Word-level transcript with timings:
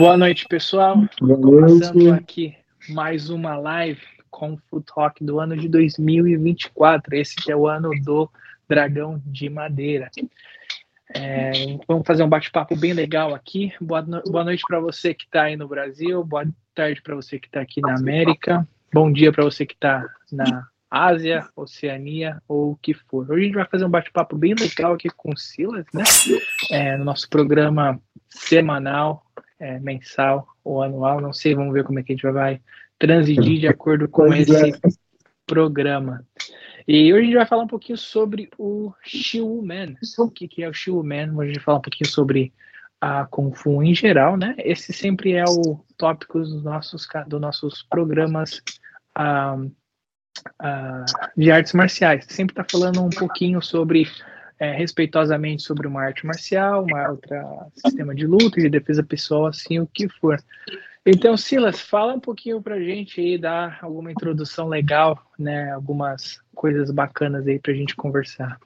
Boa 0.00 0.16
noite, 0.16 0.46
pessoal. 0.48 0.96
Boa 1.20 1.36
noite. 1.36 1.92
Começando 1.92 2.14
aqui 2.14 2.56
mais 2.88 3.28
uma 3.28 3.58
live 3.58 4.00
com 4.30 4.54
o 4.54 4.56
Food 4.56 4.86
Talk 4.86 5.22
do 5.22 5.38
ano 5.38 5.54
de 5.54 5.68
2024. 5.68 7.14
Esse 7.14 7.36
que 7.36 7.52
é 7.52 7.54
o 7.54 7.68
ano 7.68 7.90
do 8.02 8.26
Dragão 8.66 9.20
de 9.26 9.50
Madeira. 9.50 10.10
É, 11.14 11.52
vamos 11.86 12.06
fazer 12.06 12.22
um 12.22 12.30
bate-papo 12.30 12.74
bem 12.74 12.94
legal 12.94 13.34
aqui. 13.34 13.74
Boa, 13.78 14.00
no 14.00 14.22
boa 14.22 14.42
noite 14.42 14.62
para 14.66 14.80
você 14.80 15.12
que 15.12 15.24
está 15.24 15.42
aí 15.42 15.54
no 15.54 15.68
Brasil, 15.68 16.24
boa 16.24 16.48
tarde 16.74 17.02
para 17.02 17.14
você 17.14 17.38
que 17.38 17.48
está 17.48 17.60
aqui 17.60 17.82
na 17.82 17.94
América, 17.94 18.66
bom 18.90 19.12
dia 19.12 19.30
para 19.30 19.44
você 19.44 19.66
que 19.66 19.74
está 19.74 20.08
na 20.32 20.66
Ásia, 20.90 21.46
Oceania 21.54 22.40
ou 22.48 22.70
o 22.70 22.76
que 22.76 22.94
for. 22.94 23.30
Hoje 23.30 23.42
a 23.42 23.44
gente 23.44 23.54
vai 23.54 23.66
fazer 23.66 23.84
um 23.84 23.90
bate-papo 23.90 24.34
bem 24.34 24.54
legal 24.54 24.94
aqui 24.94 25.10
com 25.10 25.34
o 25.34 25.36
Silas, 25.36 25.84
né? 25.92 26.04
É, 26.70 26.96
no 26.96 27.04
nosso 27.04 27.28
programa 27.28 28.00
semanal, 28.30 29.26
é, 29.60 29.78
mensal 29.78 30.48
ou 30.64 30.82
anual, 30.82 31.20
não 31.20 31.32
sei, 31.32 31.54
vamos 31.54 31.72
ver 31.72 31.84
como 31.84 31.98
é 31.98 32.02
que 32.02 32.12
a 32.12 32.16
gente 32.16 32.32
vai 32.32 32.60
transigir 32.98 33.60
de 33.60 33.68
acordo 33.68 34.08
com 34.08 34.32
esse 34.32 34.72
programa. 35.46 36.24
E 36.88 37.12
hoje 37.12 37.22
a 37.22 37.24
gente 37.24 37.36
vai 37.36 37.46
falar 37.46 37.62
um 37.62 37.68
pouquinho 37.68 37.98
sobre 37.98 38.48
o 38.58 38.92
Shiu 39.04 39.62
Man. 39.62 39.94
O 40.18 40.30
que, 40.30 40.48
que 40.48 40.62
é 40.62 40.68
o 40.68 40.72
Shiu 40.72 41.02
Man? 41.02 41.32
Hoje 41.34 41.42
a 41.42 41.46
gente 41.46 41.56
vai 41.56 41.64
falar 41.64 41.78
um 41.78 41.82
pouquinho 41.82 42.10
sobre 42.10 42.52
a 43.00 43.24
Kung 43.26 43.52
Fu 43.54 43.82
em 43.82 43.94
geral, 43.94 44.36
né? 44.36 44.54
Esse 44.58 44.92
sempre 44.92 45.32
é 45.32 45.44
o 45.44 45.82
tópico 45.96 46.38
dos 46.38 46.62
nossos, 46.62 47.06
dos 47.26 47.40
nossos 47.40 47.82
programas 47.82 48.62
ah, 49.14 49.56
ah, 50.60 51.04
de 51.36 51.50
artes 51.50 51.72
marciais. 51.72 52.26
Sempre 52.28 52.52
está 52.52 52.64
falando 52.70 53.02
um 53.02 53.10
pouquinho 53.10 53.62
sobre, 53.62 54.06
é, 54.60 54.72
respeitosamente, 54.72 55.62
sobre 55.62 55.86
uma 55.88 56.02
arte 56.02 56.26
marcial, 56.26 56.84
uma 56.84 57.08
outra 57.08 57.66
sistema 57.74 58.14
de 58.14 58.26
luta, 58.26 58.60
de 58.60 58.68
defesa 58.68 59.02
pessoal, 59.02 59.46
assim, 59.46 59.78
o 59.78 59.86
que 59.86 60.06
for. 60.06 60.38
Então, 61.04 61.34
Silas, 61.34 61.80
fala 61.80 62.12
um 62.12 62.20
pouquinho 62.20 62.60
pra 62.60 62.78
gente 62.78 63.18
aí, 63.18 63.38
dá 63.38 63.78
alguma 63.80 64.12
introdução 64.12 64.68
legal, 64.68 65.18
né? 65.38 65.72
Algumas 65.72 66.40
coisas 66.54 66.90
bacanas 66.90 67.46
aí 67.46 67.58
pra 67.58 67.72
gente 67.72 67.96
conversar. 67.96 68.60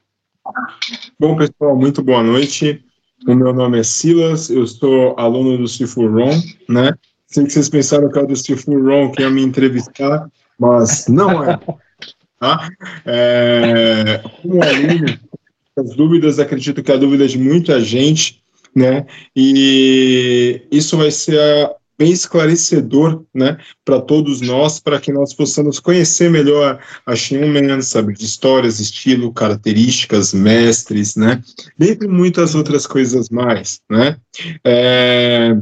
Bom, 1.19 1.37
pessoal, 1.37 1.77
muito 1.77 2.03
boa 2.03 2.25
noite. 2.25 2.85
O 3.25 3.35
meu 3.35 3.55
nome 3.55 3.79
é 3.79 3.85
Silas, 3.85 4.51
eu 4.51 4.67
sou 4.67 5.15
aluno 5.17 5.57
do 5.57 5.69
Cifu 5.69 6.09
Ron, 6.09 6.33
né? 6.69 6.93
Sei 7.29 7.45
que 7.45 7.53
vocês 7.53 7.69
pensaram 7.69 8.11
que 8.11 8.19
era 8.19 8.27
do 8.27 8.37
Cifu 8.37 8.73
Ron 8.83 9.13
que 9.13 9.23
ia 9.23 9.31
me 9.31 9.43
entrevistar, 9.43 10.29
mas 10.59 11.07
não 11.07 11.45
é. 11.45 11.57
Tá? 12.39 12.69
é 13.07 14.21
como 14.43 14.63
aluno, 14.63 15.19
as 15.77 15.95
dúvidas, 15.97 16.39
acredito 16.39 16.83
que 16.83 16.93
a 16.93 16.97
dúvida 16.97 17.27
de 17.27 17.39
muita 17.39 17.81
gente, 17.81 18.43
né? 18.75 19.07
E 19.35 20.63
isso 20.71 20.97
vai 20.97 21.11
ser 21.11 21.71
bem 21.97 22.11
esclarecedor, 22.11 23.23
né, 23.33 23.57
para 23.85 24.01
todos 24.01 24.41
nós, 24.41 24.81
para 24.81 25.01
que 25.01 25.13
nós 25.13 25.33
possamos 25.33 25.79
conhecer 25.79 26.29
melhor 26.29 26.81
a 27.07 27.15
Shinman, 27.15 27.81
saber 27.83 28.15
de 28.15 28.25
histórias, 28.25 28.81
estilo, 28.81 29.33
características, 29.33 30.35
mestres, 30.35 31.15
né, 31.15 31.41
dentre 31.79 32.09
muitas 32.09 32.57
outras 32.57 32.85
coisas 32.85 33.29
mais, 33.29 33.81
né. 33.89 34.17
É, 34.65 35.57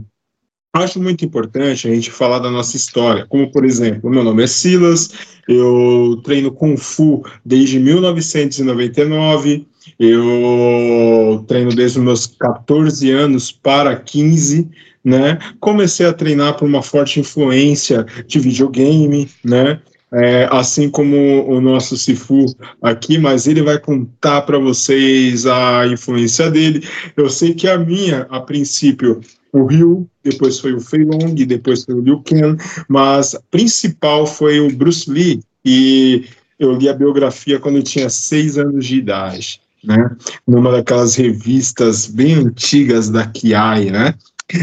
acho 0.72 0.98
muito 1.02 1.22
importante 1.22 1.86
a 1.86 1.94
gente 1.94 2.10
falar 2.10 2.38
da 2.38 2.50
nossa 2.50 2.78
história, 2.78 3.26
como 3.26 3.52
por 3.52 3.66
exemplo, 3.66 4.08
meu 4.08 4.24
nome 4.24 4.42
é 4.42 4.46
Silas, 4.46 5.10
eu 5.46 6.18
treino 6.24 6.50
Kung 6.50 6.78
Fu 6.78 7.22
desde 7.44 7.78
1999, 7.78 9.66
eu 9.98 11.44
treino 11.46 11.74
desde 11.74 11.98
os 11.98 12.04
meus 12.04 12.26
14 12.26 13.10
anos 13.10 13.52
para 13.52 13.96
15, 13.96 14.68
né? 15.04 15.38
Comecei 15.60 16.06
a 16.06 16.12
treinar 16.12 16.56
por 16.56 16.66
uma 16.66 16.82
forte 16.82 17.20
influência 17.20 18.04
de 18.26 18.38
videogame, 18.38 19.28
né? 19.44 19.80
É, 20.14 20.46
assim 20.50 20.90
como 20.90 21.16
o 21.48 21.58
nosso 21.58 21.96
Sifu 21.96 22.44
aqui, 22.82 23.16
mas 23.16 23.46
ele 23.46 23.62
vai 23.62 23.78
contar 23.78 24.42
para 24.42 24.58
vocês 24.58 25.46
a 25.46 25.86
influência 25.86 26.50
dele. 26.50 26.86
Eu 27.16 27.30
sei 27.30 27.54
que 27.54 27.66
a 27.66 27.78
minha, 27.78 28.26
a 28.28 28.38
princípio, 28.38 29.22
o 29.52 29.64
Ryu, 29.64 30.06
depois 30.22 30.60
foi 30.60 30.74
o 30.74 30.80
Fei 30.80 31.02
Long, 31.02 31.34
depois 31.34 31.84
foi 31.84 31.94
o 31.94 32.00
Liu 32.00 32.22
Kang, 32.22 32.62
mas 32.88 33.34
principal 33.50 34.26
foi 34.26 34.60
o 34.60 34.70
Bruce 34.70 35.10
Lee, 35.10 35.40
e 35.64 36.26
eu 36.58 36.72
li 36.72 36.88
a 36.88 36.94
biografia 36.94 37.58
quando 37.58 37.76
eu 37.76 37.82
tinha 37.82 38.10
seis 38.10 38.58
anos 38.58 38.86
de 38.86 38.96
idade, 38.96 39.61
né? 39.84 40.16
Numa 40.46 40.72
daquelas 40.72 41.16
revistas 41.16 42.06
bem 42.06 42.34
antigas 42.34 43.10
da 43.10 43.26
Kiai, 43.26 43.90
né? 43.90 44.14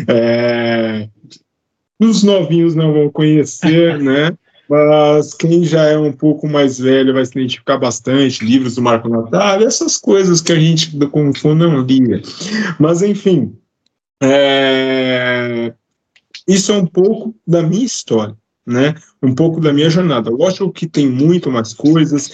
É, 0.08 1.08
os 2.00 2.24
novinhos 2.24 2.76
não 2.76 2.94
vão 2.94 3.10
conhecer, 3.10 3.98
né? 4.02 4.36
Mas 4.70 5.34
quem 5.34 5.64
já 5.64 5.86
é 5.86 5.98
um 5.98 6.12
pouco 6.12 6.48
mais 6.48 6.78
velho 6.78 7.14
vai 7.14 7.26
se 7.26 7.32
identificar 7.32 7.78
bastante, 7.78 8.46
livros 8.46 8.76
do 8.76 8.84
Marco 8.84 9.10
Natal, 9.10 9.64
essas 9.64 9.98
coisas 9.98 10.42
que 10.42 10.52
a 10.52 10.60
gente 10.60 10.96
do 10.96 11.10
Kung 11.10 11.34
Fu 11.34 11.56
não 11.56 11.82
lia. 11.82 12.22
Mas, 12.80 13.02
enfim, 13.02 13.56
é, 14.22 15.74
isso 16.48 16.72
é 16.72 16.76
um 16.76 16.86
pouco 16.86 17.36
da 17.48 17.64
minha 17.64 17.86
história 17.86 18.38
né? 18.70 18.94
Um 19.22 19.34
pouco 19.34 19.60
da 19.60 19.74
minha 19.74 19.90
jornada. 19.90 20.30
Lógico 20.30 20.72
que 20.72 20.88
tem 20.88 21.10
muito 21.10 21.52
mais 21.52 21.74
coisas. 21.74 22.32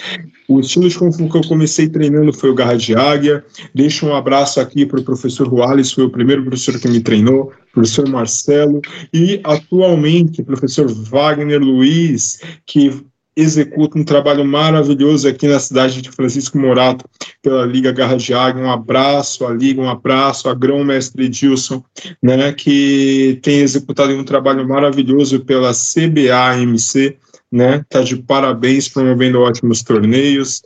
O 0.48 0.60
estilo 0.60 0.88
de 0.88 0.98
Kung 0.98 1.12
Fu 1.12 1.30
que 1.30 1.38
eu 1.38 1.48
comecei 1.48 1.88
treinando 1.88 2.34
foi 2.34 2.50
o 2.50 2.54
Garra 2.54 2.76
de 2.76 2.96
Águia. 2.96 3.44
Deixo 3.74 4.06
um 4.06 4.14
abraço 4.14 4.60
aqui 4.60 4.86
para 4.86 5.00
o 5.00 5.04
professor 5.04 5.52
Wallace, 5.52 5.96
foi 5.96 6.04
o 6.04 6.10
primeiro 6.10 6.44
professor 6.44 6.80
que 6.80 6.88
me 6.88 7.00
treinou, 7.00 7.52
professor 7.74 8.08
Marcelo, 8.08 8.82
e 9.14 9.40
atualmente 9.44 10.44
professor 10.44 10.88
Wagner 10.88 11.62
Luiz, 11.62 12.40
que 12.66 12.92
executa 13.36 14.00
um 14.00 14.04
trabalho 14.04 14.46
maravilhoso 14.46 15.28
aqui 15.28 15.48
na 15.48 15.60
cidade 15.60 16.02
de 16.02 16.10
Francisco 16.10 16.58
Morato, 16.58 17.06
pela 17.42 17.66
Liga 17.66 17.92
Garra 17.92 18.16
de 18.16 18.34
Águia. 18.34 18.64
Um 18.64 18.72
abraço 18.72 19.46
à 19.46 19.54
Liga, 19.54 19.82
um 19.82 19.90
abraço 19.90 20.48
a 20.48 20.54
Grão 20.54 20.84
Mestre 20.84 21.28
Dilson, 21.28 21.84
né, 22.24 22.54
que 22.54 23.38
tem 23.42 23.60
executado 23.60 24.14
um 24.14 24.24
trabalho 24.24 24.68
maravilhoso 24.68 25.42
pela 25.42 25.74
CBAMC, 25.74 27.18
né, 27.52 27.84
tá 27.90 28.02
de 28.02 28.16
parabéns, 28.16 28.88
promovendo 28.88 29.42
ótimos 29.42 29.84
torneios. 29.84 30.62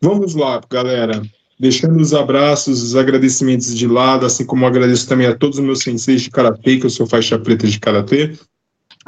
Vamos 0.00 0.34
lá, 0.34 0.60
galera. 0.70 1.20
Deixando 1.58 2.00
os 2.00 2.14
abraços, 2.14 2.80
os 2.80 2.94
agradecimentos 2.94 3.76
de 3.76 3.88
lado, 3.88 4.24
assim 4.24 4.46
como 4.46 4.64
agradeço 4.64 5.08
também 5.08 5.26
a 5.26 5.34
todos 5.34 5.58
os 5.58 5.64
meus 5.64 5.80
senseis 5.80 6.22
de 6.22 6.30
karatê, 6.30 6.76
que 6.76 6.86
eu 6.86 6.90
sou 6.90 7.04
faixa 7.04 7.36
preta 7.36 7.66
de 7.66 7.80
karatê, 7.80 8.38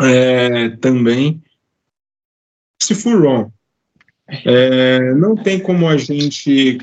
é, 0.01 0.71
também 0.81 1.41
se 2.81 2.95
for 2.95 3.21
wrong. 3.21 3.53
É, 4.45 5.13
não 5.15 5.35
tem 5.35 5.61
como 5.61 5.89
a 5.89 5.97
gente. 5.97 6.79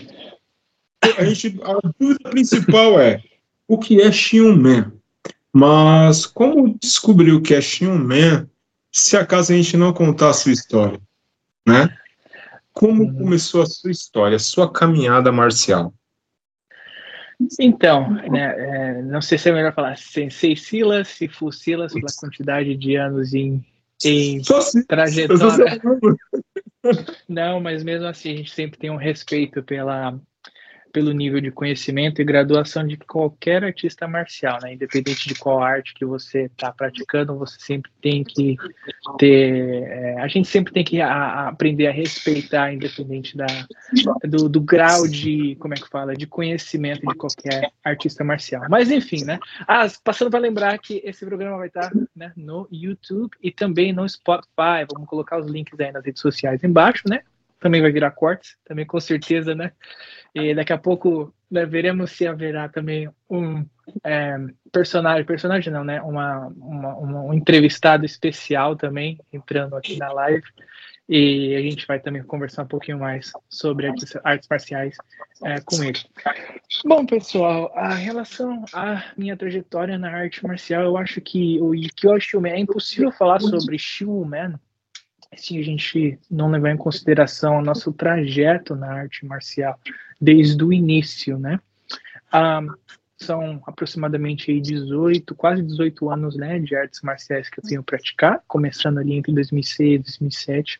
A, 1.01 1.23
gente, 1.25 1.59
a 1.63 1.79
dúvida 1.99 2.29
principal 2.29 2.99
é 2.99 3.21
o 3.67 3.77
que 3.77 4.01
é 4.01 4.11
Xiumen? 4.11 4.91
Mas 5.51 6.25
como 6.25 6.77
descobrir 6.79 7.31
o 7.31 7.41
que 7.41 7.53
é 7.53 7.61
Xiumen 7.61 8.47
se 8.91 9.17
acaso 9.17 9.53
a 9.53 9.55
gente 9.55 9.77
não 9.77 9.93
contar 9.93 10.29
a 10.29 10.33
sua 10.33 10.51
história? 10.51 10.99
Né? 11.65 11.89
Como 12.73 13.03
uhum. 13.03 13.17
começou 13.17 13.61
a 13.61 13.65
sua 13.65 13.91
história, 13.91 14.35
a 14.35 14.39
sua 14.39 14.71
caminhada 14.71 15.31
marcial? 15.31 15.93
Então, 17.59 18.11
né, 18.29 18.55
é, 18.57 19.01
não 19.03 19.21
sei 19.21 19.37
se 19.37 19.49
é 19.49 19.53
melhor 19.53 19.73
falar 19.73 19.97
Sensei 19.97 20.55
Silas, 20.55 21.07
Sifu 21.07 21.51
Silas, 21.51 21.93
pela 21.93 22.07
quantidade 22.19 22.75
de 22.75 22.95
anos 22.95 23.33
em 23.33 23.63
em 24.05 24.41
assim, 24.41 24.85
trajetória. 24.85 25.81
Não, 27.27 27.59
mas 27.59 27.83
mesmo 27.83 28.07
assim 28.07 28.33
a 28.33 28.37
gente 28.37 28.53
sempre 28.53 28.79
tem 28.79 28.89
um 28.89 28.95
respeito 28.95 29.61
pela 29.63 30.19
pelo 30.97 31.11
nível 31.11 31.39
de 31.39 31.51
conhecimento 31.51 32.19
e 32.19 32.25
graduação 32.25 32.83
de 32.83 32.97
qualquer 32.97 33.63
artista 33.63 34.07
marcial, 34.07 34.57
né? 34.63 34.73
Independente 34.73 35.27
de 35.27 35.35
qual 35.35 35.61
arte 35.61 35.93
que 35.93 36.03
você 36.03 36.45
está 36.45 36.71
praticando, 36.71 37.37
você 37.37 37.55
sempre 37.59 37.91
tem 38.01 38.23
que 38.23 38.57
ter. 39.19 39.83
É, 39.83 40.19
a 40.19 40.27
gente 40.27 40.47
sempre 40.47 40.73
tem 40.73 40.83
que 40.83 40.99
a, 40.99 41.13
a 41.13 41.49
aprender 41.49 41.85
a 41.85 41.91
respeitar, 41.91 42.73
independente 42.73 43.37
da, 43.37 43.45
do, 44.23 44.49
do, 44.49 44.59
grau 44.59 45.07
de, 45.07 45.55
como 45.59 45.75
é 45.75 45.77
que 45.77 45.87
fala, 45.87 46.15
de 46.15 46.25
conhecimento 46.25 47.05
de 47.05 47.15
qualquer 47.15 47.71
artista 47.83 48.23
marcial. 48.23 48.63
Mas 48.67 48.89
enfim, 48.89 49.23
né? 49.23 49.37
Ah, 49.67 49.85
passando 50.03 50.31
para 50.31 50.39
lembrar 50.39 50.79
que 50.79 50.99
esse 51.05 51.23
programa 51.23 51.57
vai 51.57 51.67
estar 51.67 51.91
né, 52.15 52.33
no 52.35 52.67
YouTube 52.71 53.37
e 53.43 53.51
também 53.51 53.93
no 53.93 54.09
Spotify. 54.09 54.83
Vamos 54.91 55.07
colocar 55.07 55.37
os 55.37 55.45
links 55.45 55.79
aí 55.79 55.91
nas 55.91 56.03
redes 56.03 56.23
sociais 56.23 56.63
embaixo, 56.63 57.03
né? 57.07 57.21
Também 57.59 57.81
vai 57.81 57.91
virar 57.91 58.11
cortes, 58.11 58.55
também 58.65 58.85
com 58.85 58.99
certeza, 58.99 59.55
né? 59.55 59.71
E 60.33 60.53
daqui 60.53 60.71
a 60.71 60.77
pouco 60.77 61.33
né, 61.49 61.65
veremos 61.65 62.11
se 62.11 62.27
haverá 62.27 62.69
também 62.69 63.09
um 63.29 63.65
é, 64.03 64.37
personagem, 64.71 65.25
personagem 65.25 65.71
não, 65.71 65.83
né? 65.83 66.01
Uma, 66.01 66.47
uma, 66.57 66.97
um 66.99 67.33
entrevistado 67.33 68.05
especial 68.05 68.75
também 68.75 69.17
entrando 69.31 69.75
aqui 69.75 69.97
na 69.97 70.11
live. 70.11 70.43
e 71.07 71.55
a 71.55 71.61
gente 71.61 71.87
vai 71.87 71.99
também 71.99 72.21
conversar 72.21 72.63
um 72.63 72.67
pouquinho 72.67 72.99
mais 72.99 73.31
sobre 73.49 73.87
artes, 73.87 74.15
artes 74.23 74.47
marciais 74.49 74.97
é, 75.43 75.61
com 75.61 75.81
ele. 75.83 75.99
Bom, 76.85 77.05
pessoal, 77.05 77.71
a 77.75 77.93
relação 77.93 78.65
à 78.73 79.03
minha 79.17 79.37
trajetória 79.37 79.97
na 79.97 80.11
arte 80.11 80.45
marcial, 80.45 80.83
eu 80.83 80.97
acho 80.97 81.21
que 81.21 81.59
o 81.61 81.71
Kyoshi 81.95 82.37
é 82.45 82.59
impossível 82.59 83.11
falar 83.11 83.39
sobre 83.39 83.79
Shiu 83.79 84.25
Man 84.25 84.59
se 85.37 85.57
a 85.57 85.63
gente 85.63 86.19
não 86.29 86.49
levar 86.49 86.71
em 86.71 86.77
consideração 86.77 87.57
o 87.57 87.61
nosso 87.61 87.91
trajeto 87.93 88.75
na 88.75 88.91
arte 88.91 89.25
marcial 89.25 89.79
desde 90.19 90.63
o 90.63 90.73
início, 90.73 91.37
né? 91.37 91.59
Ah, 92.31 92.61
são 93.17 93.61
aproximadamente 93.65 94.59
18, 94.59 95.33
quase 95.33 95.63
18 95.63 96.09
anos 96.09 96.35
né, 96.35 96.59
de 96.59 96.75
artes 96.75 97.01
marciais 97.01 97.49
que 97.49 97.59
eu 97.59 97.63
tenho 97.63 97.83
praticado, 97.83 98.41
começando 98.47 98.99
ali 98.99 99.15
entre 99.15 99.33
2006 99.33 99.93
e 99.93 99.97
2007. 99.97 100.79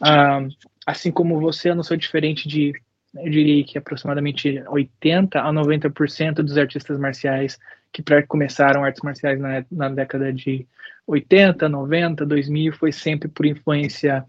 Ah, 0.00 0.46
assim 0.86 1.10
como 1.10 1.40
você, 1.40 1.70
eu 1.70 1.74
não 1.74 1.82
sou 1.82 1.96
diferente 1.96 2.48
de, 2.48 2.72
eu 3.14 3.30
diria 3.30 3.64
que 3.64 3.76
aproximadamente 3.76 4.62
80 4.68 5.40
a 5.40 5.52
90% 5.52 6.34
dos 6.34 6.56
artistas 6.56 6.98
marciais 6.98 7.58
que 7.92 8.02
começaram 8.26 8.84
artes 8.84 9.02
marciais 9.02 9.38
na, 9.38 9.64
na 9.70 9.88
década 9.88 10.32
de 10.32 10.66
80, 11.06 11.68
90, 11.68 12.24
2000 12.24 12.72
foi 12.72 12.92
sempre 12.92 13.28
por 13.28 13.44
influência 13.44 14.24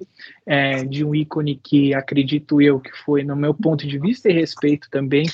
é, 0.45 0.83
de 0.83 1.05
um 1.05 1.13
ícone 1.13 1.55
que 1.55 1.93
acredito 1.93 2.61
eu 2.61 2.79
que 2.79 2.91
foi, 2.91 3.23
no 3.23 3.35
meu 3.35 3.53
ponto 3.53 3.87
de 3.87 3.97
vista 3.97 4.29
e 4.29 4.33
respeito 4.33 4.89
também, 4.89 5.25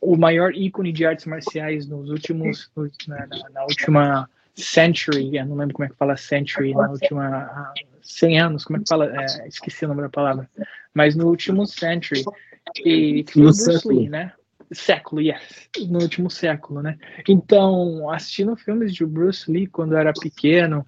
o 0.00 0.16
maior 0.16 0.52
ícone 0.54 0.92
de 0.92 1.04
artes 1.04 1.26
marciais 1.26 1.86
nos 1.86 2.08
últimos, 2.08 2.70
na, 3.06 3.26
na, 3.26 3.50
na 3.50 3.62
última 3.64 4.28
century, 4.54 5.36
eu 5.36 5.44
não 5.44 5.56
lembro 5.56 5.74
como 5.74 5.86
é 5.86 5.88
que 5.88 5.96
fala 5.96 6.16
century, 6.16 6.72
na 6.72 6.90
última 6.90 7.72
100 8.02 8.40
anos, 8.40 8.64
como 8.64 8.78
é 8.78 8.80
que 8.80 8.88
fala, 8.88 9.12
é, 9.20 9.48
esqueci 9.48 9.84
o 9.84 9.88
nome 9.88 10.02
da 10.02 10.08
palavra, 10.08 10.48
mas 10.94 11.14
no 11.14 11.26
último 11.26 11.66
century, 11.66 12.24
e 12.84 13.24
foi 13.28 13.42
no 13.42 13.52
Bruce 13.52 13.88
Lee, 13.88 14.08
né? 14.08 14.32
Século, 14.72 15.20
yes, 15.20 15.68
no 15.88 16.00
último 16.00 16.30
século, 16.30 16.82
né? 16.82 16.98
Então, 17.28 18.10
assistindo 18.10 18.56
filmes 18.56 18.94
de 18.94 19.04
Bruce 19.04 19.50
Lee 19.50 19.66
quando 19.66 19.92
eu 19.92 19.98
era 19.98 20.12
pequeno 20.12 20.86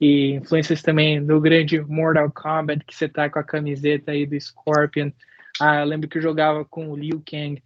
e 0.00 0.32
influências 0.32 0.82
também 0.82 1.24
do 1.24 1.40
grande 1.40 1.80
Mortal 1.80 2.30
Kombat 2.30 2.84
que 2.84 2.94
você 2.94 3.08
tá 3.08 3.30
com 3.30 3.38
a 3.38 3.44
camiseta 3.44 4.12
aí 4.12 4.26
do 4.26 4.38
Scorpion. 4.40 5.10
Ah, 5.60 5.80
eu 5.80 5.86
lembro 5.86 6.08
que 6.08 6.18
eu 6.18 6.22
jogava 6.22 6.64
com 6.64 6.90
o 6.90 6.96
Liu 6.96 7.22
Kang 7.28 7.62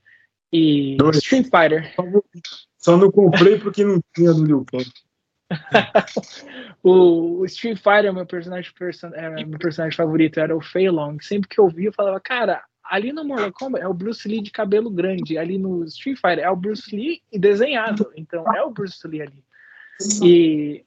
e 0.53 0.97
Dois. 0.97 1.19
Street 1.19 1.45
Fighter. 1.45 1.93
Só 2.79 2.97
não 2.97 3.11
comprei 3.11 3.59
porque 3.59 3.85
não 3.85 4.01
tinha 4.15 4.33
do 4.33 4.45
Liu 4.45 4.65
Kang. 4.65 4.91
o, 6.83 7.45
Street 7.47 7.77
Fighter, 7.77 8.13
meu 8.15 8.25
personagem, 8.25 8.73
person, 8.73 9.09
é, 9.15 9.45
meu 9.45 9.59
personagem 9.59 9.97
favorito 9.97 10.39
era 10.39 10.56
o 10.56 10.61
Fei 10.61 10.89
Long. 10.89 11.19
Sempre 11.21 11.49
que 11.49 11.59
eu 11.59 11.69
via, 11.69 11.89
eu 11.89 11.93
falava, 11.93 12.21
cara, 12.21 12.63
ali 12.91 13.13
no 13.13 13.25
Mortal 13.25 13.53
Kombat 13.53 13.85
é 13.85 13.89
o 13.89 13.95
Bruce 13.95 14.29
Lee 14.29 14.43
de 14.43 14.51
cabelo 14.51 14.91
grande, 14.91 15.39
ali 15.39 15.57
no 15.57 15.85
Street 15.85 16.19
Fighter 16.19 16.45
é 16.45 16.51
o 16.51 16.57
Bruce 16.57 16.95
Lee 16.95 17.23
desenhado, 17.33 18.13
então 18.17 18.45
é 18.53 18.63
o 18.65 18.71
Bruce 18.71 19.07
Lee 19.07 19.23
ali. 19.23 19.45
E 20.23 20.85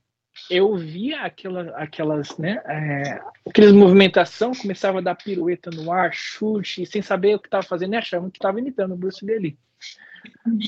eu 0.50 0.76
via 0.76 1.22
aquela, 1.22 1.70
aquelas, 1.78 2.38
né, 2.38 2.62
é, 2.66 3.22
aquelas 3.48 3.72
movimentação, 3.72 4.52
começava 4.54 5.00
a 5.00 5.02
dar 5.02 5.16
pirueta 5.16 5.70
no 5.70 5.92
ar, 5.92 6.12
chute, 6.14 6.86
sem 6.86 7.02
saber 7.02 7.36
o 7.36 7.40
que 7.40 7.48
estava 7.48 7.64
fazendo, 7.64 7.94
e 7.94 7.98
achava 7.98 8.30
que 8.30 8.38
estava 8.38 8.60
imitando 8.60 8.94
o 8.94 8.98
Bruce 8.98 9.26
Lee 9.26 9.36
ali. 9.36 9.58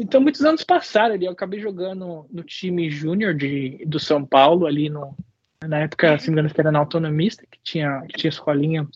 Então, 0.01 0.21
muitos 0.21 0.41
anos 0.41 0.63
passaram 0.63 1.15
ali, 1.15 1.25
eu 1.25 1.31
acabei 1.31 1.59
jogando 1.59 2.25
no 2.31 2.43
time 2.43 2.89
júnior 2.89 3.35
do 3.85 3.99
São 3.99 4.25
Paulo, 4.25 4.65
ali 4.65 4.89
no, 4.89 5.15
na 5.67 5.79
época, 5.79 6.17
se 6.17 6.27
não 6.27 6.35
me 6.35 6.39
engano, 6.39 6.53
que 6.53 6.61
era 6.61 6.71
na 6.71 6.79
Autonomista, 6.79 7.43
que 7.49 7.59
tinha, 7.63 8.01
que 8.07 8.17
tinha 8.17 8.29
escolinha 8.29 8.87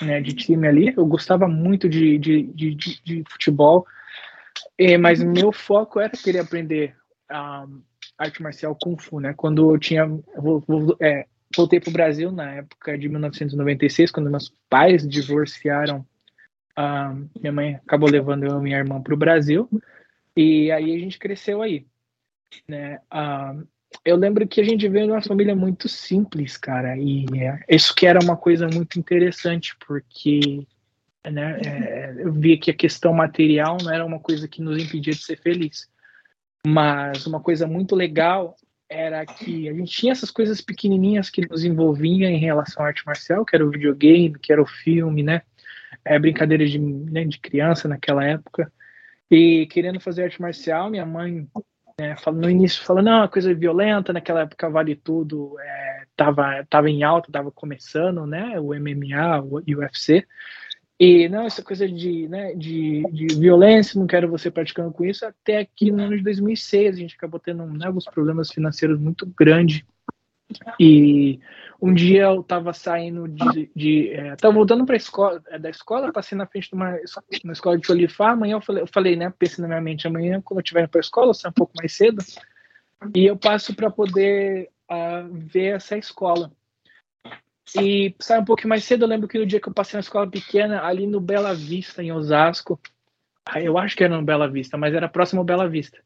né, 0.00 0.20
de 0.20 0.34
time 0.34 0.66
ali. 0.66 0.94
Eu 0.96 1.06
gostava 1.06 1.46
muito 1.48 1.88
de, 1.88 2.18
de, 2.18 2.42
de, 2.42 2.74
de, 2.74 3.02
de 3.02 3.24
futebol, 3.28 3.86
é, 4.78 4.96
mas 4.98 5.22
meu 5.22 5.52
foco 5.52 6.00
era 6.00 6.10
querer 6.10 6.40
aprender 6.40 6.96
um, 7.30 7.82
arte 8.18 8.42
marcial 8.42 8.76
Kung 8.80 8.96
Fu, 8.98 9.20
né? 9.20 9.34
Quando 9.36 9.72
eu 9.72 9.78
tinha. 9.78 10.04
É, 11.00 11.26
voltei 11.56 11.80
para 11.80 11.90
o 11.90 11.92
Brasil 11.92 12.32
na 12.32 12.54
época 12.54 12.98
de 12.98 13.08
1996, 13.08 14.10
quando 14.10 14.30
meus 14.30 14.54
pais 14.68 15.06
divorciaram. 15.06 16.06
Um, 16.76 17.28
minha 17.40 17.52
mãe 17.52 17.74
acabou 17.76 18.10
levando 18.10 18.44
eu 18.44 18.58
e 18.58 18.62
minha 18.62 18.78
irmã 18.78 19.00
para 19.00 19.14
o 19.14 19.16
Brasil, 19.16 19.68
e 20.36 20.72
aí 20.72 20.92
a 20.92 20.98
gente 20.98 21.18
cresceu 21.18 21.62
aí. 21.62 21.86
Né? 22.68 23.00
Eu 24.04 24.16
lembro 24.16 24.46
que 24.46 24.60
a 24.60 24.64
gente 24.64 24.88
veio 24.88 25.06
de 25.06 25.12
uma 25.12 25.22
família 25.22 25.54
muito 25.54 25.88
simples, 25.88 26.56
cara, 26.56 26.96
e 26.96 27.26
é, 27.34 27.64
isso 27.68 27.94
que 27.94 28.06
era 28.06 28.18
uma 28.22 28.36
coisa 28.36 28.66
muito 28.68 28.98
interessante, 28.98 29.76
porque 29.86 30.66
né, 31.30 31.60
é, 31.64 32.14
eu 32.18 32.32
via 32.32 32.58
que 32.58 32.70
a 32.70 32.74
questão 32.74 33.12
material 33.12 33.78
não 33.82 33.92
era 33.92 34.04
uma 34.04 34.18
coisa 34.18 34.48
que 34.48 34.62
nos 34.62 34.82
impedia 34.82 35.12
de 35.12 35.22
ser 35.22 35.38
feliz, 35.40 35.88
mas 36.66 37.26
uma 37.26 37.40
coisa 37.40 37.66
muito 37.66 37.94
legal 37.94 38.56
era 38.88 39.24
que 39.24 39.68
a 39.68 39.72
gente 39.72 39.90
tinha 39.90 40.12
essas 40.12 40.30
coisas 40.30 40.60
pequenininhas 40.60 41.30
que 41.30 41.46
nos 41.48 41.64
envolviam 41.64 42.30
em 42.30 42.38
relação 42.38 42.84
à 42.84 42.88
arte 42.88 43.04
marcial, 43.06 43.44
que 43.44 43.56
era 43.56 43.66
o 43.66 43.70
videogame, 43.70 44.38
que 44.38 44.52
era 44.52 44.62
o 44.62 44.66
filme, 44.66 45.22
né, 45.22 45.42
é, 46.04 46.18
brincadeiras 46.18 46.70
de, 46.70 46.78
né, 46.78 47.24
de 47.24 47.38
criança 47.38 47.88
naquela 47.88 48.24
época, 48.24 48.70
e 49.30 49.66
querendo 49.66 49.98
fazer 49.98 50.24
arte 50.24 50.40
marcial, 50.40 50.90
minha 50.90 51.06
mãe 51.06 51.48
é, 51.98 52.14
no 52.32 52.50
início 52.50 52.82
falando, 52.84 53.06
não, 53.06 53.28
coisa 53.28 53.54
violenta, 53.54 54.12
naquela 54.12 54.42
época 54.42 54.68
vale 54.68 54.96
tudo, 54.96 55.56
é, 55.60 56.06
tava, 56.16 56.90
em 56.90 57.02
alta, 57.02 57.30
tava 57.30 57.52
começando, 57.52 58.26
né, 58.26 58.58
o 58.58 58.74
MMA, 58.74 59.40
o 59.42 59.62
UFC, 59.78 60.26
e 60.98 61.28
não, 61.28 61.42
essa 61.42 61.62
coisa 61.62 61.88
de, 61.88 62.28
né, 62.28 62.54
de, 62.54 63.02
de 63.12 63.38
violência, 63.38 63.98
não 63.98 64.06
quero 64.06 64.28
você 64.28 64.50
praticando 64.50 64.92
com 64.92 65.04
isso, 65.04 65.24
até 65.24 65.64
que 65.64 65.90
no 65.90 66.02
ano 66.02 66.16
de 66.16 66.22
2006 66.22 66.96
a 66.96 66.98
gente 66.98 67.16
acabou 67.16 67.38
tendo 67.38 67.64
né, 67.66 67.86
alguns 67.86 68.04
problemas 68.04 68.50
financeiros 68.50 68.98
muito 68.98 69.26
grandes, 69.26 69.82
e 70.78 71.40
um 71.80 71.92
dia 71.92 72.22
eu 72.22 72.40
estava 72.40 72.72
saindo 72.72 73.28
de. 73.28 73.70
de 73.74 74.10
é, 74.10 74.36
tava 74.36 74.54
voltando 74.54 74.86
para 74.86 74.96
escola, 74.96 75.42
é, 75.48 75.58
da 75.58 75.68
escola, 75.68 76.12
passei 76.12 76.36
na 76.36 76.46
frente 76.46 76.68
de 76.68 76.74
uma, 76.74 76.96
uma 77.44 77.52
escola 77.52 77.78
de 77.78 77.92
Olifar. 77.92 78.32
Amanhã 78.32 78.54
eu 78.54 78.60
falei, 78.60 78.82
eu 78.82 78.86
falei, 78.86 79.16
né? 79.16 79.32
Pensei 79.38 79.60
na 79.60 79.68
minha 79.68 79.80
mente, 79.80 80.06
amanhã, 80.06 80.40
quando 80.40 80.60
eu 80.60 80.62
estiver 80.62 80.88
para 80.88 81.00
a 81.00 81.02
escola, 81.02 81.30
eu 81.30 81.34
saio 81.34 81.50
um 81.50 81.54
pouco 81.54 81.74
mais 81.76 81.92
cedo. 81.94 82.22
E 83.14 83.26
eu 83.26 83.36
passo 83.36 83.74
para 83.74 83.90
poder 83.90 84.70
uh, 84.90 85.28
ver 85.30 85.76
essa 85.76 85.96
escola. 85.98 86.50
E 87.78 88.14
sai 88.18 88.40
um 88.40 88.44
pouco 88.44 88.66
mais 88.68 88.84
cedo, 88.84 89.04
eu 89.04 89.08
lembro 89.08 89.28
que 89.28 89.38
no 89.38 89.46
dia 89.46 89.60
que 89.60 89.68
eu 89.68 89.74
passei 89.74 89.96
na 89.96 90.02
escola 90.02 90.30
pequena, 90.30 90.82
ali 90.82 91.06
no 91.06 91.20
Bela 91.20 91.54
Vista, 91.54 92.02
em 92.02 92.12
Osasco, 92.12 92.80
eu 93.56 93.76
acho 93.76 93.96
que 93.96 94.04
era 94.04 94.16
no 94.16 94.24
Bela 94.24 94.48
Vista, 94.48 94.76
mas 94.76 94.94
era 94.94 95.08
próximo 95.08 95.40
ao 95.40 95.44
Bela 95.44 95.68
Vista 95.68 95.98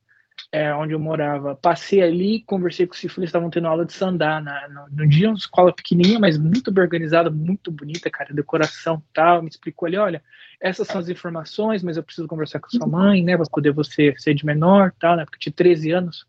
é, 0.50 0.75
onde 0.75 0.95
eu 0.95 0.99
morava. 0.99 1.55
Passei 1.55 2.02
ali, 2.02 2.43
conversei 2.43 2.87
com 2.87 2.95
os 2.95 3.05
eles 3.05 3.28
estavam 3.28 3.50
tendo 3.50 3.69
aula 3.69 3.85
de 3.85 3.93
sandá 3.93 4.40
na, 4.40 4.69
no, 4.69 4.88
no, 4.90 5.09
dia, 5.09 5.28
uma 5.28 5.37
escola 5.37 5.73
pequenininha, 5.73 6.19
mas 6.19 6.38
muito 6.38 6.73
bem 6.73 6.83
organizada, 6.83 7.31
muito 7.31 7.71
bonita, 7.71 8.11
cara, 8.11 8.35
decoração 8.35 9.02
tal. 9.12 9.43
Me 9.43 9.49
explicou 9.49 9.87
ali, 9.87 9.99
olha, 9.99 10.23
essas 10.61 10.88
são 10.88 11.00
as 11.00 11.09
informações, 11.09 11.83
mas 11.83 11.97
eu 11.97 12.02
preciso 12.02 12.26
conversar 12.26 12.61
com 12.61 12.71
sua 12.71 12.87
mãe, 12.87 13.23
né, 13.23 13.37
para 13.37 13.47
poder 13.47 13.73
você 13.73 14.14
ser 14.17 14.35
de 14.35 14.47
menor, 14.47 14.93
tal, 14.99 15.17
né, 15.17 15.25
porque 15.25 15.38
tinha 15.38 15.52
13 15.52 15.93
anos. 15.93 16.26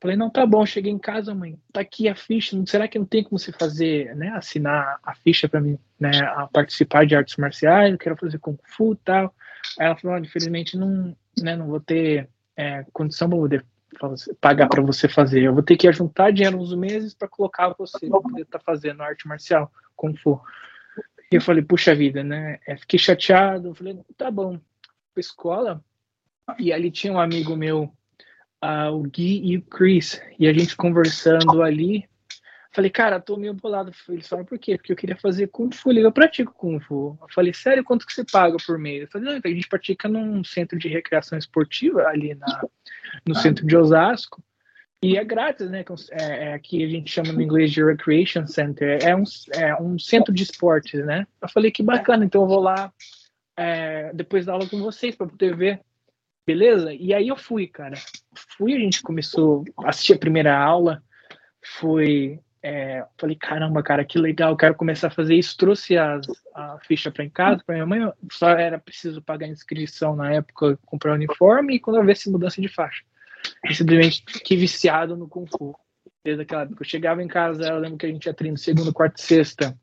Falei, 0.00 0.16
não, 0.16 0.30
tá 0.30 0.46
bom, 0.46 0.64
cheguei 0.64 0.92
em 0.92 0.98
casa, 0.98 1.34
mãe, 1.34 1.58
tá 1.72 1.80
aqui 1.80 2.08
a 2.08 2.14
ficha, 2.14 2.56
será 2.64 2.86
que 2.86 2.96
não 2.96 3.04
tem 3.04 3.24
como 3.24 3.36
você 3.36 3.50
fazer, 3.50 4.14
né, 4.14 4.28
assinar 4.28 5.00
a 5.02 5.14
ficha 5.16 5.48
para 5.48 5.60
mim, 5.60 5.76
né, 5.98 6.20
a 6.20 6.46
participar 6.46 7.04
de 7.04 7.16
artes 7.16 7.36
marciais, 7.36 7.90
eu 7.90 7.98
quero 7.98 8.16
fazer 8.16 8.38
Kung 8.38 8.56
Fu 8.64 8.94
tal. 8.94 9.34
Aí 9.80 9.86
ela 9.86 9.96
falou, 9.96 10.18
infelizmente 10.18 10.76
não, 10.76 11.16
né, 11.42 11.56
não 11.56 11.66
vou 11.66 11.80
ter 11.80 12.28
é, 12.56 12.84
condição 12.92 13.28
para 13.28 13.38
poder 13.38 13.66
pagar 14.40 14.68
para 14.68 14.82
você 14.82 15.08
fazer. 15.08 15.42
Eu 15.42 15.54
vou 15.54 15.62
ter 15.62 15.76
que 15.76 15.90
juntar 15.92 16.32
dinheiro 16.32 16.58
uns 16.58 16.74
meses 16.74 17.14
para 17.14 17.28
colocar 17.28 17.74
você 17.78 18.08
para 18.08 18.20
poder 18.20 18.42
estar 18.42 18.58
tá 18.58 18.64
fazendo 18.64 19.02
arte 19.02 19.26
marcial, 19.26 19.70
como 19.96 20.16
for. 20.16 20.42
E 21.30 21.36
eu 21.36 21.40
falei, 21.40 21.62
puxa 21.62 21.94
vida, 21.94 22.22
né? 22.22 22.58
É, 22.66 22.76
fiquei 22.76 22.98
chateado. 22.98 23.68
Eu 23.68 23.74
falei, 23.74 23.98
tá 24.16 24.30
bom. 24.30 24.58
Pra 25.12 25.20
escola. 25.20 25.82
E 26.58 26.72
ali 26.72 26.90
tinha 26.90 27.12
um 27.12 27.20
amigo 27.20 27.56
meu, 27.56 27.92
uh, 28.62 28.92
o 28.92 29.02
Gui 29.02 29.40
e 29.44 29.56
o 29.56 29.62
Chris. 29.62 30.20
E 30.38 30.46
a 30.46 30.52
gente 30.52 30.76
conversando 30.76 31.62
ali. 31.62 32.08
Falei, 32.74 32.90
cara, 32.90 33.20
tô 33.20 33.36
meio 33.36 33.54
bolado. 33.54 33.92
Eles 34.08 34.26
falaram, 34.26 34.46
por 34.46 34.58
quê? 34.58 34.76
Porque 34.76 34.90
eu 34.90 34.96
queria 34.96 35.16
fazer 35.16 35.46
Kung 35.46 35.70
Fu. 35.72 35.92
Eu 35.92 36.10
pratico 36.10 36.52
Kung 36.52 36.80
Fu. 36.80 37.16
Eu 37.22 37.28
falei, 37.32 37.54
sério, 37.54 37.84
quanto 37.84 38.04
que 38.04 38.12
você 38.12 38.24
paga 38.24 38.56
por 38.66 38.76
mês? 38.78 39.02
Eu 39.02 39.08
falei, 39.08 39.32
não, 39.32 39.40
a 39.42 39.48
gente 39.48 39.68
pratica 39.68 40.08
num 40.08 40.42
centro 40.42 40.76
de 40.76 40.88
recreação 40.88 41.38
esportiva 41.38 42.02
ali 42.08 42.34
na, 42.34 42.64
no 43.24 43.36
centro 43.36 43.64
de 43.64 43.76
Osasco. 43.76 44.42
E 45.00 45.16
é 45.16 45.22
grátis, 45.22 45.70
né? 45.70 45.84
É, 46.10 46.48
é, 46.48 46.54
aqui 46.54 46.82
a 46.82 46.88
gente 46.88 47.12
chama 47.12 47.32
no 47.32 47.40
inglês 47.40 47.70
de 47.70 47.84
Recreation 47.84 48.44
Center. 48.48 48.98
É 49.04 49.14
um, 49.14 49.22
é 49.52 49.80
um 49.80 49.96
centro 49.96 50.34
de 50.34 50.42
esportes, 50.42 51.04
né? 51.06 51.28
Eu 51.40 51.48
falei, 51.48 51.70
que 51.70 51.82
bacana, 51.82 52.24
então 52.24 52.42
eu 52.42 52.48
vou 52.48 52.60
lá 52.60 52.92
é, 53.56 54.12
depois 54.12 54.46
da 54.46 54.52
aula 54.52 54.68
com 54.68 54.80
vocês 54.80 55.14
para 55.14 55.28
poder 55.28 55.54
ver. 55.54 55.80
Beleza? 56.44 56.92
E 56.92 57.14
aí 57.14 57.28
eu 57.28 57.36
fui, 57.36 57.68
cara. 57.68 57.96
Fui, 58.56 58.74
a 58.74 58.78
gente 58.80 59.00
começou 59.00 59.64
a 59.84 59.90
assistir 59.90 60.14
a 60.14 60.18
primeira 60.18 60.58
aula. 60.58 61.00
Foi 61.78 62.40
é, 62.66 63.04
falei, 63.18 63.36
caramba, 63.36 63.82
cara, 63.82 64.02
que 64.06 64.18
legal, 64.18 64.56
quero 64.56 64.74
começar 64.74 65.08
a 65.08 65.10
fazer 65.10 65.34
isso. 65.34 65.54
Trouxe 65.54 65.98
as, 65.98 66.26
a 66.54 66.78
ficha 66.78 67.10
para 67.10 67.22
em 67.22 67.28
casa, 67.28 67.62
para 67.62 67.74
minha 67.74 67.84
mãe, 67.84 68.10
só 68.32 68.48
era 68.48 68.78
preciso 68.78 69.20
pagar 69.20 69.48
inscrição 69.48 70.16
na 70.16 70.32
época, 70.32 70.78
comprar 70.86 71.12
uniforme 71.12 71.74
e 71.74 71.78
quando 71.78 71.98
eu 71.98 72.10
esse 72.10 72.30
mudança 72.30 72.62
de 72.62 72.68
faixa. 72.68 73.04
E 73.68 73.74
simplesmente 73.74 74.24
fiquei 74.26 74.56
viciado 74.56 75.14
no 75.14 75.28
Kung 75.28 75.46
Fu. 75.46 75.76
Desde 76.24 76.40
aquela 76.40 76.62
época. 76.62 76.82
Eu 76.82 76.88
chegava 76.88 77.22
em 77.22 77.28
casa, 77.28 77.64
eu 77.64 77.78
lembro 77.78 77.98
que 77.98 78.06
a 78.06 78.08
gente 78.08 78.24
ia 78.24 78.32
treino 78.32 78.56
segunda, 78.56 78.90
quarta 78.90 79.20
e 79.20 79.22
sexta, 79.22 79.78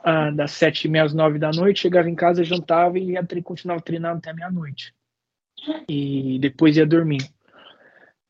uh, 0.00 0.34
das 0.34 0.52
sete 0.52 0.86
e 0.86 0.90
meia 0.90 1.04
às 1.04 1.12
nove 1.12 1.38
da 1.38 1.50
noite, 1.50 1.80
chegava 1.80 2.08
em 2.08 2.14
casa, 2.14 2.42
jantava 2.42 2.98
e 2.98 3.10
ia, 3.10 3.26
continuava 3.44 3.82
treinando 3.82 4.16
até 4.16 4.32
meia-noite. 4.32 4.94
E 5.86 6.38
depois 6.40 6.78
ia 6.78 6.86
dormir. 6.86 7.28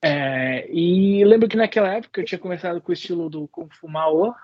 É, 0.02 0.70
e 0.70 1.24
lembro 1.24 1.48
que 1.48 1.56
naquela 1.56 1.94
época 1.94 2.20
eu 2.20 2.24
tinha 2.24 2.38
começado 2.38 2.80
com 2.80 2.90
o 2.90 2.94
estilo 2.94 3.28
do 3.28 3.48
Kung 3.48 3.68
Fu 3.70 3.88
Mao, 3.88 4.34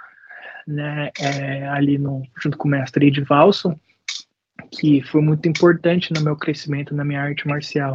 né, 0.67 1.11
é, 1.21 1.69
ali 1.69 1.99
no, 1.99 2.23
junto 2.41 2.59
com 2.59 2.67
o 2.67 2.71
mestre 2.71 3.07
Edvalson, 3.07 3.79
que 4.71 5.03
foi 5.03 5.21
muito 5.21 5.49
importante 5.49 6.13
no 6.13 6.21
meu 6.23 6.37
crescimento 6.37 6.95
na 6.95 7.05
minha 7.05 7.23
arte 7.23 7.47
marcial. 7.47 7.93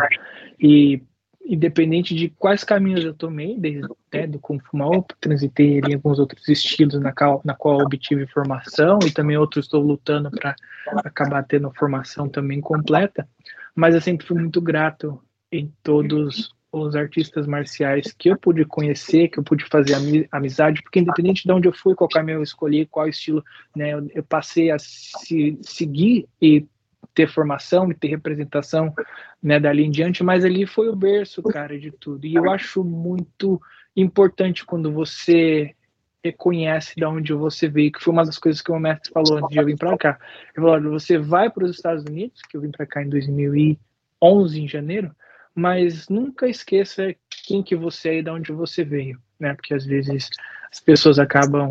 E 0.59 1.01
independente 1.45 2.13
de 2.13 2.29
quais 2.29 2.63
caminhos 2.63 3.03
eu 3.03 3.13
tomei, 3.13 3.57
desde 3.57 3.87
né, 4.13 4.27
do 4.27 4.39
Kung 4.39 4.59
Fu 4.59 4.77
Mao, 4.77 5.05
transitei 5.19 5.79
em 5.79 5.95
alguns 5.95 6.19
outros 6.19 6.47
estilos 6.47 6.99
na 7.01 7.11
qual, 7.11 7.41
na 7.43 7.55
qual 7.55 7.79
obtive 7.79 8.27
formação 8.27 8.99
e 9.05 9.11
também 9.11 9.35
outros 9.35 9.65
estou 9.65 9.81
lutando 9.81 10.29
para 10.29 10.55
acabar 11.03 11.43
tendo 11.43 11.71
formação 11.71 12.29
também 12.29 12.61
completa, 12.61 13.27
mas 13.73 13.95
eu 13.95 14.01
sempre 14.01 14.27
fui 14.27 14.39
muito 14.39 14.61
grato 14.61 15.19
em 15.51 15.73
todos 15.81 16.53
os 16.71 16.95
artistas 16.95 17.47
marciais 17.47 18.11
que 18.11 18.29
eu 18.29 18.37
pude 18.37 18.63
conhecer, 18.65 19.27
que 19.29 19.39
eu 19.39 19.43
pude 19.43 19.65
fazer 19.65 19.95
amizade, 20.31 20.83
porque 20.83 20.99
independente 20.99 21.43
de 21.43 21.51
onde 21.51 21.67
eu 21.67 21.73
fui, 21.73 21.95
qual 21.95 22.09
caminho 22.09 22.37
eu 22.37 22.43
escolhi, 22.43 22.85
qual 22.85 23.07
estilo, 23.07 23.43
né, 23.75 23.93
eu, 23.93 24.07
eu 24.13 24.23
passei 24.23 24.69
a 24.69 24.77
se, 24.77 25.57
seguir 25.61 26.27
e 26.41 26.65
ter 27.13 27.27
formação 27.27 27.89
e 27.91 27.95
ter 27.95 28.07
representação, 28.07 28.93
né, 29.41 29.59
dali 29.59 29.83
em 29.83 29.91
diante, 29.91 30.23
mas 30.23 30.45
ali 30.45 30.67
foi 30.67 30.89
o 30.89 30.95
berço, 30.95 31.41
cara, 31.43 31.77
de 31.79 31.91
tudo. 31.91 32.25
E 32.25 32.35
eu 32.35 32.49
acho 32.51 32.83
muito 32.83 33.59
importante 33.95 34.63
quando 34.63 34.91
você 34.91 35.75
reconhece 36.23 36.93
de 36.95 37.05
onde 37.05 37.33
você 37.33 37.67
veio, 37.67 37.91
que 37.91 38.03
foi 38.03 38.13
uma 38.13 38.25
das 38.25 38.37
coisas 38.37 38.61
que 38.61 38.71
o 38.71 38.79
mestre 38.79 39.11
falou 39.11 39.37
antes 39.37 39.49
de 39.49 39.57
eu 39.57 39.65
vir 39.65 39.77
para 39.77 39.97
cá. 39.97 40.19
Ele 40.55 40.65
falou: 40.65 40.91
você 40.91 41.17
vai 41.17 41.49
para 41.49 41.63
os 41.63 41.71
Estados 41.71 42.03
Unidos, 42.03 42.41
que 42.41 42.55
eu 42.55 42.61
vim 42.61 42.71
para 42.71 42.85
cá 42.85 43.01
em 43.01 43.09
2011, 43.09 44.61
em 44.61 44.67
janeiro, 44.67 45.11
mas 45.59 46.07
nunca 46.07 46.47
esqueça 46.47 47.13
quem 47.45 47.61
que 47.61 47.75
você 47.75 48.09
é 48.09 48.17
e 48.19 48.23
de 48.23 48.29
onde 48.29 48.51
você 48.51 48.83
veio, 48.83 49.19
né? 49.39 49.53
Porque 49.53 49.73
às 49.73 49.85
vezes 49.85 50.29
as 50.71 50.79
pessoas 50.79 51.19
acabam 51.19 51.69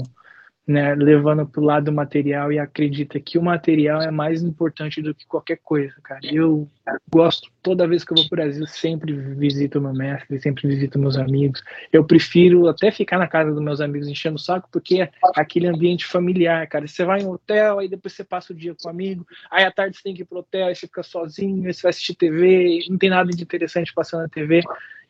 né, 0.69 0.95
levando 0.95 1.47
para 1.47 1.63
o 1.63 1.65
lado 1.65 1.91
material 1.91 2.53
e 2.53 2.59
acredita 2.59 3.19
que 3.19 3.39
o 3.39 3.43
material 3.43 4.03
é 4.03 4.11
mais 4.11 4.43
importante 4.43 5.01
do 5.01 5.15
que 5.15 5.27
qualquer 5.27 5.59
coisa, 5.65 5.95
cara. 6.03 6.21
Eu 6.23 6.69
gosto, 7.11 7.51
toda 7.63 7.89
vez 7.89 8.05
que 8.05 8.13
eu 8.13 8.17
vou 8.17 8.29
para 8.29 8.43
o 8.43 8.45
Brasil, 8.45 8.67
sempre 8.67 9.15
visito 9.15 9.81
meu 9.81 9.95
mestre, 9.95 10.39
sempre 10.39 10.69
visito 10.69 10.99
meus 10.99 11.17
amigos. 11.17 11.63
Eu 11.91 12.05
prefiro 12.05 12.69
até 12.69 12.91
ficar 12.91 13.17
na 13.17 13.27
casa 13.27 13.51
dos 13.51 13.63
meus 13.63 13.81
amigos 13.81 14.09
enchendo 14.09 14.37
o 14.37 14.39
saco, 14.39 14.69
porque 14.71 15.01
é 15.01 15.11
aquele 15.35 15.69
ambiente 15.69 16.05
familiar, 16.05 16.69
cara. 16.69 16.87
Você 16.87 17.03
vai 17.03 17.23
em 17.23 17.25
um 17.25 17.31
hotel, 17.31 17.79
aí 17.79 17.89
depois 17.89 18.13
você 18.13 18.23
passa 18.23 18.53
o 18.53 18.57
dia 18.57 18.75
com 18.75 18.89
o 18.89 18.91
amigo, 18.91 19.27
aí 19.51 19.65
à 19.65 19.73
tarde 19.73 19.97
você 19.97 20.03
tem 20.03 20.15
que 20.15 20.21
ir 20.21 20.27
pro 20.27 20.41
hotel, 20.41 20.67
aí 20.67 20.75
você 20.75 20.87
fica 20.87 21.03
sozinho, 21.03 21.67
aí 21.67 21.73
você 21.73 21.81
vai 21.81 21.91
assistir 21.91 22.15
TV, 22.15 22.85
não 22.91 22.99
tem 22.99 23.09
nada 23.09 23.31
de 23.31 23.43
interessante 23.43 23.91
passando 23.95 24.25
na 24.25 24.29
TV. 24.29 24.61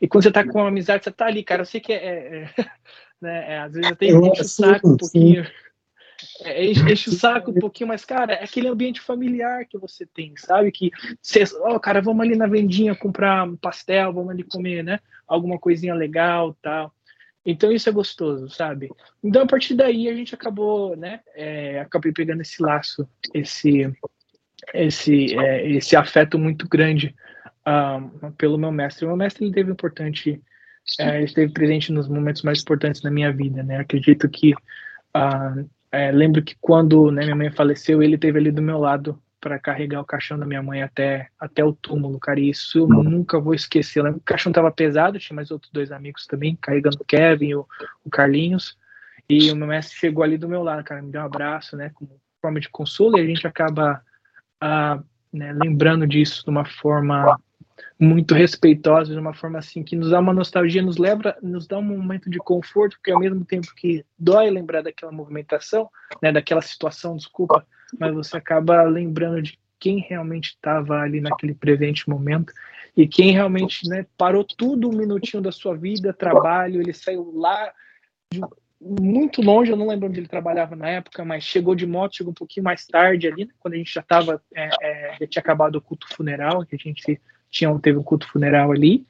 E 0.01 0.07
quando 0.07 0.23
você 0.23 0.31
tá 0.31 0.45
com 0.45 0.61
uma 0.61 0.69
amizade, 0.69 1.03
você 1.03 1.11
tá 1.11 1.27
ali, 1.27 1.43
cara. 1.43 1.63
Eu 1.63 1.67
sei 1.67 1.81
que 1.81 1.93
é, 1.93 1.97
é, 1.97 2.43
é 2.45 2.65
né? 3.21 3.53
É, 3.55 3.59
às 3.59 3.73
vezes 3.73 3.97
tenho 3.97 4.21
que 4.21 4.29
encher 4.29 4.43
o 4.43 4.45
saco 4.45 4.89
um 4.89 4.97
pouquinho. 4.97 5.47
É, 6.43 6.65
enche, 6.65 7.11
o 7.11 7.13
saco 7.13 7.51
um 7.51 7.55
pouquinho, 7.55 7.89
mas, 7.89 8.05
cara, 8.05 8.35
é 8.35 8.45
aquele 8.45 8.69
ambiente 8.69 9.01
familiar 9.01 9.65
que 9.67 9.79
você 9.79 10.05
tem, 10.05 10.35
sabe? 10.37 10.73
Que 10.73 10.91
você, 11.23 11.45
ó, 11.61 11.77
oh, 11.77 11.81
cara, 11.81 12.01
vamos 12.01 12.25
ali 12.25 12.37
na 12.37 12.47
vendinha 12.47 12.95
comprar 12.95 13.47
um 13.47 13.57
pastel, 13.57 14.13
vamos 14.13 14.31
ali 14.31 14.43
comer, 14.43 14.83
né? 14.83 14.99
Alguma 15.27 15.59
coisinha 15.59 15.95
legal 15.95 16.57
tal. 16.61 16.93
Então 17.47 17.73
isso 17.73 17.89
é 17.89 17.93
gostoso, 17.93 18.51
sabe? 18.51 18.91
Então 19.23 19.43
a 19.43 19.47
partir 19.47 19.75
daí 19.75 20.09
a 20.09 20.15
gente 20.15 20.35
acabou, 20.35 20.97
né? 20.97 21.21
É, 21.35 21.81
acabei 21.81 22.13
pegando 22.13 22.43
esse 22.43 22.63
laço, 22.63 23.09
esse, 23.33 23.91
esse, 24.75 25.39
é, 25.39 25.71
esse 25.71 25.97
afeto 25.97 26.39
muito 26.39 26.69
grande 26.69 27.15
um, 27.67 28.31
pelo 28.33 28.59
meu 28.59 28.73
mestre. 28.73 29.05
O 29.05 29.09
meu 29.09 29.17
mestre 29.17 29.45
ele 29.45 29.55
teve 29.55 29.71
importante 29.71 30.43
é, 30.99 31.23
esteve 31.23 31.53
presente 31.53 31.93
nos 31.93 32.09
momentos 32.09 32.43
mais 32.43 32.63
importantes 32.63 33.01
da 33.01 33.11
minha 33.11 33.33
vida, 33.33 33.63
né? 33.63 33.79
Acredito 33.79 34.29
que 34.29 34.53
uh, 34.53 35.69
é, 35.91 36.13
lembro 36.13 36.43
que 36.43 36.57
quando 36.61 37.11
né, 37.11 37.25
minha 37.25 37.37
mãe 37.37 37.51
faleceu, 37.51 38.03
ele 38.03 38.19
teve 38.19 38.39
ali 38.39 38.51
do 38.51 38.63
meu 38.63 38.79
lado 38.79 39.21
para 39.41 39.59
carregar 39.59 40.01
o 40.01 40.05
caixão 40.05 40.39
da 40.39 40.45
minha 40.45 40.63
mãe 40.63 40.83
até 40.83 41.29
até 41.39 41.65
o 41.65 41.73
túmulo, 41.73 42.19
cara. 42.19 42.41
E 42.41 42.51
isso 42.51 42.79
eu 42.79 42.89
nunca 42.89 43.39
vou 43.41 43.55
esquecer. 43.55 44.05
o 44.05 44.21
caixão 44.21 44.53
tava 44.53 44.71
pesado, 44.71 45.19
tinha 45.19 45.35
mais 45.37 45.51
outros 45.51 45.71
dois 45.73 45.93
amigos 45.93 46.27
também 46.27 46.57
carregando 46.61 46.99
o 47.01 47.05
Kevin, 47.05 47.55
o, 47.55 47.67
o 48.05 48.11
Carlinhos. 48.11 48.77
E 49.29 49.51
o 49.51 49.57
meu 49.57 49.67
mestre 49.67 49.97
chegou 49.97 50.25
ali 50.25 50.39
do 50.39 50.49
meu 50.49 50.63
lado, 50.63 50.83
cara, 50.83 51.03
me 51.03 51.13
deu 51.13 51.21
um 51.21 51.25
abraço, 51.25 51.77
né, 51.77 51.91
como 51.95 52.19
forma 52.41 52.59
de 52.59 52.69
consolo. 52.71 53.19
E 53.19 53.21
a 53.21 53.27
gente 53.27 53.47
acaba 53.47 54.03
uh, 54.63 55.05
né, 55.33 55.53
lembrando 55.53 56.07
disso 56.07 56.43
de 56.45 56.51
uma 56.51 56.65
forma 56.65 57.39
muito 57.99 58.33
respeitosos, 58.35 59.13
de 59.13 59.21
uma 59.21 59.35
forma 59.35 59.59
assim 59.59 59.83
que 59.83 59.97
nos 59.97 60.11
dá 60.11 60.21
uma 60.21 60.33
nostalgia, 60.33 60.81
nos 60.81 60.99
leva, 60.99 61.37
nos 61.43 61.67
dá 61.67 61.79
um 61.79 61.83
momento 61.83 62.31
de 62.31 62.39
conforto, 62.39 62.97
porque 62.97 63.11
ao 63.11 63.19
mesmo 63.19 63.45
tempo 63.45 63.75
que 63.75 64.05
dói 64.17 64.51
lembrar 64.51 64.83
daquela 64.83 65.11
movimentação, 65.11 65.91
né, 66.23 66.31
daquela 66.31 66.63
situação, 66.63 67.17
desculpa, 67.17 67.67
mas 67.99 68.15
você 68.15 68.37
acaba 68.37 68.83
lembrando 68.83 69.43
de 69.43 69.59
quem 69.81 69.99
realmente 69.99 70.51
estava 70.51 71.01
ali 71.01 71.21
naquele 71.21 71.55
presente 71.55 72.09
momento 72.09 72.53
e 72.97 73.07
quem 73.07 73.33
realmente 73.33 73.89
né, 73.89 74.07
parou 74.17 74.45
tudo 74.45 74.89
um 74.89 74.97
minutinho 74.97 75.43
da 75.43 75.51
sua 75.51 75.77
vida, 75.77 76.13
trabalho, 76.13 76.81
ele 76.81 76.93
saiu 76.93 77.33
lá 77.35 77.73
de, 78.33 78.41
muito 78.81 79.43
longe, 79.43 79.73
eu 79.73 79.77
não 79.77 79.89
lembro 79.89 80.09
onde 80.09 80.21
ele 80.21 80.29
trabalhava 80.29 80.77
na 80.77 80.89
época, 80.89 81.25
mas 81.25 81.43
chegou 81.43 81.75
de 81.75 81.87
moto, 81.87 82.17
chegou 82.17 82.31
um 82.31 82.35
pouquinho 82.35 82.63
mais 82.63 82.87
tarde 82.87 83.27
ali, 83.27 83.45
né, 83.45 83.53
quando 83.59 83.75
a 83.75 83.77
gente 83.77 83.93
já 83.93 84.01
estava, 84.01 84.41
é, 84.55 84.69
é, 84.81 85.17
já 85.21 85.27
tinha 85.27 85.41
acabado 85.41 85.77
o 85.77 85.81
culto 85.81 86.07
funeral, 86.15 86.65
que 86.65 86.77
a 86.77 86.79
gente 86.79 87.21
tinha, 87.51 87.77
teve 87.79 87.99
um 87.99 88.03
culto 88.03 88.29
funeral 88.29 88.73
ali, 88.73 89.07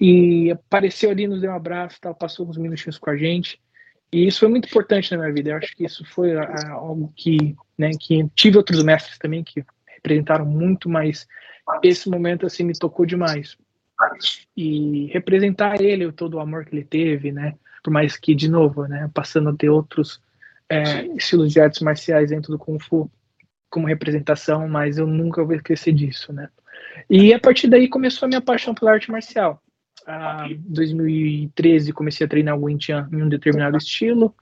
e 0.00 0.50
apareceu 0.50 1.10
ali, 1.10 1.26
nos 1.26 1.40
deu 1.40 1.50
um 1.50 1.54
abraço, 1.54 1.98
tal, 2.00 2.14
passou 2.14 2.48
uns 2.48 2.56
minutinhos 2.56 2.98
com 2.98 3.10
a 3.10 3.16
gente, 3.16 3.60
e 4.12 4.26
isso 4.26 4.40
foi 4.40 4.48
muito 4.48 4.68
importante 4.68 5.10
na 5.12 5.18
minha 5.18 5.32
vida, 5.32 5.50
eu 5.50 5.56
acho 5.56 5.74
que 5.74 5.84
isso 5.84 6.04
foi 6.04 6.36
algo 6.36 7.12
que, 7.16 7.56
né, 7.78 7.90
que 7.98 8.28
tive 8.34 8.58
outros 8.58 8.82
mestres 8.82 9.16
também 9.16 9.42
que 9.42 9.64
representaram 9.86 10.44
muito, 10.44 10.88
mas 10.88 11.26
esse 11.82 12.10
momento, 12.10 12.44
assim, 12.44 12.64
me 12.64 12.74
tocou 12.74 13.06
demais. 13.06 13.56
E 14.56 15.06
representar 15.12 15.80
ele, 15.80 16.10
todo 16.12 16.34
o 16.34 16.40
amor 16.40 16.64
que 16.64 16.74
ele 16.74 16.84
teve, 16.84 17.30
né, 17.32 17.54
por 17.82 17.90
mais 17.90 18.16
que, 18.16 18.34
de 18.34 18.48
novo, 18.48 18.86
né, 18.86 19.10
passando 19.14 19.48
a 19.48 19.54
ter 19.54 19.70
outros 19.70 20.20
é, 20.68 21.06
estilos 21.16 21.52
de 21.52 21.60
artes 21.60 21.80
marciais 21.80 22.30
dentro 22.30 22.50
do 22.50 22.58
Kung 22.58 22.78
Fu 22.78 23.10
como 23.70 23.86
representação, 23.86 24.68
mas 24.68 24.98
eu 24.98 25.06
nunca 25.06 25.44
vou 25.44 25.54
esquecer 25.54 25.92
disso, 25.92 26.32
né. 26.32 26.48
E 27.08 27.32
a 27.32 27.38
partir 27.38 27.68
daí 27.68 27.88
começou 27.88 28.26
a 28.26 28.28
minha 28.28 28.40
paixão 28.40 28.74
pela 28.74 28.92
arte 28.92 29.10
marcial. 29.10 29.62
Em 30.48 30.56
2013 30.66 31.92
comecei 31.92 32.26
a 32.26 32.28
treinar 32.28 32.58
o 32.58 32.64
Wing 32.64 32.82
Chun 32.82 33.06
em 33.12 33.22
um 33.22 33.28
determinado 33.28 33.76
estilo. 33.76 34.34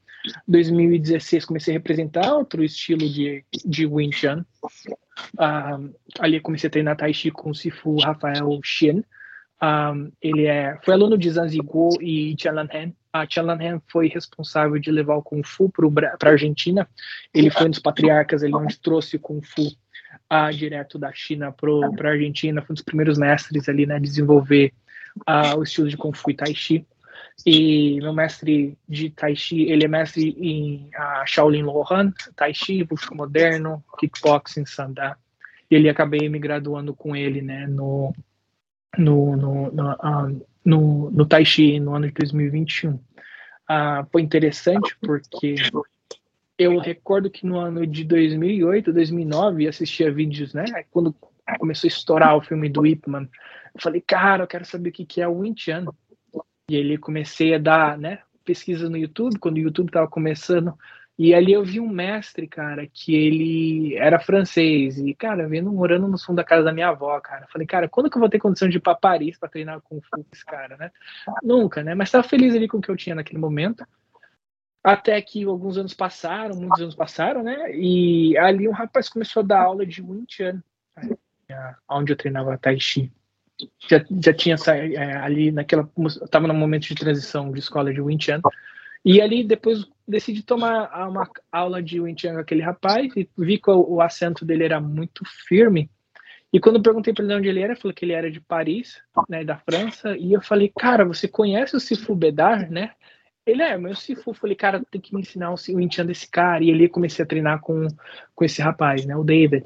2016 0.46 1.46
comecei 1.46 1.74
a 1.74 1.78
representar 1.78 2.34
outro 2.34 2.62
estilo 2.62 3.08
de, 3.08 3.44
de 3.64 3.86
Wing 3.86 4.12
Chun. 4.12 4.44
Uh, 5.34 5.94
ali 6.18 6.40
comecei 6.40 6.68
a 6.68 6.70
treinar 6.70 6.96
Tai 6.96 7.12
Chi 7.12 7.30
com 7.30 7.50
o 7.50 7.54
Sifu 7.54 7.98
Rafael 7.98 8.60
Shin. 8.62 9.02
Um, 9.62 10.10
ele 10.22 10.46
é, 10.46 10.78
foi 10.82 10.94
aluno 10.94 11.18
de 11.18 11.30
Zanzigo 11.30 11.90
e 12.00 12.34
Tianlanhen. 12.36 12.96
A 13.12 13.26
Tianlanhen 13.26 13.82
foi 13.88 14.08
responsável 14.08 14.78
de 14.78 14.90
levar 14.90 15.16
o 15.16 15.22
Kung 15.22 15.42
Fu 15.42 15.68
para 15.68 16.16
a 16.22 16.28
Argentina. 16.28 16.88
Ele 17.34 17.50
foi 17.50 17.66
um 17.66 17.70
dos 17.70 17.80
patriarcas 17.80 18.42
ali 18.42 18.54
onde 18.54 18.78
trouxe 18.78 19.16
o 19.16 19.20
Kung 19.20 19.42
Fu 19.42 19.70
uh, 20.30 20.54
direto 20.54 20.98
da 20.98 21.12
China 21.12 21.52
para 21.52 22.08
a 22.08 22.12
Argentina, 22.12 22.62
foi 22.62 22.72
um 22.72 22.74
dos 22.74 22.84
primeiros 22.84 23.18
mestres 23.18 23.68
ali, 23.68 23.86
né, 23.86 23.98
desenvolver 23.98 24.72
uh, 25.28 25.58
o 25.58 25.62
estilo 25.62 25.88
de 25.88 25.96
Kung 25.96 26.16
Fu 26.16 26.30
e 26.30 26.34
Tai 26.34 26.54
Chi. 26.54 26.86
E 27.44 27.98
meu 28.00 28.12
mestre 28.12 28.78
de 28.88 29.10
Tai 29.10 29.34
Chi, 29.34 29.62
ele 29.70 29.84
é 29.84 29.88
mestre 29.88 30.36
em 30.38 30.90
uh, 30.94 31.26
Shaolin 31.26 31.62
Lohan, 31.62 32.12
Tai 32.36 32.52
Chi, 32.52 32.86
Wushu 32.90 33.14
Moderno, 33.14 33.82
Kickboxing, 33.98 34.66
Sanda. 34.66 35.16
E 35.70 35.74
ele 35.74 35.88
acabei 35.88 36.28
me 36.28 36.38
graduando 36.38 36.94
com 36.94 37.16
ele, 37.16 37.40
né, 37.40 37.66
no, 37.66 38.14
no, 38.98 39.36
no, 39.36 39.70
no, 39.70 39.92
uh, 39.92 40.46
no, 40.64 41.10
no 41.10 41.26
Tai 41.26 41.44
Chi 41.44 41.80
no 41.80 41.94
ano 41.94 42.06
de 42.06 42.12
2021. 42.12 42.92
Uh, 42.92 44.04
foi 44.10 44.22
interessante 44.22 44.96
porque 45.00 45.54
eu 46.62 46.78
recordo 46.78 47.30
que 47.30 47.46
no 47.46 47.58
ano 47.58 47.86
de 47.86 48.04
2008, 48.04 48.92
2009, 48.92 49.68
assistia 49.68 50.12
vídeos, 50.12 50.52
né? 50.52 50.64
Quando 50.90 51.14
começou 51.58 51.88
a 51.88 51.92
estourar 51.92 52.36
o 52.36 52.42
filme 52.42 52.68
do 52.68 52.86
Ip 52.86 53.08
Man, 53.08 53.28
eu 53.74 53.80
falei, 53.80 54.00
cara, 54.00 54.44
eu 54.44 54.46
quero 54.46 54.64
saber 54.64 54.90
o 54.90 54.92
que, 54.92 55.04
que 55.04 55.20
é 55.20 55.28
o 55.28 55.38
Wing 55.38 55.58
Chun. 55.58 55.86
E 56.68 56.76
ele 56.76 56.98
comecei 56.98 57.54
a 57.54 57.58
dar, 57.58 57.98
né? 57.98 58.20
pesquisas 58.44 58.90
no 58.90 58.96
YouTube, 58.96 59.38
quando 59.38 59.56
o 59.56 59.60
YouTube 59.60 59.88
estava 59.88 60.08
começando, 60.08 60.74
e 61.16 61.34
ali 61.34 61.52
eu 61.52 61.62
vi 61.62 61.78
um 61.78 61.88
mestre, 61.88 62.48
cara, 62.48 62.86
que 62.86 63.14
ele 63.14 63.94
era 63.96 64.18
francês. 64.18 64.98
E, 64.98 65.14
cara, 65.14 65.46
vendo 65.46 65.70
morando 65.70 66.08
no 66.08 66.18
fundo 66.18 66.36
da 66.36 66.44
casa 66.44 66.64
da 66.64 66.72
minha 66.72 66.88
avó, 66.88 67.20
cara. 67.20 67.46
Falei, 67.52 67.66
cara, 67.66 67.88
quando 67.88 68.08
que 68.08 68.16
eu 68.16 68.20
vou 68.20 68.28
ter 68.28 68.38
condição 68.38 68.68
de 68.68 68.78
ir 68.78 68.80
pra 68.80 68.94
Paris 68.94 69.38
pra 69.38 69.48
treinar 69.48 69.80
com 69.82 70.00
esse 70.32 70.44
cara, 70.46 70.78
né? 70.78 70.90
Nunca, 71.42 71.84
né? 71.84 71.94
Mas 71.94 72.10
tava 72.10 72.26
feliz 72.26 72.54
ali 72.54 72.66
com 72.66 72.78
o 72.78 72.80
que 72.80 72.90
eu 72.90 72.96
tinha 72.96 73.14
naquele 73.14 73.38
momento. 73.38 73.84
Até 74.82 75.20
que 75.20 75.44
alguns 75.44 75.76
anos 75.76 75.92
passaram, 75.92 76.56
muitos 76.56 76.80
anos 76.80 76.94
passaram, 76.94 77.42
né? 77.42 77.74
E 77.74 78.36
ali 78.38 78.66
um 78.66 78.72
rapaz 78.72 79.08
começou 79.08 79.42
a 79.42 79.46
dar 79.46 79.62
aula 79.62 79.84
de 79.84 80.00
Wing 80.00 80.24
Chun, 80.26 80.60
onde 81.88 82.12
eu 82.12 82.16
treinava 82.16 82.56
Tai 82.56 82.78
Chi. 82.80 83.12
Já, 83.90 84.02
já 84.22 84.32
tinha 84.32 84.56
é, 84.68 85.16
ali 85.16 85.52
naquela. 85.52 85.88
Estava 86.22 86.46
no 86.46 86.54
momento 86.54 86.86
de 86.88 86.94
transição 86.94 87.52
de 87.52 87.58
escola 87.58 87.92
de 87.92 88.00
Wing 88.00 88.22
Chun. 88.22 88.40
E 89.04 89.20
ali 89.20 89.44
depois 89.44 89.86
decidi 90.08 90.42
tomar 90.42 91.08
uma 91.08 91.28
aula 91.52 91.82
de 91.82 92.00
Wing 92.00 92.18
Chun 92.18 92.32
com 92.32 92.38
aquele 92.38 92.62
rapaz 92.62 93.14
e 93.16 93.28
vi 93.36 93.58
que 93.58 93.70
o, 93.70 93.94
o 93.94 94.00
acento 94.00 94.46
dele 94.46 94.64
era 94.64 94.80
muito 94.80 95.24
firme. 95.46 95.90
E 96.52 96.58
quando 96.58 96.76
eu 96.76 96.82
perguntei 96.82 97.12
para 97.14 97.22
ele 97.22 97.32
de 97.32 97.38
onde 97.38 97.48
ele 97.48 97.60
era, 97.60 97.72
ele 97.72 97.80
falou 97.80 97.94
que 97.94 98.04
ele 98.04 98.12
era 98.12 98.30
de 98.30 98.40
Paris, 98.40 99.00
né, 99.28 99.44
da 99.44 99.56
França. 99.58 100.16
E 100.16 100.32
eu 100.32 100.40
falei, 100.40 100.72
cara, 100.76 101.04
você 101.04 101.28
conhece 101.28 101.76
o 101.76 101.80
Sifu 101.80 102.14
Bedar, 102.14 102.70
né? 102.70 102.92
Ele 103.46 103.62
é, 103.62 103.76
meu 103.78 103.94
Sifu. 103.94 104.32
Falei, 104.34 104.56
cara, 104.56 104.82
tem 104.90 105.00
que 105.00 105.14
me 105.14 105.22
ensinar 105.22 105.52
o 105.52 105.56
Chun 105.56 106.06
desse 106.06 106.28
cara. 106.30 106.62
E 106.62 106.70
ali 106.70 106.88
comecei 106.88 107.24
a 107.24 107.28
treinar 107.28 107.60
com, 107.60 107.86
com 108.34 108.44
esse 108.44 108.60
rapaz, 108.60 109.04
né, 109.04 109.16
o 109.16 109.24
David. 109.24 109.64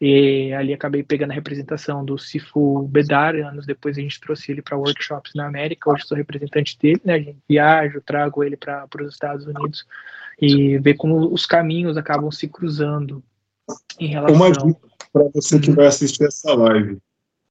E 0.00 0.52
ali 0.52 0.72
acabei 0.72 1.02
pegando 1.02 1.30
a 1.30 1.34
representação 1.34 2.04
do 2.04 2.18
Sifu 2.18 2.86
Bedar. 2.88 3.34
Anos 3.36 3.64
depois 3.64 3.96
a 3.96 4.00
gente 4.00 4.20
trouxe 4.20 4.52
ele 4.52 4.60
para 4.60 4.76
workshops 4.76 5.32
na 5.34 5.46
América. 5.46 5.90
Hoje 5.90 6.06
sou 6.06 6.16
representante 6.16 6.78
dele, 6.78 7.00
né? 7.04 7.14
A 7.14 7.18
gente 7.18 7.38
viaja, 7.48 8.02
trago 8.04 8.44
ele 8.44 8.56
para 8.56 8.86
os 9.00 9.12
Estados 9.12 9.46
Unidos 9.46 9.86
e 10.40 10.78
ver 10.78 10.94
como 10.94 11.32
os 11.32 11.46
caminhos 11.46 11.96
acabam 11.96 12.30
se 12.30 12.48
cruzando 12.48 13.22
em 13.98 14.08
relação. 14.08 14.36
Uma 14.36 14.50
dica 14.50 14.80
para 15.12 15.28
você 15.32 15.60
que 15.60 15.70
vai 15.70 15.86
assistir 15.86 16.24
essa 16.24 16.52
live. 16.54 16.98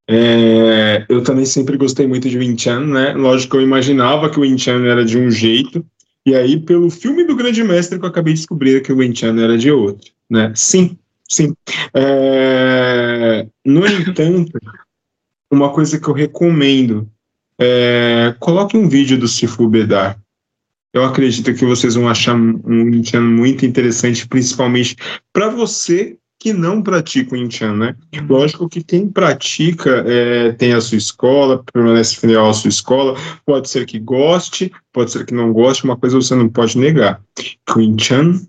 É, 0.10 1.05
eu 1.07 1.24
também 1.24 1.45
sempre 1.45 1.77
gostei 1.77 2.05
muito 2.05 2.29
de 2.29 2.38
Wing 2.38 2.57
né? 2.86 3.13
Lógico 3.13 3.57
eu 3.57 3.62
imaginava 3.62 4.29
que 4.29 4.38
o 4.38 4.41
Wing 4.41 4.62
era 4.69 5.05
de 5.05 5.17
um 5.17 5.31
jeito, 5.31 5.86
e 6.25 6.36
aí, 6.36 6.60
pelo 6.60 6.89
filme 6.89 7.25
do 7.25 7.36
Grande 7.36 7.63
Mestre, 7.63 8.00
que 8.00 8.05
eu 8.05 8.10
acabei 8.10 8.33
de 8.33 8.39
descobrir 8.39 8.81
que 8.81 8.93
o 8.93 8.98
Wing 8.98 9.19
era 9.25 9.57
de 9.57 9.72
outro, 9.72 10.12
né? 10.29 10.51
Sim, 10.55 10.98
Sim. 11.33 11.55
É, 11.95 13.48
no 13.65 13.86
entanto, 13.88 14.51
uma 15.51 15.72
coisa 15.72 16.00
que 16.00 16.07
eu 16.07 16.13
recomendo 16.13 17.10
é, 17.60 18.36
coloque 18.39 18.77
um 18.77 18.88
vídeo 18.88 19.17
do 19.17 19.27
Sifu 19.27 19.67
Bedar. 19.67 20.19
Eu 20.93 21.03
acredito 21.03 21.53
que 21.55 21.65
vocês 21.65 21.95
vão 21.95 22.07
achar 22.07 22.36
um 22.36 22.89
Inchan 22.89 23.22
muito 23.22 23.65
interessante, 23.65 24.27
principalmente 24.27 24.95
para 25.31 25.50
você 25.50 26.17
que 26.44 26.52
não 26.52 26.82
pratica 26.82 27.36
o 27.36 27.38
Inchan, 27.38 27.74
né? 27.74 27.96
Uhum. 28.14 28.28
Lógico 28.28 28.68
que 28.68 28.84
quem 28.84 29.08
pratica 29.08 30.04
é, 30.06 30.52
tem 30.52 30.74
a 30.74 30.82
sua 30.82 30.98
escola, 30.98 31.64
permanece 31.72 32.18
fiel 32.18 32.46
à 32.46 32.54
sua 32.54 32.68
escola, 32.68 33.18
pode 33.46 33.70
ser 33.70 33.86
que 33.86 33.98
goste, 33.98 34.70
pode 34.92 35.10
ser 35.10 35.26
que 35.26 35.34
não 35.34 35.54
goste, 35.54 35.86
uma 35.86 35.96
coisa 35.96 36.18
você 36.18 36.36
não 36.36 36.50
pode 36.50 36.78
negar, 36.78 37.22
que 37.34 37.78
o 37.78 37.80
Inchan 37.80 38.42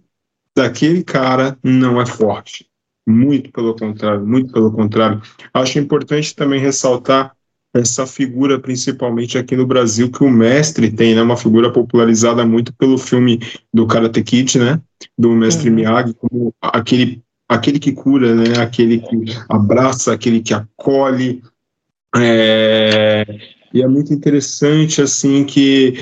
daquele 0.57 1.05
cara 1.05 1.57
não 1.63 2.01
é 2.01 2.05
forte. 2.05 2.67
Muito 3.07 3.53
pelo 3.53 3.77
contrário, 3.77 4.27
muito 4.27 4.53
pelo 4.53 4.73
contrário. 4.73 5.23
Acho 5.53 5.79
importante 5.79 6.35
também 6.35 6.59
ressaltar 6.59 7.33
essa 7.75 8.07
figura, 8.07 8.59
principalmente 8.59 9.37
aqui 9.37 9.57
no 9.57 9.67
Brasil, 9.67 10.11
que 10.11 10.23
o 10.23 10.31
mestre 10.31 10.91
tem, 10.91 11.15
né? 11.15 11.23
Uma 11.23 11.37
figura 11.37 11.73
popularizada 11.73 12.47
muito 12.47 12.73
pelo 12.75 12.97
filme 12.97 13.41
do 13.73 13.87
Karate 13.87 14.23
Kid, 14.23 14.59
né? 14.59 14.81
Do 15.19 15.31
mestre 15.31 15.69
uhum. 15.69 15.75
Miyagi, 15.75 16.15
como 16.15 16.55
aquele, 16.61 17.21
aquele 17.49 17.79
que 17.79 17.93
cura, 17.93 18.35
né? 18.35 18.59
Aquele 18.61 19.01
que 19.01 19.25
abraça, 19.49 20.13
aquele 20.13 20.41
que 20.41 20.55
acolhe. 20.55 21.43
É, 22.17 23.25
e 23.73 23.83
é 23.83 23.89
muito 23.89 24.15
interessante, 24.15 25.03
assim, 25.03 25.45
que 25.45 25.95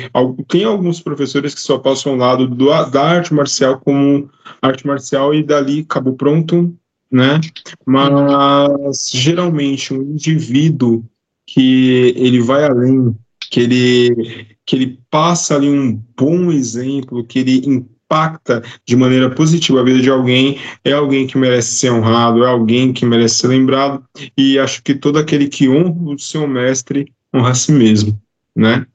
tem 0.47 0.65
alguns 0.65 1.01
professores 1.01 1.55
que 1.55 1.61
só 1.61 1.79
passam 1.79 2.13
ao 2.13 2.19
lado 2.19 2.47
do, 2.47 2.67
da 2.91 3.03
arte 3.03 3.33
marcial 3.33 3.81
como 3.81 4.29
arte 4.61 4.87
marcial 4.87 5.35
e 5.35 5.43
dali 5.43 5.81
acabou 5.81 6.15
pronto, 6.15 6.75
né? 7.11 7.41
Mas 7.87 9.11
geralmente 9.11 9.95
um 9.95 10.03
indivíduo 10.03 11.03
que 11.47 12.13
ele 12.17 12.41
vai 12.43 12.65
além, 12.65 13.17
que 13.51 13.61
ele 13.61 14.47
que 14.65 14.77
ele 14.77 15.01
passa 15.11 15.57
ali 15.57 15.69
um 15.69 16.01
bom 16.17 16.53
exemplo, 16.53 17.25
que 17.25 17.39
ele 17.39 17.87
impacta 18.13 18.63
de 18.87 18.95
maneira 18.95 19.31
positiva 19.31 19.81
a 19.81 19.85
vida 19.85 20.01
de 20.01 20.11
alguém, 20.11 20.59
é 20.85 20.93
alguém 20.93 21.27
que 21.27 21.39
merece 21.39 21.77
ser 21.77 21.91
honrado, 21.91 22.45
é 22.45 22.49
alguém 22.49 22.93
que 22.93 23.07
merece 23.07 23.37
ser 23.37 23.49
lembrado, 23.49 24.05
e 24.37 24.59
acho 24.59 24.83
que 24.83 24.95
todo 24.95 25.19
aquele 25.19 25.49
que 25.49 25.69
honra 25.69 26.15
o 26.15 26.19
seu 26.19 26.47
mestre 26.47 27.11
honra 27.35 27.51
a 27.51 27.55
si 27.55 27.73
mesmo, 27.73 28.21
né? 28.55 28.87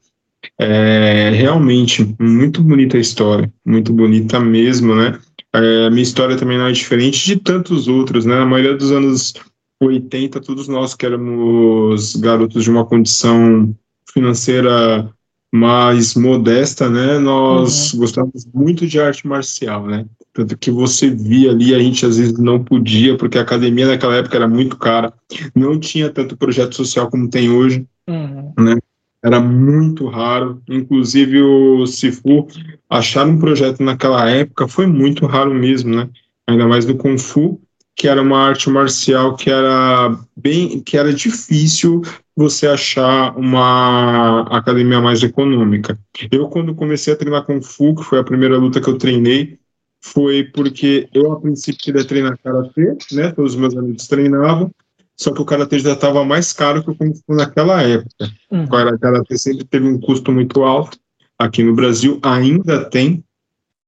É 0.56 1.30
realmente 1.30 2.14
muito 2.18 2.62
bonita 2.62 2.96
a 2.96 3.00
história, 3.00 3.52
muito 3.66 3.92
bonita 3.92 4.38
mesmo, 4.38 4.94
né? 4.94 5.18
É, 5.52 5.86
a 5.86 5.90
minha 5.90 6.02
história 6.02 6.36
também 6.36 6.56
não 6.56 6.68
é 6.68 6.72
diferente 6.72 7.26
de 7.26 7.36
tantos 7.36 7.88
outros, 7.88 8.24
né? 8.24 8.36
Na 8.36 8.46
maioria 8.46 8.76
dos 8.76 8.92
anos 8.92 9.34
80, 9.80 10.40
todos 10.40 10.68
nós 10.68 10.94
que 10.94 11.06
éramos 11.06 12.14
garotos 12.16 12.62
de 12.62 12.70
uma 12.70 12.84
condição 12.84 13.74
financeira 14.12 15.12
mais 15.52 16.14
modesta, 16.14 16.88
né? 16.88 17.18
Nós 17.18 17.92
uhum. 17.92 18.00
gostávamos 18.00 18.46
muito 18.52 18.86
de 18.86 19.00
arte 19.00 19.26
marcial, 19.26 19.86
né? 19.86 20.06
Tanto 20.32 20.56
que 20.56 20.70
você 20.70 21.10
via 21.10 21.50
ali, 21.50 21.74
a 21.74 21.78
gente 21.78 22.04
às 22.04 22.18
vezes 22.18 22.38
não 22.38 22.62
podia, 22.62 23.16
porque 23.16 23.38
a 23.38 23.42
academia 23.42 23.86
naquela 23.86 24.16
época 24.16 24.36
era 24.36 24.46
muito 24.46 24.76
cara, 24.76 25.12
não 25.54 25.78
tinha 25.80 26.10
tanto 26.10 26.36
projeto 26.36 26.76
social 26.76 27.10
como 27.10 27.28
tem 27.28 27.50
hoje, 27.50 27.86
uhum. 28.08 28.52
né? 28.58 28.76
era 29.22 29.40
muito 29.40 30.06
raro. 30.06 30.62
Inclusive 30.68 31.42
o 31.42 31.86
Sifu 31.86 32.46
achar 32.88 33.26
um 33.26 33.38
projeto 33.38 33.82
naquela 33.82 34.28
época 34.30 34.68
foi 34.68 34.86
muito 34.86 35.26
raro 35.26 35.54
mesmo, 35.54 35.94
né? 35.94 36.08
Ainda 36.46 36.66
mais 36.66 36.86
do 36.86 36.96
Kung 36.96 37.18
Fu, 37.18 37.60
que 37.98 38.06
era 38.06 38.22
uma 38.22 38.38
arte 38.38 38.70
marcial 38.70 39.34
que 39.36 39.50
era 39.50 40.16
bem, 40.36 40.80
que 40.80 40.96
era 40.96 41.12
difícil 41.12 42.00
você 42.36 42.68
achar 42.68 43.36
uma 43.36 44.42
academia 44.56 45.00
mais 45.00 45.22
econômica. 45.22 45.98
Eu 46.30 46.48
quando 46.48 46.74
comecei 46.74 47.12
a 47.12 47.16
treinar 47.16 47.44
Kung 47.44 47.60
Fu, 47.60 47.96
que 47.96 48.04
foi 48.04 48.20
a 48.20 48.24
primeira 48.24 48.56
luta 48.56 48.80
que 48.80 48.88
eu 48.88 48.96
treinei, 48.96 49.58
foi 50.00 50.44
porque 50.44 51.08
eu 51.12 51.32
a 51.32 51.40
princípio 51.40 51.80
queria 51.82 52.04
treinar 52.04 52.38
karatê, 52.38 52.96
né? 53.12 53.32
Todos 53.32 53.54
os 53.54 53.60
meus 53.60 53.76
amigos 53.76 54.06
treinavam 54.06 54.70
só 55.18 55.32
que 55.32 55.42
o 55.42 55.44
karatê 55.44 55.80
já 55.80 55.94
estava 55.94 56.24
mais 56.24 56.52
caro 56.52 56.82
que 56.82 56.90
o 56.90 56.94
Kung 56.94 57.12
Fu 57.12 57.34
naquela 57.34 57.82
época. 57.82 58.30
Uhum. 58.52 58.64
O 58.64 58.68
karatê 58.68 59.36
sempre 59.36 59.64
teve 59.64 59.86
um 59.86 59.98
custo 59.98 60.30
muito 60.30 60.62
alto. 60.62 60.96
Aqui 61.36 61.62
no 61.64 61.74
Brasil 61.74 62.20
ainda 62.22 62.84
tem, 62.84 63.24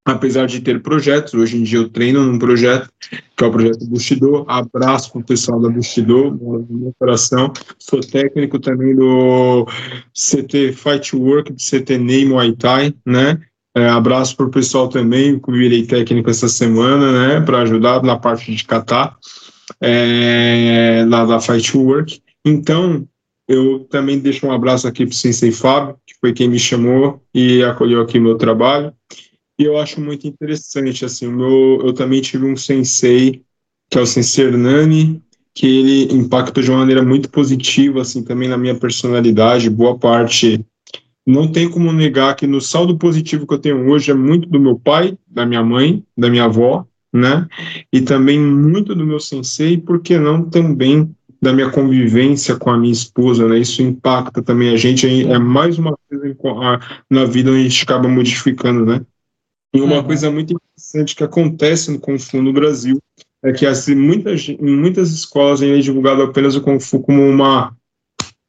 apesar 0.04 0.46
de 0.46 0.60
ter 0.60 0.82
projetos. 0.82 1.34
Hoje 1.34 1.56
em 1.56 1.62
dia 1.62 1.78
eu 1.78 1.88
treino 1.88 2.24
num 2.24 2.38
projeto, 2.38 2.90
que 3.36 3.44
é 3.44 3.46
o 3.46 3.50
projeto 3.50 3.86
Bushido. 3.86 4.44
Abraço 4.48 5.12
para 5.12 5.20
o 5.20 5.24
pessoal 5.24 5.60
da 5.60 5.68
Bushido, 5.68 6.38
meu 6.70 6.94
coração. 6.98 7.52
Sou 7.78 8.00
técnico 8.00 8.58
também 8.58 8.94
do 8.94 9.66
CT 10.14 10.72
Fight 10.72 11.14
Work, 11.14 11.52
do 11.52 11.58
CT 11.58 11.98
Ney 11.98 12.24
Muay 12.24 12.52
Thai, 12.52 12.94
né? 13.04 13.40
É, 13.76 13.88
abraço 13.88 14.36
para 14.36 14.46
o 14.46 14.50
pessoal 14.50 14.88
também, 14.88 15.38
que 15.38 15.52
virei 15.52 15.86
técnico 15.86 16.28
essa 16.28 16.48
semana, 16.48 17.12
né? 17.12 17.40
Para 17.40 17.62
ajudar 17.62 18.02
na 18.02 18.18
parte 18.18 18.54
de 18.54 18.64
catar 18.64 19.16
é, 19.80 21.04
lá 21.08 21.24
da 21.24 21.40
Fight 21.40 21.76
Work. 21.76 22.20
Então, 22.44 23.06
eu 23.48 23.80
também 23.90 24.18
deixo 24.18 24.46
um 24.46 24.52
abraço 24.52 24.88
aqui 24.88 25.04
para 25.04 25.12
o 25.12 25.16
Sensei 25.16 25.52
Fábio, 25.52 25.96
que 26.06 26.14
foi 26.20 26.32
quem 26.32 26.48
me 26.48 26.58
chamou 26.58 27.22
e 27.34 27.62
acolheu 27.62 28.00
aqui 28.00 28.18
meu 28.18 28.36
trabalho. 28.36 28.92
E 29.61 29.64
eu 29.64 29.77
acho 29.77 30.01
muito 30.01 30.27
interessante, 30.27 31.05
assim, 31.05 31.27
o 31.27 31.33
meu, 31.33 31.83
eu 31.85 31.92
também 31.92 32.23
tive 32.23 32.46
um 32.46 32.57
sensei, 32.57 33.42
que 33.90 33.99
é 33.99 34.01
o 34.01 34.07
Sensei 34.07 34.46
Hernani, 34.46 35.23
que 35.53 35.66
ele 35.66 36.14
impacta 36.14 36.62
de 36.62 36.70
uma 36.70 36.79
maneira 36.79 37.03
muito 37.03 37.29
positiva, 37.29 38.01
assim, 38.01 38.25
também 38.25 38.49
na 38.49 38.57
minha 38.57 38.75
personalidade, 38.75 39.68
boa 39.68 39.99
parte 39.99 40.64
não 41.27 41.46
tem 41.46 41.68
como 41.68 41.92
negar 41.92 42.35
que 42.37 42.46
no 42.46 42.59
saldo 42.59 42.96
positivo 42.96 43.46
que 43.46 43.53
eu 43.53 43.59
tenho 43.59 43.87
hoje 43.90 44.11
é 44.11 44.14
muito 44.14 44.49
do 44.49 44.59
meu 44.59 44.79
pai, 44.79 45.18
da 45.29 45.44
minha 45.44 45.62
mãe, 45.62 46.03
da 46.16 46.31
minha 46.31 46.44
avó, 46.44 46.87
né? 47.12 47.46
E 47.92 48.01
também 48.01 48.40
muito 48.40 48.94
do 48.94 49.05
meu 49.05 49.20
sensei, 49.20 49.77
porque 49.77 50.18
não 50.18 50.42
também 50.42 51.14
da 51.42 51.53
minha 51.53 51.70
convivência 51.70 52.57
com 52.57 52.70
a 52.70 52.79
minha 52.79 52.92
esposa, 52.92 53.46
né? 53.46 53.59
Isso 53.59 53.83
impacta 53.83 54.40
também 54.40 54.70
a 54.70 54.77
gente, 54.79 55.07
é 55.27 55.38
mais 55.38 55.79
uma 55.79 55.94
coisa 56.09 56.35
na 57.11 57.27
vida 57.27 57.51
a 57.51 57.59
gente 57.59 57.83
acaba 57.83 58.09
modificando, 58.09 58.87
né? 58.87 59.03
E 59.72 59.80
uma 59.80 59.96
uhum. 59.96 60.04
coisa 60.04 60.30
muito 60.30 60.54
interessante 60.54 61.14
que 61.14 61.24
acontece 61.24 61.90
no 61.90 62.00
Kung 62.00 62.18
Fu 62.18 62.42
no 62.42 62.52
Brasil 62.52 62.98
é 63.42 63.52
que 63.52 63.64
assim, 63.64 63.94
muitas, 63.94 64.48
em 64.48 64.76
muitas 64.76 65.11
escolas 65.11 65.62
é 65.62 65.78
divulgado 65.78 66.22
apenas 66.22 66.56
o 66.56 66.61
Kung 66.61 66.80
Fu 66.80 67.00
como 67.00 67.22
uma, 67.22 67.74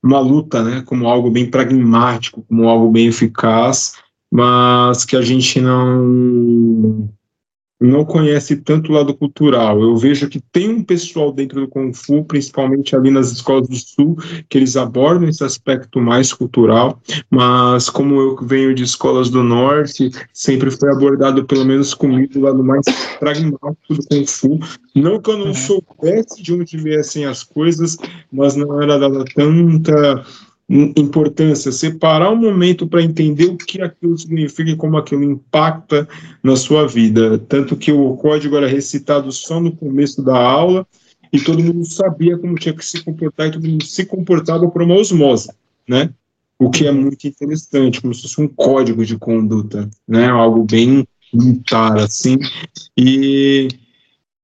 uma 0.04 0.20
luta, 0.20 0.64
né? 0.64 0.82
Como 0.86 1.08
algo 1.08 1.30
bem 1.30 1.50
pragmático, 1.50 2.44
como 2.48 2.68
algo 2.68 2.90
bem 2.90 3.08
eficaz, 3.08 3.94
mas 4.32 5.06
que 5.06 5.16
a 5.16 5.22
gente 5.22 5.62
não 5.62 7.10
não 7.82 8.06
conhece 8.06 8.56
tanto 8.58 8.92
o 8.92 8.96
lado 8.96 9.14
cultural. 9.14 9.82
Eu 9.82 9.98
vejo 9.98 10.30
que 10.30 10.40
tem 10.40 10.70
um 10.70 10.84
pessoal 10.84 11.32
dentro 11.32 11.62
do 11.62 11.68
Kung 11.68 11.92
Fu, 11.92 12.24
principalmente 12.24 12.96
ali 12.96 13.10
nas 13.10 13.32
escolas 13.32 13.68
do 13.68 13.76
Sul, 13.76 14.18
que 14.48 14.58
eles 14.60 14.78
abordam 14.78 15.28
esse 15.28 15.44
aspecto 15.44 16.00
mais 16.00 16.32
cultural, 16.32 17.02
mas 17.30 17.90
como 17.90 18.20
eu 18.22 18.36
venho 18.44 18.76
de 18.76 18.84
escolas 18.84 19.32
do 19.32 19.42
Norte, 19.42 20.12
sempre 20.32 20.70
foi 20.70 20.92
abordado, 20.92 21.44
pelo 21.46 21.66
menos 21.66 21.96
comigo, 21.96 22.38
o 22.38 22.42
lado 22.42 22.64
mais 22.64 22.86
pragmático 23.20 23.96
do 23.96 24.08
Kung 24.08 24.28
Fu. 24.28 24.60
Não 24.94 25.20
que 25.20 25.32
eu 25.32 25.38
não 25.38 25.48
uhum. 25.48 25.54
soubesse 25.56 26.44
de 26.44 26.54
onde 26.54 26.78
viessem 26.78 27.26
as 27.26 27.44
coisas, 27.44 27.98
mas 28.32 28.56
não 28.56 28.82
era 28.82 29.00
dada 29.00 29.26
tanta 29.34 30.24
importância, 30.96 31.72
separar 31.72 32.32
um 32.32 32.38
momento 32.38 32.88
para 32.88 33.04
entender 33.04 33.46
o 33.46 33.58
que 33.58 33.82
aquilo 33.82 34.18
significa 34.18 34.70
e 34.72 34.76
como 34.76 34.98
aquilo 34.98 35.24
impacta 35.24 36.08
na 36.42 36.56
sua 36.56 36.88
vida. 36.88 37.38
Tanto 37.38 37.76
que 37.76 37.92
o 37.92 38.16
código 38.16 38.56
era 38.56 38.68
recitado 38.68 39.32
só 39.32 39.60
no 39.60 39.76
começo 39.76 40.24
da 40.24 40.38
aula 40.38 40.88
e 41.32 41.40
todo 41.40 41.64
mundo 41.64 41.86
sabia 41.86 42.38
como 42.38 42.56
tinha 42.56 42.74
que 42.74 42.86
se 42.86 43.04
comportar 43.04 43.48
e 43.48 43.52
todo 43.52 43.68
mundo 43.68 43.84
se 43.84 44.06
comportava 44.06 44.70
por 44.70 44.82
uma 44.82 44.96
osmose, 44.96 45.50
né? 45.88 46.10
O 46.58 46.70
que 46.70 46.86
é 46.86 46.92
muito 46.92 47.28
interessante, 47.28 48.02
como 48.02 48.14
se 48.14 48.22
fosse 48.22 48.40
um 48.40 48.48
código 48.48 49.06
de 49.06 49.18
conduta, 49.18 49.90
né? 50.08 50.28
Algo 50.28 50.64
bem 50.64 51.06
militar, 51.34 51.98
assim. 51.98 52.38
E 52.96 53.68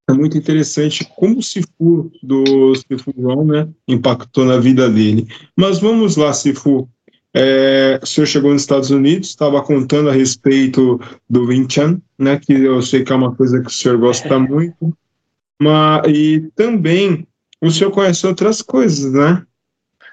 é 0.09 0.13
muito 0.13 0.37
interessante 0.37 1.05
como 1.15 1.39
o 1.39 1.43
Sifu 1.43 2.11
do 2.23 2.75
Sifu 2.75 3.13
Ron, 3.17 3.45
né, 3.45 3.67
impactou 3.87 4.45
na 4.45 4.57
vida 4.57 4.89
dele. 4.89 5.27
Mas 5.55 5.79
vamos 5.79 6.15
lá, 6.15 6.33
Sifu. 6.33 6.89
É, 7.33 7.99
o 8.01 8.05
senhor 8.05 8.25
chegou 8.25 8.51
nos 8.51 8.61
Estados 8.61 8.89
Unidos, 8.89 9.29
estava 9.29 9.61
contando 9.61 10.09
a 10.09 10.13
respeito 10.13 10.99
do 11.29 11.45
Wing 11.45 11.71
Chun, 11.71 12.01
né, 12.17 12.39
que 12.39 12.53
eu 12.53 12.81
sei 12.81 13.03
que 13.03 13.11
é 13.11 13.15
uma 13.15 13.35
coisa 13.35 13.61
que 13.61 13.67
o 13.67 13.71
senhor 13.71 13.97
gosta 13.97 14.33
é. 14.33 14.37
muito, 14.37 14.97
mas, 15.61 16.03
e 16.07 16.49
também 16.55 17.27
o 17.61 17.69
senhor 17.69 17.91
conhece 17.91 18.25
outras 18.25 18.61
coisas, 18.61 19.11
né? 19.11 19.43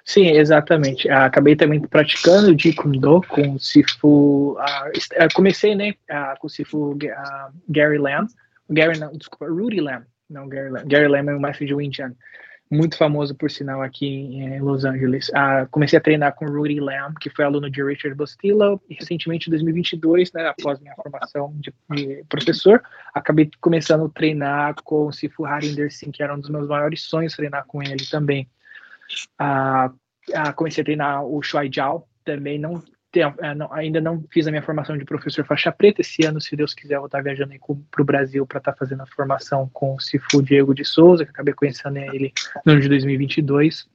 Sim, 0.05 0.27
exatamente. 0.33 1.09
Ah, 1.09 1.25
acabei 1.25 1.57
também 1.57 1.81
praticando 1.81 2.55
de 2.55 2.75
Kundo 2.75 3.23
com 3.27 3.55
o 3.55 3.59
Sifu. 3.59 4.55
Ah, 4.59 4.91
comecei, 5.33 5.75
né, 5.75 5.95
ah, 6.11 6.35
com 6.39 6.47
o 6.47 6.51
Sifu 6.51 6.97
Gary 7.69 7.97
Lamb, 7.97 8.29
Gary, 8.71 8.99
não, 8.99 9.13
desculpa, 9.13 9.47
Rudy 9.47 9.81
Lamb. 9.81 10.07
Não, 10.29 10.49
Gary 10.49 10.71
Lamb. 10.71 10.89
Gary 10.89 11.09
Lamb 11.09 11.31
é 11.31 11.35
o 11.35 11.41
mestre 11.41 11.67
de 11.67 11.75
Wing 11.75 11.95
Chun. 11.95 12.15
Muito 12.71 12.97
famoso, 12.97 13.35
por 13.35 13.51
sinal, 13.51 13.83
aqui 13.83 14.07
em 14.07 14.59
Los 14.59 14.85
Angeles. 14.85 15.31
Ah, 15.35 15.67
comecei 15.71 15.99
a 15.99 16.03
treinar 16.03 16.35
com 16.35 16.47
Rudy 16.47 16.81
Lamb, 16.81 17.15
que 17.21 17.29
foi 17.29 17.45
aluno 17.45 17.71
de 17.71 17.85
Richard 17.85 18.17
Bostillo, 18.17 18.81
e 18.89 18.95
recentemente, 18.95 19.49
em 19.49 19.51
2022, 19.51 20.33
né, 20.33 20.47
após 20.49 20.81
minha 20.81 20.95
formação 20.95 21.55
de, 21.61 21.73
de, 21.91 22.25
professor, 22.29 22.83
acabei 23.13 23.51
começando 23.61 24.07
a 24.07 24.09
treinar 24.09 24.75
com 24.83 25.07
o 25.07 25.13
Sifu 25.13 25.45
Harinder 25.45 25.93
Singh, 25.93 26.11
que 26.11 26.23
era 26.23 26.35
um 26.35 26.41
dos 26.41 26.49
meus 26.49 26.67
maiores 26.67 27.03
sonhos, 27.03 27.37
treinar 27.37 27.67
com 27.67 27.83
ele 27.83 28.05
também. 28.11 28.49
Ah, 29.39 29.93
ah, 30.35 30.53
comecei 30.55 30.81
a 30.81 30.85
treinar 30.85 31.25
o 31.25 31.43
Shuai 31.43 31.71
Jiao, 31.71 32.09
também 32.25 32.59
não 32.59 32.83
é, 33.21 33.55
não, 33.55 33.73
ainda 33.73 34.01
não 34.01 34.25
fiz 34.31 34.47
a 34.47 34.51
minha 34.51 34.63
formação 34.63 34.97
de 34.97 35.05
professor 35.05 35.45
faixa 35.45 35.71
preta. 35.73 36.01
Esse 36.01 36.25
ano, 36.25 36.41
se 36.41 36.57
Deus 36.57 36.75
quiser, 36.75 36.97
eu 36.97 37.01
vou 37.01 37.07
estar 37.07 37.23
viajando 37.23 37.55
para 37.91 38.03
o 38.03 38.05
Brasil 38.05 38.47
para 38.47 38.59
estar 38.59 38.75
fazendo 38.75 39.03
a 39.03 39.07
formação 39.07 39.69
com 39.73 39.95
o 39.95 40.01
Cifu 40.01 40.43
Diego 40.43 40.75
de 40.75 40.85
Souza, 40.85 41.25
que 41.25 41.31
acabei 41.31 41.55
conhecendo 41.55 41.99
ele 41.99 42.33
no 42.65 42.73
ano 42.73 42.81
de 42.81 42.89
2022. 42.89 43.89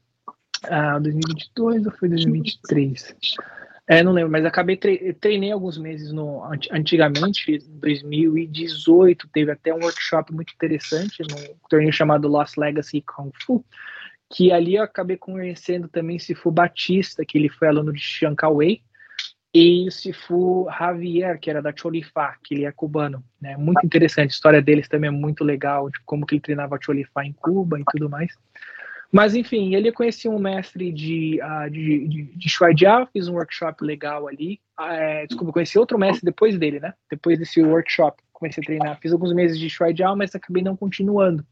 Ah, 0.69 0.99
2022 0.99 1.85
ou 1.85 1.91
foi 1.93 2.09
2023? 2.09 3.15
É, 3.87 4.03
não 4.03 4.11
lembro, 4.11 4.31
mas 4.31 4.45
acabei 4.45 4.77
tre 4.77 5.13
treinei 5.13 5.51
alguns 5.51 5.75
meses 5.75 6.11
no 6.11 6.43
antigamente, 6.71 7.51
em 7.51 7.79
2018, 7.79 9.27
teve 9.33 9.51
até 9.51 9.73
um 9.73 9.79
workshop 9.79 10.31
muito 10.31 10.53
interessante 10.53 11.23
no 11.23 11.55
torneio 11.67 11.91
chamado 11.91 12.27
Lost 12.27 12.55
Legacy 12.55 13.01
Kung 13.01 13.31
Fu, 13.33 13.65
que 14.31 14.51
ali 14.51 14.75
eu 14.75 14.83
acabei 14.83 15.17
conhecendo 15.17 15.87
também 15.87 16.19
Sifu 16.19 16.51
Batista, 16.51 17.25
que 17.25 17.35
ele 17.35 17.49
foi 17.49 17.67
aluno 17.67 17.91
de 17.91 17.99
Chiang 17.99 18.35
Kai-wei, 18.35 18.83
e 19.53 19.87
o 19.87 19.91
Sifu 19.91 20.67
Javier, 20.77 21.39
que 21.39 21.49
era 21.49 21.61
da 21.61 21.75
Cholifá, 21.75 22.35
que 22.43 22.53
ele 22.53 22.65
é 22.65 22.71
cubano. 22.71 23.23
Né? 23.41 23.57
Muito 23.57 23.83
interessante, 23.83 24.29
a 24.29 24.33
história 24.33 24.61
deles 24.61 24.87
também 24.87 25.07
é 25.07 25.11
muito 25.11 25.43
legal, 25.43 25.89
de 25.89 25.99
como 26.05 26.25
que 26.25 26.35
ele 26.35 26.41
treinava 26.41 26.75
a 26.75 26.81
Cholifá 26.81 27.25
em 27.25 27.33
Cuba 27.33 27.79
e 27.79 27.83
tudo 27.91 28.09
mais. 28.09 28.31
Mas, 29.11 29.33
enfim, 29.33 29.73
ele 29.73 29.91
conhecia 29.91 30.29
um 30.29 30.37
mestre 30.37 30.91
de, 30.91 31.39
uh, 31.41 31.69
de, 31.69 32.07
de, 32.07 32.23
de 32.25 32.49
fiz 33.11 33.27
um 33.27 33.33
workshop 33.33 33.83
legal 33.83 34.27
ali. 34.27 34.59
Uh, 34.79 35.27
desculpa, 35.27 35.51
conheci 35.51 35.79
outro 35.79 35.97
mestre 35.97 36.23
depois 36.23 36.59
dele, 36.59 36.79
né? 36.79 36.93
Depois 37.09 37.39
desse 37.39 37.59
workshop, 37.59 38.21
comecei 38.31 38.61
a 38.61 38.65
treinar. 38.65 38.99
Fiz 39.01 39.11
alguns 39.11 39.33
meses 39.33 39.57
de 39.57 39.67
Shuaijiao, 39.67 40.15
mas 40.15 40.35
acabei 40.35 40.61
não 40.61 40.77
continuando. 40.77 41.43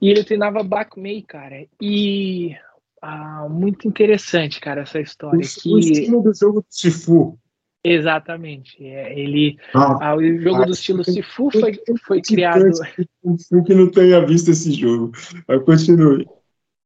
e 0.00 0.10
ele 0.10 0.24
treinava 0.24 0.64
Back 0.64 1.00
May, 1.00 1.22
cara, 1.22 1.64
e 1.80 2.56
ah, 3.00 3.46
muito 3.48 3.86
interessante, 3.86 4.60
cara, 4.60 4.80
essa 4.82 4.98
história. 5.00 5.38
O, 5.38 5.42
que... 5.42 5.72
o 5.72 5.78
estilo 5.78 6.20
do 6.22 6.34
jogo 6.34 6.66
de 6.68 6.74
Sifu 6.74 7.38
Exatamente. 7.84 8.84
É, 8.84 9.18
ele, 9.18 9.58
ah, 9.74 9.98
ah, 10.00 10.16
o 10.16 10.38
jogo 10.38 10.62
ah, 10.62 10.66
do 10.66 10.72
estilo 10.72 11.02
Sifu 11.04 11.50
foi, 11.50 11.80
foi 12.06 12.22
criado. 12.22 12.64
que 13.66 13.74
não 13.74 13.90
tenha 13.90 14.24
visto 14.24 14.50
esse 14.50 14.72
jogo. 14.72 15.12
continue. 15.64 16.26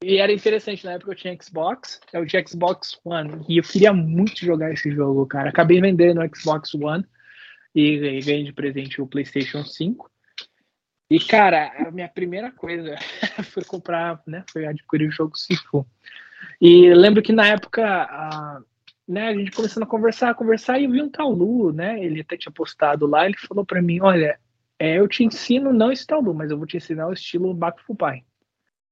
E 0.03 0.19
era 0.19 0.33
interessante, 0.33 0.85
na 0.85 0.93
época 0.93 1.13
eu 1.13 1.17
tinha 1.17 1.37
Xbox, 1.41 2.01
eu 2.13 2.27
tinha 2.27 2.47
Xbox 2.47 2.99
One, 3.05 3.45
e 3.49 3.59
eu 3.59 3.63
queria 3.63 3.93
muito 3.93 4.45
jogar 4.45 4.73
esse 4.73 4.91
jogo, 4.91 5.27
cara. 5.27 5.49
Acabei 5.49 5.81
vendendo 5.81 6.21
o 6.21 6.37
Xbox 6.37 6.75
One 6.75 7.05
e 7.75 8.21
ganhei 8.21 8.45
de 8.45 8.53
presente 8.53 9.01
o 9.01 9.07
PlayStation 9.07 9.65
5. 9.65 10.11
E, 11.11 11.21
cara, 11.21 11.73
a 11.87 11.91
minha 11.91 12.09
primeira 12.09 12.51
coisa 12.51 12.97
foi 13.45 13.65
comprar, 13.65 14.23
né? 14.27 14.45
Foi 14.51 14.67
adquirir 14.67 15.09
o 15.09 15.13
jogo 15.13 15.37
Sifu. 15.37 15.87
E 16.61 16.93
lembro 16.95 17.23
que 17.23 17.33
na 17.33 17.47
época 17.47 18.65
né, 19.07 19.29
a 19.29 19.35
gente 19.35 19.51
começando 19.53 19.85
a 19.85 19.87
conversar, 19.87 20.31
a 20.31 20.35
conversar, 20.35 20.79
e 20.79 20.85
eu 20.85 20.91
vi 20.91 21.03
um 21.03 21.09
tal 21.09 21.31
Lu, 21.31 21.73
né, 21.73 22.03
ele 22.05 22.21
até 22.21 22.37
tinha 22.37 22.53
postado 22.53 23.07
lá, 23.07 23.27
ele 23.27 23.37
falou 23.37 23.65
para 23.65 23.81
mim, 23.81 24.01
olha, 24.01 24.39
é, 24.79 24.99
eu 24.99 25.09
te 25.09 25.25
ensino 25.25 25.73
não 25.73 25.93
esse 25.93 26.07
tal 26.07 26.21
Lu, 26.21 26.35
mas 26.35 26.51
eu 26.51 26.59
vou 26.59 26.67
te 26.67 26.77
ensinar 26.77 27.09
o 27.09 27.13
estilo 27.13 27.55
Bakufu 27.55 27.95
Pai. 27.95 28.25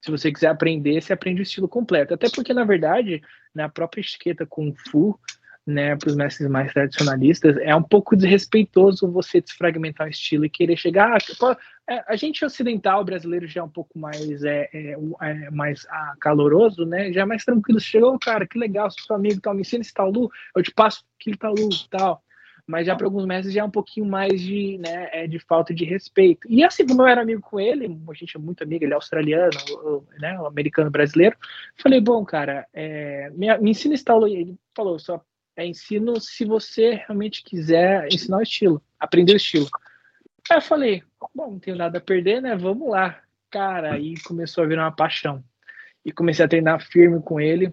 Se 0.01 0.11
você 0.11 0.31
quiser 0.31 0.49
aprender, 0.49 1.01
você 1.01 1.15
aprende 1.15 1.41
o 1.41 1.43
estilo 1.43 1.67
completo. 1.67 2.13
Até 2.13 2.29
porque, 2.29 2.53
na 2.53 2.65
verdade, 2.65 3.23
na 3.55 3.71
própria 3.71 4.03
etiqueta 4.03 4.45
Kung 4.45 4.75
Fu, 4.91 5.19
né, 5.67 5.97
para 5.97 6.11
os 6.11 6.17
mestres 6.17 6.49
mais 6.49 6.73
tradicionalistas, 6.73 7.57
é 7.59 7.75
um 7.75 7.83
pouco 7.83 8.15
desrespeitoso 8.15 9.11
você 9.11 9.41
desfragmentar 9.41 10.07
o 10.07 10.11
estilo 10.11 10.45
e 10.45 10.51
querer 10.51 10.77
chegar. 10.77 11.17
Ah, 11.17 11.57
é, 11.89 12.05
a 12.07 12.17
gente 12.17 12.45
ocidental 12.45 13.05
brasileiro 13.05 13.47
já 13.47 13.61
é 13.61 13.65
um 13.65 13.69
pouco 13.69 13.99
mais 13.99 14.45
é, 14.45 14.69
é, 14.73 14.97
é 15.23 15.51
mais 15.51 15.87
ah, 15.89 16.15
caloroso, 16.21 16.85
né? 16.85 17.13
Já 17.13 17.23
é 17.23 17.25
mais 17.25 17.45
tranquilo. 17.45 17.81
Chegou, 17.81 18.19
cara, 18.19 18.47
que 18.47 18.59
legal, 18.59 18.91
seu 18.91 19.17
amigo, 19.17 19.41
tal, 19.41 19.55
me 19.55 19.63
ensina 19.63 19.83
esse 19.83 19.93
tal 19.93 20.11
Lu, 20.11 20.31
eu 20.55 20.63
te 20.63 20.73
passo 20.73 21.05
aquele 21.19 21.37
tal 21.37 21.55
Lu, 21.55 21.69
tal. 21.91 22.23
Mas 22.67 22.87
já 22.87 22.97
para 22.97 23.07
alguns 23.07 23.27
mestres 23.27 23.53
já 23.53 23.61
é 23.61 23.65
um 23.65 23.71
pouquinho 23.71 24.07
mais 24.07 24.41
de, 24.41 24.79
né, 24.79 25.11
é 25.13 25.27
de 25.27 25.39
falta 25.39 25.75
de 25.75 25.85
respeito. 25.85 26.47
E 26.51 26.65
assim, 26.65 26.87
como 26.87 27.03
eu 27.03 27.07
era 27.07 27.21
amigo 27.21 27.43
com 27.43 27.61
ele, 27.61 27.85
a 28.09 28.15
gente 28.15 28.37
é 28.37 28.41
muito 28.41 28.63
amigo, 28.63 28.85
ele 28.85 28.93
é 28.93 28.97
australiano, 28.97 29.51
né, 30.19 30.35
americano 30.47 30.91
brasileiro. 30.91 31.37
Falei, 31.77 32.01
bom, 32.01 32.25
cara, 32.25 32.67
é, 32.73 33.31
me, 33.35 33.55
me 33.59 33.71
ensina 33.71 33.95
esse 33.95 34.05
tal 34.05 34.19
Lu. 34.19 34.29
Ele 34.29 34.57
falou, 34.75 34.99
só 34.99 35.23
é 35.57 35.67
ensino 35.67 36.21
se 36.21 36.45
você 36.45 36.95
realmente 36.95 37.43
quiser 37.43 38.09
ensinar 38.13 38.39
o 38.39 38.43
estilo, 38.43 38.83
aprender 38.99 39.33
o 39.33 39.37
estilo. 39.37 39.69
Aí 40.51 40.59
eu 40.59 40.63
falei, 40.63 41.03
bom, 41.35 41.53
não 41.53 41.59
tenho 41.59 41.77
nada 41.77 41.99
a 41.99 42.01
perder, 42.01 42.43
né? 42.43 42.55
Vamos 42.57 42.91
lá. 42.91 43.21
Cara, 43.51 43.95
aí 43.95 44.15
começou 44.23 44.65
a 44.65 44.67
virar 44.67 44.85
uma 44.85 44.93
paixão. 44.93 45.43
E 46.05 46.13
comecei 46.13 46.45
a 46.45 46.49
treinar 46.49 46.85
firme 46.85 47.21
com 47.23 47.41
ele, 47.41 47.73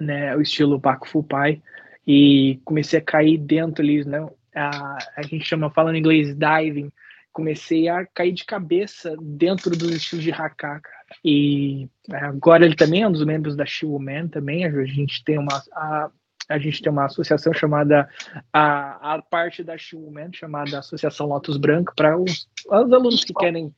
né? 0.00 0.34
O 0.36 0.40
estilo 0.40 0.80
Paco 0.80 1.08
Fupai. 1.08 1.62
E 2.06 2.60
comecei 2.64 2.98
a 2.98 3.02
cair 3.02 3.38
dentro 3.38 3.82
ali, 3.82 4.04
né? 4.04 4.26
A, 4.54 4.98
a 5.16 5.22
gente 5.22 5.44
chama, 5.44 5.70
falando 5.70 5.96
em 5.96 5.98
inglês, 5.98 6.34
diving. 6.34 6.90
Comecei 7.32 7.88
a 7.88 8.06
cair 8.06 8.32
de 8.32 8.44
cabeça 8.44 9.16
dentro 9.20 9.70
dos 9.70 9.90
estilos 9.90 10.24
de 10.24 10.32
Haka, 10.32 10.80
cara. 10.80 11.04
E 11.24 11.88
agora 12.12 12.64
ele 12.64 12.76
também 12.76 13.02
é 13.02 13.08
um 13.08 13.12
dos 13.12 13.24
membros 13.24 13.56
da 13.56 13.64
Man 14.00 14.28
também. 14.28 14.64
A 14.64 14.84
gente 14.84 15.22
tem 15.24 15.38
uma. 15.38 15.62
A, 15.72 16.10
a 16.48 16.58
gente 16.58 16.82
tem 16.82 16.92
uma 16.92 17.06
associação 17.06 17.52
chamada 17.52 18.08
a, 18.52 19.14
a 19.14 19.22
parte 19.22 19.62
da 19.62 19.76
Schumann 19.78 20.32
chamada 20.32 20.78
Associação 20.78 21.26
Lotus 21.26 21.56
Branco 21.56 21.92
para 21.96 22.18
os, 22.18 22.48
os, 22.66 22.92
alunos 22.92 23.24
que 23.24 23.32
querem 23.32 23.74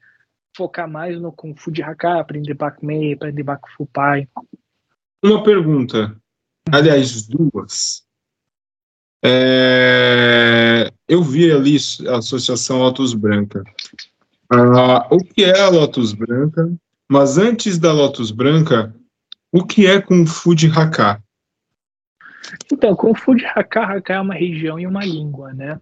focar 0.56 0.90
mais 0.90 1.20
no 1.20 1.32
Kung 1.32 1.54
Fu 1.54 1.70
de 1.70 1.82
Hakka, 1.82 2.20
aprender 2.20 2.54
Bakmei, 2.54 3.14
aprender 3.14 3.42
Bakufu 3.42 3.86
Pai. 3.86 4.28
Uma 5.22 5.42
pergunta, 5.42 6.16
aliás, 6.72 7.26
duas. 7.26 8.04
É, 9.24 10.90
eu 11.08 11.22
vi 11.22 11.50
ali 11.50 11.76
a 12.08 12.18
Associação 12.18 12.78
Lotus 12.78 13.14
Branca. 13.14 13.62
Ah, 14.50 15.06
o 15.10 15.18
que 15.18 15.44
é 15.44 15.60
a 15.60 15.68
Lotus 15.68 16.12
Branca? 16.12 16.72
Mas 17.08 17.38
antes 17.38 17.78
da 17.78 17.92
Lotus 17.92 18.30
Branca, 18.30 18.94
o 19.52 19.64
que 19.64 19.86
é 19.86 20.00
Kung 20.00 20.26
Fu 20.26 20.54
de 20.54 20.68
Hakka? 20.68 21.22
Então, 22.72 22.94
Kung 22.94 23.14
Fu 23.14 23.34
de 23.34 23.44
Hakka, 23.46 23.82
Hakka 23.82 24.14
é 24.14 24.20
uma 24.20 24.34
região 24.34 24.78
e 24.78 24.86
uma 24.86 25.04
língua, 25.04 25.52
né? 25.52 25.80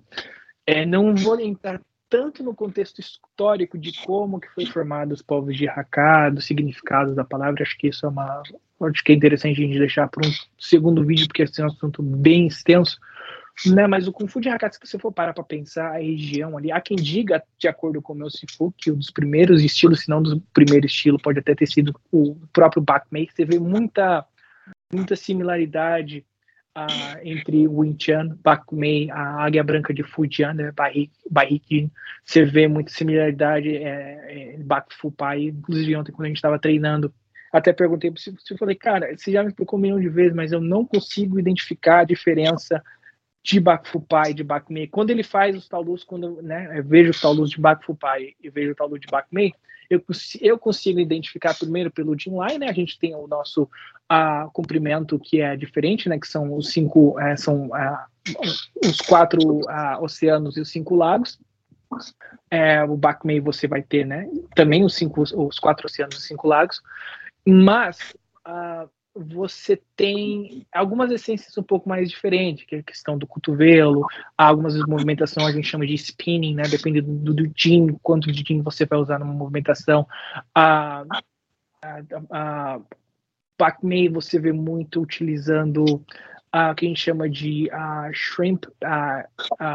É, 0.66 0.87
não 0.87 1.14
vou 1.14 1.38
entrar 1.38 1.81
tanto 2.09 2.42
no 2.42 2.55
contexto 2.55 3.00
histórico 3.00 3.77
de 3.77 3.92
como 4.05 4.40
que 4.40 4.48
foi 4.48 4.66
formado 4.66 5.12
os 5.12 5.20
povos 5.20 5.57
de 5.57 5.68
Hakka, 5.68 6.31
do 6.31 6.40
significado 6.40 7.14
da 7.14 7.24
palavra, 7.24 7.62
acho 7.62 7.77
que 7.77 7.88
isso 7.88 8.07
é 8.07 8.09
uma, 8.09 8.42
acho 8.83 9.05
que 9.05 9.12
é 9.12 9.14
interessante 9.14 9.61
a 9.61 9.66
gente 9.66 9.79
deixar 9.79 10.09
para 10.09 10.27
um 10.27 10.33
segundo 10.59 11.05
vídeo, 11.05 11.27
porque 11.27 11.42
esse 11.42 11.61
é 11.61 11.64
um 11.64 11.68
assunto 11.68 12.03
bem 12.03 12.46
extenso, 12.46 12.98
né, 13.66 13.87
mas 13.87 14.07
o 14.07 14.12
Kung 14.12 14.29
Fu 14.29 14.40
de 14.40 14.48
Hakka, 14.48 14.72
se 14.72 14.79
você 14.81 14.98
for 14.98 15.12
parar 15.12 15.33
para 15.33 15.44
pensar, 15.44 15.94
a 15.94 15.98
região 15.98 16.57
ali, 16.57 16.70
há 16.72 16.81
quem 16.81 16.96
diga, 16.96 17.42
de 17.59 17.68
acordo 17.68 18.00
com 18.00 18.12
o 18.12 18.16
meu 18.16 18.31
Sifu, 18.31 18.72
que 18.77 18.90
um 18.90 18.96
dos 18.96 19.11
primeiros 19.11 19.62
estilos, 19.62 20.00
se 20.00 20.09
não 20.09 20.22
do 20.22 20.40
primeiro 20.53 20.87
estilo, 20.87 21.18
pode 21.18 21.38
até 21.38 21.55
ter 21.55 21.66
sido 21.66 21.98
o 22.12 22.37
próprio 22.53 22.83
Bakmei, 22.83 23.29
você 23.29 23.44
vê 23.44 23.59
muita, 23.59 24.24
muita 24.92 25.16
similaridade 25.16 26.24
uh, 26.76 27.20
entre 27.22 27.66
o 27.68 27.78
Winchan, 27.78 28.37
Bakmei, 28.42 29.10
a 29.10 29.44
Águia 29.44 29.62
Branca 29.62 29.94
de 29.94 30.02
Fujian, 30.02 30.54
né, 30.54 30.72
Bahikin, 31.30 31.90
você 32.24 32.44
vê 32.44 32.66
muita 32.68 32.90
similaridade 32.90 33.76
é, 33.76 34.54
é, 34.54 34.58
Bakfu 34.58 35.10
Pai, 35.10 35.44
inclusive 35.44 35.96
ontem 35.96 36.12
quando 36.12 36.26
a 36.26 36.28
gente 36.28 36.37
estava 36.37 36.58
treinando, 36.58 37.12
até 37.52 37.72
perguntei 37.72 38.10
para 38.10 38.20
você, 38.20 38.56
falei, 38.58 38.74
cara, 38.74 39.16
você 39.16 39.30
já 39.30 39.42
me 39.42 39.48
explicou 39.48 39.78
um 39.78 39.82
milhão 39.82 40.00
de 40.00 40.08
vezes, 40.08 40.34
mas 40.34 40.50
eu 40.50 40.60
não 40.60 40.84
consigo 40.84 41.38
identificar 41.38 42.00
a 42.00 42.04
diferença 42.04 42.82
de 43.44 43.60
Bakfupai 43.60 44.30
e 44.30 44.34
de 44.34 44.42
Bakmei. 44.42 44.88
Quando 44.88 45.10
ele 45.10 45.22
faz 45.22 45.54
os 45.54 45.68
taulus, 45.68 46.02
quando 46.02 46.42
né, 46.42 46.78
eu 46.78 46.82
vejo 46.82 47.10
os 47.10 47.20
taulus 47.20 47.50
de 47.50 47.60
Bakfupai 47.60 48.34
e 48.42 48.50
vejo 48.50 48.72
o 48.72 48.74
taulu 48.74 48.98
de 48.98 49.06
Bakmei, 49.06 49.52
eu, 49.88 50.02
eu 50.40 50.58
consigo 50.58 50.98
identificar 51.00 51.54
primeiro 51.54 51.90
pelo 51.90 52.18
Jinlai, 52.18 52.58
né? 52.58 52.68
A 52.68 52.72
gente 52.72 52.98
tem 52.98 53.14
o 53.14 53.26
nosso 53.26 53.64
uh, 53.64 54.50
comprimento 54.52 55.18
que 55.18 55.40
é 55.40 55.56
diferente, 55.56 56.08
né? 56.08 56.18
Que 56.18 56.26
são 56.26 56.54
os 56.56 56.70
cinco, 56.70 57.18
uh, 57.18 57.36
são 57.36 57.68
uh, 57.68 58.86
os 58.86 59.00
quatro 59.00 59.40
uh, 59.60 60.02
oceanos 60.02 60.56
e 60.56 60.60
os 60.60 60.70
cinco 60.70 60.94
lagos. 60.94 61.38
É, 62.50 62.82
o 62.84 62.96
Bakmei 62.96 63.40
você 63.40 63.68
vai 63.68 63.82
ter, 63.82 64.04
né? 64.04 64.28
Também 64.54 64.84
os 64.84 64.94
cinco, 64.94 65.22
os 65.22 65.58
quatro 65.58 65.86
oceanos 65.86 66.16
e 66.18 66.26
cinco 66.26 66.48
lagos. 66.48 66.80
Mas 67.46 68.14
uh, 68.46 68.88
você 69.14 69.81
tem 69.96 70.66
algumas 70.72 71.11
essências 71.11 71.57
um 71.57 71.62
pouco 71.62 71.88
mais 71.88 72.11
diferentes, 72.11 72.64
que 72.64 72.74
é 72.74 72.79
a 72.81 72.83
questão 72.83 73.16
do 73.16 73.27
cotovelo, 73.27 74.05
algumas 74.37 74.77
movimentações 74.87 75.46
a 75.46 75.53
gente 75.53 75.68
chama 75.68 75.87
de 75.87 75.94
spinning, 75.94 76.55
né? 76.55 76.64
Depende 76.64 77.00
do, 77.00 77.33
do 77.33 77.53
gin, 77.57 77.96
quanto 78.03 78.33
de 78.33 78.42
gin 78.42 78.61
você 78.61 78.85
vai 78.85 78.98
usar 78.98 79.20
numa 79.20 79.33
movimentação. 79.33 80.07
A, 80.55 81.05
a, 81.81 82.03
a 82.31 82.81
Pac-Man 83.57 84.12
você 84.12 84.38
vê 84.38 84.53
muito 84.53 85.00
utilizando 85.00 86.05
a 86.50 86.74
que 86.74 86.87
a 86.87 86.88
gente 86.88 87.00
chama 87.00 87.29
de 87.29 87.68
shrimp, 88.12 88.64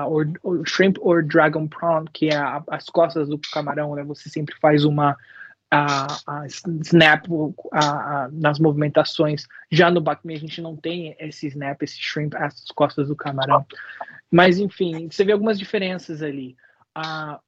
or, 0.07 0.27
or, 0.43 0.65
shrimp 0.65 0.97
or 1.01 1.23
dragon 1.23 1.67
prawn, 1.67 2.05
que 2.05 2.27
é 2.27 2.35
a, 2.35 2.63
as 2.69 2.85
costas 2.85 3.27
do 3.29 3.39
camarão, 3.51 3.95
né? 3.95 4.03
Você 4.03 4.29
sempre 4.29 4.55
faz 4.61 4.83
uma 4.83 5.15
a, 5.71 6.07
a 6.25 6.47
snap 6.47 7.25
a, 7.71 7.79
a, 7.79 8.29
nas 8.31 8.59
movimentações. 8.59 9.47
Já 9.71 9.91
no 9.91 10.01
Bakme 10.01 10.35
a 10.35 10.39
gente 10.39 10.61
não 10.61 10.75
tem 10.75 11.15
esse 11.19 11.47
snap, 11.47 11.81
esse 11.81 11.99
shrimp, 11.99 12.33
as 12.35 12.65
costas 12.75 13.07
do 13.07 13.15
camarão. 13.15 13.65
Mas, 14.31 14.59
enfim, 14.59 15.09
você 15.09 15.23
vê 15.23 15.31
algumas 15.31 15.57
diferenças 15.59 16.21
ali. 16.21 16.55
Ah, 16.93 17.39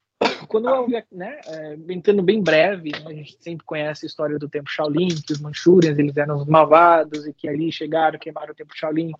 quando 0.47 0.69
eu, 0.69 0.87
né, 1.11 1.39
é, 1.47 1.77
entrando 1.89 2.21
bem 2.21 2.41
breve, 2.41 2.91
né, 2.91 3.05
a 3.07 3.13
gente 3.13 3.37
sempre 3.39 3.65
conhece 3.65 4.05
a 4.05 4.07
história 4.07 4.37
do 4.37 4.49
tempo 4.49 4.69
Shaolin, 4.69 5.09
que 5.25 5.33
os 5.33 5.39
Manchurians 5.39 5.97
eles 5.97 6.15
eram 6.15 6.37
os 6.37 6.45
malvados 6.45 7.25
e 7.25 7.33
que 7.33 7.47
ali 7.47 7.71
chegaram, 7.71 8.19
queimaram 8.19 8.51
o 8.51 8.55
tempo 8.55 8.75
Shaolin, 8.75 9.11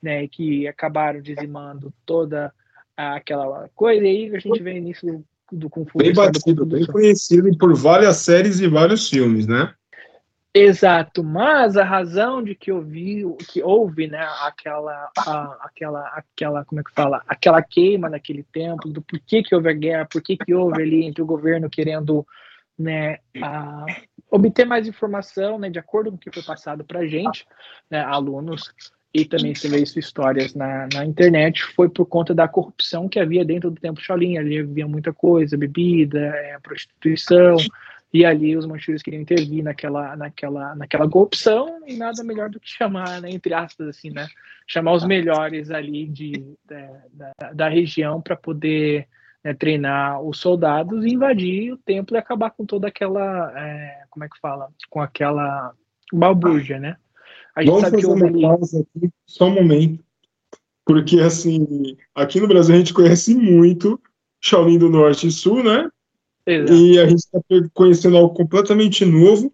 né, 0.00 0.28
que 0.28 0.66
acabaram 0.68 1.20
dizimando 1.20 1.92
toda 2.06 2.52
aquela 2.96 3.68
coisa. 3.74 4.04
E 4.04 4.08
aí 4.08 4.36
a 4.36 4.38
gente 4.38 4.62
vê 4.62 4.78
nisso 4.80 5.24
do 5.54 5.70
Kung 5.70 5.86
Fu. 5.86 5.98
Bem 5.98 6.12
batido, 6.12 6.66
bem 6.66 6.86
conhecido 6.86 7.56
por 7.56 7.74
várias 7.74 8.18
séries 8.18 8.60
e 8.60 8.68
vários 8.68 9.08
filmes, 9.08 9.46
né? 9.46 9.72
Exato, 10.56 11.24
mas 11.24 11.76
a 11.76 11.82
razão 11.82 12.40
de 12.40 12.54
que 12.54 12.70
que 13.48 13.60
houve, 13.60 14.06
né, 14.06 14.24
aquela, 14.42 15.10
a, 15.18 15.58
aquela, 15.62 16.06
aquela, 16.10 16.64
como 16.64 16.80
é 16.80 16.84
que 16.84 16.92
fala, 16.92 17.24
aquela 17.26 17.60
queima 17.60 18.08
naquele 18.08 18.44
templo, 18.44 18.92
do 18.92 19.02
porquê 19.02 19.42
que 19.42 19.52
houve 19.52 19.68
a 19.68 19.72
guerra, 19.72 20.06
por 20.06 20.22
que 20.22 20.54
houve 20.54 20.80
ali 20.80 21.04
entre 21.04 21.20
o 21.20 21.26
governo 21.26 21.68
querendo, 21.68 22.24
né, 22.78 23.18
a, 23.42 23.84
obter 24.30 24.64
mais 24.64 24.86
informação, 24.86 25.58
né, 25.58 25.68
de 25.68 25.80
acordo 25.80 26.12
com 26.12 26.16
o 26.16 26.20
que 26.20 26.30
foi 26.30 26.42
passado 26.44 26.84
para 26.84 27.04
gente, 27.04 27.44
né, 27.90 28.00
alunos, 28.04 28.72
e 29.14 29.24
também 29.24 29.54
você 29.54 29.68
vê 29.68 29.78
isso 29.78 29.96
histórias 29.96 30.54
na, 30.54 30.88
na 30.92 31.06
internet, 31.06 31.62
foi 31.62 31.88
por 31.88 32.04
conta 32.04 32.34
da 32.34 32.48
corrupção 32.48 33.08
que 33.08 33.20
havia 33.20 33.44
dentro 33.44 33.70
do 33.70 33.80
Templo 33.80 34.02
Shaolin. 34.02 34.38
Ali 34.38 34.58
havia 34.58 34.88
muita 34.88 35.12
coisa, 35.12 35.56
bebida, 35.56 36.18
é, 36.18 36.58
prostituição, 36.58 37.56
e 38.12 38.24
ali 38.24 38.56
os 38.56 38.66
manchurios 38.66 39.02
queriam 39.02 39.22
intervir 39.22 39.62
naquela, 39.62 40.16
naquela, 40.16 40.74
naquela 40.74 41.08
corrupção, 41.08 41.80
e 41.86 41.96
nada 41.96 42.24
melhor 42.24 42.50
do 42.50 42.58
que 42.58 42.68
chamar, 42.68 43.20
né, 43.20 43.30
entre 43.30 43.54
aspas, 43.54 43.86
assim, 43.86 44.10
né, 44.10 44.26
chamar 44.66 44.94
os 44.94 45.04
melhores 45.04 45.70
ali 45.70 46.08
de, 46.08 46.44
da, 46.64 47.02
da, 47.12 47.52
da 47.52 47.68
região 47.68 48.20
para 48.20 48.34
poder 48.34 49.06
né, 49.44 49.54
treinar 49.54 50.20
os 50.22 50.40
soldados 50.40 51.04
e 51.04 51.10
invadir 51.10 51.72
o 51.72 51.76
templo 51.76 52.16
e 52.16 52.18
acabar 52.18 52.50
com 52.50 52.66
toda 52.66 52.88
aquela, 52.88 53.52
é, 53.56 54.04
como 54.10 54.24
é 54.24 54.28
que 54.28 54.40
fala, 54.40 54.68
com 54.90 55.00
aquela 55.00 55.72
balbúrdia, 56.12 56.80
né? 56.80 56.96
A 57.54 57.62
gente 57.62 57.70
Vamos 57.70 57.82
sabe 57.82 58.02
fazer 58.02 58.12
uma 58.12 58.40
pausa 58.40 58.80
aqui, 58.80 59.10
só 59.26 59.46
um 59.46 59.54
momento. 59.54 60.04
Porque, 60.84 61.20
assim, 61.20 61.96
aqui 62.14 62.40
no 62.40 62.48
Brasil 62.48 62.74
a 62.74 62.78
gente 62.78 62.92
conhece 62.92 63.34
muito 63.34 63.98
Shaolin 64.40 64.78
do 64.78 64.90
Norte 64.90 65.28
e 65.28 65.30
Sul, 65.30 65.62
né? 65.62 65.88
Exato. 66.46 66.74
E 66.74 66.98
a 66.98 67.06
gente 67.06 67.20
está 67.20 67.40
conhecendo 67.72 68.16
algo 68.16 68.34
completamente 68.34 69.04
novo 69.04 69.52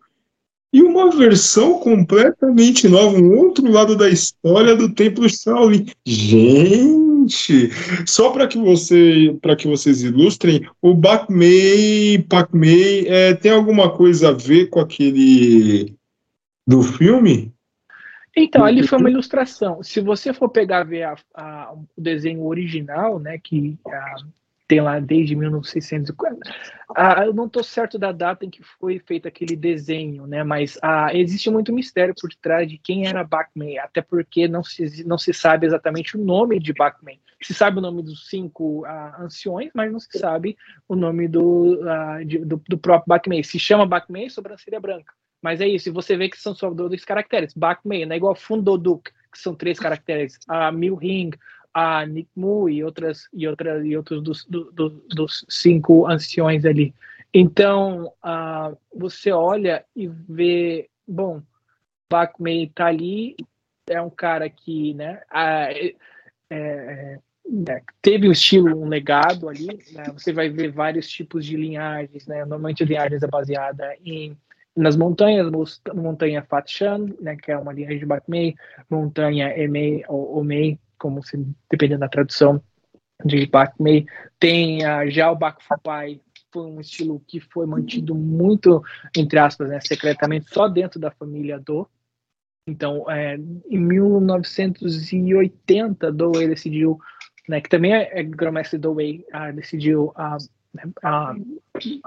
e 0.73 0.83
uma 0.83 1.11
versão 1.11 1.79
completamente 1.81 2.89
nova, 2.89 3.17
um 3.17 3.39
outro 3.39 3.71
lado 3.71 3.97
da 3.97 4.09
história 4.09 4.75
do 4.75 4.93
Templo 4.93 5.29
Shaolin. 5.29 5.87
Gente, 6.07 7.71
só 8.07 8.31
para 8.31 8.47
que 8.47 8.59
você, 8.59 9.37
para 9.41 9.57
que 9.57 9.69
vocês 9.69 10.03
ilustrem, 10.03 10.67
o 10.81 10.95
Bakmei, 10.95 12.25
Pakmei, 12.29 13.07
é, 13.09 13.35
tem 13.35 13.53
alguma 13.53 13.91
coisa 13.91 14.31
a 14.31 14.33
ver 14.33 14.67
com 14.67 14.81
aquele 14.81 15.95
do 16.67 16.83
filme? 16.83 17.53
Então, 18.37 18.65
ali 18.65 18.87
foi 18.87 18.99
uma 18.99 19.11
ilustração. 19.11 19.83
Se 19.83 20.01
você 20.01 20.33
for 20.33 20.49
pegar 20.49 20.85
ver 20.85 21.03
a, 21.05 21.17
a, 21.35 21.73
o 21.75 21.87
desenho 22.01 22.45
original, 22.45 23.19
né, 23.19 23.39
que 23.39 23.79
a, 23.87 24.17
tem 24.71 24.81
lá 24.81 25.01
desde 25.01 25.35
1950, 25.35 26.39
eu 27.27 27.35
não 27.35 27.47
estou 27.47 27.65
certo 27.65 27.99
da 27.99 28.13
data 28.13 28.47
em 28.47 28.51
que 28.51 28.63
foi 28.63 29.01
feito 29.01 29.27
aquele 29.27 29.57
desenho, 29.57 30.29
né, 30.29 30.45
mas 30.45 30.79
existe 31.13 31.51
muito 31.51 31.73
mistério 31.73 32.15
por 32.21 32.31
trás 32.41 32.69
de 32.69 32.79
quem 32.79 33.05
era 33.05 33.25
Bachman, 33.25 33.79
até 33.79 34.01
porque 34.01 34.47
não 34.47 34.63
se, 34.63 35.05
não 35.05 35.19
se 35.19 35.35
sabe 35.35 35.67
exatamente 35.67 36.17
o 36.17 36.25
nome 36.25 36.61
de 36.61 36.73
Bachman. 36.73 37.19
Se 37.43 37.53
sabe 37.53 37.79
o 37.79 37.81
nome 37.81 38.03
dos 38.03 38.29
cinco 38.29 38.85
anciões, 39.19 39.71
mas 39.75 39.91
não 39.91 39.99
se 39.99 40.17
sabe 40.17 40.57
o 40.87 40.95
nome 40.95 41.27
do, 41.27 41.81
de, 42.25 42.39
do, 42.39 42.63
do, 42.69 42.79
próprio 42.79 43.09
Bachman. 43.09 43.43
Se 43.43 43.59
chama 43.59 43.87
Bachman, 43.87 44.29
sobrancelha 44.29 44.79
branca. 44.79 45.13
Mas 45.43 45.61
é 45.61 45.67
isso, 45.67 45.89
e 45.89 45.93
você 45.93 46.17
vê 46.17 46.29
que 46.29 46.39
são 46.39 46.55
só 46.55 46.71
dois 46.71 47.05
caracteres. 47.05 47.55
Bakmei, 47.55 48.05
não 48.05 48.13
é 48.13 48.17
igual 48.17 48.35
Fundoduk, 48.35 49.11
que 49.33 49.39
são 49.39 49.55
três 49.55 49.79
caracteres. 49.79 50.39
A 50.47 50.71
Milring, 50.71 51.31
a 51.73 52.05
Nikmu 52.05 52.69
e 52.69 52.85
outras 52.85 53.29
e 53.33 53.47
outras 53.47 53.85
e 53.85 53.97
outros 53.97 54.23
dos, 54.23 54.45
do, 54.45 54.71
do, 54.73 54.91
dos 55.09 55.45
cinco 55.49 56.07
anciões 56.07 56.65
ali. 56.65 56.95
Então, 57.33 58.13
uh, 58.25 58.77
você 58.95 59.31
olha 59.31 59.85
e 59.95 60.09
vê, 60.09 60.91
bom, 61.07 61.41
Bakmei 62.11 62.69
tá 62.75 62.87
ali, 62.87 63.37
é 63.89 64.03
um 64.03 64.11
cara 64.11 64.51
que, 64.51 64.95
né, 64.95 65.23
é, 65.33 65.95
é, 66.51 67.19
é, 67.69 67.83
teve 68.03 68.29
um 68.29 68.33
estilo, 68.33 68.77
um 68.77 68.89
legado 68.89 69.49
ali, 69.49 69.69
né, 69.93 70.05
você 70.13 70.33
vai 70.33 70.49
ver 70.49 70.73
vários 70.73 71.09
tipos 71.09 71.47
de 71.47 71.57
linhagens, 71.57 72.27
né, 72.27 72.41
normalmente 72.41 72.83
a 72.83 72.87
linhagem 72.87 73.19
é 73.23 73.27
baseada 73.29 73.97
em 74.05 74.37
nas 74.77 74.97
montanhas, 74.97 75.51
montanha 75.95 76.47
Fatshan, 76.49 77.07
né, 77.21 77.37
que 77.37 77.51
é 77.51 77.59
uma 77.59 77.73
linha 77.73 77.99
de 77.99 78.07
Bakmei, 78.07 78.55
montanha 78.89 79.53
Emei 79.59 80.05
ou 80.09 80.39
Omei, 80.39 80.79
como 80.99 81.23
se 81.23 81.45
dependendo 81.71 82.01
da 82.01 82.09
tradução 82.09 82.63
de 83.25 83.47
Bakmei, 83.47 84.07
tem 84.39 84.85
uh, 84.85 85.11
já 85.11 85.31
o 85.31 85.39
foi 86.53 86.67
um 86.67 86.81
estilo 86.81 87.23
que 87.27 87.41
foi 87.41 87.67
mantido 87.67 88.15
muito, 88.15 88.83
entre 89.17 89.39
aspas, 89.39 89.69
né, 89.69 89.81
secretamente, 89.81 90.51
só 90.51 90.69
dentro 90.69 91.01
da 91.01 91.11
família 91.11 91.59
Do. 91.59 91.89
Então, 92.67 93.11
é, 93.11 93.37
em 93.37 93.79
1980, 93.79 96.13
Dowey 96.13 96.49
decidiu, 96.49 96.99
né, 97.49 97.61
que 97.61 97.69
também 97.69 97.95
é, 97.95 98.21
é 98.21 98.23
grão-mestre 98.23 98.79
Dowey, 98.79 99.27
uh, 99.35 99.53
decidiu 99.55 100.13
uh, 100.75 100.89
uh, 100.89 101.61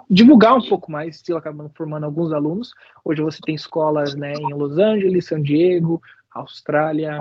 divulgar 0.10 0.56
um 0.56 0.68
pouco 0.68 0.92
mais, 0.92 1.16
estilo 1.16 1.38
acabando 1.38 1.70
formando 1.76 2.06
alguns 2.06 2.32
alunos. 2.32 2.74
Hoje 3.04 3.22
você 3.22 3.40
tem 3.42 3.56
escolas 3.56 4.16
né, 4.16 4.34
em 4.34 4.54
Los 4.54 4.78
Angeles, 4.78 5.26
San 5.26 5.42
Diego, 5.42 6.02
Austrália, 6.32 7.20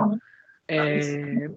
é, 0.67 1.49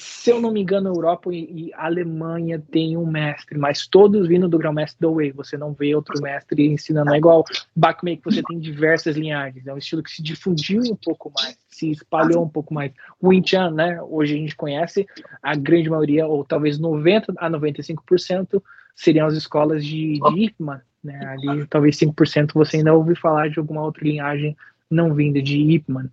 se 0.00 0.30
eu 0.30 0.40
não 0.40 0.50
me 0.50 0.62
engano, 0.62 0.88
Europa 0.88 1.32
e, 1.32 1.66
e 1.68 1.74
Alemanha 1.74 2.58
tem 2.58 2.96
um 2.96 3.06
mestre, 3.06 3.58
mas 3.58 3.86
todos 3.86 4.26
vindo 4.26 4.48
do 4.48 4.58
grão-mestre 4.58 4.98
do 4.98 5.14
Way. 5.14 5.32
Você 5.32 5.58
não 5.58 5.74
vê 5.74 5.94
outro 5.94 6.20
mestre 6.22 6.66
ensinando. 6.68 7.12
É 7.12 7.18
igual 7.18 7.44
Bakmei, 7.76 8.16
que 8.16 8.24
você 8.24 8.42
tem 8.42 8.58
diversas 8.58 9.16
linhagens. 9.16 9.66
É 9.66 9.74
um 9.74 9.78
estilo 9.78 10.02
que 10.02 10.10
se 10.10 10.22
difundiu 10.22 10.80
um 10.90 10.96
pouco 10.96 11.30
mais, 11.34 11.58
se 11.68 11.90
espalhou 11.90 12.42
um 12.42 12.48
pouco 12.48 12.72
mais. 12.72 12.92
O 13.20 13.28
Wing 13.28 13.46
Chun, 13.46 13.72
né? 13.72 14.00
Hoje 14.02 14.34
a 14.34 14.38
gente 14.38 14.56
conhece, 14.56 15.06
a 15.42 15.54
grande 15.54 15.90
maioria, 15.90 16.26
ou 16.26 16.44
talvez 16.44 16.78
90 16.78 17.34
a 17.36 17.50
95%, 17.50 18.62
seriam 18.94 19.26
as 19.26 19.34
escolas 19.34 19.84
de, 19.84 20.18
de 20.20 20.44
Ip 20.44 20.54
Man. 20.58 20.80
Né? 21.02 21.18
Ali, 21.26 21.66
talvez 21.66 21.96
5% 21.98 22.52
você 22.54 22.78
ainda 22.78 22.94
ouve 22.94 23.14
falar 23.14 23.48
de 23.48 23.58
alguma 23.58 23.82
outra 23.82 24.04
linhagem 24.04 24.56
não 24.90 25.14
vinda 25.14 25.40
de 25.40 25.58
Ip 25.58 25.90
Man. 25.90 26.10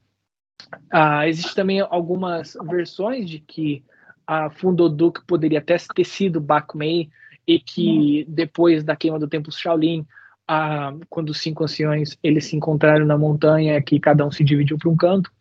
Ah, 0.92 1.28
existe 1.28 1.56
também 1.56 1.80
algumas 1.82 2.58
versões 2.70 3.30
de 3.30 3.40
que 3.40 3.84
a 4.26 4.50
Fundoduk 4.50 5.26
poderia 5.26 5.60
até 5.60 5.78
ter 5.78 6.04
sido 6.04 6.42
Bakmei 6.42 7.10
e 7.46 7.60
que 7.60 8.26
depois 8.28 8.84
da 8.84 8.96
queima 8.96 9.18
do 9.18 9.28
templo 9.28 9.52
Shaolin, 9.52 10.06
ah, 10.48 10.94
quando 11.10 11.30
os 11.30 11.40
cinco 11.40 11.64
anciões 11.64 12.18
eles 12.22 12.46
se 12.46 12.56
encontraram 12.56 13.06
na 13.06 13.18
montanha, 13.18 13.82
que 13.82 14.00
cada 14.00 14.26
um 14.26 14.32
se 14.32 14.44
dividiu 14.44 14.78
para 14.78 14.90
um 14.90 14.98
canto, 14.98 15.32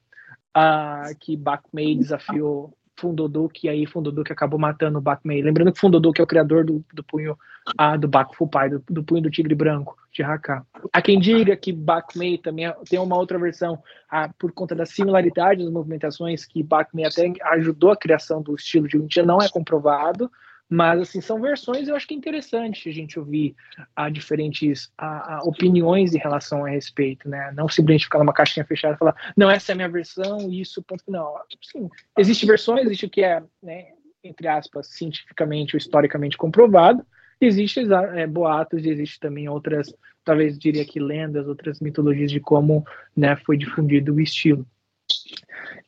ah, 0.54 1.10
que 1.18 1.36
Bakmei 1.36 1.96
desafiou 1.96 2.76
Fundoduk, 2.96 3.64
e 3.64 3.68
aí 3.68 3.86
Fundoduk 3.86 4.32
acabou 4.32 4.58
matando 4.58 4.98
o 4.98 5.02
Bakmei. 5.02 5.42
Lembrando 5.42 5.72
que 5.72 5.80
Fundoduk 5.80 6.20
é 6.20 6.24
o 6.24 6.26
criador 6.26 6.64
do, 6.64 6.84
do 6.92 7.04
punho 7.04 7.36
ah, 7.76 7.96
do 7.96 8.08
Bakufupai, 8.08 8.70
do, 8.70 8.82
do 8.88 9.02
punho 9.02 9.22
do 9.22 9.30
tigre 9.30 9.54
branco, 9.54 9.96
de 10.12 10.22
Haka. 10.22 10.64
Há 10.92 11.02
quem 11.02 11.18
diga 11.18 11.56
que 11.56 11.72
Bakmei 11.72 12.38
também 12.38 12.72
tem 12.88 12.98
uma 12.98 13.16
outra 13.16 13.38
versão, 13.38 13.82
ah, 14.10 14.30
por 14.38 14.52
conta 14.52 14.74
da 14.74 14.86
similaridade 14.86 15.62
das 15.62 15.72
movimentações, 15.72 16.44
que 16.44 16.62
Bakmei 16.62 17.04
até 17.04 17.32
ajudou 17.52 17.90
a 17.90 17.96
criação 17.96 18.40
do 18.40 18.54
estilo 18.54 18.88
de 18.88 18.98
Wintia, 18.98 19.24
não 19.24 19.38
é 19.38 19.48
comprovado, 19.48 20.30
mas, 20.68 21.00
assim, 21.00 21.20
são 21.20 21.40
versões 21.40 21.86
eu 21.86 21.94
acho 21.94 22.06
que 22.08 22.14
é 22.14 22.16
interessante 22.16 22.88
a 22.88 22.92
gente 22.92 23.18
ouvir 23.18 23.54
a 23.94 24.10
diferentes 24.10 24.92
a, 24.98 25.36
a 25.36 25.42
opiniões 25.44 26.14
em 26.14 26.18
relação 26.18 26.64
a 26.64 26.68
respeito, 26.68 27.28
né? 27.28 27.52
Não 27.54 27.68
simplesmente 27.68 28.04
ficar 28.04 28.18
numa 28.18 28.32
caixinha 28.32 28.66
fechada 28.66 28.94
e 28.94 28.98
falar, 28.98 29.32
não, 29.36 29.48
essa 29.48 29.72
é 29.72 29.74
a 29.74 29.76
minha 29.76 29.88
versão, 29.88 30.50
isso, 30.50 30.82
ponto 30.82 31.04
final. 31.04 31.40
Sim, 31.62 31.88
existem 32.18 32.48
versões, 32.48 32.86
existe 32.86 33.06
o 33.06 33.10
que 33.10 33.22
é, 33.22 33.42
né, 33.62 33.86
entre 34.24 34.48
aspas, 34.48 34.88
cientificamente 34.88 35.76
ou 35.76 35.78
historicamente 35.78 36.36
comprovado, 36.36 37.04
existem 37.40 37.86
é, 38.14 38.26
boatos 38.26 38.84
e 38.84 38.88
existe 38.88 39.20
também 39.20 39.48
outras, 39.48 39.94
talvez 40.24 40.58
diria 40.58 40.84
que 40.84 40.98
lendas, 40.98 41.46
outras 41.46 41.80
mitologias 41.80 42.30
de 42.30 42.40
como 42.40 42.84
né, 43.16 43.36
foi 43.36 43.56
difundido 43.56 44.14
o 44.14 44.20
estilo. 44.20 44.66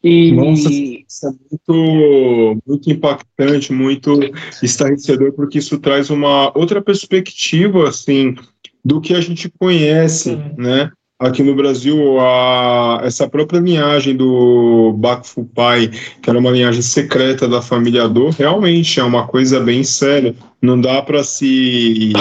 E... 0.03 0.33
Nossa, 0.33 0.71
isso 0.71 1.27
é 1.27 1.31
muito, 1.51 2.63
muito 2.67 2.91
impactante, 2.91 3.73
muito 3.73 4.21
estarrecedor, 4.63 5.33
porque 5.33 5.59
isso 5.59 5.79
traz 5.79 6.09
uma 6.09 6.57
outra 6.57 6.81
perspectiva, 6.81 7.89
assim, 7.89 8.37
do 8.85 9.01
que 9.01 9.15
a 9.15 9.21
gente 9.21 9.51
conhece, 9.59 10.37
né? 10.57 10.91
Aqui 11.21 11.43
no 11.43 11.53
Brasil, 11.57 12.21
a, 12.21 13.01
essa 13.03 13.29
própria 13.29 13.59
linhagem 13.59 14.17
do 14.17 14.93
Bakfu 14.93 15.45
Pai, 15.45 15.89
que 16.23 16.31
era 16.31 16.39
uma 16.39 16.53
linhagem 16.53 16.81
secreta 16.81 17.49
da 17.49 17.61
família 17.61 18.09
Do, 18.09 18.31
realmente 18.31 19.01
é 19.01 19.03
uma 19.03 19.27
coisa 19.27 19.59
bem 19.59 19.83
séria. 19.83 20.33
Não 20.63 20.81
dá 20.81 21.03
para 21.03 21.25
se. 21.25 22.13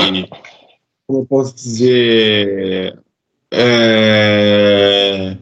Como 1.05 1.19
eu 1.19 1.25
posso 1.27 1.53
dizer? 1.53 2.97
É, 3.51 5.37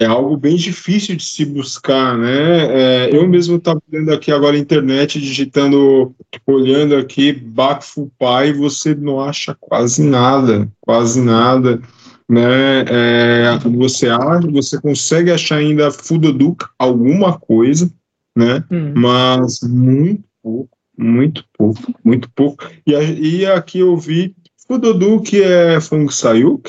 é 0.00 0.06
algo 0.06 0.36
bem 0.36 0.56
difícil 0.56 1.16
de 1.16 1.24
se 1.24 1.44
buscar, 1.44 2.18
né? 2.18 3.06
É, 3.06 3.16
eu 3.16 3.28
mesmo 3.28 3.56
estava 3.56 3.80
olhando 3.90 4.12
aqui 4.12 4.32
agora 4.32 4.56
a 4.56 4.58
internet, 4.58 5.20
digitando, 5.20 6.14
olhando 6.46 6.96
aqui 6.96 7.32
Bakfu 7.32 8.10
Pai, 8.18 8.52
você 8.52 8.94
não 8.94 9.20
acha 9.20 9.56
quase 9.60 10.02
nada, 10.02 10.68
quase 10.80 11.20
nada, 11.20 11.80
né? 12.28 12.80
É, 12.88 13.58
você 13.58 14.08
acha, 14.08 14.50
você 14.50 14.80
consegue 14.80 15.30
achar 15.30 15.56
ainda 15.56 15.90
Fudoduk 15.90 16.64
alguma 16.78 17.38
coisa, 17.38 17.90
né? 18.36 18.64
Hum. 18.70 18.94
Mas 18.96 19.60
muito 19.62 20.24
pouco, 20.42 20.76
muito 20.98 21.44
pouco, 21.56 21.94
muito 22.04 22.28
pouco. 22.34 22.68
E, 22.84 22.92
e 22.92 23.46
aqui 23.46 23.78
eu 23.78 23.96
vi 23.96 24.34
Fudoduk 24.66 25.40
é 25.40 25.80
Fung 25.80 26.10
Sayuk, 26.10 26.68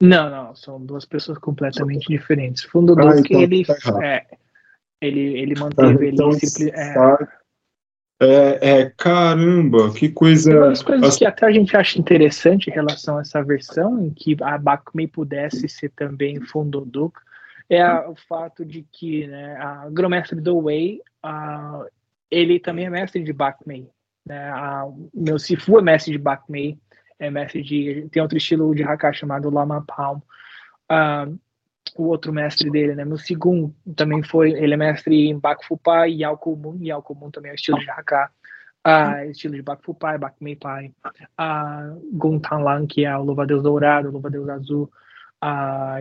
não, 0.00 0.28
não, 0.28 0.54
são 0.54 0.84
duas 0.84 1.04
pessoas 1.04 1.38
completamente 1.38 2.06
diferentes. 2.08 2.64
Fundo 2.64 2.94
ah, 2.98 3.18
então 3.18 3.40
ele, 3.40 3.64
tá 3.64 3.76
é, 4.04 4.26
ele, 5.00 5.38
ele 5.38 5.58
manteve 5.58 6.06
ah, 6.06 6.10
então, 6.10 6.28
ele 6.30 6.40
simples. 6.40 6.72
É, 6.74 6.94
é, 8.20 8.80
é, 8.80 8.90
caramba, 8.96 9.92
que 9.92 10.10
coisa. 10.10 10.50
Uma 10.50 10.68
das 10.68 10.82
coisas 10.82 11.08
As... 11.08 11.16
que 11.16 11.24
até 11.24 11.46
a 11.46 11.50
gente 11.50 11.76
acha 11.76 11.98
interessante 11.98 12.68
em 12.68 12.72
relação 12.72 13.18
a 13.18 13.20
essa 13.22 13.42
versão, 13.42 14.02
em 14.04 14.10
que 14.10 14.36
a 14.42 14.58
Bakumi 14.58 15.06
pudesse 15.06 15.68
ser 15.68 15.90
também 15.90 16.40
Fundoduk, 16.40 17.18
é 17.68 17.82
a, 17.82 18.08
o 18.08 18.14
fato 18.14 18.64
de 18.64 18.86
que 18.92 19.26
né, 19.26 19.56
a 19.56 19.88
Gromestre 19.90 20.40
do 20.40 20.56
Wei, 20.58 21.00
a, 21.22 21.84
ele 22.30 22.58
também 22.58 22.86
é 22.86 22.90
mestre 22.90 23.22
de 23.22 23.32
Bakmei. 23.32 23.88
Né, 24.26 24.48
a, 24.50 24.86
meu 25.14 25.38
Sifu 25.38 25.78
é 25.78 25.82
mestre 25.82 26.12
de 26.12 26.18
Bakmei 26.18 26.78
é 27.18 27.30
de. 27.60 28.08
Tem 28.10 28.22
outro 28.22 28.36
estilo 28.36 28.74
de 28.74 28.82
Haka 28.82 29.12
chamado 29.12 29.50
Lama 29.50 29.84
Palm. 29.86 30.20
O 31.96 32.04
outro 32.04 32.32
mestre 32.32 32.70
dele, 32.70 32.94
né? 32.94 33.04
Meu 33.04 33.16
segundo 33.16 33.74
também 33.94 34.22
foi. 34.22 34.52
Ele 34.52 34.74
é 34.74 34.76
mestre 34.76 35.28
em 35.28 35.38
Bakufupai 35.38 36.10
e 36.10 36.22
Yaokumun. 36.22 36.78
E 36.80 36.88
Yaokumun 36.88 37.30
também 37.30 37.50
é 37.50 37.54
o 37.54 37.56
estilo 37.56 37.78
de 37.78 37.90
Haka. 37.90 38.30
Uh, 38.86 39.30
estilo 39.30 39.54
de 39.54 39.62
Bakufupai, 39.62 40.18
Bakumei 40.18 40.56
Pai. 40.56 40.92
Uh, 41.40 41.98
Guntan 42.12 42.58
Lan, 42.58 42.86
que 42.86 43.04
é 43.04 43.16
o 43.16 43.24
Louva-Deus 43.24 43.62
Dourado, 43.62 44.10
Louva-Deus 44.10 44.48
Azul 44.48 44.90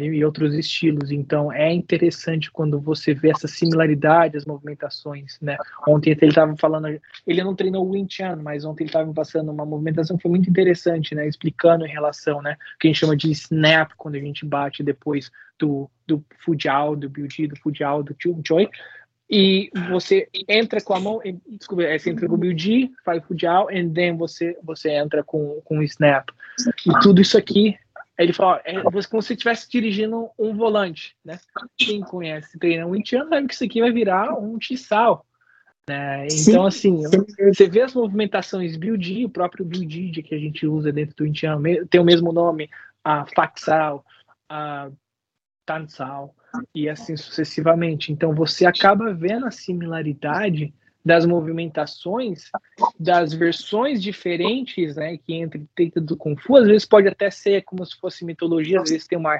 e, 0.02 0.24
outros 0.24 0.54
estilos. 0.54 1.12
Então 1.12 1.52
é 1.52 1.71
interessante 1.71 2.52
quando 2.52 2.80
você 2.80 3.13
vê 3.13 3.30
essa 3.30 3.48
similaridade, 3.48 4.38
as 4.38 4.45
movimentações, 4.45 5.38
né? 5.41 5.58
Ontem 5.88 6.12
ele 6.12 6.28
estava 6.28 6.56
falando, 6.58 6.88
ele 7.28 7.43
não 7.43 7.56
treinou 7.56 7.86
o 7.86 7.91
Wing 7.91 8.08
Chun, 8.10 8.38
mas 8.41 8.65
ontem 8.65 8.84
ele 8.84 8.89
estava 8.89 9.12
passando 9.13 9.52
uma 9.52 9.65
movimentação 9.65 10.15
que 10.17 10.24
foi 10.24 10.32
muito 10.32 10.50
interessante, 10.50 11.13
né? 11.13 11.28
Explicando 11.28 11.86
em 11.86 11.91
relação, 11.91 12.41
né? 12.41 12.56
Que 12.80 12.88
a 12.88 12.91
gente 12.91 13.00
chama 13.00 13.15
de 13.15 13.32
snap 13.32 13.91
quando 13.98 14.15
a 14.15 14.19
gente 14.19 14.45
bate 14.45 14.84
depois 14.84 15.32
do 15.60 15.89
do 16.08 16.24
Fujiao, 16.43 16.95
do 16.95 17.10
Biuji, 17.10 17.48
do 17.48 17.60
Fujiao, 17.60 18.04
do 18.04 18.15
Choi. 18.45 18.69
E 19.28 19.71
você 19.89 20.30
entra 20.48 20.80
com 20.80 20.93
a 20.93 21.00
mão, 21.00 21.19
desculpa, 21.48 21.82
é, 21.82 21.98
você 21.98 22.12
entra 22.12 22.28
com 22.28 22.36
o 22.36 22.38
Biuji, 22.38 22.91
faz 23.04 23.24
o 23.24 23.26
Fujiao, 23.26 23.71
e 23.71 23.89
then 23.89 24.15
você, 24.15 24.56
você 24.63 24.91
entra 24.91 25.24
com, 25.24 25.62
com 25.65 25.80
o 25.80 25.84
Snap. 25.84 26.30
E 26.86 27.00
tudo 27.02 27.19
isso 27.19 27.36
aqui 27.36 27.76
Aí 28.17 28.25
ele 28.25 28.34
fala, 28.34 28.62
é 28.63 28.82
como 28.82 29.21
se 29.21 29.34
estivesse 29.34 29.69
dirigindo 29.69 30.30
um 30.39 30.56
volante, 30.56 31.15
né? 31.23 31.38
Quem 31.78 32.01
conhece, 32.01 32.58
treina 32.58 32.86
um 32.86 32.95
indiano 32.95 33.30
sabe 33.30 33.47
que 33.47 33.54
isso 33.54 33.63
aqui 33.63 33.82
vai 33.82 33.91
virar 33.91 34.34
um 34.39 34.58
tissal. 34.58 35.25
Né? 35.87 36.27
Então, 36.31 36.65
assim, 36.65 37.04
você 37.04 37.67
vê 37.67 37.81
as 37.81 37.94
movimentações 37.94 38.75
build, 38.75 39.25
o 39.25 39.29
próprio 39.29 39.65
build 39.65 40.23
que 40.23 40.33
a 40.33 40.39
gente 40.39 40.65
usa 40.65 40.92
dentro 40.92 41.15
do 41.15 41.27
indiano, 41.27 41.62
tem 41.87 42.02
o 42.02 42.06
mesmo 42.06 42.31
nome, 42.31 42.69
a 43.04 43.25
faxal, 43.35 44.04
a 44.50 44.89
tansal, 45.65 46.33
e 46.73 46.87
assim 46.87 47.17
sucessivamente. 47.17 48.12
Então, 48.12 48.33
você 48.33 48.65
acaba 48.65 49.13
vendo 49.13 49.46
a 49.46 49.52
similaridade 49.52 50.73
das 51.06 51.23
movimentações, 51.23 52.49
das 52.99 53.31
versões 53.31 54.01
diferentes, 54.01 54.95
né, 54.95 55.17
que 55.17 55.35
entre 55.35 55.63
dentro 55.77 56.01
do 56.01 56.17
Kung 56.17 56.35
Fu, 56.35 56.58
às 56.58 56.65
vezes 56.65 56.85
pode 56.85 57.08
até 57.08 57.29
ser 57.29 57.62
como 57.62 57.85
se 57.85 57.95
fosse 57.97 58.25
mitologia, 58.25 58.81
às 58.81 58.89
vezes 58.89 59.08
tem 59.08 59.17
uma, 59.17 59.39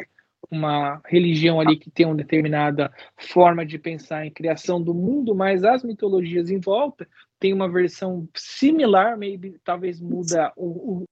uma 0.52 1.02
religião 1.06 1.60
ali 1.60 1.76
que 1.76 1.90
tem 1.90 2.06
uma 2.06 2.16
determinada 2.16 2.94
forma 3.18 3.66
de 3.66 3.80
pensar 3.80 4.28
em 4.28 4.32
criação 4.32 4.80
do 4.80 4.94
mundo, 4.94 5.34
mas 5.34 5.64
as 5.64 5.84
mitologias 5.84 6.52
em 6.52 6.60
volta 6.60 7.08
tem 7.40 7.52
uma 7.52 7.68
versão 7.68 8.30
similar, 8.36 9.18
maybe, 9.18 9.58
talvez 9.64 10.00
muda 10.00 10.54
o, 10.56 11.02
o, 11.02 11.04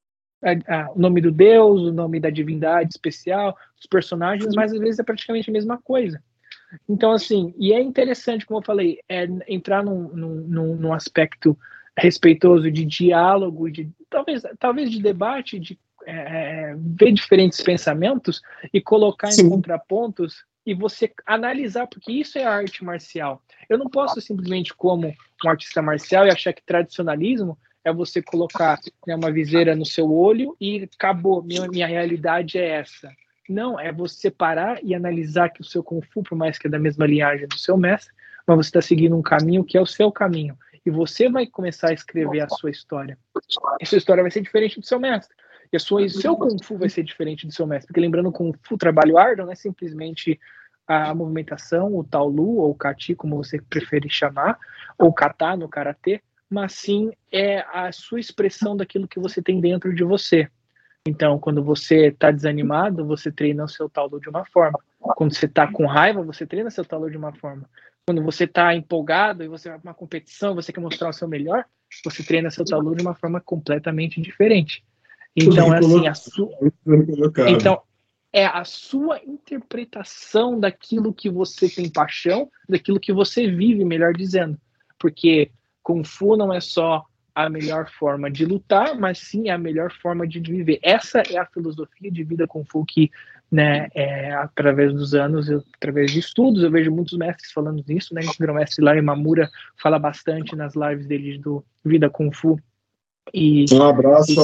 o 0.96 1.00
nome 1.00 1.20
do 1.20 1.32
deus, 1.32 1.82
o 1.82 1.92
nome 1.92 2.20
da 2.20 2.30
divindade 2.30 2.90
especial, 2.94 3.58
os 3.80 3.88
personagens, 3.88 4.54
mas 4.56 4.72
às 4.72 4.80
vezes 4.80 5.00
é 5.00 5.04
praticamente 5.04 5.50
a 5.50 5.54
mesma 5.54 5.80
coisa. 5.82 6.22
Então, 6.88 7.12
assim, 7.12 7.54
e 7.58 7.74
é 7.74 7.82
interessante, 7.82 8.46
como 8.46 8.60
eu 8.60 8.66
falei, 8.66 9.00
é 9.08 9.28
entrar 9.48 9.84
num, 9.84 10.10
num, 10.10 10.76
num 10.76 10.94
aspecto 10.94 11.58
respeitoso 11.98 12.72
de 12.72 12.86
diálogo, 12.86 13.70
de 13.70 13.90
talvez, 14.10 14.44
talvez 14.60 14.90
de 14.90 15.02
debate, 15.02 15.60
de 15.60 15.80
é, 16.06 16.72
é 16.72 16.76
ver 16.78 17.12
diferentes 17.12 17.62
pensamentos 17.62 18.42
e 18.74 18.82
colocar 18.82 19.32
Sim. 19.32 19.44
em 19.44 19.50
contrapontos 19.50 20.44
e 20.66 20.74
você 20.74 21.12
analisar, 21.26 21.88
porque 21.88 22.12
isso 22.12 22.38
é 22.38 22.44
arte 22.44 22.84
marcial. 22.84 23.42
Eu 23.70 23.78
não 23.78 23.90
posso 23.90 24.22
simplesmente, 24.22 24.74
como 24.74 25.14
um 25.44 25.50
artista 25.50 25.82
marcial, 25.82 26.26
e 26.26 26.32
achar 26.32 26.54
que 26.54 26.64
tradicionalismo 26.64 27.58
é 27.84 27.92
você 27.92 28.22
colocar 28.22 28.80
né, 29.06 29.16
uma 29.16 29.32
viseira 29.32 29.76
no 29.76 29.86
seu 29.86 30.12
olho 30.12 30.56
e 30.60 30.88
acabou, 30.96 31.44
minha, 31.44 31.68
minha 31.68 31.88
realidade 31.88 32.58
é 32.58 32.80
essa. 32.80 33.10
Não, 33.50 33.80
é 33.80 33.92
você 33.92 34.32
parar 34.32 34.84
e 34.84 34.96
analisar 34.96 35.50
que 35.50 35.62
o 35.62 35.66
seu 35.66 35.84
Kung 35.84 36.02
Fu, 36.02 36.24
por 36.24 36.38
mais 36.38 36.58
que 36.58 36.68
é 36.68 36.70
da 36.70 36.80
mesma 36.80 37.06
linhagem 37.06 37.48
do 37.48 37.58
seu 37.58 37.78
mestre, 37.78 38.14
mas 38.48 38.58
você 38.58 38.70
está 38.70 38.82
seguindo 38.82 39.16
um 39.18 39.22
caminho 39.22 39.64
que 39.64 39.78
é 39.78 39.82
o 39.82 39.86
seu 39.86 40.12
caminho. 40.12 40.58
E 40.86 40.90
você 40.90 41.30
vai 41.30 41.48
começar 41.48 41.90
a 41.90 41.94
escrever 41.94 42.42
a 42.42 42.50
sua 42.50 42.70
história. 42.70 43.18
E 43.80 43.86
sua 43.86 43.98
história 43.98 44.24
vai 44.24 44.32
ser 44.32 44.42
diferente 44.42 44.80
do 44.80 44.86
seu 44.86 45.00
mestre. 45.00 45.36
E 45.72 45.78
a 45.78 45.80
sua, 45.80 46.02
o 46.02 46.10
seu 46.10 46.36
Kung 46.36 46.62
Fu 46.62 46.78
vai 46.78 46.90
ser 46.90 47.04
diferente 47.04 47.48
do 47.48 47.54
seu 47.54 47.66
mestre. 47.66 47.88
Porque 47.88 48.02
lembrando, 48.02 48.32
Kung 48.32 48.54
Fu, 48.64 48.78
trabalho 48.78 49.18
árduo, 49.18 49.46
não 49.46 49.52
é 49.52 49.56
simplesmente 49.56 50.40
a 50.86 51.16
movimentação, 51.16 51.96
o 51.96 52.04
Taolu, 52.04 52.58
ou 52.58 52.76
Kati, 52.76 53.16
como 53.16 53.38
você 53.38 53.62
preferir 53.62 54.12
chamar, 54.12 54.60
ou 54.98 55.14
Kata 55.14 55.56
no 55.56 55.70
Karatê, 55.70 56.22
mas 56.50 56.74
sim 56.74 57.12
é 57.32 57.66
a 57.74 57.92
sua 57.92 58.20
expressão 58.20 58.76
daquilo 58.76 59.08
que 59.08 59.20
você 59.20 59.42
tem 59.42 59.60
dentro 59.60 59.94
de 59.94 60.04
você. 60.04 60.50
Então, 61.06 61.38
quando 61.38 61.62
você 61.62 62.08
está 62.08 62.32
desanimado, 62.32 63.06
você 63.06 63.30
treina 63.30 63.66
o 63.66 63.68
seu 63.68 63.90
talu 63.90 64.22
de 64.22 64.30
uma 64.30 64.46
forma. 64.46 64.80
Quando 65.00 65.36
você 65.36 65.48
está 65.48 65.70
com 65.70 65.86
raiva, 65.86 66.24
você 66.24 66.48
treina 66.48 66.70
seu 66.70 66.86
talu 66.86 67.12
de 67.12 67.18
uma 67.18 67.34
forma. 67.34 67.70
Quando 68.06 68.24
você 68.24 68.46
está 68.46 68.74
empolgado 68.74 69.44
e 69.44 69.50
você 69.50 69.70
vai 69.70 69.80
para 69.80 69.90
uma 69.90 69.94
competição, 69.94 70.56
você 70.56 70.72
quer 70.72 70.80
mostrar 70.80 71.10
o 71.10 71.14
seu 71.14 71.28
melhor, 71.28 71.66
você 72.06 72.24
treina 72.24 72.50
seu 72.50 72.64
talu 72.64 72.96
de 72.96 73.02
uma 73.02 73.14
forma 73.16 73.42
completamente 73.42 74.22
diferente. 74.22 74.84
Então, 75.36 75.74
é 75.74 75.80
assim, 75.80 76.08
a 76.08 76.14
sua. 76.14 76.50
Então, 77.50 77.82
é 78.32 78.46
a 78.46 78.64
sua 78.64 79.22
interpretação 79.26 80.58
daquilo 80.58 81.14
que 81.14 81.30
você 81.30 81.70
tem 81.70 81.90
paixão, 81.90 82.50
daquilo 82.68 83.00
que 83.00 83.12
você 83.12 83.46
vive, 83.48 83.84
melhor 83.84 84.14
dizendo. 84.14 84.58
Porque 84.98 85.52
Kung 85.82 86.04
Fu 86.04 86.38
não 86.38 86.54
é 86.54 86.62
só 86.62 87.06
a 87.36 87.50
melhor 87.50 87.90
forma 87.90 88.30
de 88.30 88.46
lutar, 88.46 88.96
mas 88.96 89.18
sim 89.18 89.50
a 89.50 89.58
melhor 89.58 89.92
forma 89.92 90.28
de 90.28 90.40
viver. 90.40 90.80
Essa 90.84 91.24
é 91.30 91.38
a 91.38 91.46
filosofia 91.46 92.12
de 92.12 92.24
vida 92.24 92.48
Kung 92.48 92.64
Fu 92.66 92.86
que, 92.86 93.10
né, 93.52 93.88
é, 93.96 94.32
através 94.34 94.94
dos 94.94 95.14
anos, 95.16 95.50
eu, 95.50 95.64
através 95.76 96.12
de 96.12 96.20
estudos, 96.20 96.64
eu 96.64 96.72
vejo 96.72 96.92
muitos 96.92 97.18
mestres 97.18 97.52
falando 97.52 97.84
nisso, 97.88 98.14
né? 98.14 98.22
O 98.22 98.40
grão-mestre 98.40 98.84
Larry 98.84 99.02
Mamura 99.02 99.50
fala 99.82 99.98
bastante 99.98 100.56
nas 100.56 100.76
lives 100.76 101.08
dele 101.08 101.38
do 101.40 101.66
Vida 101.84 102.10
Kung 102.10 102.32
Fu. 102.32 102.60
E, 103.34 103.66
um 103.72 103.84
abraço 103.84 104.32
e, 104.32 104.38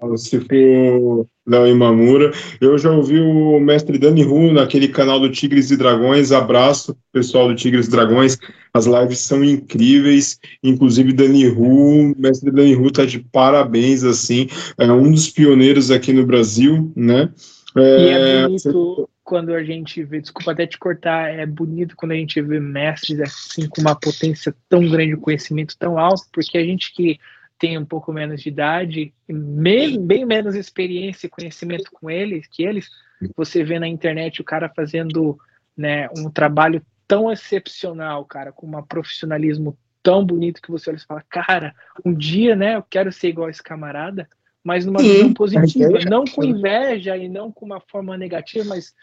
ao 0.00 0.16
Cifu 0.16 1.28
Léo 1.46 1.66
Imamura. 1.66 2.32
Eu 2.60 2.78
já 2.78 2.90
ouvi 2.90 3.20
o 3.20 3.58
mestre 3.60 3.98
Dani 3.98 4.22
Ru 4.22 4.52
naquele 4.52 4.88
canal 4.88 5.18
do 5.20 5.30
Tigres 5.30 5.70
e 5.70 5.76
Dragões. 5.76 6.32
Abraço, 6.32 6.96
pessoal 7.12 7.48
do 7.48 7.54
Tigres 7.54 7.86
e 7.86 7.90
Dragões. 7.90 8.38
As 8.72 8.86
lives 8.86 9.18
são 9.20 9.42
incríveis. 9.42 10.38
Inclusive, 10.62 11.12
Dani 11.12 11.48
Ru, 11.48 12.14
mestre 12.18 12.50
Dani 12.50 12.74
Ru 12.74 12.90
tá 12.90 13.04
de 13.04 13.18
parabéns, 13.18 14.04
assim. 14.04 14.48
É 14.78 14.90
um 14.90 15.10
dos 15.10 15.28
pioneiros 15.30 15.90
aqui 15.90 16.12
no 16.12 16.26
Brasil, 16.26 16.92
né? 16.96 17.30
É, 17.76 17.80
e 17.80 18.08
é 18.08 18.42
bonito 18.42 19.08
quando 19.30 19.54
a 19.54 19.62
gente 19.62 20.02
vê, 20.02 20.20
desculpa 20.20 20.50
até 20.50 20.66
te 20.66 20.76
cortar, 20.76 21.32
é 21.32 21.46
bonito 21.46 21.94
quando 21.94 22.10
a 22.10 22.16
gente 22.16 22.42
vê 22.42 22.58
mestres 22.58 23.20
assim 23.20 23.68
com 23.68 23.80
uma 23.80 23.94
potência 23.94 24.52
tão 24.68 24.88
grande, 24.90 25.14
um 25.14 25.20
conhecimento 25.20 25.76
tão 25.78 25.96
alto, 25.96 26.24
porque 26.32 26.58
a 26.58 26.64
gente 26.64 26.92
que 26.92 27.16
tem 27.60 27.76
um 27.76 27.84
pouco 27.84 28.10
menos 28.10 28.40
de 28.40 28.48
idade, 28.48 29.12
bem, 29.28 30.00
bem 30.04 30.24
menos 30.24 30.54
experiência 30.54 31.26
e 31.26 31.30
conhecimento 31.30 31.90
com 31.92 32.10
eles, 32.10 32.46
que 32.46 32.62
eles, 32.64 32.88
você 33.36 33.62
vê 33.62 33.78
na 33.78 33.86
internet 33.86 34.40
o 34.40 34.44
cara 34.44 34.72
fazendo 34.74 35.38
né, 35.76 36.08
um 36.16 36.30
trabalho 36.30 36.82
tão 37.06 37.30
excepcional, 37.30 38.24
cara, 38.24 38.50
com 38.50 38.66
um 38.66 38.82
profissionalismo 38.82 39.76
tão 40.02 40.24
bonito 40.24 40.62
que 40.62 40.70
você 40.70 40.88
olha 40.88 40.96
e 40.96 41.04
fala, 41.04 41.22
cara, 41.28 41.74
um 42.02 42.14
dia, 42.14 42.56
né, 42.56 42.76
eu 42.76 42.82
quero 42.82 43.12
ser 43.12 43.28
igual 43.28 43.50
esse 43.50 43.62
camarada, 43.62 44.26
mas 44.64 44.86
numa 44.86 45.02
visão 45.02 45.34
positiva, 45.34 45.98
não 46.08 46.24
com 46.24 46.42
inveja 46.42 47.14
e 47.14 47.28
não 47.28 47.52
com 47.52 47.66
uma 47.66 47.80
forma 47.80 48.16
negativa, 48.16 48.64
mas 48.64 48.94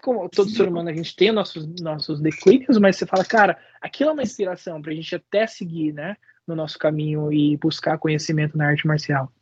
como 0.00 0.28
todo 0.28 0.48
ser 0.48 0.68
humano 0.68 0.90
a 0.90 0.92
gente 0.92 1.16
tem 1.16 1.32
nossos 1.32 1.66
nossos 1.80 2.20
declínios, 2.20 2.78
mas 2.78 2.96
você 2.96 3.04
fala, 3.06 3.24
cara, 3.24 3.58
aquilo 3.80 4.10
é 4.10 4.12
uma 4.12 4.22
inspiração 4.22 4.80
para 4.80 4.92
a 4.92 4.94
gente 4.94 5.12
até 5.16 5.44
seguir, 5.48 5.92
né? 5.92 6.16
No 6.46 6.54
nosso 6.54 6.78
caminho 6.78 7.32
e 7.32 7.56
buscar 7.56 7.98
conhecimento 7.98 8.56
na 8.56 8.68
arte 8.68 8.86
marcial. 8.86 9.32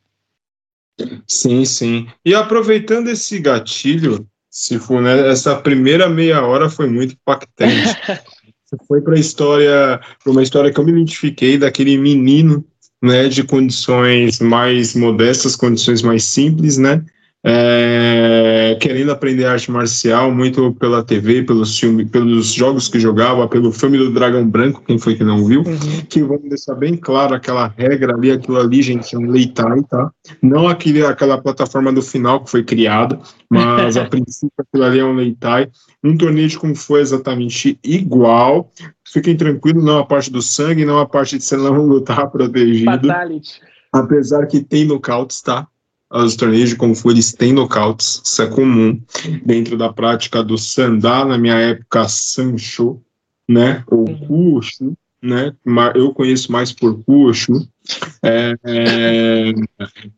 Sim, 1.27 1.65
sim. 1.65 2.07
E 2.25 2.35
aproveitando 2.35 3.09
esse 3.09 3.39
gatilho, 3.39 4.27
se 4.49 4.79
for, 4.79 5.03
né, 5.03 5.29
essa 5.29 5.57
primeira 5.57 6.09
meia 6.09 6.45
hora 6.45 6.71
foi 6.71 6.89
muito 6.89 7.15
impactante. 7.15 7.95
foi 8.89 9.01
para 9.01 9.15
a 9.15 9.21
história, 9.21 10.01
para 10.23 10.33
uma 10.33 10.43
história 10.43 10.73
que 10.73 10.79
eu 10.79 10.85
me 10.85 10.93
identifiquei 10.93 11.59
daquele 11.59 11.97
menino, 11.99 12.65
né, 13.03 13.29
de 13.29 13.45
condições 13.45 14.41
mais 14.41 14.95
modestas, 14.95 15.57
condições 15.57 16.03
mais 16.03 16.25
simples, 16.25 16.79
né, 16.79 17.05
é, 17.47 18.75
querendo 18.81 19.13
aprender 19.13 19.45
arte 19.45 19.71
marcial 19.71 20.31
muito 20.31 20.73
pela 20.73 21.05
TV, 21.05 21.43
pelos 21.43 21.79
filmes, 21.79 22.09
pelos 22.11 22.55
jogos 22.55 22.89
que 22.89 22.99
jogava, 22.99 23.47
pelo 23.47 23.71
filme 23.71 23.99
do 23.99 24.11
Dragão 24.11 24.49
Branco, 24.49 24.83
quem 24.87 24.99
foi 24.99 25.15
que 25.15 25.23
não 25.23 25.45
viu, 25.45 25.61
uhum. 25.61 26.07
que 26.09 26.23
vamos 26.23 26.49
deixar 26.49 26.75
bem 26.75 26.97
claro 26.97 27.35
aquela 27.35 27.67
regra 27.77 28.15
ali, 28.15 28.31
aquilo 28.31 28.59
ali, 28.59 28.81
gente, 28.81 29.15
é 29.15 29.19
um 29.19 29.31
Leitai, 29.31 29.83
tá? 29.83 30.11
Não 30.41 30.67
aquele, 30.67 31.05
aquela 31.05 31.37
plataforma 31.37 31.93
do 31.93 32.01
final 32.01 32.43
que 32.43 32.51
foi 32.51 32.65
criada, 32.65 33.19
mas 33.51 33.95
a 33.99 34.07
princípio 34.07 34.51
aquilo 34.59 34.85
ali 34.85 35.01
é 35.01 35.05
um 35.05 35.15
Leitai. 35.15 35.69
Um 36.03 36.17
torneio 36.17 36.49
de 36.49 36.59
Kung 36.59 36.75
Fu 36.75 36.97
é 36.97 37.03
exatamente 37.03 37.79
igual. 37.85 38.71
Fiquem 39.07 39.37
tranquilos, 39.37 39.85
não 39.85 39.99
a 39.99 40.07
parte 40.07 40.31
do 40.31 40.41
sangue, 40.41 40.87
não 40.87 40.99
a 40.99 41.07
parte 41.07 41.37
de 41.37 41.45
você 41.45 41.59
não 41.59 41.77
lutar 41.85 42.31
protegido. 42.31 42.91
Fatality. 42.91 43.61
Apesar 43.93 44.47
que 44.47 44.61
tem 44.61 44.87
nocautes, 44.87 45.41
tá? 45.43 45.69
Os 46.13 46.37
torneios 46.37 46.71
de 46.71 46.77
Kung 46.77 46.95
Fu 46.95 47.11
eles 47.11 47.33
têm 47.33 47.53
nocautes, 47.53 48.21
isso 48.25 48.43
é 48.43 48.47
comum 48.47 49.01
dentro 49.45 49.77
da 49.77 49.93
prática 49.93 50.43
do 50.43 50.57
Sandá, 50.57 51.25
na 51.25 51.39
minha 51.39 51.59
época, 51.59 52.09
Sancho, 52.09 53.01
né, 53.49 53.83
ou 53.89 54.05
Kushu, 54.05 54.97
né, 55.23 55.53
eu 55.95 56.13
conheço 56.13 56.53
mais 56.53 56.73
por 56.73 57.03
Kushu, 57.05 57.67
é, 58.23 58.55
é, 58.65 59.53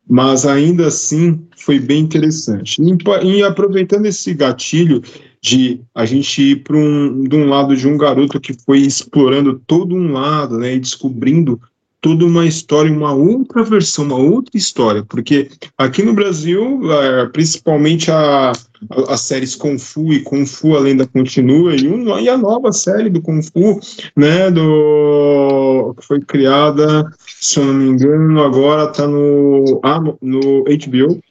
mas 0.07 0.45
ainda 0.45 0.87
assim 0.87 1.47
foi 1.57 1.79
bem 1.79 1.99
interessante. 1.99 2.81
E, 2.81 3.27
e 3.27 3.43
aproveitando 3.43 4.05
esse 4.05 4.33
gatilho 4.33 5.01
de 5.41 5.81
a 5.93 6.05
gente 6.05 6.41
ir 6.41 6.63
para 6.63 6.75
um, 6.75 7.23
de 7.23 7.35
um 7.35 7.47
lado 7.47 7.75
de 7.75 7.87
um 7.87 7.97
garoto 7.97 8.39
que 8.39 8.53
foi 8.53 8.79
explorando 8.79 9.61
todo 9.65 9.95
um 9.95 10.11
lado, 10.11 10.57
né, 10.57 10.75
e 10.75 10.79
descobrindo 10.79 11.59
toda 12.07 12.25
uma 12.25 12.45
história, 12.45 12.89
uma 12.89 13.13
outra 13.13 13.61
versão, 13.63 14.05
uma 14.05 14.15
outra 14.15 14.57
história, 14.57 15.03
porque 15.03 15.49
aqui 15.77 16.01
no 16.01 16.13
Brasil, 16.13 16.79
é, 16.89 17.25
principalmente 17.25 18.09
a, 18.09 18.53
a, 18.53 19.13
as 19.13 19.19
séries 19.19 19.57
Kung 19.57 19.77
Fu 19.77 20.13
e 20.13 20.21
Kung 20.21 20.45
Fu 20.45 20.77
a 20.77 20.79
Lenda 20.79 21.05
Continua, 21.05 21.75
e, 21.75 21.85
um, 21.85 22.17
e 22.17 22.29
a 22.29 22.37
nova 22.37 22.71
série 22.71 23.09
do 23.09 23.21
Kung 23.21 23.41
Fu, 23.43 23.81
né, 24.15 24.49
do, 24.49 25.93
que 25.99 26.07
foi 26.07 26.21
criada, 26.21 27.11
se 27.41 27.59
eu 27.59 27.65
não 27.65 27.73
me 27.73 27.89
engano, 27.89 28.41
agora 28.41 28.89
está 28.89 29.05
no, 29.05 29.81
ah, 29.83 29.99
no 29.99 30.63
HBO, 30.63 31.21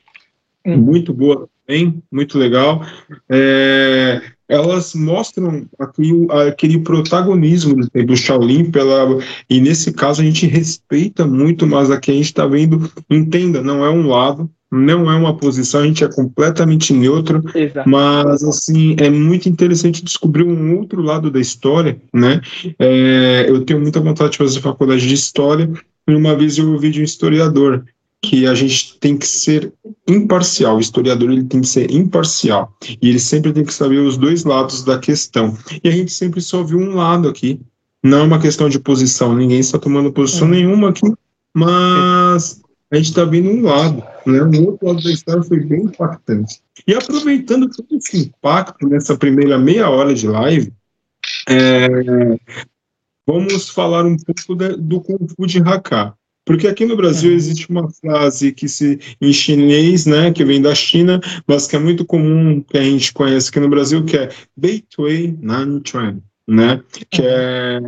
hum. 0.66 0.76
muito 0.76 1.14
boa 1.14 1.48
também, 1.66 2.02
muito 2.12 2.38
legal. 2.38 2.82
É, 3.30 4.20
elas 4.48 4.94
mostram 4.94 5.66
aquele, 5.78 6.26
aquele 6.48 6.78
protagonismo 6.80 7.74
do 7.76 8.16
Shaolin 8.16 8.70
pela 8.70 9.18
e 9.48 9.60
nesse 9.60 9.92
caso 9.92 10.22
a 10.22 10.24
gente 10.24 10.46
respeita 10.46 11.26
muito 11.26 11.66
mais 11.66 11.90
a 11.90 11.98
quem 11.98 12.14
a 12.14 12.16
gente 12.18 12.26
está 12.26 12.46
vendo 12.46 12.90
entenda 13.10 13.62
não 13.62 13.84
é 13.84 13.90
um 13.90 14.08
lado 14.08 14.50
não 14.70 15.10
é 15.10 15.16
uma 15.16 15.36
posição 15.36 15.80
a 15.80 15.86
gente 15.86 16.04
é 16.04 16.08
completamente 16.08 16.92
neutro 16.92 17.42
Exato. 17.54 17.88
mas 17.88 18.42
assim 18.42 18.96
é 18.98 19.10
muito 19.10 19.48
interessante 19.48 20.04
descobrir 20.04 20.44
um 20.44 20.76
outro 20.78 21.02
lado 21.02 21.30
da 21.30 21.40
história 21.40 22.00
né 22.12 22.40
é, 22.78 23.46
eu 23.48 23.64
tenho 23.64 23.80
muita 23.80 24.00
vontade 24.00 24.32
de 24.32 24.38
fazer 24.38 24.60
faculdade 24.60 25.06
de 25.06 25.14
história 25.14 25.70
e 26.08 26.14
uma 26.14 26.36
vez 26.36 26.56
eu 26.56 26.72
ouvi 26.72 26.90
de 26.90 27.00
um 27.00 27.04
historiador 27.04 27.84
que 28.22 28.46
a 28.46 28.54
gente 28.54 28.98
tem 28.98 29.16
que 29.16 29.26
ser 29.26 29.72
imparcial. 30.08 30.76
O 30.76 30.80
historiador 30.80 31.30
ele 31.30 31.44
tem 31.44 31.60
que 31.60 31.68
ser 31.68 31.90
imparcial 31.90 32.74
e 33.00 33.08
ele 33.08 33.20
sempre 33.20 33.52
tem 33.52 33.64
que 33.64 33.74
saber 33.74 33.98
os 33.98 34.16
dois 34.16 34.44
lados 34.44 34.82
da 34.84 34.98
questão. 34.98 35.56
E 35.82 35.88
a 35.88 35.92
gente 35.92 36.12
sempre 36.12 36.40
só 36.40 36.62
viu 36.62 36.78
um 36.78 36.94
lado 36.94 37.28
aqui. 37.28 37.60
Não 38.02 38.18
é 38.18 38.22
uma 38.22 38.40
questão 38.40 38.68
de 38.68 38.78
posição. 38.78 39.34
Ninguém 39.34 39.60
está 39.60 39.78
tomando 39.78 40.12
posição 40.12 40.48
é. 40.48 40.50
nenhuma 40.52 40.90
aqui, 40.90 41.12
mas 41.54 42.60
a 42.90 42.96
gente 42.96 43.10
está 43.10 43.24
vendo 43.24 43.50
um 43.50 43.62
lado. 43.62 44.02
Né? 44.24 44.40
O 44.40 44.66
outro 44.66 44.86
lado 44.86 45.02
da 45.02 45.10
história 45.10 45.42
foi 45.42 45.60
bem 45.60 45.82
impactante. 45.82 46.60
E 46.86 46.94
aproveitando 46.94 47.68
todo 47.68 47.96
esse 47.96 48.18
impacto 48.26 48.88
nessa 48.88 49.16
primeira 49.16 49.58
meia 49.58 49.88
hora 49.88 50.14
de 50.14 50.26
live, 50.26 50.72
é, 51.48 51.88
vamos 53.26 53.68
falar 53.68 54.04
um 54.04 54.16
pouco 54.16 54.54
da, 54.54 54.68
do 54.76 55.00
Kung 55.00 55.26
Fu 55.28 55.46
de 55.46 55.58
Hakka. 55.60 56.14
Porque 56.46 56.68
aqui 56.68 56.86
no 56.86 56.96
Brasil 56.96 57.30
uhum. 57.30 57.36
existe 57.36 57.68
uma 57.68 57.90
frase 57.90 58.52
que 58.52 58.68
se 58.68 59.00
em 59.20 59.32
chinês, 59.32 60.06
né, 60.06 60.32
que 60.32 60.44
vem 60.44 60.62
da 60.62 60.74
China, 60.76 61.20
mas 61.46 61.66
que 61.66 61.74
é 61.74 61.78
muito 61.78 62.06
comum 62.06 62.62
que 62.62 62.78
a 62.78 62.82
gente 62.82 63.12
conhece 63.12 63.50
aqui 63.50 63.58
no 63.58 63.68
Brasil, 63.68 64.04
que 64.04 64.16
é 64.16 64.28
Beitwei 64.56 65.36
Nanchuan, 65.42 66.22
né, 66.46 66.80
que 67.10 67.20
é, 67.20 67.80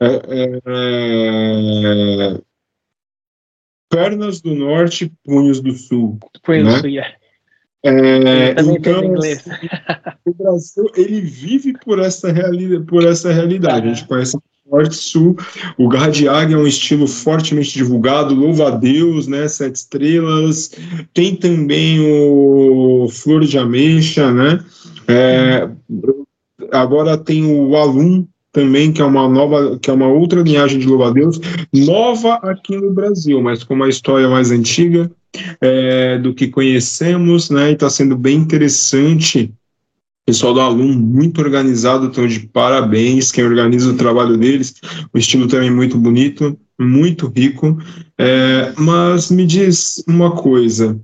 é, 0.00 0.06
é, 0.26 0.60
é 0.66 2.40
pernas 3.88 4.40
do 4.40 4.52
norte, 4.52 5.12
punhos 5.24 5.60
do 5.60 5.72
sul. 5.74 6.18
Punhos 6.42 6.64
né? 6.64 6.72
do 6.72 6.80
sul, 6.80 6.88
yeah. 6.88 7.14
É, 7.86 8.52
então, 8.62 9.12
o 10.24 10.34
Brasil 10.34 10.90
ele 10.96 11.20
vive 11.20 11.74
por 11.74 12.00
essa 12.00 12.32
realidade, 12.32 12.86
por 12.86 13.04
essa 13.06 13.30
realidade. 13.30 13.86
A 13.86 13.94
gente 13.94 14.08
conhece 14.08 14.38
o 14.66 14.76
Norte 14.76 14.96
Sul, 14.96 15.36
o 15.78 15.88
Águia 15.94 16.54
é 16.54 16.56
um 16.56 16.66
estilo 16.66 17.06
fortemente 17.06 17.74
divulgado, 17.74 18.34
louva 18.34 18.68
a 18.68 18.70
Deus, 18.70 19.26
né? 19.26 19.46
Sete 19.46 19.76
estrelas. 19.76 20.70
Tem 21.12 21.36
também 21.36 22.00
o 22.00 23.08
Flor 23.10 23.44
de 23.44 23.58
Ameixa, 23.58 24.32
né? 24.32 24.64
É, 25.06 25.68
agora 26.72 27.16
tem 27.18 27.44
o 27.44 27.76
Alum 27.76 28.26
também, 28.52 28.92
que 28.92 29.02
é 29.02 29.04
uma 29.04 29.28
nova, 29.28 29.78
que 29.78 29.90
é 29.90 29.92
uma 29.92 30.08
outra 30.08 30.40
linhagem 30.40 30.78
de 30.78 30.86
louva 30.86 31.08
a 31.08 31.12
Deus, 31.12 31.40
nova 31.72 32.34
aqui 32.36 32.76
no 32.76 32.92
Brasil, 32.92 33.42
mas 33.42 33.64
com 33.64 33.74
uma 33.74 33.88
história 33.88 34.28
mais 34.28 34.50
antiga 34.50 35.10
é, 35.60 36.18
do 36.18 36.32
que 36.32 36.48
conhecemos, 36.48 37.50
né? 37.50 37.70
E 37.70 37.74
está 37.74 37.90
sendo 37.90 38.16
bem 38.16 38.36
interessante. 38.36 39.52
Pessoal 40.26 40.54
do 40.54 40.60
aluno 40.60 40.98
muito 40.98 41.40
organizado, 41.40 42.06
então 42.06 42.26
de 42.26 42.40
parabéns. 42.40 43.30
Quem 43.30 43.44
organiza 43.44 43.90
o 43.90 43.96
trabalho 43.96 44.36
deles, 44.38 44.74
o 45.12 45.18
estilo 45.18 45.46
também 45.46 45.70
muito 45.70 45.98
bonito, 45.98 46.58
muito 46.78 47.28
rico. 47.28 47.76
É, 48.18 48.72
mas 48.78 49.30
me 49.30 49.44
diz 49.44 50.02
uma 50.08 50.30
coisa: 50.30 50.98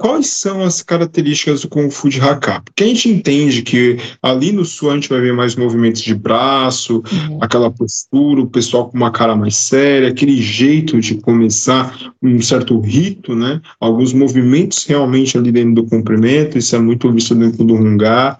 quais 0.00 0.28
são 0.28 0.62
as 0.64 0.82
características 0.82 1.60
do 1.60 1.68
Kung 1.68 1.90
Fu 1.90 2.08
de 2.08 2.18
Hakka? 2.18 2.62
Porque 2.64 2.84
a 2.84 2.86
gente 2.86 3.10
entende 3.10 3.60
que 3.60 3.98
ali 4.22 4.50
no 4.50 4.64
sul 4.64 4.90
a 4.90 4.94
gente 4.94 5.10
vai 5.10 5.20
ver 5.20 5.34
mais 5.34 5.54
movimentos 5.54 6.00
de 6.00 6.14
braço, 6.14 7.02
uhum. 7.12 7.38
aquela 7.38 7.70
postura, 7.70 8.40
o 8.40 8.48
pessoal 8.48 8.88
com 8.88 8.96
uma 8.96 9.10
cara 9.10 9.36
mais 9.36 9.56
séria, 9.56 10.08
aquele 10.08 10.40
jeito 10.40 10.98
de 11.00 11.16
começar 11.16 11.94
um 12.22 12.40
certo 12.40 12.80
rito, 12.80 13.36
né? 13.36 13.60
Alguns 13.78 14.14
movimentos 14.14 14.86
realmente 14.86 15.36
ali 15.36 15.52
dentro 15.52 15.74
do 15.74 15.86
comprimento, 15.86 16.56
isso 16.56 16.74
é 16.74 16.78
muito 16.78 17.12
visto 17.12 17.34
dentro 17.34 17.62
do 17.62 17.74
Hungar, 17.74 18.38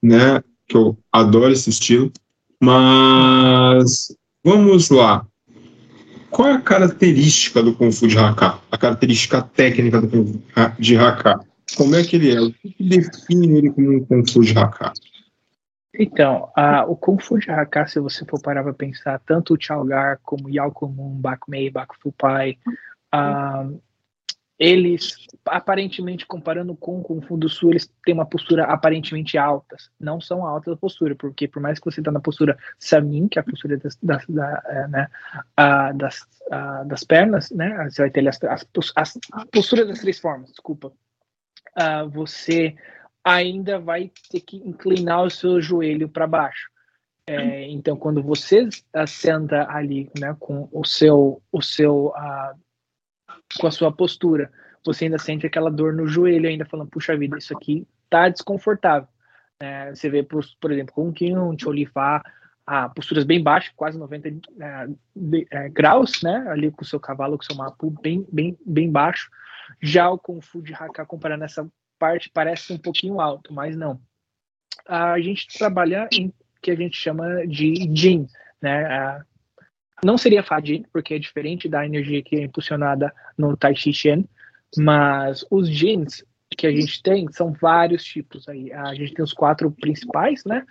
né? 0.00 0.40
Que 0.68 0.76
eu 0.76 0.96
adoro 1.12 1.52
esse 1.52 1.70
estilo. 1.70 2.12
Mas 2.62 4.14
vamos 4.44 4.90
lá. 4.90 5.26
Qual 6.30 6.48
é 6.48 6.52
a 6.52 6.60
característica 6.60 7.62
do 7.62 7.74
Kung 7.74 7.90
Fu 7.90 8.06
de 8.06 8.16
Hakka? 8.16 8.58
A 8.70 8.78
característica 8.78 9.42
técnica 9.42 10.00
do 10.00 10.08
Kung 10.08 10.26
Fu 10.26 10.42
de 10.78 10.96
Hakka? 10.96 11.40
Como 11.76 11.94
é 11.94 12.02
que 12.02 12.16
ele 12.16 12.34
é? 12.34 12.40
O 12.40 12.52
que 12.52 12.74
define 12.78 13.58
ele 13.58 13.70
como 13.70 13.96
um 13.96 14.04
Kung 14.04 14.24
Fu 14.26 14.42
de 14.42 14.56
Hakka? 14.56 14.92
Então, 15.98 16.48
uh, 16.56 16.88
o 16.88 16.96
Kung 16.96 17.18
Fu 17.18 17.38
de 17.38 17.50
Hakka, 17.50 17.86
se 17.86 17.98
você 17.98 18.24
for 18.24 18.40
parar 18.40 18.62
para 18.62 18.72
pensar, 18.72 19.20
tanto 19.26 19.54
o 19.54 19.58
Chao 19.60 19.84
Gar 19.84 20.18
como 20.22 20.46
o 20.46 20.50
Yao 20.50 20.70
Kumun, 20.70 21.20
Bak 21.20 21.42
Mei, 21.48 21.70
Bak 21.70 21.94
Fu 22.00 22.12
Pai, 22.12 22.56
uh, 23.14 23.80
eles, 24.60 25.16
aparentemente, 25.46 26.26
comparando 26.26 26.76
com 26.76 27.00
o 27.00 27.02
Kung 27.02 27.22
Fu 27.22 27.38
do 27.38 27.48
Sul, 27.48 27.70
eles 27.70 27.90
têm 28.04 28.12
uma 28.12 28.26
postura 28.26 28.64
aparentemente 28.64 29.38
altas. 29.38 29.90
Não 29.98 30.20
são 30.20 30.46
altas 30.46 30.74
a 30.74 30.76
postura, 30.76 31.16
porque 31.16 31.48
por 31.48 31.62
mais 31.62 31.78
que 31.78 31.86
você 31.86 32.02
está 32.02 32.12
na 32.12 32.20
postura 32.20 32.58
Samin, 32.78 33.26
que 33.26 33.38
é 33.38 33.40
a 33.40 33.44
postura 33.44 33.78
das, 33.78 33.96
das, 34.02 34.26
da, 34.26 34.62
é, 34.66 34.88
né, 34.88 35.08
a, 35.56 35.92
das, 35.92 36.26
a, 36.50 36.84
das 36.84 37.02
pernas, 37.04 37.50
né, 37.50 37.88
você 37.88 38.02
vai 38.02 38.10
ter 38.10 38.28
as, 38.28 38.38
as, 38.44 38.66
as 38.94 39.18
das 39.86 39.98
três 40.00 40.20
formas, 40.20 40.50
desculpa. 40.50 40.92
Uh, 41.78 42.10
você 42.10 42.76
ainda 43.24 43.78
vai 43.78 44.12
ter 44.30 44.40
que 44.40 44.58
inclinar 44.58 45.22
o 45.22 45.30
seu 45.30 45.58
joelho 45.62 46.06
para 46.06 46.26
baixo. 46.26 46.68
É, 47.26 47.66
então, 47.70 47.96
quando 47.96 48.22
você 48.22 48.68
senta 49.06 49.66
ali, 49.70 50.10
né, 50.18 50.36
com 50.38 50.68
o 50.70 50.84
seu, 50.84 51.40
o 51.50 51.62
seu 51.62 52.08
uh, 52.08 52.58
com 53.58 53.66
a 53.66 53.70
sua 53.70 53.92
postura. 53.92 54.50
Você 54.84 55.04
ainda 55.04 55.18
sente 55.18 55.46
aquela 55.46 55.70
dor 55.70 55.92
no 55.92 56.06
joelho, 56.06 56.48
ainda 56.48 56.64
falando, 56.64 56.88
puxa 56.88 57.16
vida, 57.16 57.36
isso 57.38 57.56
aqui 57.56 57.86
tá 58.08 58.28
desconfortável. 58.28 59.08
É, 59.58 59.94
você 59.94 60.08
vê, 60.08 60.22
por, 60.22 60.44
por 60.60 60.72
exemplo, 60.72 60.94
com 60.94 61.12
um 61.12 61.58
Cholifá, 61.58 62.22
a 62.66 62.88
posturas 62.88 63.24
bem 63.24 63.42
baixas, 63.42 63.72
quase 63.74 63.98
90 63.98 64.28
é, 64.28 64.88
de, 65.14 65.46
é, 65.50 65.68
graus, 65.68 66.22
né? 66.22 66.46
Ali 66.48 66.70
com 66.70 66.82
o 66.82 66.86
seu 66.86 67.00
cavalo, 67.00 67.36
com 67.36 67.42
o 67.42 67.46
seu 67.46 67.56
mapu 67.56 67.90
bem, 67.90 68.26
bem, 68.32 68.56
bem 68.64 68.90
baixo. 68.90 69.28
Já 69.80 70.08
o 70.08 70.18
Kung 70.18 70.40
Fu 70.40 70.62
de 70.62 70.72
Hakka, 70.72 71.04
comparando 71.04 71.44
essa 71.44 71.66
parte, 71.98 72.30
parece 72.32 72.72
um 72.72 72.78
pouquinho 72.78 73.20
alto, 73.20 73.52
mas 73.52 73.76
não. 73.76 74.00
A 74.86 75.20
gente 75.20 75.46
trabalha 75.58 76.08
em 76.12 76.32
que 76.62 76.70
a 76.70 76.76
gente 76.76 76.96
chama 76.96 77.46
de 77.46 77.90
Jin, 77.94 78.26
né? 78.62 79.22
Não 80.04 80.16
seria 80.16 80.42
Fadin, 80.42 80.84
porque 80.92 81.14
é 81.14 81.18
diferente 81.18 81.68
da 81.68 81.84
energia 81.84 82.22
que 82.22 82.36
é 82.36 82.42
impulsionada 82.42 83.12
no 83.36 83.56
Tai 83.56 83.74
Chi 83.74 83.92
Chuan, 83.92 84.24
mas 84.76 85.44
os 85.50 85.68
jeans 85.68 86.24
que 86.56 86.66
a 86.66 86.70
gente 86.70 87.02
tem 87.02 87.30
são 87.32 87.52
vários 87.52 88.04
tipos 88.04 88.48
aí. 88.48 88.72
A 88.72 88.94
gente 88.94 89.14
tem 89.14 89.24
os 89.24 89.32
quatro 89.32 89.70
principais, 89.70 90.44
né? 90.44 90.64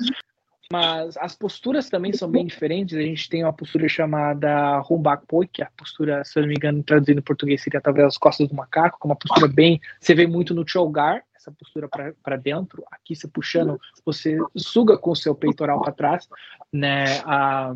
Mas 0.71 1.17
as 1.17 1.35
posturas 1.35 1.89
também 1.89 2.13
são 2.13 2.29
bem 2.29 2.45
diferentes. 2.45 2.95
A 2.95 3.01
gente 3.01 3.27
tem 3.27 3.43
uma 3.43 3.53
postura 3.53 3.87
chamada 3.87 4.83
Humbak 4.89 5.25
Poi, 5.25 5.47
que 5.47 5.63
é 5.63 5.65
a 5.65 5.71
postura, 5.75 6.23
se 6.23 6.37
eu 6.37 6.41
não 6.41 6.49
me 6.49 6.55
engano, 6.55 6.83
traduzindo 6.83 7.19
em 7.19 7.23
português, 7.23 7.63
seria 7.63 7.81
talvez 7.81 8.05
as 8.05 8.17
costas 8.17 8.47
do 8.47 8.53
macaco, 8.53 8.99
com 8.99 9.07
uma 9.07 9.15
postura 9.15 9.47
bem. 9.47 9.81
Você 9.99 10.13
vê 10.13 10.27
muito 10.27 10.53
no 10.53 10.67
Chogar, 10.67 11.23
essa 11.35 11.51
postura 11.51 11.87
para 11.87 12.37
dentro. 12.37 12.83
Aqui 12.91 13.15
você 13.15 13.27
puxando, 13.27 13.79
você 14.05 14.37
suga 14.55 14.95
com 14.97 15.11
o 15.11 15.15
seu 15.15 15.33
peitoral 15.33 15.81
para 15.81 15.93
trás, 15.93 16.29
né? 16.71 17.19
A, 17.25 17.73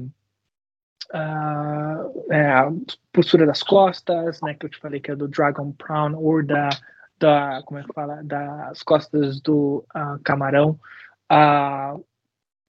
uh, 1.14 2.32
é, 2.32 2.52
a 2.52 2.72
postura 3.12 3.46
das 3.46 3.62
costas, 3.62 4.42
né, 4.42 4.56
que 4.56 4.66
eu 4.66 4.70
te 4.70 4.80
falei 4.80 5.00
que 5.00 5.12
é 5.12 5.16
do 5.16 5.28
Dragon 5.28 5.72
Prawn, 5.74 6.16
ou 6.16 6.44
da, 6.44 6.70
da 7.20 7.62
como 7.64 7.80
é 7.80 7.84
que 7.84 7.94
fala, 7.94 8.24
das 8.24 8.82
costas 8.84 9.40
do 9.40 9.86
uh, 9.96 10.20
camarão. 10.24 10.80
Uh, 11.32 12.04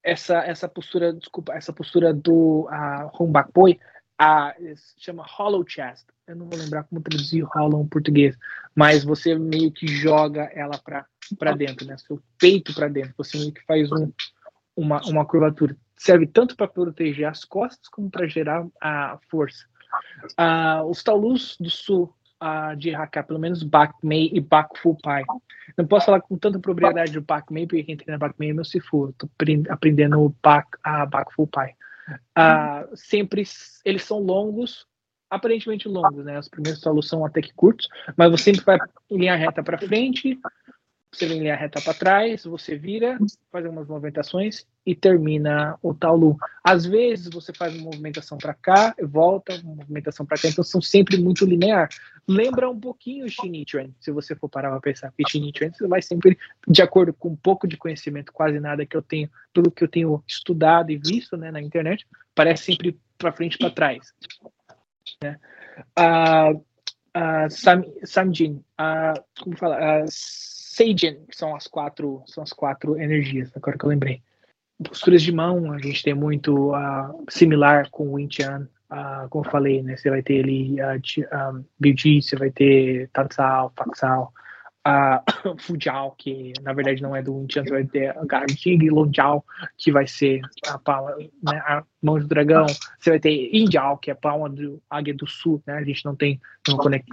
essa, 0.02 0.36
essa 0.38 0.68
postura, 0.68 1.12
desculpa, 1.12 1.54
essa 1.54 1.72
postura 1.72 2.12
do 2.12 2.68
uh, 2.68 3.52
Poi, 3.52 3.78
uh, 4.20 4.74
chama 4.98 5.24
Hollow 5.26 5.64
Chest. 5.66 6.06
Eu 6.26 6.36
não 6.36 6.46
vou 6.46 6.58
lembrar 6.58 6.84
como 6.84 7.00
traduzir 7.00 7.42
Hollow 7.42 7.82
em 7.82 7.88
português, 7.88 8.36
mas 8.74 9.02
você 9.02 9.34
meio 9.34 9.72
que 9.72 9.86
joga 9.86 10.50
ela 10.54 10.78
para 10.78 11.52
dentro, 11.52 11.86
né? 11.86 11.96
Seu 11.98 12.20
peito 12.38 12.74
para 12.74 12.88
dentro. 12.88 13.14
Você 13.16 13.38
meio 13.38 13.52
que 13.52 13.64
faz 13.64 13.90
um, 13.92 14.10
uma, 14.76 15.02
uma 15.06 15.24
curvatura 15.26 15.76
serve 15.96 16.26
tanto 16.26 16.56
para 16.56 16.68
proteger 16.68 17.26
as 17.26 17.44
costas 17.44 17.88
como 17.88 18.10
para 18.10 18.26
gerar 18.26 18.66
a 18.80 19.18
força. 19.28 19.66
Uh, 20.38 20.84
os 20.88 21.02
taulus 21.02 21.56
do 21.58 21.70
sul 21.70 22.12
uh, 22.42 22.76
de 22.76 22.94
Hakka, 22.94 23.22
pelo 23.22 23.38
menos 23.38 23.62
Bak 23.62 23.94
Mei 24.02 24.30
e 24.32 24.40
Bak 24.40 24.78
Fu 24.80 24.96
Pai. 25.00 25.22
Não 25.76 25.86
posso 25.86 26.06
falar 26.06 26.20
com 26.20 26.36
tanta 26.36 26.58
propriedade 26.58 27.12
do 27.12 27.22
Bak 27.22 27.52
Mei, 27.52 27.66
porque 27.66 27.84
quem 27.84 27.96
treina 27.96 28.18
Bak 28.18 28.34
Mei 28.38 28.50
é 28.50 28.52
meu 28.52 28.64
Sifu. 28.64 29.10
Estou 29.10 29.30
aprendendo 29.70 30.20
o 30.20 30.34
Bak, 30.42 30.68
uh, 30.86 31.08
Bak 31.08 31.32
Fu 31.34 31.46
Pai. 31.46 31.74
Uh, 32.36 32.94
sempre 32.94 33.44
eles 33.84 34.04
são 34.04 34.18
longos, 34.18 34.86
aparentemente 35.30 35.88
longos, 35.88 36.24
né? 36.24 36.38
Os 36.38 36.48
primeiros 36.48 36.80
taulus 36.80 37.08
são 37.08 37.24
até 37.24 37.40
que 37.40 37.52
curtos, 37.54 37.88
mas 38.16 38.30
você 38.30 38.44
sempre 38.44 38.64
vai 38.64 38.78
em 39.10 39.18
linha 39.18 39.36
reta 39.36 39.62
para 39.62 39.78
frente, 39.78 40.38
você 41.14 41.26
vem 41.26 41.38
em 41.38 41.40
linha 41.40 41.56
reta 41.56 41.80
para 41.80 41.94
trás, 41.94 42.44
você 42.44 42.76
vira, 42.76 43.16
faz 43.50 43.64
algumas 43.64 43.86
movimentações 43.86 44.66
e 44.84 44.94
termina 44.94 45.78
o 45.82 45.94
taulu. 45.94 46.36
Às 46.62 46.84
vezes 46.84 47.28
você 47.28 47.52
faz 47.52 47.74
uma 47.74 47.84
movimentação 47.84 48.36
para 48.36 48.52
cá, 48.52 48.94
volta, 49.02 49.54
uma 49.62 49.76
movimentação 49.76 50.26
para 50.26 50.36
cá, 50.36 50.48
então 50.48 50.64
são 50.64 50.80
sempre 50.80 51.16
muito 51.16 51.44
linear. 51.46 51.88
Lembra 52.26 52.68
um 52.68 52.78
pouquinho 52.78 53.26
o 53.26 53.28
Shinichuen, 53.28 53.94
se 54.00 54.10
você 54.10 54.34
for 54.34 54.48
parar 54.48 54.70
para 54.70 54.80
pensar. 54.80 55.12
Porque 55.12 55.30
Shinichuen 55.30 55.72
você 55.72 55.86
vai 55.86 56.02
sempre, 56.02 56.38
de 56.66 56.82
acordo 56.82 57.12
com 57.12 57.30
um 57.30 57.36
pouco 57.36 57.68
de 57.68 57.76
conhecimento, 57.76 58.32
quase 58.32 58.58
nada 58.58 58.84
que 58.84 58.96
eu 58.96 59.02
tenho, 59.02 59.30
pelo 59.52 59.70
que 59.70 59.84
eu 59.84 59.88
tenho 59.88 60.22
estudado 60.26 60.90
e 60.90 60.96
visto 60.96 61.36
né, 61.36 61.50
na 61.50 61.60
internet, 61.60 62.06
parece 62.34 62.64
sempre 62.64 62.98
para 63.16 63.32
frente 63.32 63.56
para 63.56 63.70
trás. 63.70 64.12
Né? 65.22 65.38
Uh, 65.98 66.56
uh, 67.16 67.50
Sam, 67.50 67.84
Samjin, 68.04 68.64
uh, 68.80 69.22
como 69.40 69.56
fala? 69.56 70.02
Uh, 70.02 70.08
Seijin, 70.74 71.24
que 71.28 71.36
são 71.36 71.54
as 71.54 71.68
quatro, 71.68 72.22
são 72.26 72.42
as 72.42 72.52
quatro 72.52 72.98
energias, 73.00 73.52
agora 73.54 73.78
que 73.78 73.84
eu 73.84 73.90
lembrei. 73.90 74.20
Posturas 74.82 75.22
de 75.22 75.30
mão, 75.30 75.72
a 75.72 75.78
gente 75.78 76.02
tem 76.02 76.14
muito 76.14 76.72
uh, 76.72 77.24
similar 77.30 77.88
com 77.90 78.08
o 78.08 78.14
Winchan, 78.14 78.68
uh, 78.90 79.28
como 79.28 79.44
eu 79.44 79.50
falei, 79.50 79.84
né? 79.84 79.96
Você 79.96 80.10
vai 80.10 80.20
ter 80.20 80.42
ali 80.42 80.76
uh, 80.80 81.56
um, 81.56 82.20
você 82.20 82.34
vai 82.34 82.50
ter 82.50 83.08
Tansal, 83.12 83.72
Faxal, 83.76 84.32
a 84.84 85.22
Fujal, 85.60 86.14
que 86.18 86.52
na 86.62 86.72
verdade 86.72 87.02
não 87.02 87.16
é 87.16 87.22
do 87.22 87.42
Enchanted, 87.42 87.70
vai 87.70 87.84
ter 87.84 88.16
a 88.16 88.24
Gardig, 88.24 88.90
Lonjal, 88.90 89.44
que 89.78 89.90
vai 89.90 90.06
ser 90.06 90.42
a, 90.68 90.78
palma, 90.78 91.16
né, 91.16 91.58
a 91.66 91.82
mão 92.02 92.18
do 92.18 92.28
dragão, 92.28 92.66
você 92.98 93.10
vai 93.10 93.18
ter 93.18 93.50
Injal, 93.56 93.96
que 93.96 94.10
é 94.10 94.12
a 94.12 94.16
palma 94.16 94.48
do 94.50 94.82
Águia 94.90 95.14
do 95.14 95.26
Sul, 95.26 95.62
né, 95.66 95.74
a 95.74 95.84
gente 95.84 96.04
não 96.04 96.14
tem, 96.14 96.40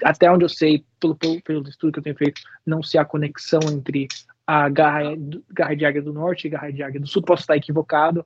até 0.03 0.29
onde 0.29 0.43
eu 0.43 0.49
sei, 0.49 0.85
pelo, 0.99 1.15
pelo, 1.15 1.41
pelo 1.41 1.69
estudo 1.69 1.93
que 1.93 1.99
eu 1.99 2.03
tenho 2.03 2.17
feito, 2.17 2.41
não 2.65 2.83
se 2.83 2.97
há 2.97 3.05
conexão 3.05 3.61
entre 3.71 4.07
a 4.45 4.67
garra, 4.67 5.13
garra 5.49 5.75
de 5.75 5.85
Águia 5.85 6.01
do 6.01 6.13
Norte 6.13 6.47
e 6.47 6.49
garra 6.49 6.71
de 6.71 6.83
Águia 6.83 6.99
do 6.99 7.07
Sul, 7.07 7.21
posso 7.21 7.43
estar 7.43 7.55
equivocado, 7.55 8.25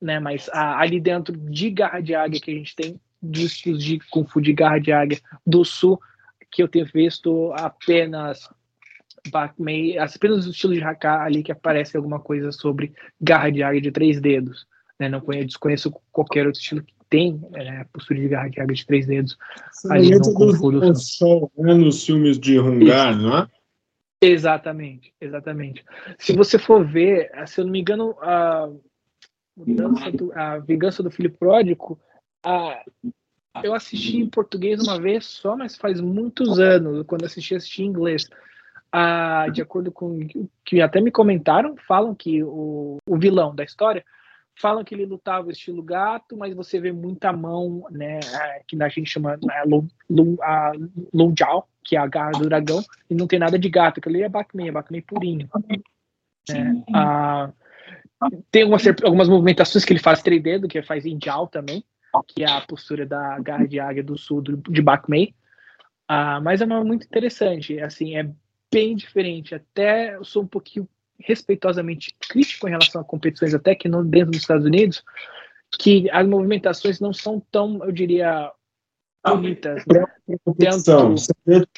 né, 0.00 0.18
mas 0.18 0.48
a, 0.52 0.80
ali 0.80 1.00
dentro 1.00 1.36
de 1.36 1.70
garra 1.70 2.00
de 2.00 2.14
águia 2.16 2.40
que 2.40 2.50
a 2.50 2.54
gente 2.54 2.74
tem 2.74 3.00
discos 3.22 3.80
de 3.80 4.00
Kung 4.10 4.26
Fu 4.26 4.40
de 4.40 4.52
garra 4.52 4.80
de 4.80 4.90
águia 4.90 5.20
do 5.46 5.64
Sul, 5.64 6.00
que 6.50 6.60
eu 6.60 6.66
tenho 6.66 6.84
visto 6.92 7.52
apenas 7.54 8.50
Bakmei, 9.30 9.98
apenas 9.98 10.46
o 10.46 10.50
estilo 10.50 10.74
de 10.74 10.82
Haka 10.82 11.22
ali 11.22 11.42
que 11.42 11.52
aparece 11.52 11.96
alguma 11.96 12.18
coisa 12.18 12.50
sobre 12.50 12.92
garra 13.20 13.50
de 13.50 13.62
águia 13.62 13.80
de 13.80 13.92
três 13.92 14.20
dedos. 14.20 14.66
Né? 14.98 15.08
Não 15.08 15.20
conheço, 15.20 15.46
desconheço 15.46 15.92
qualquer 16.10 16.46
outro 16.46 16.60
estilo 16.60 16.82
que 16.82 16.94
tem 17.08 17.40
é, 17.54 17.84
postura 17.92 18.20
de 18.20 18.28
garra 18.28 18.48
de 18.48 18.60
águia 18.60 18.74
de 18.74 18.86
três 18.86 19.06
dedos. 19.06 19.36
Ali 19.90 20.10
no 20.10 20.34
Kung 20.34 20.54
Fu 20.54 20.72
do 20.72 20.94
Sol, 20.96 21.52
né, 21.56 21.74
nos 21.74 22.04
filmes 22.04 22.38
de 22.38 22.58
Hungar, 22.58 23.16
não 23.16 23.38
é? 23.38 23.48
Exatamente, 24.22 25.12
exatamente. 25.20 25.84
Se 26.18 26.32
você 26.32 26.56
for 26.56 26.86
ver, 26.86 27.30
se 27.46 27.60
eu 27.60 27.64
não 27.64 27.72
me 27.72 27.80
engano, 27.80 28.16
a, 28.20 28.68
do, 30.14 30.32
a 30.32 30.58
Vingança 30.58 31.02
do 31.02 31.10
Filho 31.10 31.32
Pródigo, 31.32 31.98
a, 32.44 32.84
eu 33.62 33.74
assisti 33.74 34.18
em 34.18 34.28
português 34.28 34.80
uma 34.80 35.00
vez 35.00 35.26
só, 35.26 35.56
mas 35.56 35.76
faz 35.76 36.00
muitos 36.00 36.60
anos, 36.60 37.04
quando 37.06 37.24
assisti, 37.24 37.54
assisti 37.54 37.82
em 37.82 37.86
inglês. 37.86 38.24
Ah, 38.92 39.46
de 39.50 39.62
acordo 39.62 39.90
com 39.90 40.18
que 40.64 40.82
até 40.82 41.00
me 41.00 41.10
comentaram, 41.10 41.74
falam 41.88 42.14
que 42.14 42.42
o, 42.44 42.98
o 43.06 43.16
vilão 43.16 43.54
da 43.54 43.64
história 43.64 44.04
falam 44.54 44.84
que 44.84 44.94
ele 44.94 45.06
lutava 45.06 45.50
estilo 45.50 45.82
gato, 45.82 46.36
mas 46.36 46.54
você 46.54 46.78
vê 46.78 46.92
muita 46.92 47.32
mão, 47.32 47.86
né, 47.90 48.20
é, 48.20 48.62
que 48.66 48.80
a 48.82 48.88
gente 48.88 49.08
chama 49.08 49.38
né, 49.42 49.62
Lunjao, 51.12 51.66
que 51.82 51.96
é 51.96 51.98
a 51.98 52.06
garra 52.06 52.32
do 52.32 52.48
dragão, 52.48 52.82
e 53.08 53.14
não 53.14 53.26
tem 53.26 53.38
nada 53.38 53.58
de 53.58 53.68
gato, 53.68 54.00
que 54.00 54.08
ali 54.08 54.22
é 54.22 54.28
Bakman, 54.28 54.68
é 54.68 54.72
Bakman 54.72 55.02
purinho. 55.02 55.48
É, 56.50 56.54
ah, 56.94 57.50
tem 58.50 58.62
algumas, 58.62 58.86
algumas 59.02 59.28
movimentações 59.28 59.84
que 59.84 59.92
ele 59.92 60.00
faz 60.00 60.22
três 60.22 60.42
dedos, 60.42 60.68
que 60.68 60.82
faz 60.82 61.06
em 61.06 61.18
Jiao 61.22 61.46
também, 61.46 61.84
que 62.28 62.44
é 62.44 62.50
a 62.50 62.60
postura 62.60 63.06
da 63.06 63.38
garra 63.40 63.66
de 63.66 63.80
águia 63.80 64.02
do 64.02 64.18
sul 64.18 64.42
do, 64.42 64.56
de 64.56 64.82
Bakmei. 64.82 65.34
Ah, 66.06 66.40
mas 66.40 66.60
é 66.60 66.64
uma 66.64 66.84
muito 66.84 67.06
interessante, 67.06 67.80
assim, 67.80 68.16
é 68.16 68.30
bem 68.72 68.96
diferente. 68.96 69.54
Até 69.54 70.16
eu 70.16 70.24
sou 70.24 70.42
um 70.42 70.46
pouquinho 70.46 70.88
respeitosamente 71.20 72.14
crítico 72.18 72.66
em 72.66 72.70
relação 72.70 73.00
a 73.00 73.04
competições 73.04 73.54
até 73.54 73.74
que 73.74 73.88
não 73.88 74.04
dentro 74.04 74.32
dos 74.32 74.40
Estados 74.40 74.66
Unidos, 74.66 75.04
que 75.78 76.10
as 76.10 76.26
movimentações 76.26 76.98
não 76.98 77.12
são 77.12 77.40
tão, 77.50 77.84
eu 77.84 77.92
diria, 77.92 78.50
bonitas. 79.24 79.84
Né? 79.86 80.04
Dentro... 81.46 81.68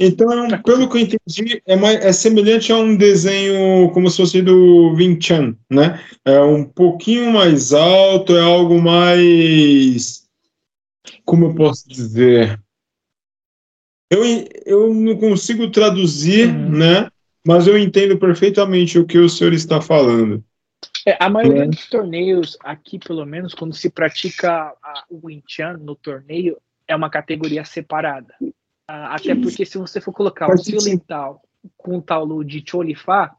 Então, 0.00 0.48
pelo 0.64 0.88
que 0.88 0.96
eu 0.96 1.00
entendi, 1.02 1.62
é, 1.66 1.76
mais, 1.76 2.04
é 2.04 2.12
semelhante 2.12 2.72
a 2.72 2.76
um 2.76 2.96
desenho 2.96 3.90
como 3.92 4.10
se 4.10 4.16
fosse 4.16 4.42
do 4.42 4.94
Vinchan, 4.96 5.54
né? 5.70 6.02
É 6.24 6.40
um 6.40 6.64
pouquinho 6.64 7.30
mais 7.30 7.72
alto, 7.72 8.34
é 8.34 8.40
algo 8.40 8.80
mais. 8.80 10.26
Como 11.24 11.46
eu 11.46 11.54
posso 11.54 11.88
dizer? 11.88 12.58
Eu, 14.12 14.22
eu 14.66 14.92
não 14.92 15.16
consigo 15.16 15.70
traduzir, 15.70 16.48
uhum. 16.48 16.70
né? 16.70 17.08
Mas 17.46 17.66
eu 17.66 17.78
entendo 17.78 18.18
perfeitamente 18.18 18.98
o 18.98 19.06
que 19.06 19.16
o 19.16 19.28
senhor 19.28 19.54
está 19.54 19.80
falando. 19.80 20.44
É, 21.06 21.16
a 21.18 21.30
maioria 21.30 21.64
é. 21.64 21.68
dos 21.68 21.88
torneios, 21.88 22.58
aqui 22.62 22.98
pelo 22.98 23.24
menos, 23.24 23.54
quando 23.54 23.74
se 23.74 23.88
pratica 23.88 24.70
o 25.08 25.26
Wing 25.26 25.42
Chun 25.48 25.78
no 25.80 25.96
torneio, 25.96 26.58
é 26.86 26.94
uma 26.94 27.08
categoria 27.08 27.64
separada. 27.64 28.34
Ah, 28.86 29.14
até 29.14 29.34
porque 29.34 29.64
se 29.64 29.78
você 29.78 29.98
for 29.98 30.12
colocar 30.12 30.52
o 30.52 30.58
Silental 30.58 31.40
com 31.78 31.96
o 31.96 32.02
Taulu 32.02 32.44
de 32.44 32.62
Cholifá, 32.68 33.34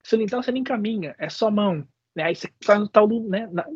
Silental 0.00 0.44
você 0.44 0.52
nem 0.52 0.62
caminha, 0.62 1.16
é 1.18 1.28
só 1.28 1.50
mão. 1.50 1.84
Né? 2.14 2.22
Aí 2.22 2.36
você 2.36 2.48
faz 2.62 2.80
o 2.80 2.88
Taulu, 2.88 3.28
né? 3.28 3.48
Na, 3.50 3.66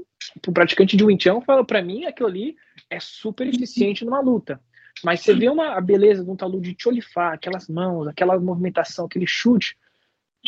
o 0.47 0.53
praticante 0.53 0.97
de 0.97 1.05
Wing 1.05 1.21
Chun 1.21 1.41
fala 1.41 1.65
para 1.65 1.83
mim, 1.83 2.05
aquilo 2.05 2.29
ali 2.29 2.57
é 2.89 3.01
super 3.01 3.47
eficiente 3.49 4.05
numa 4.05 4.21
luta. 4.21 4.61
Mas 5.05 5.21
você 5.21 5.35
vê 5.35 5.49
uma, 5.49 5.75
a 5.75 5.81
beleza 5.81 6.25
de 6.25 6.31
um 6.31 6.37
Talu 6.37 6.61
de 6.61 6.77
Cholifá, 6.79 7.33
aquelas 7.33 7.69
mãos, 7.69 8.09
aquela 8.09 8.39
movimentação, 8.39 9.07
aquele 9.07 9.27
chute. 9.27 9.77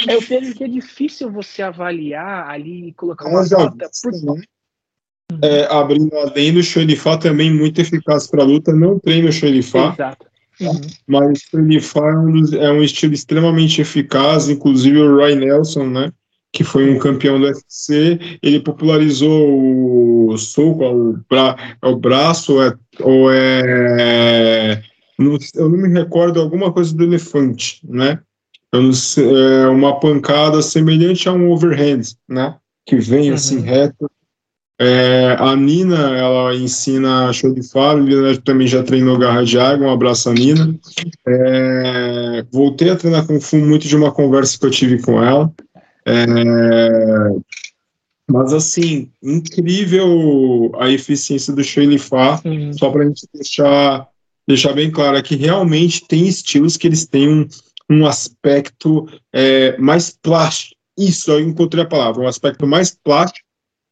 Eu 0.09 0.21
vejo 0.21 0.55
que 0.55 0.65
é 0.65 0.69
difícil 0.69 1.31
você 1.31 1.63
avaliar 1.63 2.49
ali 2.49 2.89
e 2.89 2.95
colocar 2.95 3.29
uma 3.29 3.43
nota. 3.43 3.91
Por... 4.03 4.37
Né? 4.37 4.43
É, 5.43 5.65
abrindo 5.67 6.17
além 6.17 6.55
do 6.55 6.63
Cholifá 6.63 7.17
também 7.17 7.53
muito 7.53 7.81
eficaz 7.81 8.27
para 8.27 8.45
luta. 8.45 8.73
Não 8.73 8.99
treino 8.99 9.29
o 9.29 9.33
Cholifá. 9.33 9.93
Exato. 9.93 10.27
Uhum. 10.61 10.81
Mas 11.07 11.41
o 11.43 11.51
Cholifá 11.51 12.01
é 12.01 12.17
um, 12.17 12.55
é 12.55 12.73
um 12.73 12.83
estilo 12.83 13.15
extremamente 13.15 13.81
eficaz. 13.81 14.49
Inclusive 14.49 14.99
o 14.99 15.17
Roy 15.17 15.35
Nelson, 15.35 15.87
né? 15.87 16.13
Que 16.53 16.65
foi 16.65 16.91
um 16.91 16.99
campeão 16.99 17.39
do 17.39 17.47
UFC, 17.47 18.19
ele 18.43 18.61
popularizou 18.61 20.31
o 20.31 20.37
soco, 20.37 20.85
o, 20.85 21.21
bra, 21.29 21.57
é 21.81 21.87
o 21.87 21.97
braço, 21.97 22.55
ou 22.55 22.63
é, 22.63 22.75
ou 23.01 23.33
é 23.33 24.83
não, 25.21 25.37
eu 25.55 25.69
não 25.69 25.77
me 25.77 25.89
recordo 25.89 26.41
alguma 26.41 26.73
coisa 26.73 26.97
do 26.97 27.05
elefante, 27.05 27.81
né? 27.87 28.19
Sei, 28.93 29.25
é 29.25 29.67
uma 29.69 30.01
pancada 30.01 30.63
semelhante 30.63 31.29
a 31.29 31.33
um 31.33 31.51
overhand, 31.51 32.03
né? 32.29 32.57
Que 32.87 32.97
vem 32.97 33.29
uhum. 33.29 33.35
assim 33.35 33.61
reto. 33.61 34.11
É, 34.81 35.37
a 35.39 35.55
Nina, 35.55 36.17
ela 36.17 36.55
ensina 36.55 37.31
show 37.35 37.53
de 37.53 37.63
fala, 37.63 38.01
também 38.43 38.67
já 38.67 38.83
treinou 38.83 39.19
garra 39.19 39.45
de 39.45 39.59
água, 39.59 39.89
um 39.89 39.93
abraço 39.93 40.31
a 40.31 40.33
Nina. 40.33 40.75
É, 41.29 42.47
voltei 42.51 42.89
a 42.89 42.97
treinar 42.97 43.27
com 43.27 43.39
Fu 43.39 43.57
muito 43.57 43.87
de 43.87 43.95
uma 43.95 44.11
conversa 44.11 44.59
que 44.59 44.65
eu 44.65 44.71
tive 44.71 45.03
com 45.03 45.23
ela. 45.23 45.53
É, 46.07 46.27
mas, 48.31 48.53
assim, 48.53 49.11
incrível 49.23 50.71
a 50.79 50.89
eficiência 50.89 51.53
do 51.53 51.65
Sheilifá, 51.65 52.41
uhum. 52.45 52.73
só 52.73 52.91
para 52.91 53.03
a 53.03 53.07
gente 53.07 53.27
deixar, 53.35 54.07
deixar 54.47 54.73
bem 54.73 54.91
claro 54.91 55.21
que 55.23 55.35
realmente 55.35 56.07
tem 56.07 56.29
estilos 56.29 56.77
que 56.77 56.87
eles 56.87 57.05
têm 57.07 57.29
um, 57.29 57.49
um 57.91 58.07
aspecto 58.07 59.09
é, 59.33 59.77
mais 59.79 60.11
plástico. 60.11 60.77
Isso, 60.97 61.31
eu 61.31 61.41
encontrei 61.41 61.83
a 61.83 61.89
palavra, 61.89 62.23
um 62.23 62.29
aspecto 62.29 62.67
mais 62.67 62.97
plástico 63.03 63.47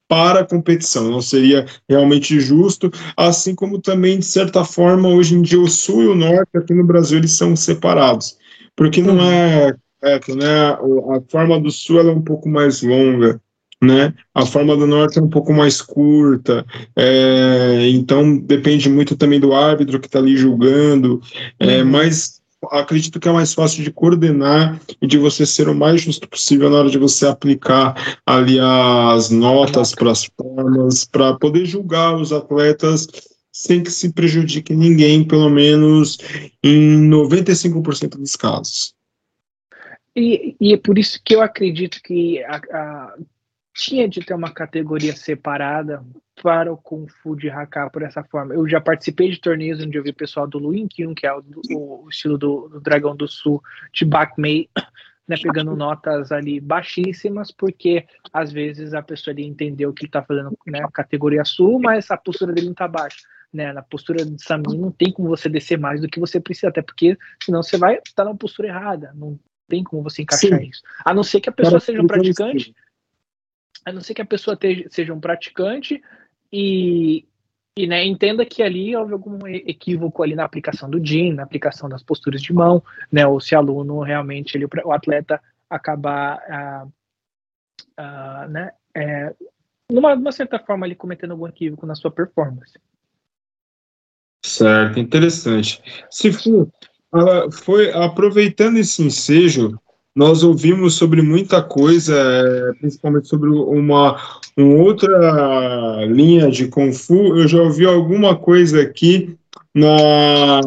para 0.06 0.40
a 0.40 0.46
competição. 0.46 1.10
Não 1.10 1.20
seria 1.20 1.66
realmente 1.88 2.38
justo, 2.40 2.90
assim 3.16 3.54
como 3.54 3.80
também, 3.80 4.20
de 4.20 4.24
certa 4.24 4.64
forma, 4.64 5.08
hoje 5.08 5.34
em 5.34 5.42
dia 5.42 5.60
o 5.60 5.68
Sul 5.68 6.02
e 6.02 6.08
o 6.08 6.14
Norte 6.14 6.56
aqui 6.56 6.72
no 6.72 6.84
Brasil 6.84 7.18
eles 7.18 7.32
são 7.32 7.56
separados, 7.56 8.36
porque 8.76 9.02
não 9.02 9.20
é 9.20 9.74
correto, 10.00 10.34
né? 10.36 10.70
A 10.70 11.20
forma 11.28 11.60
do 11.60 11.70
sul 11.70 12.00
é 12.00 12.10
um 12.10 12.22
pouco 12.22 12.48
mais 12.48 12.82
longa, 12.82 13.40
né? 13.82 14.14
A 14.34 14.44
forma 14.44 14.76
do 14.76 14.86
norte 14.86 15.18
é 15.18 15.22
um 15.22 15.28
pouco 15.28 15.52
mais 15.52 15.80
curta, 15.80 16.64
é, 16.96 17.88
então 17.90 18.38
depende 18.38 18.88
muito 18.88 19.16
também 19.16 19.38
do 19.38 19.52
árbitro 19.52 20.00
que 20.00 20.06
está 20.06 20.18
ali 20.18 20.36
julgando, 20.36 21.20
é, 21.58 21.82
uhum. 21.82 21.90
mas 21.90 22.38
acredito 22.72 23.20
que 23.20 23.28
é 23.28 23.32
mais 23.32 23.54
fácil 23.54 23.84
de 23.84 23.92
coordenar 23.92 24.80
e 25.00 25.06
de 25.06 25.16
você 25.16 25.46
ser 25.46 25.68
o 25.68 25.74
mais 25.74 26.00
justo 26.00 26.28
possível 26.28 26.68
na 26.68 26.78
hora 26.78 26.90
de 26.90 26.98
você 26.98 27.26
aplicar 27.26 28.18
ali 28.26 28.58
as 28.58 29.30
notas 29.30 29.94
para 29.94 30.10
as 30.10 30.24
formas, 30.24 31.04
para 31.04 31.34
poder 31.34 31.64
julgar 31.66 32.16
os 32.16 32.32
atletas 32.32 33.06
sem 33.52 33.82
que 33.82 33.90
se 33.90 34.12
prejudique 34.12 34.74
ninguém, 34.74 35.24
pelo 35.24 35.48
menos 35.48 36.18
em 36.62 37.08
95% 37.08 38.16
dos 38.16 38.36
casos. 38.36 38.97
E, 40.18 40.56
e, 40.60 40.74
é 40.74 40.76
por 40.76 40.98
isso 40.98 41.20
que 41.24 41.34
eu 41.34 41.40
acredito 41.40 42.02
que 42.02 42.42
a, 42.42 42.56
a, 42.56 43.18
tinha 43.72 44.08
de 44.08 44.20
ter 44.20 44.34
uma 44.34 44.50
categoria 44.50 45.14
separada 45.14 46.04
para 46.42 46.72
o 46.72 46.76
Kung 46.76 47.06
Fu 47.08 47.36
de 47.36 47.48
Haka 47.48 47.88
por 47.88 48.02
essa 48.02 48.24
forma. 48.24 48.54
Eu 48.54 48.68
já 48.68 48.80
participei 48.80 49.30
de 49.30 49.40
torneios 49.40 49.80
onde 49.80 49.96
eu 49.96 50.02
vi 50.02 50.10
o 50.10 50.14
pessoal 50.14 50.46
do 50.46 50.58
Luin 50.58 50.88
Kyun, 50.88 51.14
que 51.14 51.26
é 51.26 51.32
o, 51.32 51.42
o, 51.72 52.08
estilo 52.10 52.36
do, 52.36 52.68
do, 52.68 52.80
Dragão 52.80 53.14
do 53.14 53.28
Sul, 53.28 53.62
de 53.92 54.04
Bak 54.04 54.32
Mei, 54.40 54.68
né, 55.28 55.36
pegando 55.40 55.76
notas 55.76 56.32
ali 56.32 56.58
baixíssimas, 56.60 57.52
porque 57.52 58.04
às 58.32 58.50
vezes 58.50 58.94
a 58.94 59.02
pessoa 59.02 59.32
ali 59.32 59.44
entendeu 59.44 59.92
que 59.92 60.06
está 60.06 60.22
fazendo 60.22 60.58
né, 60.66 60.80
categoria 60.92 61.44
Sul, 61.44 61.78
mas 61.78 62.10
a 62.10 62.16
postura 62.16 62.52
dele 62.52 62.66
não 62.66 62.72
está 62.72 62.88
baixa. 62.88 63.22
Né, 63.50 63.72
na 63.72 63.80
postura 63.80 64.26
de 64.26 64.42
Sami 64.42 64.76
não 64.76 64.90
tem 64.90 65.10
como 65.10 65.28
você 65.28 65.48
descer 65.48 65.78
mais 65.78 66.02
do 66.02 66.08
que 66.08 66.20
você 66.20 66.38
precisa, 66.38 66.68
até 66.68 66.82
porque 66.82 67.16
senão 67.42 67.62
você 67.62 67.78
vai 67.78 67.94
estar 67.94 68.24
tá 68.24 68.24
na 68.24 68.36
postura 68.36 68.68
errada, 68.68 69.10
não 69.14 69.38
tem 69.68 69.84
como 69.84 70.02
você 70.02 70.22
encaixar 70.22 70.58
Sim. 70.58 70.66
isso. 70.66 70.82
A 71.04 71.14
não 71.14 71.22
ser 71.22 71.40
que 71.40 71.48
a 71.48 71.52
pessoa 71.52 71.78
seja 71.78 72.02
um 72.02 72.06
praticante, 72.06 72.74
a 73.84 73.92
não 73.92 74.00
ser 74.00 74.14
que 74.14 74.22
a 74.22 74.26
pessoa 74.26 74.58
seja 74.90 75.14
um 75.14 75.20
praticante 75.20 76.02
e, 76.52 77.26
e 77.76 77.86
né, 77.86 78.04
entenda 78.04 78.44
que 78.44 78.62
ali 78.62 78.96
houve 78.96 79.12
algum 79.12 79.46
equívoco 79.46 80.22
ali 80.22 80.34
na 80.34 80.44
aplicação 80.44 80.90
do 80.90 81.04
Jin, 81.04 81.34
na 81.34 81.42
aplicação 81.42 81.88
das 81.88 82.02
posturas 82.02 82.42
de 82.42 82.52
mão, 82.52 82.82
né, 83.12 83.26
ou 83.26 83.38
se 83.40 83.54
aluno 83.54 84.00
realmente, 84.00 84.56
ele, 84.56 84.66
o 84.84 84.92
atleta 84.92 85.40
acabar, 85.68 86.42
ah, 86.48 86.86
ah, 87.96 88.48
né, 88.48 88.72
é, 88.94 89.34
numa, 89.90 90.16
numa 90.16 90.32
certa 90.32 90.58
forma 90.58 90.86
ali 90.86 90.94
cometendo 90.94 91.32
algum 91.32 91.46
equívoco 91.46 91.86
na 91.86 91.94
sua 91.94 92.10
performance. 92.10 92.78
Certo, 94.44 94.98
interessante. 94.98 95.82
Se 96.10 96.32
for, 96.32 96.70
foi 97.64 97.92
aproveitando 97.92 98.78
esse 98.78 99.02
ensejo, 99.02 99.78
nós 100.14 100.42
ouvimos 100.42 100.94
sobre 100.94 101.22
muita 101.22 101.62
coisa, 101.62 102.12
é, 102.12 102.72
principalmente 102.80 103.28
sobre 103.28 103.48
uma, 103.50 104.16
uma 104.56 104.74
outra 104.82 106.04
linha 106.06 106.50
de 106.50 106.66
Kung 106.66 106.92
Fu. 106.92 107.38
Eu 107.38 107.46
já 107.46 107.62
ouvi 107.62 107.86
alguma 107.86 108.36
coisa 108.36 108.82
aqui 108.82 109.38
na, 109.72 110.60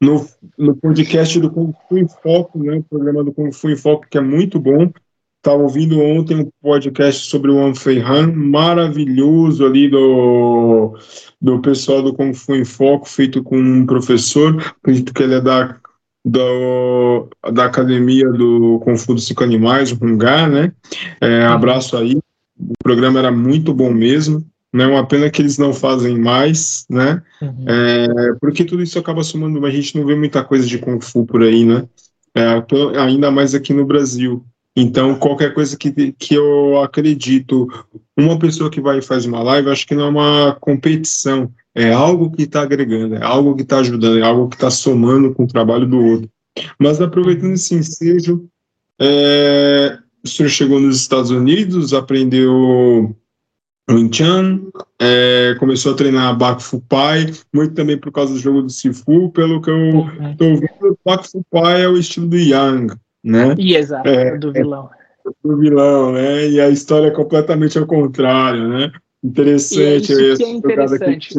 no, 0.00 0.26
no 0.58 0.76
podcast 0.76 1.38
do 1.38 1.50
Kung 1.50 1.72
Fu 1.88 1.98
em 1.98 2.08
Foco, 2.08 2.58
né, 2.62 2.78
o 2.78 2.82
programa 2.82 3.22
do 3.22 3.32
Kung 3.32 3.52
Fu 3.52 3.70
em 3.70 3.76
Foco, 3.76 4.06
que 4.10 4.18
é 4.18 4.20
muito 4.20 4.58
bom. 4.58 4.90
Estava 5.38 5.62
ouvindo 5.62 6.00
ontem 6.00 6.36
um 6.36 6.50
podcast 6.60 7.30
sobre 7.30 7.50
o 7.50 7.64
Anfei 7.64 8.00
Han, 8.00 8.32
maravilhoso 8.32 9.64
ali 9.64 9.88
do, 9.88 10.98
do 11.40 11.60
pessoal 11.60 12.02
do 12.02 12.12
Kung 12.12 12.34
Fu 12.34 12.56
em 12.56 12.64
Foco, 12.64 13.08
feito 13.08 13.42
com 13.42 13.56
um 13.56 13.86
professor, 13.86 14.56
acredito 14.82 15.14
que 15.14 15.22
ele 15.22 15.36
é 15.36 15.40
da, 15.40 15.76
do, 16.24 17.28
da 17.52 17.66
academia 17.66 18.28
do 18.30 18.80
Kung 18.80 18.96
Fu 18.96 19.14
dos 19.14 19.26
Cinco 19.26 19.44
Animais, 19.44 19.92
o 19.92 20.04
Hungar, 20.04 20.50
né? 20.50 20.72
É, 21.20 21.44
abraço 21.46 21.96
aí, 21.96 22.16
o 22.58 22.72
programa 22.82 23.20
era 23.20 23.30
muito 23.30 23.72
bom 23.72 23.92
mesmo, 23.92 24.44
né? 24.72 24.86
Uma 24.86 25.06
pena 25.06 25.30
que 25.30 25.40
eles 25.40 25.56
não 25.56 25.72
fazem 25.72 26.18
mais, 26.18 26.84
né? 26.90 27.22
Uhum. 27.40 27.64
É, 27.64 28.34
porque 28.40 28.64
tudo 28.64 28.82
isso 28.82 28.98
acaba 28.98 29.22
somando, 29.22 29.64
a 29.64 29.70
gente 29.70 29.96
não 29.96 30.04
vê 30.04 30.16
muita 30.16 30.42
coisa 30.42 30.66
de 30.66 30.78
Kung 30.78 31.00
Fu 31.00 31.24
por 31.24 31.42
aí, 31.44 31.64
né? 31.64 31.84
É, 32.34 33.00
ainda 33.00 33.30
mais 33.30 33.54
aqui 33.54 33.72
no 33.72 33.86
Brasil. 33.86 34.44
Então, 34.80 35.16
qualquer 35.16 35.52
coisa 35.52 35.76
que, 35.76 36.12
que 36.12 36.34
eu 36.34 36.80
acredito, 36.80 37.66
uma 38.16 38.38
pessoa 38.38 38.70
que 38.70 38.80
vai 38.80 38.98
e 38.98 39.02
faz 39.02 39.26
uma 39.26 39.42
live, 39.42 39.70
acho 39.70 39.84
que 39.84 39.94
não 39.96 40.04
é 40.04 40.08
uma 40.08 40.56
competição, 40.60 41.52
é 41.74 41.92
algo 41.92 42.30
que 42.30 42.44
está 42.44 42.62
agregando, 42.62 43.16
é 43.16 43.24
algo 43.24 43.56
que 43.56 43.62
está 43.62 43.80
ajudando, 43.80 44.20
é 44.20 44.22
algo 44.22 44.48
que 44.48 44.54
está 44.54 44.70
somando 44.70 45.34
com 45.34 45.42
o 45.42 45.48
trabalho 45.48 45.84
do 45.84 45.98
outro. 45.98 46.30
Mas 46.78 47.00
aproveitando 47.00 47.54
esse 47.54 47.74
ensejo, 47.74 48.48
é, 49.00 49.98
o 50.24 50.28
senhor 50.28 50.48
chegou 50.48 50.78
nos 50.78 51.00
Estados 51.00 51.32
Unidos, 51.32 51.92
aprendeu 51.92 53.16
Wing 53.90 54.16
Chun, 54.16 54.70
é, 55.00 55.56
começou 55.58 55.92
a 55.92 55.96
treinar 55.96 56.38
Bak 56.38 56.62
Fu 56.62 56.80
Pai, 56.82 57.32
muito 57.52 57.74
também 57.74 57.98
por 57.98 58.12
causa 58.12 58.32
do 58.32 58.38
jogo 58.38 58.62
do 58.62 58.70
Sifu, 58.70 59.32
pelo 59.32 59.60
que 59.60 59.70
eu 59.70 60.06
estou 60.30 60.50
ouvindo, 60.50 60.98
Bak 61.04 61.28
Fu 61.28 61.44
Pai 61.50 61.82
é 61.82 61.88
o 61.88 61.98
estilo 61.98 62.28
do 62.28 62.36
Yang, 62.36 62.94
né? 63.22 63.54
E 63.58 63.76
exato, 63.76 64.08
é, 64.08 64.36
do 64.36 64.52
vilão. 64.52 64.90
É, 65.26 65.30
do 65.42 65.56
vilão, 65.56 66.12
né? 66.12 66.48
E 66.48 66.60
a 66.60 66.68
história 66.68 67.08
é 67.08 67.14
completamente 67.14 67.78
ao 67.78 67.86
contrário, 67.86 68.68
né? 68.68 68.92
Interessante. 69.22 70.12
E 70.12 70.32
isso 70.32 70.36
que 70.36 70.44
é 70.44 70.50
interessante. 70.50 71.34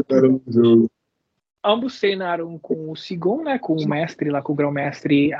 Ambos 1.63 1.99
treinaram 1.99 2.57
com 2.57 2.91
o 2.91 2.95
Sigon, 2.95 3.43
né? 3.43 3.59
Com 3.59 3.75
o 3.75 3.88
mestre 3.88 4.30
lá, 4.30 4.41
com 4.41 4.53
o 4.53 4.55
grão-mestre, 4.55 5.34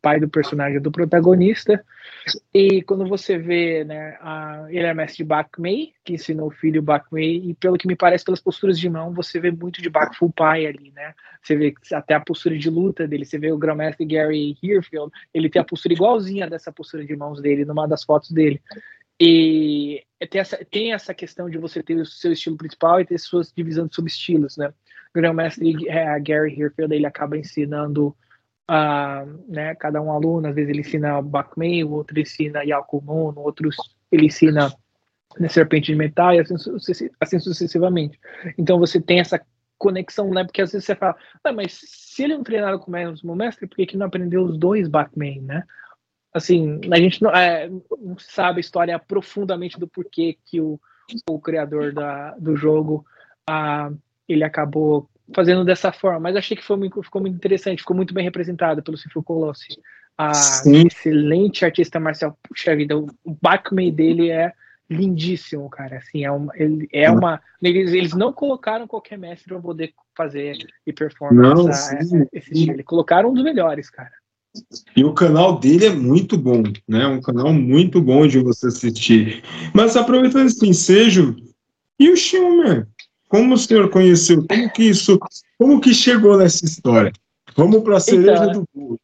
pai 0.00 0.18
do 0.18 0.28
personagem 0.28 0.80
do 0.80 0.90
protagonista. 0.90 1.84
E 2.52 2.82
quando 2.82 3.06
você 3.06 3.38
vê, 3.38 3.84
né, 3.84 4.16
a, 4.20 4.66
ele 4.68 4.86
é 4.86 4.94
mestre 4.94 5.18
de 5.18 5.24
Bak 5.24 5.60
Mei, 5.60 5.92
que 6.04 6.14
ensinou 6.14 6.48
o 6.48 6.50
filho 6.50 6.82
Bak 6.82 7.06
Mei, 7.12 7.50
e 7.50 7.54
pelo 7.54 7.78
que 7.78 7.86
me 7.86 7.96
parece, 7.96 8.24
pelas 8.24 8.40
posturas 8.40 8.78
de 8.78 8.88
mão, 8.88 9.12
você 9.12 9.40
vê 9.40 9.50
muito 9.50 9.80
de 9.80 9.88
Bak 9.88 10.16
Fu 10.16 10.30
Pai 10.30 10.66
ali, 10.66 10.92
né? 10.94 11.14
Você 11.42 11.56
vê 11.56 11.74
até 11.92 12.14
a 12.14 12.20
postura 12.20 12.56
de 12.58 12.68
luta 12.68 13.06
dele, 13.06 13.24
você 13.24 13.38
vê 13.38 13.50
o 13.50 13.58
grão-mestre 13.58 14.04
Gary 14.04 14.56
Hearfield, 14.62 15.10
ele 15.32 15.48
tem 15.48 15.60
a 15.60 15.64
postura 15.64 15.94
igualzinha 15.94 16.48
dessa 16.48 16.70
postura 16.70 17.04
de 17.04 17.16
mãos 17.16 17.40
dele, 17.40 17.64
numa 17.64 17.86
das 17.86 18.04
fotos 18.04 18.30
dele. 18.30 18.60
E 19.18 20.02
tem 20.30 20.40
essa, 20.40 20.64
tem 20.70 20.92
essa 20.92 21.12
questão 21.12 21.48
de 21.48 21.58
você 21.58 21.82
ter 21.82 21.94
o 21.94 22.06
seu 22.06 22.32
estilo 22.32 22.56
principal 22.56 23.00
e 23.00 23.04
ter 23.04 23.18
suas 23.18 23.52
divisões 23.52 23.88
de 23.90 23.94
subestilos, 23.94 24.56
né? 24.56 24.68
O 24.68 25.12
grão-mestre 25.14 25.88
é, 25.88 26.18
Gary 26.20 26.58
Hearfield, 26.58 26.94
ele 26.94 27.06
acaba 27.06 27.36
ensinando 27.36 28.16
né, 29.48 29.74
cada 29.74 30.00
um 30.00 30.12
aluno, 30.12 30.48
às 30.48 30.54
vezes 30.54 30.70
ele 30.70 30.80
ensina 30.80 31.20
Bakmei, 31.20 31.82
o 31.82 31.90
outro 31.90 32.18
ensina 32.20 32.64
Yakumo, 32.64 33.32
o 33.36 33.40
outro 33.40 33.68
ele 34.12 34.26
ensina 34.26 34.72
né, 35.38 35.48
Serpente 35.48 35.86
de 35.86 35.96
Metal, 35.96 36.34
e 36.34 36.40
assim, 36.40 36.54
assim, 37.20 37.38
sucessivamente. 37.38 38.18
Então 38.56 38.78
você 38.78 39.00
tem 39.00 39.20
essa 39.20 39.40
conexão, 39.78 40.30
né? 40.30 40.44
Porque 40.44 40.62
às 40.62 40.72
vezes 40.72 40.86
você 40.86 40.94
fala, 40.94 41.16
ah, 41.42 41.52
mas 41.52 41.80
se 41.84 42.22
ele 42.22 42.36
não 42.36 42.44
treinar 42.44 42.78
com 42.78 42.90
o 42.90 42.92
mesmo 42.92 43.34
mestre, 43.34 43.66
por 43.66 43.76
que, 43.76 43.96
não 43.96 44.06
aprendeu 44.06 44.42
os 44.42 44.58
dois 44.58 44.88
Bakmei, 44.88 45.40
né? 45.40 45.64
Assim, 46.32 46.80
a 46.92 46.96
gente 46.96 47.22
não, 47.22 47.30
é, 47.30 47.68
não 47.68 48.16
sabe 48.18 48.58
a 48.58 48.60
história 48.60 48.98
profundamente 48.98 49.80
do 49.80 49.88
porquê 49.88 50.38
que 50.44 50.60
o, 50.60 50.78
o 51.28 51.40
criador 51.40 51.92
da, 51.92 52.36
do 52.38 52.54
jogo 52.54 53.04
uh, 53.48 53.98
ele 54.28 54.44
acabou 54.44 55.08
fazendo 55.34 55.64
dessa 55.64 55.92
forma, 55.92 56.20
mas 56.20 56.36
achei 56.36 56.56
que 56.56 56.64
foi, 56.64 56.78
ficou 57.02 57.20
muito 57.20 57.34
interessante, 57.34 57.80
ficou 57.80 57.96
muito 57.96 58.14
bem 58.14 58.24
representado 58.24 58.82
pelo 58.82 58.96
Cifro 58.96 59.22
Colossi. 59.22 59.68
A 60.16 60.34
Sim. 60.34 60.86
excelente 60.86 61.64
artista 61.64 61.98
marcial, 61.98 62.36
puxa 62.46 62.76
vida, 62.76 62.96
o 62.96 63.08
Bachman 63.40 63.92
dele 63.92 64.30
é 64.30 64.52
lindíssimo, 64.90 65.70
cara. 65.70 65.98
Assim, 65.98 66.24
é 66.24 66.30
uma, 66.30 66.52
ele, 66.56 66.88
é 66.92 67.10
uma 67.10 67.40
eles, 67.62 67.92
eles 67.92 68.12
não 68.12 68.32
colocaram 68.32 68.86
qualquer 68.86 69.16
mestre 69.16 69.48
para 69.48 69.60
poder 69.60 69.94
fazer 70.16 70.56
e 70.86 70.92
performar 70.92 71.54
não, 71.54 71.68
essa, 71.68 71.94
essa, 71.94 72.28
esse 72.32 72.52
estilo. 72.52 72.72
Eles 72.72 72.84
colocaram 72.84 73.30
um 73.30 73.34
dos 73.34 73.44
melhores, 73.44 73.88
cara. 73.88 74.12
E 74.96 75.04
o 75.04 75.14
canal 75.14 75.60
dele 75.60 75.86
é 75.86 75.90
muito 75.90 76.36
bom, 76.36 76.64
né? 76.88 77.06
Um 77.06 77.20
canal 77.20 77.52
muito 77.52 78.02
bom 78.02 78.26
de 78.26 78.40
você 78.40 78.66
assistir. 78.66 79.44
Mas 79.72 79.96
aproveitando 79.96 80.48
esse 80.48 80.68
ensejo, 80.68 81.36
e 81.98 82.10
o 82.10 82.16
Schumer? 82.16 82.88
Como 83.30 83.54
o 83.54 83.56
senhor 83.56 83.88
conheceu? 83.90 84.44
Como 84.44 84.72
que 84.72 84.82
isso, 84.82 85.16
como 85.56 85.80
que 85.80 85.94
chegou 85.94 86.36
nessa 86.36 86.64
história? 86.64 87.12
Vamos 87.56 87.80
para 87.84 87.96
a 87.96 88.00
cereja 88.00 88.44
então, 88.44 88.52
do 88.52 88.64
bolo. 88.74 89.00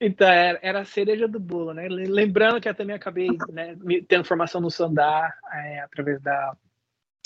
Então, 0.00 0.28
era, 0.28 0.80
a 0.80 0.84
cereja 0.84 1.26
do 1.26 1.40
bolo, 1.40 1.74
né? 1.74 1.88
Lembrando 1.88 2.60
que 2.60 2.68
eu 2.68 2.74
também 2.74 2.94
acabei 2.94 3.28
né, 3.50 3.76
tendo 4.06 4.24
formação 4.24 4.60
no 4.60 4.70
Sandar, 4.70 5.34
é, 5.52 5.80
através 5.80 6.20
da 6.22 6.56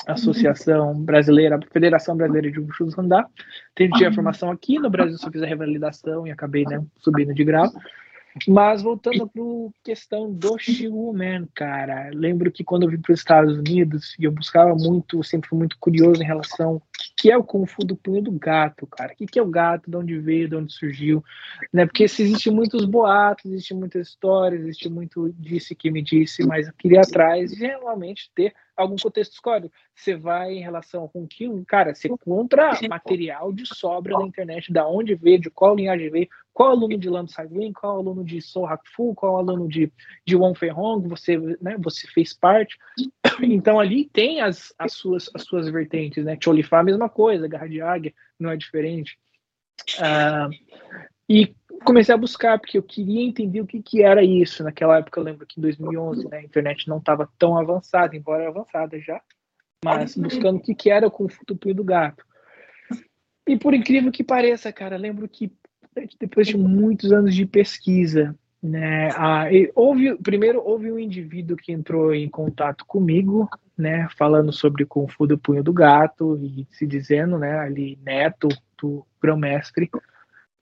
Associação 0.06 0.98
Brasileira, 0.98 1.60
Federação 1.70 2.16
Brasileira 2.16 2.50
de 2.50 2.58
Wushu 2.58 2.86
do 2.86 2.92
Sandar. 2.92 3.26
Tive 3.76 4.06
a 4.06 4.12
formação 4.12 4.50
aqui, 4.50 4.78
no 4.78 4.88
Brasil 4.88 5.18
só 5.18 5.30
fiz 5.30 5.42
a 5.42 5.46
revalidação 5.46 6.26
e 6.26 6.30
acabei 6.30 6.64
né, 6.64 6.82
subindo 6.96 7.34
de 7.34 7.44
grau. 7.44 7.70
Mas 8.46 8.82
voltando 8.82 9.28
para 9.28 9.42
questão 9.84 10.32
do 10.32 10.56
Man, 11.12 11.48
cara, 11.54 12.10
lembro 12.12 12.50
que 12.52 12.62
quando 12.62 12.84
eu 12.84 12.88
vim 12.88 13.00
para 13.00 13.12
os 13.12 13.18
Estados 13.18 13.58
Unidos 13.58 14.14
eu 14.24 14.30
buscava 14.30 14.74
muito, 14.74 15.22
sempre 15.24 15.48
fui 15.48 15.58
muito 15.58 15.76
curioso 15.78 16.22
em 16.22 16.26
relação 16.26 16.80
que 17.20 17.30
é 17.30 17.36
o 17.36 17.44
Kung 17.44 17.66
Fu 17.66 17.84
do 17.84 17.94
punho 17.94 18.22
do 18.22 18.32
gato, 18.32 18.86
cara. 18.86 19.12
O 19.12 19.16
que, 19.16 19.26
que 19.26 19.38
é 19.38 19.42
o 19.42 19.46
gato, 19.46 19.90
de 19.90 19.94
onde 19.94 20.18
veio, 20.18 20.48
de 20.48 20.56
onde 20.56 20.72
surgiu, 20.72 21.22
né? 21.70 21.84
Porque 21.84 22.04
existem 22.04 22.50
muitos 22.50 22.86
boatos, 22.86 23.44
existe 23.44 23.74
muitas 23.74 24.08
histórias, 24.08 24.62
existe 24.62 24.88
muito 24.88 25.30
disse 25.38 25.74
que 25.74 25.90
me 25.90 26.00
disse, 26.00 26.42
mas 26.46 26.66
eu 26.66 26.72
queria 26.78 27.02
atrás 27.02 27.50
de 27.50 27.58
realmente 27.58 28.30
ter 28.34 28.54
algum 28.74 28.96
contexto 28.96 29.34
histórico. 29.34 29.74
Você 29.94 30.16
vai 30.16 30.54
em 30.54 30.62
relação 30.62 31.06
com 31.08 31.26
que, 31.26 31.46
cara, 31.66 31.94
você 31.94 32.08
encontra 32.08 32.72
material 32.88 33.52
de 33.52 33.66
sobra 33.66 34.18
na 34.18 34.24
internet, 34.24 34.72
da 34.72 34.88
onde 34.88 35.14
veio, 35.14 35.40
de 35.40 35.50
qual 35.50 35.76
linhagem 35.76 36.10
veio, 36.10 36.28
qual 36.52 36.70
aluno 36.70 36.98
de 36.98 37.08
Lam 37.08 37.26
Sai 37.26 37.48
qual 37.74 37.98
aluno 37.98 38.24
de 38.24 38.40
So 38.40 38.66
Fu, 38.94 39.14
qual 39.14 39.36
aluno 39.36 39.68
de, 39.68 39.92
de 40.26 40.36
Wong 40.36 40.58
Hong, 40.70 41.08
você, 41.08 41.36
né, 41.60 41.76
você 41.78 42.06
fez 42.08 42.32
parte. 42.32 42.78
Então 43.42 43.80
ali 43.80 44.06
tem 44.06 44.40
as, 44.40 44.74
as, 44.78 44.92
suas, 44.92 45.30
as 45.34 45.42
suas 45.42 45.68
vertentes, 45.68 46.24
né? 46.24 46.36
Cholifá, 46.42 46.82
mesma 46.82 47.08
coisa, 47.10 47.48
Garra 47.48 47.68
de 47.68 47.82
Águia, 47.82 48.14
não 48.38 48.50
é 48.50 48.56
diferente. 48.56 49.18
Uh, 49.98 50.50
e 51.28 51.54
comecei 51.84 52.14
a 52.14 52.18
buscar, 52.18 52.58
porque 52.58 52.78
eu 52.78 52.82
queria 52.82 53.22
entender 53.22 53.60
o 53.60 53.66
que, 53.66 53.82
que 53.82 54.02
era 54.02 54.22
isso. 54.22 54.62
Naquela 54.64 54.98
época, 54.98 55.20
eu 55.20 55.24
lembro 55.24 55.46
que 55.46 55.58
em 55.58 55.62
2011, 55.62 56.28
né, 56.28 56.38
a 56.38 56.42
internet 56.42 56.88
não 56.88 56.98
estava 56.98 57.28
tão 57.38 57.58
avançada, 57.58 58.16
embora 58.16 58.48
avançada 58.48 58.98
já, 59.00 59.20
mas 59.84 60.16
buscando 60.16 60.58
o 60.58 60.60
que, 60.60 60.74
que 60.74 60.90
era 60.90 61.06
o 61.06 61.10
Kung 61.10 61.28
Fu 61.28 61.44
do 61.44 61.84
Gato. 61.84 62.24
E 63.46 63.56
por 63.56 63.74
incrível 63.74 64.12
que 64.12 64.22
pareça, 64.22 64.72
cara, 64.72 64.96
lembro 64.96 65.28
que 65.28 65.52
depois 66.18 66.46
de 66.46 66.56
muitos 66.56 67.12
anos 67.12 67.34
de 67.34 67.44
pesquisa, 67.46 68.36
né, 68.62 69.10
a, 69.12 69.46
houve, 69.74 70.16
primeiro 70.18 70.62
houve 70.62 70.92
um 70.92 70.98
indivíduo 70.98 71.56
que 71.56 71.72
entrou 71.72 72.14
em 72.14 72.28
contato 72.28 72.84
comigo, 72.84 73.48
né, 73.76 74.08
falando 74.18 74.52
sobre 74.52 74.84
Kung 74.84 75.08
Fu 75.08 75.26
do 75.26 75.38
Punho 75.38 75.62
do 75.62 75.72
Gato 75.72 76.38
e 76.42 76.66
se 76.70 76.86
dizendo, 76.86 77.38
né, 77.38 77.58
ali 77.58 77.98
neto 78.04 78.48
do 78.80 79.06
grão-mestre, 79.20 79.90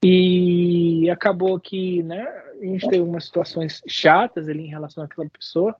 e 0.03 1.11
acabou 1.11 1.59
que, 1.59 2.03
né, 2.05 2.23
a 2.61 2.65
gente 2.65 2.89
teve 2.89 3.03
umas 3.03 3.25
situações 3.25 3.83
chatas 3.87 4.49
ali 4.49 4.65
em 4.65 4.71
relação 4.71 5.03
àquela 5.03 5.29
pessoa. 5.29 5.75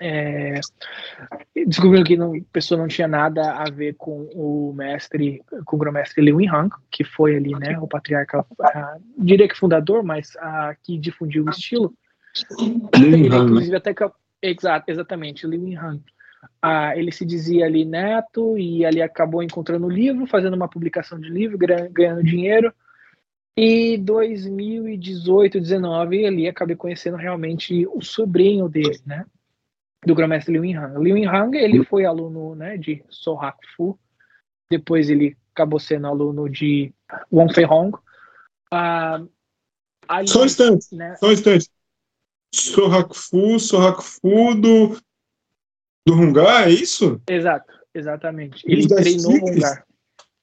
É, 0.00 0.60
descobriram 1.66 2.04
que 2.04 2.16
não, 2.16 2.34
a 2.34 2.40
pessoa 2.52 2.78
não 2.78 2.88
tinha 2.88 3.06
nada 3.06 3.52
a 3.52 3.64
ver 3.70 3.94
com 3.94 4.28
o 4.34 4.72
mestre, 4.74 5.42
com 5.64 5.76
o 5.76 5.78
grão-mestre 5.78 6.22
Liu 6.22 6.40
Yinhang, 6.40 6.70
que 6.90 7.04
foi 7.04 7.36
ali, 7.36 7.52
né, 7.52 7.78
o 7.78 7.86
patriarca, 7.86 8.44
a, 8.60 8.96
diria 9.16 9.48
que 9.48 9.56
fundador, 9.56 10.02
mas 10.02 10.36
a, 10.36 10.74
que 10.82 10.98
difundiu 10.98 11.44
o 11.44 11.50
estilo. 11.50 11.94
Né? 12.58 13.18
inclusive, 13.38 13.76
até 13.76 13.94
que, 13.94 14.04
exato, 14.42 14.90
exatamente, 14.90 15.46
Liu 15.46 15.68
Yinhang. 15.68 16.02
Ah, 16.60 16.96
ele 16.96 17.10
se 17.12 17.24
dizia 17.24 17.64
ali 17.64 17.84
neto 17.84 18.58
e 18.58 18.84
ali 18.84 19.00
acabou 19.00 19.42
encontrando 19.42 19.86
o 19.86 19.90
livro, 19.90 20.26
fazendo 20.26 20.54
uma 20.54 20.68
publicação 20.68 21.18
de 21.18 21.28
livro, 21.28 21.56
ganhando 21.58 22.22
dinheiro. 22.22 22.72
E 23.56 23.96
2018, 23.98 25.60
19, 25.60 26.26
ali 26.26 26.48
acabei 26.48 26.74
conhecendo 26.74 27.16
realmente 27.16 27.86
o 27.86 28.02
sobrinho 28.02 28.68
dele, 28.68 28.98
né? 29.06 29.24
Do 30.06 30.14
grão-mestre 30.14 30.52
Liu 30.52 30.64
Yinhang. 30.64 30.98
Liu 30.98 31.16
Yinhang, 31.16 31.56
ele 31.56 31.84
foi 31.84 32.04
aluno 32.04 32.54
né, 32.54 32.76
de 32.76 33.04
Sohak 33.08 33.58
Fu, 33.76 33.98
depois 34.70 35.08
ele 35.08 35.36
acabou 35.52 35.78
sendo 35.78 36.06
aluno 36.06 36.48
de 36.48 36.92
Wang 37.32 37.52
Feihong. 37.52 37.96
Uh, 38.72 39.28
ali, 40.08 40.28
só 40.28 40.42
um 40.42 40.46
instante, 40.46 40.94
né? 40.94 41.16
só 41.16 41.28
um 41.28 41.32
instante. 41.32 41.68
Sohak 42.54 43.16
Fu, 43.16 43.58
Sohak 43.58 44.02
Fu 44.02 44.54
do, 44.54 44.96
do 46.06 46.14
Hungar, 46.14 46.68
é 46.68 46.70
isso? 46.70 47.20
Exato, 47.28 47.72
exatamente. 47.94 48.62
Ele 48.66 48.86
treinou 48.86 49.32
o 49.32 49.50
Hungar. 49.50 49.86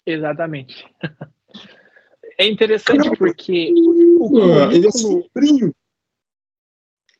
Exatamente. 0.05 0.85
é 2.37 2.47
interessante 2.47 2.97
Caramba. 2.97 3.17
porque 3.17 3.71
o 3.71 4.29
currículo... 4.29 4.71
Ele 4.71 4.87
é 4.87 4.91
sobrinho 4.91 5.73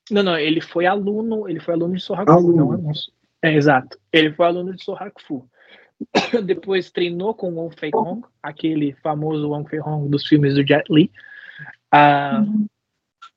não, 0.09 0.23
não, 0.23 0.37
ele 0.37 0.61
foi 0.61 0.85
aluno, 0.85 1.47
ele 1.47 1.59
foi 1.59 1.73
aluno 1.73 1.95
de 1.95 2.01
Sohaku, 2.01 2.31
aluno. 2.31 2.57
não 2.57 2.71
anúncio. 2.73 3.11
É, 3.41 3.53
exato. 3.53 3.97
Ele 4.11 4.31
foi 4.33 4.45
aluno 4.45 4.73
de 4.73 4.83
Sohaku. 4.83 5.47
Depois 6.45 6.91
treinou 6.91 7.33
com 7.33 7.53
Wong 7.53 7.75
Fei 7.77 7.91
Hong, 7.93 8.25
aquele 8.41 8.93
famoso 9.03 9.49
Wong 9.49 9.69
Fei 9.69 9.79
Hong 9.79 10.09
dos 10.09 10.25
filmes 10.27 10.55
do 10.55 10.65
Jet 10.65 10.83
Li. 10.89 11.11
Ah, 11.91 12.43
uhum. 12.45 12.65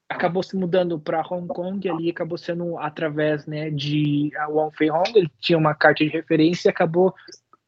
Acabou 0.08 0.42
se 0.42 0.56
mudando 0.56 0.98
para 0.98 1.26
Hong 1.28 1.48
Kong 1.48 1.86
e 1.86 1.90
ali 1.90 2.10
acabou 2.10 2.38
sendo 2.38 2.78
através 2.78 3.46
né, 3.46 3.70
de 3.70 4.30
Wong 4.48 4.74
Fei 4.76 4.90
Hong. 4.90 5.10
Ele 5.14 5.30
tinha 5.40 5.58
uma 5.58 5.74
carta 5.74 6.04
de 6.04 6.10
referência 6.10 6.68
e 6.68 6.70
acabou 6.70 7.14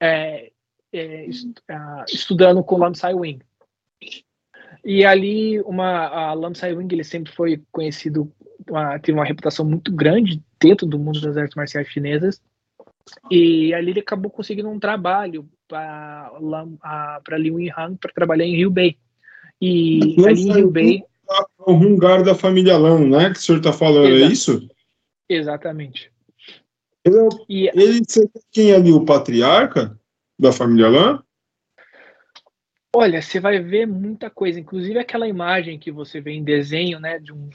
é, 0.00 0.52
é, 0.92 1.26
ah, 1.68 2.04
estudando 2.08 2.62
com 2.62 2.78
Lam 2.78 2.94
Sai 2.94 3.14
Wing. 3.14 3.40
E 4.88 5.04
ali, 5.04 5.60
uma, 5.62 6.06
a 6.06 6.32
Lam 6.32 6.54
Sai 6.54 6.72
Wing, 6.72 6.94
ele 6.94 7.02
sempre 7.02 7.32
foi 7.32 7.60
conhecido 7.72 8.32
uma, 8.70 8.96
teve 9.00 9.18
uma 9.18 9.24
reputação 9.24 9.64
muito 9.64 9.92
grande 9.92 10.40
dentro 10.60 10.86
do 10.86 10.96
mundo 10.96 11.20
das 11.20 11.36
artes 11.36 11.56
marciais 11.56 11.88
chinesas. 11.88 12.40
E 13.28 13.74
ali 13.74 13.90
ele 13.90 14.00
acabou 14.00 14.30
conseguindo 14.30 14.68
um 14.68 14.78
trabalho 14.78 15.48
para 15.66 16.30
Liu 17.36 17.58
Yinhang 17.58 17.96
para 18.00 18.12
trabalhar 18.12 18.44
em 18.44 18.54
Rio 18.54 18.70
Bay. 18.70 18.96
E 19.60 20.16
ali 20.24 20.42
em 20.42 20.52
Rio 20.52 20.70
Bay. 20.70 21.02
O 21.58 21.72
Hungar 21.72 22.22
da 22.22 22.36
família 22.36 22.78
Lan, 22.78 23.08
né? 23.08 23.30
Que 23.30 23.40
o 23.40 23.42
senhor 23.42 23.58
está 23.58 23.72
falando, 23.72 24.06
é 24.06 24.10
Exato. 24.10 24.30
é 24.30 24.32
isso? 24.32 24.68
Exatamente. 25.28 26.12
Ele, 27.04 27.18
é, 27.18 27.28
e, 27.48 27.70
ele 27.74 28.02
quem 28.52 28.70
é 28.70 28.76
ali? 28.76 28.92
O 28.92 29.04
patriarca 29.04 29.98
da 30.38 30.52
família 30.52 30.88
Lan? 30.88 31.24
Olha, 32.98 33.20
você 33.20 33.38
vai 33.38 33.60
ver 33.60 33.86
muita 33.86 34.30
coisa, 34.30 34.58
inclusive 34.58 34.98
aquela 34.98 35.28
imagem 35.28 35.78
que 35.78 35.92
você 35.92 36.18
vê 36.18 36.32
em 36.32 36.42
desenho, 36.42 36.98
né, 36.98 37.18
de 37.18 37.30
um, 37.30 37.50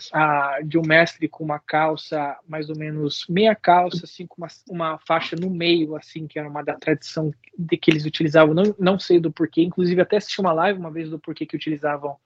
de 0.64 0.78
um 0.78 0.84
mestre 0.84 1.28
com 1.28 1.44
uma 1.44 1.58
calça, 1.58 2.38
mais 2.48 2.70
ou 2.70 2.78
menos 2.78 3.26
meia 3.28 3.56
calça, 3.56 4.06
assim, 4.06 4.28
com 4.28 4.36
uma, 4.38 4.48
uma 4.70 5.00
faixa 5.00 5.36
no 5.36 5.50
meio, 5.50 5.96
assim, 5.96 6.28
que 6.28 6.38
era 6.38 6.48
uma 6.48 6.64
da 6.64 6.76
tradição 6.76 7.34
de 7.58 7.76
que 7.76 7.90
eles 7.90 8.06
utilizavam, 8.06 8.54
não, 8.54 8.76
não 8.78 9.00
sei 9.00 9.20
do 9.20 9.32
porquê, 9.32 9.64
inclusive 9.64 10.00
até 10.00 10.18
assisti 10.18 10.40
uma 10.40 10.54
live 10.54 10.78
uma 10.78 10.92
vez 10.92 11.10
do 11.10 11.18
porquê 11.18 11.44
que 11.44 11.56
utilizavam 11.56 12.18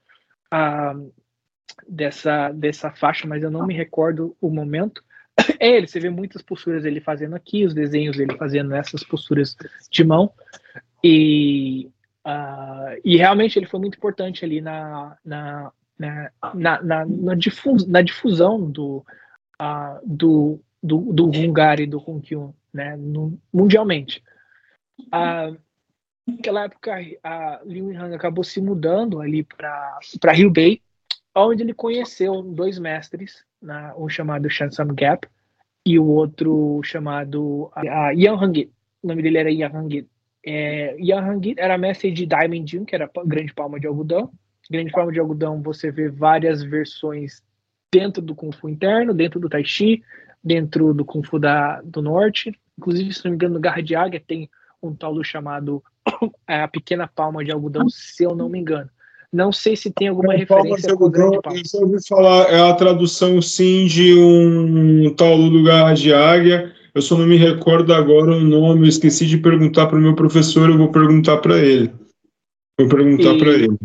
a, 0.51 0.93
dessa, 1.87 2.51
dessa 2.51 2.91
faixa, 2.91 3.25
mas 3.25 3.41
eu 3.41 3.49
não 3.49 3.65
me 3.65 3.73
recordo 3.73 4.35
o 4.41 4.49
momento. 4.49 5.01
É 5.57 5.69
ele, 5.69 5.87
você 5.87 6.01
vê 6.01 6.09
muitas 6.09 6.41
posturas 6.41 6.83
ele 6.83 6.99
fazendo 6.99 7.33
aqui, 7.33 7.63
os 7.63 7.73
desenhos 7.73 8.17
dele 8.17 8.35
fazendo 8.35 8.75
essas 8.75 9.05
posturas 9.05 9.55
de 9.89 10.03
mão, 10.03 10.33
e 11.01 11.89
Uh, 12.25 12.99
e 13.03 13.17
realmente 13.17 13.59
ele 13.59 13.67
foi 13.67 13.79
muito 13.79 13.97
importante 13.97 14.43
ali 14.43 14.59
na, 14.59 15.15
na, 15.23 15.71
na, 15.97 16.31
na, 16.55 16.81
na, 16.81 17.05
na, 17.05 17.35
difus, 17.35 17.85
na 17.85 18.01
difusão 18.01 18.69
do, 18.69 19.05
uh, 19.61 19.99
do, 20.03 20.59
do, 20.81 21.13
do 21.13 21.25
Hungary 21.27 21.83
e 21.83 21.87
do 21.87 21.99
Hunkyun 21.99 22.51
né, 22.73 22.97
no, 22.97 23.39
mundialmente. 23.53 24.23
Uh, 24.99 25.57
naquela 26.27 26.63
época, 26.63 26.95
a 27.23 27.61
Liu 27.63 27.91
Yinhang 27.91 28.13
acabou 28.13 28.43
se 28.43 28.59
mudando 28.59 29.21
ali 29.21 29.43
para 29.43 30.31
Rio 30.33 30.51
Bay, 30.51 30.81
onde 31.35 31.63
ele 31.63 31.73
conheceu 31.73 32.41
dois 32.41 32.77
mestres, 32.79 33.45
né, 33.61 33.93
um 33.97 34.09
chamado 34.09 34.49
Shansam 34.49 34.87
Gap 34.87 35.27
e 35.85 35.99
o 35.99 36.05
outro 36.05 36.81
chamado 36.83 37.71
uh, 37.77 38.11
Yang 38.13 38.43
Hangit. 38.43 38.71
O 39.03 39.07
nome 39.07 39.21
dele 39.21 39.37
era 39.37 39.51
Yang 39.51 39.75
Hangit. 39.77 40.07
É, 40.45 40.95
Yang 40.99 41.55
era 41.57 41.77
mestre 41.77 42.11
de 42.11 42.25
Diamond 42.25 42.71
Jun, 42.71 42.85
que 42.85 42.95
era 42.95 43.09
grande 43.25 43.53
palma 43.53 43.79
de 43.79 43.87
algodão. 43.87 44.31
Grande 44.69 44.91
palma 44.91 45.11
de 45.11 45.19
algodão, 45.19 45.61
você 45.61 45.91
vê 45.91 46.09
várias 46.09 46.63
versões 46.63 47.43
dentro 47.93 48.21
do 48.21 48.35
Kung 48.35 48.51
Fu 48.51 48.67
interno, 48.67 49.13
dentro 49.13 49.39
do 49.39 49.49
Tai 49.49 49.63
Chi, 49.63 50.03
dentro 50.43 50.93
do 50.93 51.05
Kung 51.05 51.23
Fu 51.23 51.39
da, 51.39 51.81
do 51.81 52.01
Norte. 52.01 52.53
Inclusive, 52.77 53.13
se 53.13 53.23
não 53.23 53.31
me 53.31 53.35
engano, 53.35 53.53
no 53.55 53.59
Garra 53.59 53.81
de 53.81 53.95
Águia 53.95 54.21
tem 54.25 54.49
um 54.81 54.93
taulu 54.93 55.23
chamado 55.23 55.83
é, 56.47 56.61
a 56.61 56.67
Pequena 56.67 57.07
Palma 57.07 57.43
de 57.43 57.51
Algodão, 57.51 57.87
se 57.89 58.23
eu 58.23 58.35
não 58.35 58.49
me 58.49 58.59
engano. 58.59 58.89
Não 59.31 59.51
sei 59.51 59.75
se 59.75 59.91
tem 59.91 60.07
alguma 60.07 60.33
referência 60.33 60.95
com 60.95 61.09
grande 61.09 61.41
palma. 61.41 61.59
Eu 61.73 61.81
ouvi 61.81 62.07
falar, 62.07 62.43
é 62.49 62.69
a 62.69 62.73
tradução, 62.73 63.41
sim, 63.41 63.85
de 63.85 64.13
um 64.17 65.13
taulu 65.15 65.49
do 65.49 65.63
Garra 65.63 65.93
de 65.93 66.13
Águia, 66.13 66.73
eu 66.95 67.01
só 67.01 67.17
não 67.17 67.27
me 67.27 67.35
recordo 67.35 67.93
agora 67.93 68.31
o 68.31 68.39
nome, 68.39 68.85
eu 68.85 68.89
esqueci 68.89 69.27
de 69.27 69.37
perguntar 69.37 69.87
para 69.87 69.97
o 69.97 70.01
meu 70.01 70.15
professor, 70.15 70.69
eu 70.69 70.77
vou 70.77 70.89
perguntar 70.89 71.37
para 71.39 71.57
ele. 71.59 71.93
Vou 72.79 72.87
perguntar 72.87 73.37
para 73.37 73.51
ele. 73.51 73.77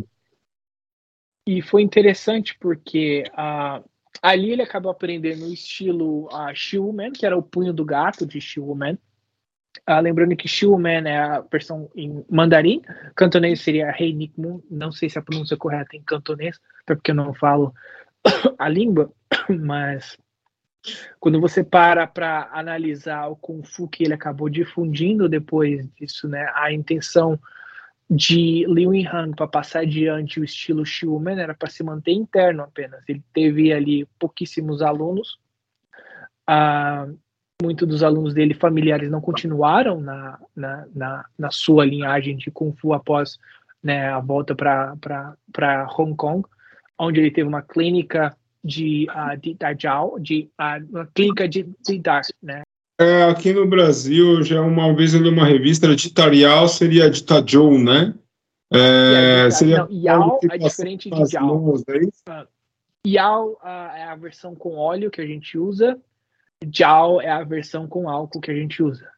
E 1.45 1.61
foi 1.61 1.83
interessante 1.83 2.57
porque 2.61 3.25
uh, 3.33 3.85
ali 4.23 4.53
ele 4.53 4.63
acabou 4.63 4.93
aprendendo 4.93 5.45
o 5.45 5.53
estilo 5.53 6.27
uh, 6.27 6.55
Shiumen, 6.55 7.11
que 7.11 7.27
era 7.27 7.37
o 7.37 7.43
punho 7.43 7.73
do 7.73 7.85
gato 7.85 8.25
de 8.25 8.41
Shiumen. 8.41 8.97
Uh, 9.89 10.01
lembrando 10.01 10.37
que 10.37 10.47
Shiumen 10.47 11.05
é 11.05 11.19
a 11.19 11.41
versão 11.41 11.91
em 11.97 12.25
mandarim, 12.31 12.81
cantonês 13.17 13.61
seria 13.61 13.91
Rei 13.91 14.13
Nikmun, 14.13 14.63
não 14.71 14.93
sei 14.93 15.11
se 15.11 15.19
a 15.19 15.23
pronúncia 15.23 15.55
é 15.55 15.59
correta 15.59 15.97
em 15.97 16.03
cantonês, 16.03 16.61
até 16.85 16.95
porque 16.95 17.11
eu 17.11 17.17
não 17.17 17.35
falo 17.35 17.75
a 18.57 18.69
língua, 18.69 19.13
mas 19.61 20.17
quando 21.19 21.41
você 21.41 21.63
para 21.63 22.07
para 22.07 22.49
analisar 22.53 23.29
o 23.29 23.37
Kung 23.37 23.63
Fu 23.63 23.89
que 23.89 24.05
ele 24.05 24.15
acabou 24.15 24.49
difundindo 24.49 25.29
depois 25.29 25.89
disso, 25.95 26.29
né, 26.29 26.51
a 26.55 26.73
intenção 26.73 27.39
de 28.11 28.65
Liu 28.67 28.93
Yinhang 28.93 29.37
para 29.37 29.47
passar 29.47 29.81
adiante 29.81 30.41
o 30.41 30.45
estilo 30.45 30.85
Xiumen 30.85 31.39
era 31.39 31.55
para 31.55 31.71
se 31.71 31.85
manter 31.85 32.11
interno 32.11 32.65
apenas. 32.65 33.09
Ele 33.09 33.23
teve 33.33 33.73
ali 33.73 34.05
pouquíssimos 34.19 34.83
alunos. 34.83 35.39
Ah, 36.45 37.07
muitos 37.63 37.87
dos 37.87 38.03
alunos 38.03 38.35
dele 38.35 38.53
familiares 38.53 39.09
não 39.09 39.21
continuaram 39.21 40.01
na, 40.01 40.41
na, 40.57 40.87
na, 40.93 41.25
na 41.39 41.51
sua 41.53 41.85
linhagem 41.85 42.37
de 42.37 42.51
Kung 42.51 42.73
Fu 42.73 42.93
após 42.93 43.39
né, 43.81 44.09
a 44.09 44.19
volta 44.19 44.57
para 44.57 45.89
Hong 45.97 46.17
Kong, 46.17 46.45
onde 46.99 47.21
ele 47.21 47.31
teve 47.31 47.49
uma 47.49 47.63
clínica 47.63 48.37
de, 48.63 49.07
uh, 49.11 49.37
de 49.41 49.55
Dajjal, 49.55 50.19
de 50.19 50.51
uh, 50.61 51.07
clínica 51.15 51.49
de, 51.49 51.69
de 51.87 51.99
Dar, 51.99 52.23
né? 52.43 52.63
É, 53.01 53.23
aqui 53.25 53.53
no 53.53 53.67
Brasil, 53.67 54.43
já 54.43 54.61
uma 54.61 54.95
vez 54.95 55.15
eu 55.15 55.23
li 55.23 55.31
uma 55.31 55.47
revista, 55.47 55.95
de 55.97 56.13
Tarial 56.13 56.69
seria 56.69 57.09
de 57.11 57.25
Tajou, 57.25 57.79
né? 57.79 58.15
É, 58.73 59.51
seria 59.51 59.89
não, 59.89 60.39
é 60.51 60.59
diferente 60.59 61.09
de. 61.09 61.17
Uh, 61.17 62.47
Yao 63.07 63.53
uh, 63.53 63.67
é 63.97 64.05
a 64.05 64.15
versão 64.15 64.55
com 64.55 64.77
óleo 64.77 65.11
que 65.11 65.23
a 65.23 65.27
gente 65.27 65.57
usa, 65.57 65.99
Jiao 66.63 67.21
é 67.23 67.31
a 67.31 67.43
versão 67.43 67.87
com 67.87 68.09
álcool 68.09 68.41
que 68.41 68.51
a 68.51 68.55
gente 68.55 68.83
usa. 68.83 69.09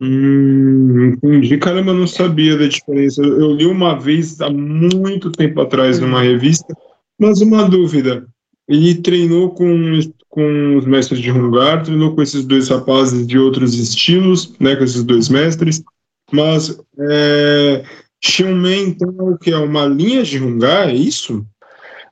Hum, 0.00 1.12
entendi. 1.12 1.56
Caramba, 1.58 1.90
eu 1.90 1.96
não 1.96 2.06
sabia 2.06 2.56
da 2.56 2.66
diferença. 2.66 3.22
Eu, 3.22 3.40
eu 3.40 3.52
li 3.52 3.66
uma 3.66 3.98
vez, 3.98 4.40
há 4.40 4.50
muito 4.50 5.30
tempo 5.30 5.60
atrás, 5.60 5.98
numa 5.98 6.18
uhum. 6.18 6.24
revista, 6.24 6.74
mas 7.18 7.40
uma 7.40 7.68
dúvida. 7.68 8.26
Ele 8.70 8.94
treinou 8.94 9.50
com, 9.50 9.98
com 10.28 10.76
os 10.76 10.86
mestres 10.86 11.20
de 11.20 11.32
Hungar, 11.32 11.82
treinou 11.82 12.14
com 12.14 12.22
esses 12.22 12.44
dois 12.44 12.68
rapazes 12.68 13.26
de 13.26 13.36
outros 13.36 13.74
estilos, 13.74 14.56
né, 14.60 14.76
com 14.76 14.84
esses 14.84 15.02
dois 15.02 15.28
mestres, 15.28 15.82
mas 16.30 16.80
é, 16.96 17.82
Xiumen, 18.22 18.90
então, 18.90 19.12
é 19.18 19.22
o 19.24 19.36
que? 19.36 19.50
É 19.50 19.56
uma 19.56 19.86
linha 19.86 20.22
de 20.22 20.40
Hungar, 20.40 20.88
é 20.88 20.94
isso? 20.94 21.44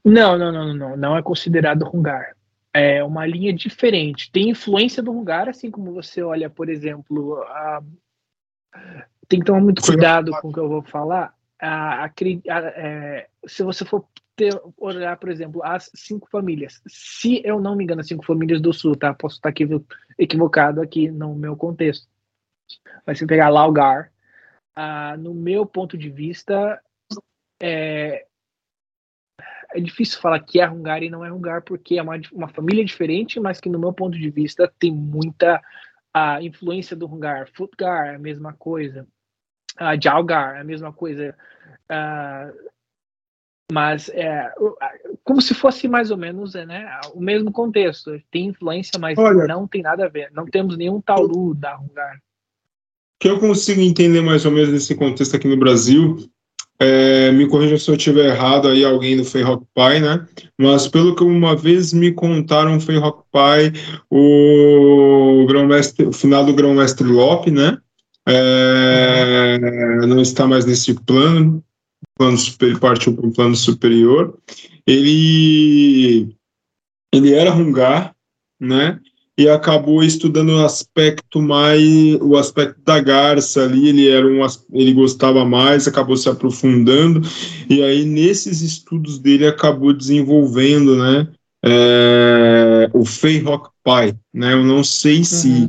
Não, 0.04 0.36
não, 0.36 0.50
não, 0.50 0.74
não, 0.74 0.96
não 0.96 1.16
é 1.16 1.22
considerado 1.22 1.88
Hungar. 1.94 2.34
é 2.74 3.04
uma 3.04 3.24
linha 3.24 3.52
diferente. 3.52 4.28
Tem 4.32 4.50
influência 4.50 5.00
do 5.00 5.12
Hungar, 5.12 5.48
assim 5.48 5.70
como 5.70 5.92
você 5.92 6.22
olha, 6.22 6.50
por 6.50 6.68
exemplo, 6.68 7.40
a... 7.42 7.80
tem 9.28 9.38
que 9.38 9.46
tomar 9.46 9.60
muito 9.60 9.80
cuidado 9.80 10.32
com 10.40 10.48
o 10.48 10.52
que 10.52 10.58
eu 10.58 10.68
vou 10.68 10.82
falar. 10.82 11.32
A, 11.60 12.04
a, 12.04 12.06
a, 12.06 12.58
é, 12.74 13.28
se 13.46 13.62
você 13.62 13.84
for 13.84 14.04
ter, 14.38 14.54
olhar, 14.76 15.16
por 15.18 15.28
exemplo, 15.28 15.60
as 15.64 15.90
cinco 15.92 16.28
famílias, 16.30 16.80
se 16.86 17.42
eu 17.44 17.60
não 17.60 17.74
me 17.74 17.82
engano, 17.82 18.00
as 18.00 18.06
cinco 18.06 18.24
famílias 18.24 18.60
do 18.60 18.72
Sul, 18.72 18.94
tá? 18.94 19.12
Posso 19.12 19.34
estar 19.34 19.52
equivocado 20.16 20.80
aqui 20.80 21.10
no 21.10 21.34
meu 21.34 21.56
contexto. 21.56 22.06
Mas 23.04 23.18
se 23.18 23.26
pegar 23.26 23.48
Laugar, 23.48 24.12
ah, 24.76 25.16
no 25.16 25.34
meu 25.34 25.66
ponto 25.66 25.98
de 25.98 26.08
vista, 26.08 26.80
é, 27.60 28.24
é 29.74 29.80
difícil 29.80 30.20
falar 30.20 30.38
que 30.40 30.60
é 30.60 30.70
Hungar 30.70 31.02
e 31.02 31.10
não 31.10 31.24
é 31.24 31.32
Hungar, 31.32 31.62
porque 31.62 31.98
é 31.98 32.02
uma, 32.02 32.14
uma 32.32 32.48
família 32.48 32.84
diferente, 32.84 33.40
mas 33.40 33.60
que, 33.60 33.68
no 33.68 33.78
meu 33.78 33.92
ponto 33.92 34.16
de 34.16 34.30
vista, 34.30 34.72
tem 34.78 34.92
muita 34.92 35.60
a 36.14 36.40
influência 36.40 36.94
do 36.94 37.12
Hungar. 37.12 37.50
Futgar 37.54 38.06
é 38.06 38.14
a 38.14 38.18
mesma 38.18 38.52
coisa. 38.52 39.04
Uh, 39.80 40.00
Jalgar 40.00 40.56
é 40.56 40.60
a 40.60 40.64
mesma 40.64 40.92
coisa. 40.92 41.36
Uh, 41.90 42.77
mas 43.70 44.08
é 44.10 44.50
como 45.24 45.40
se 45.42 45.54
fosse 45.54 45.86
mais 45.86 46.10
ou 46.10 46.16
menos 46.16 46.54
é, 46.54 46.64
né, 46.64 46.88
o 47.14 47.20
mesmo 47.20 47.52
contexto. 47.52 48.18
Tem 48.30 48.46
influência, 48.46 48.98
mas 48.98 49.18
Olha, 49.18 49.46
não 49.46 49.66
tem 49.66 49.82
nada 49.82 50.06
a 50.06 50.08
ver. 50.08 50.30
Não 50.32 50.46
temos 50.46 50.76
nenhum 50.76 51.00
Taulu 51.00 51.54
da 51.54 51.78
Hungar. 51.78 52.18
que 53.20 53.28
eu 53.28 53.38
consigo 53.38 53.80
entender 53.80 54.20
mais 54.20 54.44
ou 54.44 54.52
menos 54.52 54.70
nesse 54.70 54.94
contexto 54.94 55.36
aqui 55.36 55.46
no 55.46 55.56
Brasil 55.56 56.16
é, 56.80 57.32
me 57.32 57.48
corrija 57.48 57.76
se 57.76 57.90
eu 57.90 57.96
estiver 57.96 58.26
errado 58.26 58.68
aí, 58.68 58.84
alguém 58.84 59.16
do 59.16 59.24
Frei 59.24 59.42
Rock 59.42 59.64
Pai, 59.74 60.00
né? 60.00 60.24
Mas 60.56 60.86
pelo 60.86 61.14
que 61.14 61.24
uma 61.24 61.56
vez 61.56 61.92
me 61.92 62.12
contaram, 62.12 62.76
o 62.76 62.80
Frei 62.80 62.98
Rock 62.98 63.24
Pai, 63.32 63.72
o, 64.08 65.44
grão-mestre, 65.48 66.06
o 66.06 66.12
final 66.12 66.44
do 66.44 66.54
Grão-Mestre 66.54 67.06
Lope, 67.06 67.50
né? 67.50 67.78
É, 68.28 69.58
não 70.06 70.20
está 70.20 70.46
mais 70.46 70.64
nesse 70.66 70.94
plano, 70.94 71.64
plano 72.16 72.38
super, 72.38 72.78
partiu 72.78 73.14
para 73.14 73.26
o 73.26 73.32
plano 73.32 73.56
superior. 73.56 74.36
Ele, 74.86 76.34
ele 77.12 77.34
era 77.34 77.50
Rungar, 77.50 78.14
né? 78.60 79.00
e 79.38 79.48
acabou 79.48 80.02
estudando 80.02 80.50
o 80.50 80.64
aspecto 80.64 81.40
mais 81.40 81.80
o 82.20 82.36
aspecto 82.36 82.82
da 82.82 82.98
garça 82.98 83.62
ali 83.62 83.88
ele 83.88 84.08
era 84.08 84.26
um 84.26 84.44
ele 84.72 84.92
gostava 84.92 85.44
mais 85.44 85.86
acabou 85.86 86.16
se 86.16 86.28
aprofundando 86.28 87.22
e 87.70 87.80
aí 87.80 88.04
nesses 88.04 88.60
estudos 88.60 89.16
dele 89.20 89.46
acabou 89.46 89.92
desenvolvendo 89.92 90.96
né 90.96 91.28
é, 91.64 92.90
o 92.92 93.04
Fei 93.04 93.38
Rock 93.38 93.70
Pai 93.84 94.12
né 94.34 94.54
eu 94.54 94.64
não 94.64 94.82
sei 94.82 95.22
se 95.22 95.48
uhum. 95.48 95.68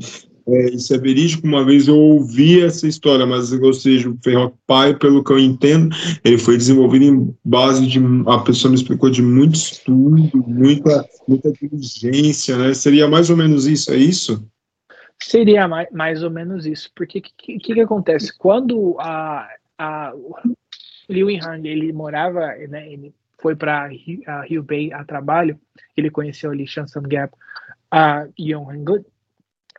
É, 0.52 0.70
isso 0.70 0.93
é 0.93 0.97
verídico. 0.97 1.45
Uma 1.45 1.64
vez 1.64 1.88
eu 1.88 1.97
ouvi 1.97 2.62
essa 2.62 2.88
história, 2.88 3.26
mas, 3.26 3.52
ou 3.52 3.74
seja, 3.74 4.10
o 4.10 4.18
Ferro 4.24 4.58
Pai, 4.66 4.95
pelo 4.95 5.24
que 5.24 5.32
eu 5.32 5.39
entendo, 5.39 5.95
ele 6.24 6.38
foi 6.38 6.58
desenvolvido 6.58 7.06
em 7.06 7.36
base 7.43 7.86
de. 7.86 8.00
A 8.28 8.39
pessoa 8.39 8.72
me 8.72 8.78
explicou 8.78 9.10
de 9.10 9.22
muito 9.22 9.56
estudo, 9.56 10.43
muita, 10.47 11.06
muita 11.28 11.52
diligência, 11.52 12.58
né? 12.58 12.74
Seria 12.74 13.08
mais 13.08 13.30
ou 13.30 13.38
menos 13.38 13.68
isso, 13.68 13.91
é 13.91 13.97
isso? 13.97 14.43
Seria 15.22 15.68
mais, 15.68 15.88
mais 15.91 16.24
ou 16.24 16.32
menos 16.32 16.66
isso, 16.66 16.89
porque 16.95 17.20
o 17.20 17.22
que, 17.22 17.60
que, 17.60 17.74
que, 17.74 17.82
acontece? 17.82 18.36
Quando 18.38 18.95
a, 19.00 19.47
a 19.78 20.14
Liu 21.10 21.28
Hang, 21.28 21.68
ele 21.68 21.91
morava, 21.91 22.47
né, 22.70 22.91
ele 22.91 23.14
foi 23.38 23.54
para 23.54 23.89
Rio 24.47 24.64
Bay 24.64 24.93
a 24.93 25.04
trabalho, 25.04 25.60
ele 25.95 26.10
conheceu 26.10 26.52
ali 26.52 26.66
Shansam 26.66 27.04
Gap, 27.04 27.34
a 27.91 28.28
Yong 28.39 28.72
Hang 28.72 29.06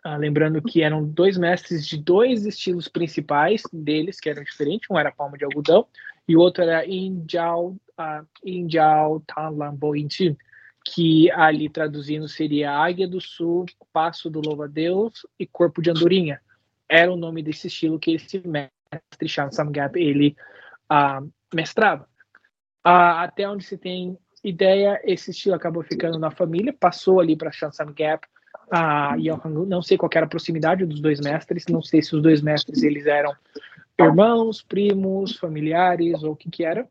ah, 0.03 0.16
lembrando 0.16 0.62
que 0.62 0.82
eram 0.82 1.05
dois 1.05 1.36
mestres 1.36 1.86
de 1.86 1.98
dois 1.98 2.46
estilos 2.46 2.88
principais 2.88 3.62
deles, 3.72 4.18
que 4.18 4.30
eram 4.30 4.42
diferentes. 4.42 4.88
Um 4.90 4.98
era 4.98 5.12
palma 5.12 5.36
de 5.36 5.44
algodão 5.44 5.86
e 6.26 6.36
o 6.36 6.40
outro 6.40 6.62
era 6.62 6.86
Injao, 6.86 7.76
uh, 7.98 9.20
Talambointi, 9.26 10.36
que 10.84 11.30
ali 11.32 11.68
traduzindo 11.68 12.26
seria 12.28 12.72
Águia 12.72 13.07
do 13.07 13.20
Sul, 13.20 13.66
Passo 13.92 14.30
do 14.30 14.40
Louva-Deus 14.40 15.26
e 15.38 15.46
Corpo 15.46 15.82
de 15.82 15.90
Andorinha. 15.90 16.40
Era 16.88 17.12
o 17.12 17.16
nome 17.16 17.42
desse 17.42 17.66
estilo 17.66 17.98
que 17.98 18.14
esse 18.14 18.42
mestre 18.46 19.28
Shan 19.28 19.51
Samgap 19.51 19.98
ele 19.98 20.34
uh, 20.90 21.30
mestrava. 21.55 22.05
Uh, 22.86 23.20
até 23.20 23.46
onde 23.46 23.64
se 23.64 23.76
tem 23.76 24.16
ideia, 24.42 24.98
esse 25.05 25.32
estilo 25.32 25.55
acabou 25.55 25.82
ficando 25.82 26.18
na 26.18 26.30
família, 26.30 26.72
passou 26.72 27.20
ali 27.20 27.36
para 27.36 27.53
Shan 27.53 27.70
Samgap, 27.70 28.26
a 28.71 29.16
Yohangu, 29.16 29.66
não 29.66 29.83
sei 29.83 29.97
qual 29.97 30.11
era 30.14 30.27
a 30.27 30.29
proximidade 30.29 30.87
dos 30.87 31.01
dois 31.01 31.21
mestres, 31.21 31.64
não 31.68 31.83
sei 31.83 32.03
se 32.03 32.14
os 32.14 32.23
dois 32.23 32.41
mestres 32.41 32.83
eles 32.83 33.07
eram 33.07 33.33
irmãos, 33.99 34.62
primos, 34.62 35.37
familiares 35.37 36.23
ou 36.23 36.33
o 36.33 36.37
que 36.37 36.51
que 36.51 36.64
era, 36.64 36.87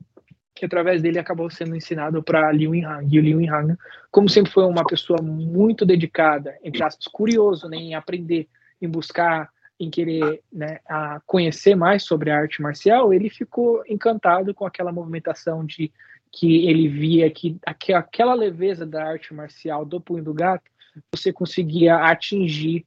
que 0.53 0.65
através 0.65 1.01
dele 1.01 1.17
acabou 1.17 1.49
sendo 1.49 1.75
ensinado 1.75 2.21
para 2.21 2.51
Liu 2.51 2.75
Yinhang. 2.75 3.07
E 3.09 3.17
o 3.17 3.21
Liu 3.21 3.41
Yinhang, 3.41 3.75
como 4.11 4.27
sempre 4.27 4.51
foi 4.51 4.65
uma 4.65 4.85
pessoa 4.85 5.21
muito 5.21 5.85
dedicada, 5.85 6.55
entre 6.63 6.83
aspas, 6.83 7.07
curioso 7.07 7.67
né, 7.67 7.77
em 7.77 7.95
aprender, 7.95 8.47
em 8.81 8.87
buscar, 8.87 9.49
em 9.79 9.89
querer 9.89 10.41
né, 10.51 10.79
a 10.87 11.21
conhecer 11.25 11.75
mais 11.75 12.03
sobre 12.03 12.29
a 12.29 12.37
arte 12.37 12.61
marcial, 12.61 13.13
ele 13.13 13.29
ficou 13.29 13.81
encantado 13.87 14.53
com 14.53 14.65
aquela 14.65 14.91
movimentação 14.91 15.65
de 15.65 15.91
que 16.31 16.67
ele 16.67 16.87
via 16.87 17.31
que 17.31 17.57
aquela 17.65 18.33
leveza 18.33 18.85
da 18.85 19.03
arte 19.03 19.33
marcial 19.33 19.83
do 19.85 19.99
punho 19.99 20.23
do 20.23 20.33
gato 20.33 20.68
você 21.11 21.31
conseguia 21.31 21.95
atingir 21.97 22.85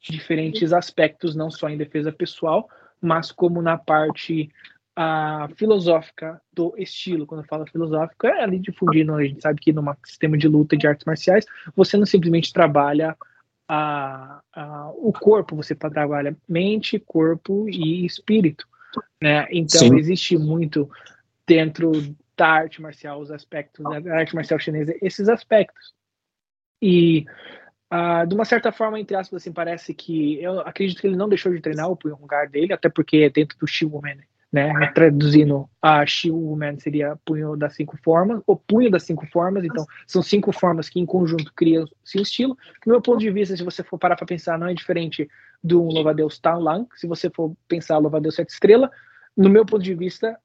diferentes 0.00 0.72
aspectos, 0.72 1.34
não 1.34 1.50
só 1.50 1.68
em 1.68 1.76
defesa 1.76 2.12
pessoal, 2.12 2.68
mas 3.00 3.30
como 3.32 3.60
na 3.60 3.76
parte 3.76 4.50
uh, 4.98 5.54
filosófica 5.56 6.40
do 6.52 6.74
estilo. 6.76 7.26
Quando 7.26 7.42
eu 7.42 7.48
falo 7.48 7.66
filosófico, 7.66 8.26
é 8.26 8.42
ali 8.42 8.58
difundindo, 8.58 9.14
a 9.14 9.24
gente 9.24 9.40
sabe 9.40 9.60
que 9.60 9.72
num 9.72 9.84
sistema 10.04 10.36
de 10.36 10.48
luta 10.48 10.76
de 10.76 10.86
artes 10.86 11.04
marciais, 11.04 11.46
você 11.76 11.96
não 11.96 12.06
simplesmente 12.06 12.52
trabalha 12.52 13.16
uh, 13.70 14.60
uh, 14.60 15.08
o 15.08 15.12
corpo, 15.12 15.56
você 15.56 15.74
trabalha 15.74 16.36
mente, 16.48 16.98
corpo 16.98 17.68
e 17.68 18.04
espírito. 18.04 18.66
Né? 19.22 19.46
Então, 19.50 19.80
Sim. 19.80 19.96
existe 19.96 20.36
muito 20.36 20.90
dentro 21.46 21.92
da 22.36 22.48
arte 22.48 22.80
marcial, 22.80 23.20
os 23.20 23.30
aspectos 23.30 23.84
da 23.84 24.14
arte 24.14 24.34
marcial 24.34 24.58
chinesa, 24.58 24.94
esses 25.02 25.28
aspectos. 25.28 25.92
E 26.80 27.26
uh, 27.92 28.26
de 28.26 28.34
uma 28.34 28.44
certa 28.44 28.70
forma, 28.70 28.98
entre 29.00 29.16
aspas, 29.16 29.42
assim, 29.42 29.52
parece 29.52 29.92
que 29.94 30.42
eu 30.42 30.60
acredito 30.60 31.00
que 31.00 31.06
ele 31.06 31.16
não 31.16 31.28
deixou 31.28 31.52
de 31.52 31.60
treinar 31.60 31.90
o 31.90 31.96
punho 31.96 32.18
lugar 32.20 32.48
dele, 32.48 32.72
até 32.72 32.88
porque 32.88 33.18
é 33.18 33.30
dentro 33.30 33.58
do 33.58 33.66
Shiwoman, 33.66 34.18
né? 34.52 34.92
Traduzindo, 34.94 35.68
a 35.82 36.06
Shiwoman 36.06 36.78
seria 36.78 37.18
punho 37.24 37.56
das 37.56 37.74
cinco 37.74 37.98
formas, 38.02 38.40
o 38.46 38.56
punho 38.56 38.90
das 38.90 39.02
cinco 39.02 39.26
formas, 39.26 39.64
então 39.64 39.84
são 40.06 40.22
cinco 40.22 40.52
formas 40.52 40.88
que 40.88 41.00
em 41.00 41.06
conjunto 41.06 41.52
criam 41.54 41.84
esse 42.04 42.20
estilo. 42.20 42.56
Do 42.84 42.90
meu 42.92 43.02
ponto 43.02 43.18
de 43.18 43.30
vista, 43.30 43.56
se 43.56 43.62
você 43.62 43.82
for 43.82 43.98
parar 43.98 44.16
para 44.16 44.26
pensar, 44.26 44.58
não 44.58 44.68
é 44.68 44.74
diferente 44.74 45.28
do 45.62 45.82
um 45.82 45.88
louva-a-Deus 45.88 46.40
Lang. 46.44 46.86
Se 46.94 47.06
você 47.06 47.28
for 47.28 47.54
pensar 47.66 47.98
louva-a-Deus 47.98 48.36
sete 48.36 48.50
estrela, 48.50 48.90
no 49.36 49.50
meu 49.50 49.66
ponto 49.66 49.82
de 49.82 49.94
vista, 49.94 50.38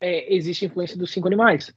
é, 0.00 0.34
existe 0.34 0.64
influência 0.64 0.98
dos 0.98 1.12
cinco 1.12 1.28
animais 1.28 1.72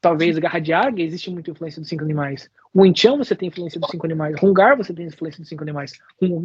talvez 0.00 0.38
Garra 0.38 0.58
de 0.58 0.72
Águia, 0.72 1.04
existe 1.04 1.30
muita 1.30 1.50
influência 1.50 1.80
dos 1.80 1.88
cinco 1.88 2.04
animais. 2.04 2.50
O 2.72 2.84
Inchão 2.86 3.18
você 3.18 3.34
tem 3.34 3.48
influência 3.48 3.78
dos 3.78 3.90
cinco 3.90 4.06
animais. 4.06 4.38
Rungar 4.40 4.76
você 4.76 4.94
tem 4.94 5.06
influência 5.06 5.40
dos 5.40 5.48
cinqu 5.48 5.62
animais. 5.62 5.92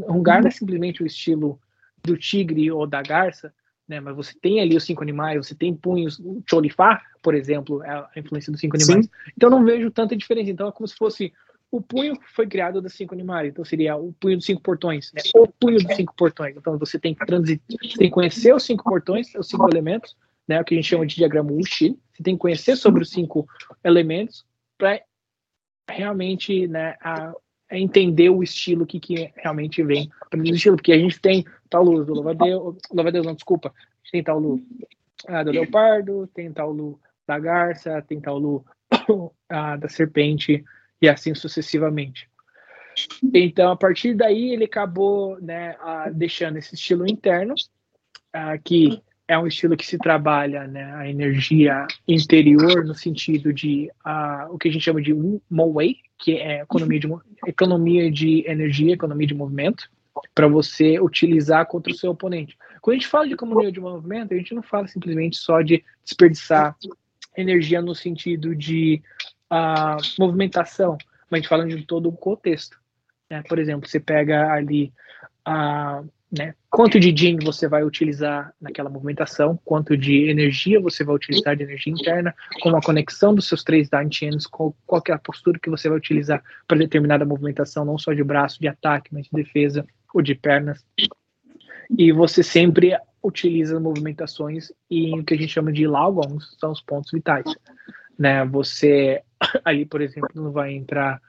Rungar 0.07 0.41
não 0.41 0.47
é 0.47 0.51
simplesmente 0.51 1.01
o 1.01 1.05
estilo 1.05 1.59
do 2.03 2.17
tigre 2.17 2.71
ou 2.71 2.85
da 2.85 3.01
garça, 3.01 3.53
né? 3.87 3.99
Mas 3.99 4.15
você 4.15 4.33
tem 4.39 4.59
ali 4.59 4.75
os 4.75 4.83
cinco 4.83 5.03
animais, 5.03 5.45
você 5.45 5.55
tem 5.55 5.73
punhos. 5.73 6.19
O 6.19 6.43
Cholifá, 6.49 7.01
por 7.21 7.33
exemplo, 7.33 7.83
é 7.83 7.89
a 7.89 8.09
influência 8.17 8.51
dos 8.51 8.59
cinco 8.59 8.75
animais. 8.75 9.05
Sim. 9.05 9.11
Então 9.37 9.49
não 9.49 9.63
vejo 9.63 9.89
tanta 9.91 10.15
diferença. 10.15 10.51
Então 10.51 10.67
é 10.67 10.71
como 10.71 10.87
se 10.87 10.95
fosse 10.95 11.31
o 11.71 11.81
punho 11.81 12.17
foi 12.33 12.47
criado 12.47 12.81
dos 12.81 12.93
cinco 12.93 13.13
animais, 13.13 13.49
então 13.49 13.65
seria 13.65 13.97
o 13.97 14.13
punho 14.13 14.37
dos 14.37 14.45
cinco 14.45 14.61
portões, 14.61 15.11
né? 15.13 15.21
O 15.35 15.47
punho 15.47 15.77
dos 15.83 15.95
cinco 15.95 16.15
portões. 16.15 16.55
Então 16.55 16.77
você 16.77 16.97
tem 16.97 17.13
que 17.13 17.25
transitar, 17.25 17.65
tem 17.67 18.07
que 18.07 18.09
conhecer 18.09 18.55
os 18.55 18.63
cinco 18.63 18.83
portões, 18.83 19.33
os 19.35 19.47
cinco 19.47 19.67
elementos, 19.69 20.15
né, 20.47 20.61
o 20.61 20.63
que 20.63 20.73
a 20.73 20.77
gente 20.77 20.87
chama 20.87 21.05
de 21.05 21.15
diagrama 21.15 21.51
Wuxi. 21.51 21.97
Você 22.13 22.23
tem 22.23 22.35
que 22.35 22.41
conhecer 22.41 22.75
sobre 22.75 23.01
os 23.01 23.09
cinco 23.09 23.47
elementos 23.83 24.45
para 24.77 25.01
realmente 25.89 26.67
né, 26.67 26.95
a, 27.01 27.33
a 27.69 27.77
entender 27.77 28.29
o 28.29 28.43
estilo 28.43 28.85
que, 28.85 28.99
que 28.99 29.31
realmente 29.35 29.83
vem 29.83 30.09
para 30.29 30.39
o 30.39 30.43
estilo, 30.43 30.75
porque 30.75 30.93
a 30.93 30.97
gente 30.97 31.19
tem 31.19 31.45
tal 31.69 31.83
luz 31.83 32.05
do 32.05 32.13
louva-a-Deus, 32.13 32.77
louva-a-Deus 32.91 33.25
não, 33.25 33.33
desculpa, 33.33 33.73
tem 34.11 34.23
tal 34.23 34.39
luz 34.39 34.61
ah, 35.27 35.43
do 35.43 35.51
leopardo, 35.51 36.27
tem 36.33 36.51
tal 36.51 36.71
luz 36.71 36.97
da 37.27 37.39
garça, 37.39 38.01
tem 38.01 38.19
tal 38.21 38.37
luz 38.37 38.63
ah, 39.49 39.75
da 39.75 39.89
serpente 39.89 40.63
e 41.01 41.09
assim 41.09 41.33
sucessivamente. 41.33 42.29
Então, 43.33 43.71
a 43.71 43.75
partir 43.75 44.13
daí, 44.13 44.53
ele 44.53 44.65
acabou 44.65 45.39
né, 45.41 45.75
ah, 45.79 46.09
deixando 46.09 46.57
esse 46.57 46.75
estilo 46.75 47.05
interno, 47.05 47.53
ah, 48.31 48.57
que 48.57 49.01
é 49.27 49.37
um 49.37 49.47
estilo 49.47 49.75
que 49.75 49.85
se 49.85 49.97
trabalha 49.97 50.67
né, 50.67 50.93
a 50.95 51.09
energia 51.09 51.87
interior 52.07 52.85
no 52.85 52.93
sentido 52.93 53.51
de 53.51 53.89
uh, 54.05 54.53
o 54.53 54.57
que 54.57 54.67
a 54.67 54.71
gente 54.71 54.83
chama 54.83 55.01
de 55.01 55.13
Moway, 55.49 55.97
que 56.17 56.37
é 56.37 56.61
economia 56.61 56.99
de, 56.99 57.07
economia 57.47 58.11
de 58.11 58.43
energia, 58.47 58.93
economia 58.93 59.27
de 59.27 59.33
movimento, 59.33 59.89
para 60.33 60.47
você 60.47 60.99
utilizar 60.99 61.65
contra 61.65 61.91
o 61.91 61.95
seu 61.95 62.11
oponente. 62.11 62.57
Quando 62.81 62.95
a 62.95 62.99
gente 62.99 63.07
fala 63.07 63.27
de 63.27 63.33
economia 63.33 63.71
de 63.71 63.79
movimento, 63.79 64.33
a 64.33 64.37
gente 64.37 64.53
não 64.53 64.61
fala 64.61 64.87
simplesmente 64.87 65.37
só 65.37 65.61
de 65.61 65.83
desperdiçar 66.03 66.75
energia 67.35 67.81
no 67.81 67.95
sentido 67.95 68.55
de 68.55 69.01
uh, 69.51 69.97
movimentação, 70.19 70.97
mas 71.29 71.39
a 71.39 71.41
gente 71.41 71.49
fala 71.49 71.65
de 71.65 71.83
todo 71.83 72.09
um 72.09 72.15
contexto. 72.15 72.79
Né? 73.29 73.43
Por 73.47 73.57
exemplo, 73.57 73.89
você 73.89 73.99
pega 73.99 74.51
ali 74.53 74.93
a 75.43 76.01
uh, 76.01 76.14
né? 76.31 76.53
Quanto 76.69 76.99
de 76.99 77.11
DIN 77.11 77.37
você 77.37 77.67
vai 77.67 77.83
utilizar 77.83 78.53
naquela 78.59 78.89
movimentação, 78.89 79.57
quanto 79.63 79.95
de 79.95 80.29
energia 80.29 80.79
você 80.79 81.03
vai 81.03 81.15
utilizar 81.15 81.55
de 81.55 81.63
energia 81.63 81.93
interna, 81.93 82.33
com 82.61 82.75
a 82.75 82.81
conexão 82.81 83.33
dos 83.33 83.47
seus 83.47 83.63
três 83.63 83.89
dantians, 83.89 84.45
com 84.45 84.73
qual 84.85 85.01
é 85.07 85.11
a 85.11 85.19
postura 85.19 85.59
que 85.59 85.69
você 85.69 85.87
vai 85.87 85.97
utilizar 85.97 86.43
para 86.67 86.77
determinada 86.77 87.25
movimentação, 87.25 87.85
não 87.85 87.97
só 87.97 88.13
de 88.13 88.23
braço, 88.23 88.59
de 88.59 88.67
ataque, 88.67 89.13
mas 89.13 89.25
de 89.25 89.31
defesa 89.31 89.85
ou 90.13 90.21
de 90.21 90.35
pernas. 90.35 90.83
E 91.97 92.11
você 92.11 92.41
sempre 92.41 92.97
utiliza 93.23 93.79
movimentações 93.79 94.71
em 94.89 95.19
o 95.19 95.23
que 95.23 95.33
a 95.33 95.37
gente 95.37 95.53
chama 95.53 95.71
de 95.71 95.87
lagons, 95.87 96.55
são 96.59 96.71
os 96.71 96.81
pontos 96.81 97.11
vitais. 97.11 97.45
Né? 98.17 98.43
Você 98.45 99.21
ali, 99.63 99.85
por 99.85 100.01
exemplo, 100.01 100.29
não 100.35 100.51
vai 100.51 100.73
entrar 100.73 101.21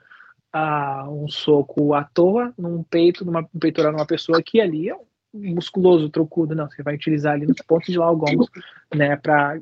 um 1.09 1.27
soco 1.27 1.93
à 1.93 2.03
toa 2.03 2.53
num 2.57 2.83
peito, 2.83 3.23
numa 3.25 3.43
peitoral 3.59 3.91
numa 3.91 4.05
pessoa 4.05 4.41
que 4.41 4.59
ali 4.59 4.89
é 4.89 4.95
musculoso, 5.33 6.09
trocudo, 6.09 6.55
não, 6.55 6.69
você 6.69 6.81
vai 6.81 6.95
utilizar 6.95 7.33
ali 7.33 7.45
nos 7.45 7.61
pontos 7.61 7.89
de 7.89 7.97
Laogons, 7.97 8.47
né, 8.93 9.15
para 9.15 9.59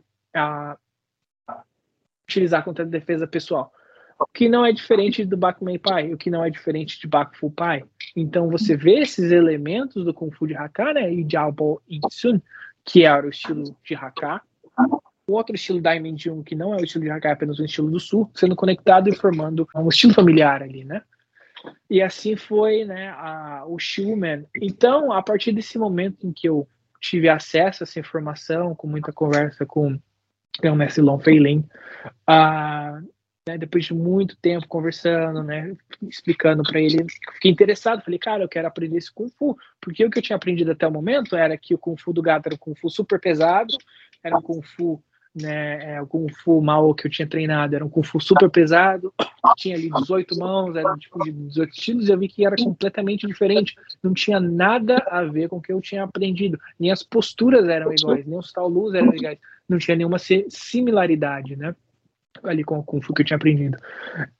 utilizar 2.27 2.63
contra 2.63 2.85
a 2.85 2.87
defesa 2.87 3.27
pessoal. 3.27 3.73
O 4.17 4.25
que 4.25 4.47
não 4.47 4.65
é 4.65 4.71
diferente 4.71 5.25
do 5.25 5.35
Bakumei 5.35 5.77
Pai, 5.77 6.13
o 6.13 6.17
que 6.17 6.29
não 6.29 6.43
é 6.43 6.49
diferente 6.49 6.97
de 6.99 7.07
Bakufu 7.07 7.51
Pai. 7.51 7.83
Então 8.15 8.49
você 8.49 8.77
vê 8.77 8.99
esses 8.99 9.31
elementos 9.31 10.05
do 10.05 10.13
Kung 10.13 10.31
Fu 10.31 10.47
de 10.47 10.55
Haka, 10.55 10.93
né, 10.93 11.13
e 11.13 11.23
de 11.23 11.35
Aobo 11.35 11.81
Insun, 11.89 12.39
que 12.85 13.03
era 13.03 13.25
o 13.25 13.29
estilo 13.29 13.75
de 13.83 13.95
Haka, 13.95 14.41
o 14.77 15.01
outro 15.33 15.55
estilo 15.55 15.81
Diamond 15.81 16.43
que 16.45 16.55
não 16.55 16.73
é 16.73 16.77
o 16.77 16.83
estilo 16.83 17.03
de 17.03 17.09
Hakai, 17.09 17.31
é 17.31 17.33
apenas 17.33 17.59
o 17.59 17.65
estilo 17.65 17.89
do 17.89 17.99
Sul, 17.99 18.29
sendo 18.35 18.55
conectado 18.55 19.09
e 19.09 19.15
formando 19.15 19.67
um 19.75 19.89
estilo 19.89 20.13
familiar 20.13 20.61
ali, 20.61 20.83
né? 20.83 21.01
E 21.89 22.01
assim 22.01 22.35
foi, 22.35 22.85
né, 22.85 23.09
a, 23.09 23.63
o 23.67 23.79
Schumann. 23.79 24.45
Então, 24.61 25.11
a 25.11 25.21
partir 25.23 25.51
desse 25.51 25.77
momento 25.79 26.27
em 26.27 26.31
que 26.31 26.47
eu 26.47 26.67
tive 27.01 27.27
acesso 27.27 27.83
a 27.83 27.85
essa 27.85 27.99
informação, 27.99 28.75
com 28.75 28.87
muita 28.87 29.11
conversa 29.11 29.65
com, 29.65 29.99
com 30.59 30.69
o 30.69 30.75
mestre 30.75 31.01
Lon 31.01 31.19
Feilin, 31.19 31.67
uh, 32.29 33.01
né, 33.47 33.57
depois 33.57 33.85
de 33.85 33.93
muito 33.93 34.35
tempo 34.37 34.67
conversando, 34.67 35.43
né, 35.43 35.75
explicando 36.03 36.63
para 36.63 36.79
ele, 36.79 37.05
fiquei 37.33 37.51
interessado, 37.51 38.03
falei, 38.03 38.19
cara, 38.19 38.43
eu 38.43 38.49
quero 38.49 38.67
aprender 38.67 38.97
esse 38.97 39.13
Kung 39.13 39.29
Fu, 39.29 39.55
porque 39.79 40.05
o 40.05 40.09
que 40.09 40.19
eu 40.19 40.23
tinha 40.23 40.35
aprendido 40.35 40.71
até 40.71 40.87
o 40.87 40.91
momento 40.91 41.35
era 41.35 41.57
que 41.57 41.73
o 41.73 41.77
Kung 41.77 41.95
Fu 41.97 42.11
do 42.11 42.21
gato 42.21 42.47
era 42.47 42.55
um 42.55 42.59
Kung 42.59 42.75
Fu 42.75 42.89
super 42.89 43.19
pesado, 43.19 43.75
era 44.23 44.37
um 44.37 44.41
Kung 44.41 44.61
Fu 44.61 45.03
né, 45.35 45.95
é, 45.95 46.01
o 46.01 46.07
Kung 46.07 46.27
Fu 46.29 46.61
mal 46.61 46.93
que 46.95 47.07
eu 47.07 47.11
tinha 47.11 47.27
treinado 47.27 47.75
era 47.75 47.83
um 47.83 47.89
Kung 47.89 48.03
Fu 48.03 48.21
super 48.21 48.49
pesado, 48.49 49.13
tinha 49.57 49.75
ali 49.75 49.89
18 49.89 50.37
mãos, 50.39 50.75
era 50.75 50.95
tipo 50.95 51.21
de 51.23 51.31
18 51.31 51.73
estilos, 51.73 52.07
e 52.07 52.11
eu 52.11 52.17
vi 52.17 52.29
que 52.29 52.45
era 52.45 52.55
completamente 52.55 53.27
diferente, 53.27 53.75
não 54.01 54.13
tinha 54.13 54.39
nada 54.39 55.03
a 55.09 55.23
ver 55.23 55.49
com 55.49 55.57
o 55.57 55.61
que 55.61 55.73
eu 55.73 55.81
tinha 55.81 56.03
aprendido, 56.03 56.57
nem 56.79 56.89
as 56.89 57.03
posturas 57.03 57.67
eram 57.67 57.91
iguais, 57.91 58.25
nem 58.25 58.39
os 58.39 58.51
tal 58.51 58.69
luz 58.69 58.93
eram 58.93 59.13
iguais, 59.13 59.37
não 59.67 59.77
tinha 59.77 59.97
nenhuma 59.97 60.17
similaridade, 60.17 61.57
né, 61.57 61.75
ali 62.41 62.63
com 62.63 62.79
o 62.79 62.83
Kung 62.83 63.01
Fu 63.01 63.13
que 63.13 63.21
eu 63.21 63.25
tinha 63.25 63.37
aprendido. 63.37 63.77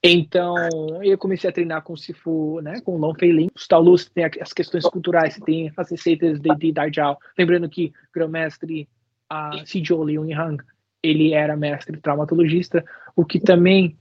Então, 0.02 0.56
eu 1.04 1.18
comecei 1.18 1.50
a 1.50 1.54
treinar 1.54 1.82
com 1.82 1.94
o 1.94 1.98
Sifu, 1.98 2.62
né, 2.62 2.80
com 2.80 2.96
o 2.96 2.98
Long 2.98 3.16
Fei 3.16 3.34
Lin, 3.34 3.50
os 3.54 3.68
Taolus 3.68 4.06
tem 4.06 4.24
as 4.40 4.54
questões 4.54 4.86
culturais, 4.86 5.38
tem 5.46 5.74
as 5.76 5.92
receitas 5.92 6.40
de, 6.40 6.56
de 6.56 6.72
Dajao, 6.72 7.18
lembrando 7.38 7.68
que 7.68 7.88
o 7.88 8.14
grão-mestre 8.14 8.88
a 9.30 9.66
Sijo 9.66 10.04
Liu 10.04 10.22
Hang 10.22 10.64
ele 11.06 11.34
era 11.34 11.56
mestre 11.56 11.98
traumatologista, 11.98 12.84
o 13.16 13.26
que 13.26 13.40
também 13.40 13.98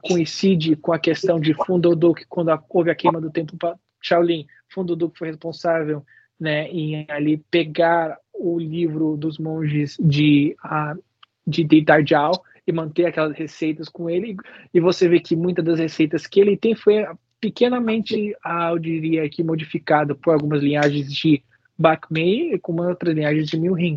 coincide 0.00 0.76
com 0.76 0.92
a 0.92 0.98
questão 0.98 1.40
de 1.40 1.54
Fundoduk, 1.54 2.24
quando 2.28 2.56
houve 2.68 2.90
a 2.90 2.94
queima 2.94 3.20
do 3.20 3.30
templo 3.30 3.58
Shaolin, 4.00 4.46
Fundoduk 4.68 5.18
foi 5.18 5.28
responsável 5.28 6.04
né, 6.38 6.68
em 6.68 7.06
ali 7.08 7.38
pegar 7.50 8.16
o 8.34 8.58
livro 8.58 9.16
dos 9.16 9.38
monges 9.38 9.96
de, 10.00 10.56
uh, 10.64 11.00
de, 11.46 11.64
de 11.64 11.80
Darjao 11.80 12.32
e 12.66 12.72
manter 12.72 13.06
aquelas 13.06 13.36
receitas 13.36 13.88
com 13.88 14.08
ele, 14.08 14.36
e 14.72 14.80
você 14.80 15.08
vê 15.08 15.18
que 15.18 15.34
muitas 15.34 15.64
das 15.64 15.78
receitas 15.78 16.26
que 16.26 16.40
ele 16.40 16.56
tem 16.56 16.74
foi 16.74 17.04
pequenamente, 17.40 18.36
eu 18.70 18.78
diria 18.78 19.28
que 19.28 19.42
modificado 19.42 20.14
por 20.14 20.32
algumas 20.32 20.62
linhagens 20.62 21.12
de 21.12 21.42
Bakmei 21.76 22.54
e 22.54 22.58
com 22.58 22.80
outras 22.80 23.14
linhagens 23.14 23.48
de 23.48 23.58
Milring. 23.58 23.96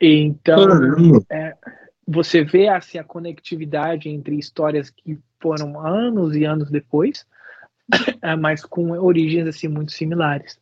Então, 0.00 1.22
é, 1.30 1.54
você 2.06 2.44
vê 2.44 2.68
assim, 2.68 2.98
a 2.98 3.04
conectividade 3.04 4.08
entre 4.08 4.38
histórias 4.38 4.90
que 4.90 5.18
foram 5.40 5.80
anos 5.80 6.36
e 6.36 6.44
anos 6.44 6.70
depois, 6.70 7.26
é, 8.22 8.36
mas 8.36 8.64
com 8.64 8.90
origens 8.92 9.46
assim 9.46 9.68
muito 9.68 9.92
similares. 9.92 10.58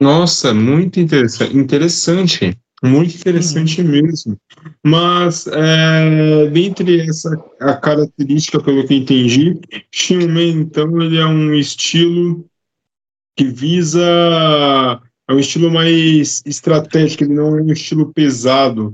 Nossa, 0.00 0.52
muito 0.52 1.00
interessante, 1.00 1.56
interessante, 1.56 2.58
muito 2.82 3.16
interessante 3.16 3.80
uhum. 3.80 3.88
mesmo. 3.88 4.40
Mas 4.84 5.46
é, 5.46 6.50
dentre 6.50 7.00
essa 7.08 7.30
a 7.60 7.76
característica, 7.76 8.62
pelo 8.62 8.86
que 8.86 8.92
eu 8.92 8.98
entendi, 8.98 9.58
Shinmen, 9.90 10.60
então, 10.60 11.00
ele 11.00 11.18
é 11.18 11.24
um 11.24 11.54
estilo 11.54 12.46
que 13.34 13.44
visa 13.44 15.00
é 15.28 15.32
um 15.32 15.38
estilo 15.38 15.70
mais 15.70 16.42
estratégico, 16.46 17.24
ele 17.24 17.34
não 17.34 17.58
é 17.58 17.62
um 17.62 17.72
estilo 17.72 18.12
pesado. 18.12 18.92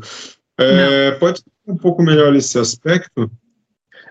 É, 0.59 1.13
pode 1.13 1.41
ser 1.41 1.51
um 1.67 1.77
pouco 1.77 2.03
melhor 2.03 2.35
esse 2.35 2.59
aspecto? 2.59 3.31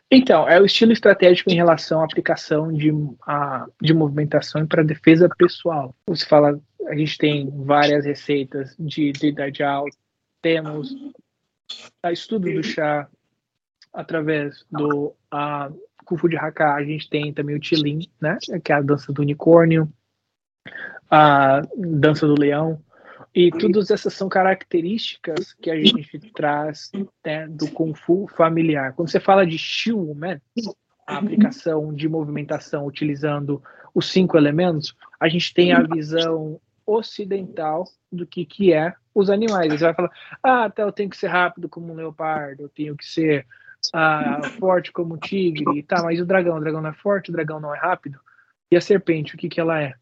Então, 0.09 0.47
é 0.47 0.59
o 0.59 0.65
estilo 0.65 0.91
estratégico 0.91 1.49
em 1.49 1.55
relação 1.55 2.01
à 2.01 2.05
aplicação 2.05 2.71
de, 2.71 2.91
a, 3.25 3.65
de 3.81 3.93
movimentação 3.93 4.67
para 4.67 4.83
defesa 4.83 5.29
pessoal. 5.37 5.95
Você 6.05 6.25
fala, 6.25 6.59
a 6.87 6.95
gente 6.95 7.17
tem 7.17 7.49
várias 7.63 8.05
receitas 8.05 8.75
de, 8.77 9.13
de 9.13 9.31
Dajjal, 9.31 9.85
temos 10.41 10.93
a 12.03 12.11
estudo 12.11 12.51
do 12.51 12.61
chá 12.61 13.07
através 13.93 14.65
do 14.69 15.13
a, 15.31 15.71
Kufu 16.03 16.27
de 16.27 16.35
Haka, 16.35 16.73
a 16.73 16.83
gente 16.83 17.09
tem 17.09 17.33
também 17.33 17.55
o 17.55 17.59
Tilin, 17.59 18.05
né, 18.19 18.37
que 18.63 18.73
é 18.73 18.75
a 18.75 18.81
dança 18.81 19.13
do 19.13 19.21
unicórnio, 19.21 19.91
a 21.11 21.61
Dança 21.77 22.25
do 22.25 22.39
Leão. 22.39 22.81
E 23.35 23.49
todas 23.51 23.91
essas 23.91 24.13
são 24.13 24.27
características 24.27 25.53
que 25.53 25.69
a 25.69 25.75
gente 25.75 26.19
traz 26.33 26.91
né, 27.25 27.47
do 27.47 27.69
Kung 27.71 27.93
Fu 27.93 28.27
familiar. 28.35 28.93
Quando 28.93 29.09
você 29.09 29.19
fala 29.19 29.45
de 29.45 29.57
Shiu 29.57 30.13
Man, 30.15 30.41
a 31.07 31.17
aplicação 31.17 31.93
de 31.93 32.09
movimentação 32.09 32.85
utilizando 32.85 33.61
os 33.93 34.09
cinco 34.09 34.37
elementos, 34.37 34.95
a 35.19 35.29
gente 35.29 35.53
tem 35.53 35.71
a 35.71 35.81
visão 35.81 36.59
ocidental 36.85 37.85
do 38.11 38.25
que, 38.25 38.45
que 38.45 38.73
é 38.73 38.93
os 39.13 39.29
animais. 39.29 39.71
Você 39.71 39.85
vai 39.85 39.93
falar, 39.93 40.11
ah, 40.43 40.65
até 40.65 40.83
eu 40.83 40.91
tenho 40.91 41.09
que 41.09 41.17
ser 41.17 41.27
rápido 41.27 41.69
como 41.69 41.93
um 41.93 41.95
leopardo, 41.95 42.63
eu 42.63 42.69
tenho 42.69 42.97
que 42.97 43.05
ser 43.05 43.45
ah, 43.93 44.41
forte 44.59 44.91
como 44.91 45.15
um 45.15 45.17
tigre, 45.17 45.83
tá, 45.83 46.03
mas 46.03 46.19
o 46.19 46.25
dragão, 46.25 46.57
o 46.57 46.59
dragão 46.59 46.81
não 46.81 46.89
é 46.89 46.93
forte, 46.93 47.29
o 47.29 47.33
dragão 47.33 47.59
não 47.59 47.73
é 47.73 47.79
rápido. 47.79 48.19
E 48.69 48.75
a 48.75 48.81
serpente, 48.81 49.35
o 49.35 49.37
que, 49.37 49.49
que 49.49 49.59
ela 49.59 49.81
é? 49.81 49.95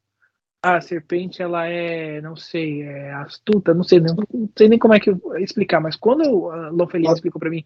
A 0.61 0.81
serpente 0.81 1.41
ela 1.41 1.65
é, 1.67 2.21
não 2.21 2.35
sei, 2.35 2.81
é 2.81 3.13
astuta, 3.13 3.73
não 3.73 3.83
sei, 3.83 3.99
não, 3.99 4.15
não 4.15 4.49
sei 4.57 4.67
nem 4.67 4.77
como 4.77 4.93
é 4.93 4.99
que 4.99 5.11
explicar, 5.37 5.79
mas 5.79 5.95
quando 5.95 6.49
a 6.51 6.69
Lofelia 6.69 7.11
explicou 7.11 7.39
para 7.39 7.49
mim 7.49 7.63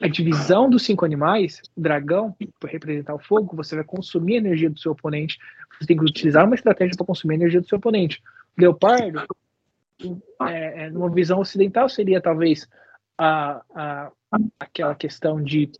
a 0.00 0.08
divisão 0.08 0.68
dos 0.68 0.82
cinco 0.82 1.04
animais, 1.04 1.62
o 1.74 1.80
dragão, 1.80 2.34
para 2.60 2.70
representar 2.70 3.14
o 3.14 3.18
fogo, 3.18 3.56
você 3.56 3.76
vai 3.76 3.84
consumir 3.84 4.34
a 4.34 4.38
energia 4.38 4.68
do 4.68 4.78
seu 4.78 4.92
oponente, 4.92 5.38
você 5.78 5.86
tem 5.86 5.96
que 5.96 6.04
utilizar 6.04 6.44
uma 6.44 6.54
estratégia 6.54 6.96
para 6.96 7.06
consumir 7.06 7.34
a 7.34 7.38
energia 7.38 7.60
do 7.60 7.68
seu 7.68 7.78
oponente. 7.78 8.22
O 8.58 8.60
leopardo, 8.60 9.22
é, 10.42 10.84
é, 10.84 10.90
numa 10.90 11.10
visão 11.10 11.38
ocidental, 11.38 11.88
seria 11.88 12.20
talvez 12.20 12.68
a, 13.16 13.62
a, 13.74 14.10
aquela 14.60 14.94
questão 14.94 15.42
de 15.42 15.70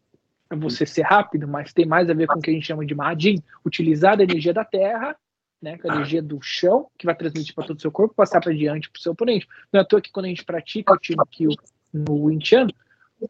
você 0.51 0.86
ser 0.86 1.02
rápido, 1.02 1.47
mas 1.47 1.73
tem 1.73 1.85
mais 1.85 2.09
a 2.09 2.14
ver 2.14 2.27
com 2.28 2.39
o 2.39 2.43
que 2.43 2.51
a 2.51 2.55
gente 2.55 2.66
chama 2.66 2.86
de 2.86 2.94
Mahajin, 2.94 3.43
utilizar 3.64 4.18
a 4.18 4.23
energia 4.23 4.55
da 4.55 4.64
terra 4.64 5.16
né, 5.61 5.78
a 5.83 5.95
energia 5.95 6.23
do 6.23 6.41
chão, 6.41 6.89
que 6.99 7.07
vai 7.07 7.15
transmitir 7.15 7.55
para 7.55 7.66
todo 7.66 7.78
o 7.78 7.81
seu 7.81 7.91
corpo, 7.91 8.15
passar 8.15 8.41
para 8.41 8.55
diante 8.55 8.91
para 8.91 8.99
o 8.99 9.03
seu 9.03 9.12
oponente. 9.12 9.47
Não 9.73 9.81
é 9.81 9.83
à 9.83 9.87
toa 9.87 10.01
que 10.01 10.11
quando 10.11 10.27
a 10.27 10.28
gente 10.28 10.45
pratica 10.45 10.93
o 10.93 10.99
time 10.99 11.23
kill 11.31 11.51
no 11.93 12.24
Wing 12.24 12.45
Chun, 12.45 12.69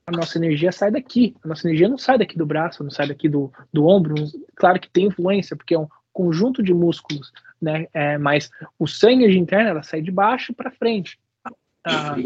a 0.07 0.11
nossa 0.11 0.39
energia 0.39 0.73
sai 0.73 0.91
daqui. 0.91 1.37
A 1.45 1.49
nossa 1.49 1.67
energia 1.67 1.89
não 1.89 1.99
sai 1.99 2.19
daqui 2.19 2.37
do 2.37 2.45
braço, 2.45 2.83
não 2.83 2.91
sai 2.91 3.09
daqui 3.09 3.29
do, 3.29 3.53
do 3.73 3.87
ombro. 3.87 4.15
Claro 4.57 4.81
que 4.81 4.91
tem 4.91 5.07
influência, 5.07 5.57
porque 5.57 5.75
é 5.75 5.79
um 5.79 5.89
conjunto 6.13 6.63
de 6.63 6.75
músculos 6.75 7.31
né? 7.61 7.87
É, 7.93 8.19
mas 8.19 8.51
o 8.79 8.87
sangue 8.87 9.29
de 9.29 9.39
interna 9.39 9.71
ela 9.71 9.83
sai 9.83 10.03
de 10.03 10.11
baixo 10.11 10.53
para 10.55 10.71
frente. 10.71 11.19
A, 11.85 12.17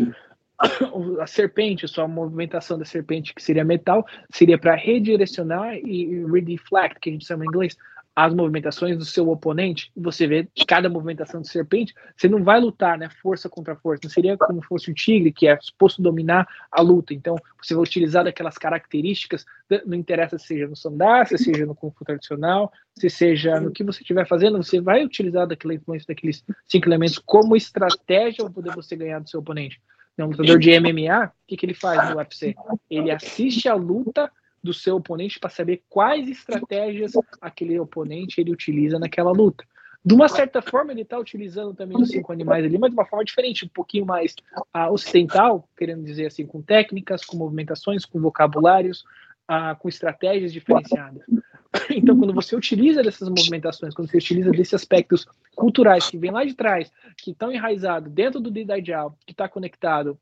a 1.21 1.27
serpente, 1.27 1.89
sua 1.89 2.07
movimentação 2.07 2.79
da 2.79 2.85
serpente, 2.85 3.35
que 3.35 3.43
seria 3.43 3.65
metal, 3.65 4.05
seria 4.31 4.59
para 4.59 4.75
redirecionar 4.75 5.75
e 5.77 6.25
redeflect, 6.27 7.01
que 7.01 7.09
a 7.09 7.13
gente 7.13 7.27
chama 7.27 7.45
em 7.45 7.49
inglês, 7.49 7.77
as 8.15 8.35
movimentações 8.35 8.99
do 8.99 9.05
seu 9.05 9.29
oponente, 9.29 9.91
você 9.97 10.27
vê 10.27 10.49
cada 10.67 10.89
movimentação 10.89 11.41
de 11.41 11.49
serpente, 11.49 11.95
você 12.17 12.29
não 12.29 12.43
vai 12.43 12.61
lutar, 12.61 12.99
né, 12.99 13.09
força 13.23 13.49
contra 13.49 13.77
força, 13.77 14.01
não 14.05 14.11
seria 14.11 14.37
como 14.37 14.63
fosse 14.63 14.91
o 14.91 14.95
tigre, 14.95 15.33
que 15.33 15.47
é 15.47 15.59
suposto 15.61 16.03
dominar 16.03 16.47
a 16.71 16.83
luta, 16.83 17.15
então 17.15 17.37
você 17.63 17.75
vai 17.75 17.83
utilizar 17.83 18.25
daquelas 18.25 18.59
características, 18.59 19.47
não 19.87 19.97
interessa 19.97 20.39
se 20.39 20.47
seja 20.47 20.67
no 20.67 20.77
sandá, 20.77 21.25
se 21.25 21.39
seja 21.39 21.65
no 21.65 21.75
Fu 21.75 21.95
tradicional, 22.05 22.73
se 22.97 23.09
seja 23.09 23.61
no 23.61 23.71
que 23.71 23.85
você 23.85 24.01
estiver 24.01 24.27
fazendo, 24.27 24.63
você 24.63 24.81
vai 24.81 25.05
utilizar 25.05 25.47
daquela 25.47 25.75
influência 25.75 26.07
daqueles 26.09 26.45
cinco 26.67 26.89
elementos 26.89 27.19
como 27.19 27.57
estratégia 27.57 28.45
para 28.45 28.53
poder 28.53 28.75
você 28.75 28.97
ganhar 28.97 29.21
do 29.21 29.31
seu 29.31 29.41
oponente. 29.41 29.81
Um 30.19 30.27
lutador 30.27 30.59
de 30.59 30.79
MMA, 30.79 31.27
o 31.27 31.31
que, 31.47 31.57
que 31.57 31.65
ele 31.65 31.73
faz 31.73 32.11
no 32.11 32.17
UFC? 32.17 32.55
Ele 32.91 33.11
assiste 33.11 33.69
a 33.69 33.75
luta 33.75 34.31
do 34.63 34.73
seu 34.73 34.97
oponente 34.97 35.39
para 35.39 35.51
saber 35.51 35.83
quais 35.89 36.29
estratégias 36.29 37.13
aquele 37.41 37.79
oponente 37.79 38.41
ele 38.41 38.53
utiliza 38.53 38.99
naquela 38.99 39.31
luta. 39.31 39.65
De 40.03 40.15
uma 40.15 40.29
certa 40.29 40.63
forma, 40.63 40.93
ele 40.93 41.03
está 41.03 41.19
utilizando 41.19 41.75
também 41.75 42.01
os 42.01 42.09
cinco 42.09 42.33
animais 42.33 42.65
ali, 42.65 42.79
mas 42.79 42.91
de 42.91 42.97
uma 42.97 43.05
forma 43.05 43.25
diferente, 43.25 43.67
um 43.67 43.69
pouquinho 43.69 44.07
mais 44.07 44.35
uh, 44.75 44.91
ocidental, 44.91 45.69
querendo 45.77 46.03
dizer 46.03 46.27
assim, 46.27 46.47
com 46.47 46.63
técnicas, 46.63 47.23
com 47.23 47.37
movimentações, 47.37 48.07
com 48.07 48.19
vocabulários, 48.19 49.05
uh, 49.51 49.77
com 49.79 49.89
estratégias 49.89 50.53
diferenciadas. 50.53 51.23
Então, 51.89 52.19
quando 52.19 52.35
você 52.35 52.57
utiliza 52.57 53.01
dessas 53.01 53.29
movimentações, 53.29 53.95
quando 53.95 54.11
você 54.11 54.17
utiliza 54.17 54.51
desses 54.51 54.75
aspectos 54.75 55.25
culturais 55.55 56.11
que 56.11 56.19
vêm 56.19 56.33
lá 56.33 56.45
de 56.45 56.55
trás, 56.55 56.91
que 57.17 57.31
estão 57.31 57.53
enraizados 57.53 58.13
dentro 58.13 58.41
do 58.41 58.51
Didaijiao, 58.51 59.17
que 59.25 59.33
está 59.33 59.49
conectado 59.49 60.19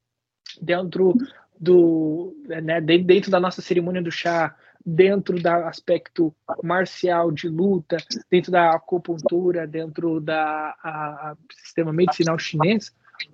dentro 0.61 1.15
do 1.61 2.37
né, 2.47 2.81
dentro 2.81 3.31
da 3.31 3.41
nossa 3.41 3.61
cerimônia 3.61 4.03
do 4.03 4.11
chá, 4.11 4.55
dentro 4.85 5.41
do 5.41 5.49
aspecto 5.49 6.35
marcial 6.63 7.31
de 7.31 7.49
luta, 7.49 7.97
dentro 8.31 8.51
da 8.53 8.71
acupuntura, 8.71 9.67
dentro 9.67 10.23
a 10.29 11.37
sistema 11.53 11.93
medicinal 11.93 12.39
chinês 12.39 12.93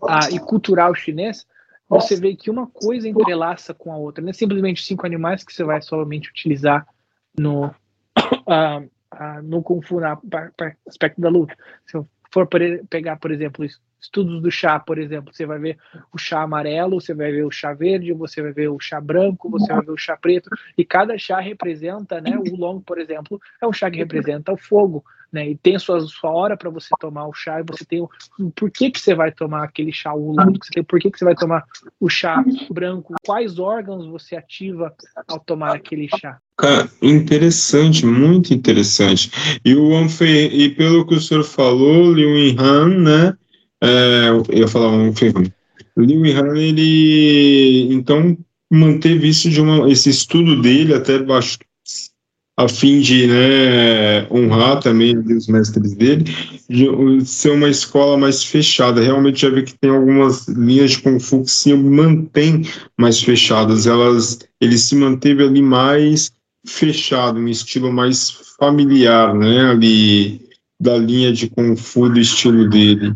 a, 0.09 0.31
e 0.31 0.39
cultural 0.39 0.95
chinês, 0.95 1.47
você 1.89 2.17
vê 2.17 2.35
que 2.35 2.51
uma 2.51 2.67
coisa 2.67 3.09
entrelaça 3.09 3.75
com 3.75 3.93
a 3.93 3.97
outra. 3.97 4.23
Não 4.23 4.31
é 4.31 4.33
simplesmente 4.33 4.83
cinco 4.83 5.07
animais 5.07 5.45
que 5.45 5.53
você 5.53 5.63
vai 5.63 5.81
somente 5.83 6.31
utilizar 6.31 6.87
no 7.39 7.67
uh, 8.49 8.91
uh, 9.15 9.43
no 9.43 9.63
kung 9.63 9.83
fu 9.83 10.01
na 10.01 10.19
aspecto 10.87 11.21
da 11.21 11.29
luta. 11.29 11.55
Se 11.87 11.97
eu 11.97 12.09
for 12.33 12.49
pegar, 12.89 13.17
por 13.17 13.31
exemplo, 13.31 13.65
estudos 14.05 14.41
do 14.41 14.51
chá, 14.51 14.79
por 14.79 14.99
exemplo, 14.99 15.35
você 15.35 15.47
vai 15.47 15.59
ver 15.59 15.79
o 16.13 16.19
chá 16.19 16.43
amarelo, 16.43 17.01
você 17.01 17.15
vai 17.15 17.33
ver 17.33 17.45
o 17.45 17.51
chá 17.51 17.73
verde, 17.73 18.13
você 18.13 18.43
vai 18.43 18.53
ver 18.53 18.69
o 18.69 18.79
chá 18.79 19.01
branco, 19.01 19.51
você 19.51 19.73
vai 19.73 19.85
ver 19.85 19.93
o 19.93 19.99
chá 19.99 20.17
preto, 20.17 20.51
e 20.77 20.85
cada 20.85 21.17
chá 21.19 21.41
representa, 21.41 22.21
né, 22.21 22.37
o 22.39 22.57
long, 22.57 22.81
por 22.81 23.01
exemplo, 23.01 23.41
é 23.61 23.67
um 23.67 23.73
chá 23.73 23.91
que 23.91 23.97
representa 23.97 24.53
o 24.53 24.57
fogo, 24.57 25.05
né, 25.33 25.49
e 25.49 25.57
tem 25.57 25.79
sua, 25.79 26.01
sua 26.01 26.31
hora 26.31 26.57
para 26.57 26.71
você 26.71 26.91
tomar 27.01 27.27
o 27.27 27.33
chá, 27.33 27.61
e 27.61 27.65
você 27.67 27.85
tem 27.85 28.01
o 28.01 28.09
por 28.55 28.71
que, 28.71 28.91
que 28.91 29.01
você 29.01 29.15
vai 29.15 29.33
tomar 29.33 29.65
aquele 29.65 29.93
chá 29.93 30.13
oolong, 30.13 30.59
por 30.87 31.01
que, 31.01 31.11
que 31.11 31.19
você 31.19 31.25
vai 31.25 31.35
tomar 31.35 31.65
o 31.99 32.09
chá 32.09 32.45
branco, 32.71 33.15
quais 33.25 33.59
órgãos 33.59 34.07
você 34.07 34.37
ativa 34.37 34.95
ao 35.27 35.41
tomar 35.41 35.75
aquele 35.75 36.09
chá. 36.09 36.39
Cara, 36.57 36.89
interessante, 37.03 38.07
muito 38.07 38.55
interessante. 38.55 39.59
E 39.65 39.75
o 39.75 39.97
Anfei, 39.97 40.47
e 40.47 40.69
pelo 40.69 41.05
que 41.05 41.15
o 41.15 41.21
senhor 41.21 41.43
falou, 41.43 42.13
Liu 42.13 42.55
Han, 42.57 43.01
né, 43.01 43.37
é, 43.85 44.29
eu 44.31 44.59
ia 44.59 44.69
falar 44.69 44.91
um 44.91 45.15
filme. 45.15 45.53
Liu 45.97 46.23
Han, 46.39 46.57
ele 46.57 47.93
então 47.93 48.37
manteve 48.71 49.29
isso 49.29 49.51
de 49.51 49.61
uma, 49.61 49.91
esse 49.91 50.11
estudo 50.11 50.61
dele 50.61 50.95
até 50.95 51.19
baixo, 51.19 51.59
a 52.57 52.69
fim 52.69 53.01
de 53.01 53.27
né, 53.27 54.29
honrar 54.31 54.81
também 54.81 55.17
os 55.19 55.49
mestres 55.49 55.95
dele, 55.95 56.25
de 56.69 57.25
ser 57.25 57.51
uma 57.51 57.69
escola 57.69 58.17
mais 58.17 58.43
fechada. 58.43 59.03
Realmente 59.03 59.43
já 59.43 59.51
vi 59.51 59.65
que 59.65 59.79
tem 59.79 59.91
algumas 59.91 60.49
linhas 60.49 60.93
de 60.93 61.21
Fu 61.21 61.43
que 61.43 61.51
se 61.51 61.75
mantêm 61.75 62.63
mais 62.99 63.21
fechadas. 63.21 63.87
Elas, 63.87 64.39
ele 64.61 64.79
se 64.79 64.97
manteve 64.97 65.43
ali 65.43 65.63
mais 65.63 66.33
fechado, 66.67 67.39
um 67.39 67.49
estilo 67.49 67.93
mais 67.93 68.31
familiar, 68.59 69.35
né, 69.35 69.71
ali 69.71 70.41
da 70.81 70.97
linha 70.97 71.33
de 71.33 71.51
Fu 71.77 72.09
do 72.09 72.19
estilo 72.19 72.69
dele. 72.69 73.15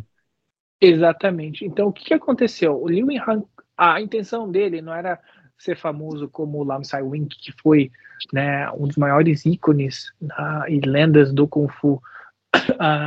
Exatamente. 0.81 1.65
Então, 1.65 1.89
o 1.89 1.93
que, 1.93 2.05
que 2.05 2.15
aconteceu? 2.15 2.81
O 2.81 2.89
Liu 2.89 3.09
Han, 3.27 3.43
a 3.77 4.01
intenção 4.01 4.51
dele 4.51 4.81
não 4.81 4.95
era 4.95 5.21
ser 5.59 5.77
famoso 5.77 6.29
como 6.29 6.63
Lam 6.63 6.85
Sai 6.85 7.03
Wing, 7.03 7.29
que 7.29 7.53
foi 7.61 7.91
né, 8.33 8.71
um 8.73 8.87
dos 8.87 8.97
maiores 8.97 9.45
ícones 9.45 10.11
uh, 10.23 10.69
e 10.69 10.81
lendas 10.81 11.33
do 11.33 11.49
Kung 11.49 11.69
Fu, 11.69 11.95
uh, 11.95 12.01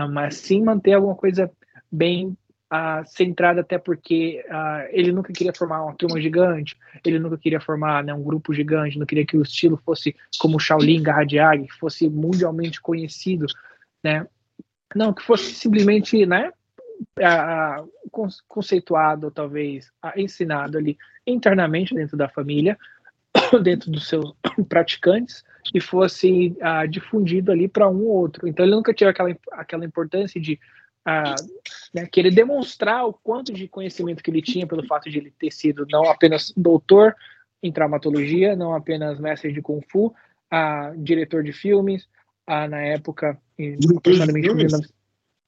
mas 0.12 0.36
sim 0.36 0.62
manter 0.62 0.94
alguma 0.94 1.16
coisa 1.16 1.50
bem 1.90 2.38
uh, 2.74 3.06
centrada, 3.06 3.62
até 3.62 3.78
porque 3.78 4.44
ele 4.90 5.12
nunca 5.14 5.32
queria 5.32 5.54
formar 5.54 5.84
uma 5.84 5.96
turma 5.96 6.20
gigante, 6.20 6.78
ele 7.06 7.20
nunca 7.20 7.38
queria 7.38 7.62
formar 7.62 8.04
né, 8.04 8.14
um 8.14 8.24
grupo 8.24 8.54
gigante, 8.54 9.00
não 9.00 9.06
queria 9.06 9.26
que 9.26 9.38
o 9.38 9.42
estilo 9.42 9.78
fosse 9.78 10.16
como 10.40 10.60
Shaolin, 10.60 11.04
Garra 11.04 11.24
de 11.24 11.40
Águia, 11.40 11.68
que 11.68 11.80
fosse 11.80 12.10
mundialmente 12.10 12.82
conhecido, 12.82 13.46
né? 14.04 14.28
Não, 14.94 15.14
que 15.14 15.24
fosse 15.24 15.54
simplesmente, 15.54 16.26
né, 16.26 16.52
a, 17.20 17.84
conceituado, 18.48 19.32
talvez, 19.32 19.92
ensinado 20.16 20.78
ali 20.78 20.98
internamente 21.26 21.94
dentro 21.94 22.18
da 22.18 22.28
família, 22.30 22.78
dentro 23.64 23.92
dos 23.92 24.08
seus 24.08 24.34
praticantes, 24.68 25.44
e 25.74 25.80
fosse 25.80 26.56
difundido 26.90 27.52
ali 27.52 27.68
para 27.68 27.88
um 27.88 28.06
ou 28.06 28.16
outro. 28.16 28.48
Então 28.48 28.66
ele 28.66 28.76
nunca 28.76 28.94
teve 28.94 29.12
aquela, 29.12 29.36
aquela 29.52 29.86
importância 29.86 30.40
de 30.40 30.60
né, 31.94 32.06
querer 32.12 32.32
demonstrar 32.32 33.06
o 33.06 33.14
quanto 33.14 33.54
de 33.54 33.68
conhecimento 33.68 34.24
que 34.24 34.30
ele 34.30 34.42
tinha 34.42 34.68
pelo 34.68 34.86
fato 34.86 35.10
de 35.10 35.18
ele 35.18 35.34
ter 35.38 35.52
sido 35.52 35.86
não 35.90 36.04
apenas 36.10 36.54
doutor 36.56 37.16
em 37.62 37.72
traumatologia, 37.72 38.56
não 38.56 38.74
apenas 38.74 39.20
mestre 39.20 39.52
de 39.52 39.62
Kung 39.62 39.82
Fu, 39.88 40.14
diretor 40.98 41.44
de 41.44 41.54
filmes, 41.54 42.08
na 42.48 42.82
época, 42.82 43.38
em, 43.58 43.78
aproximadamente 43.98 44.50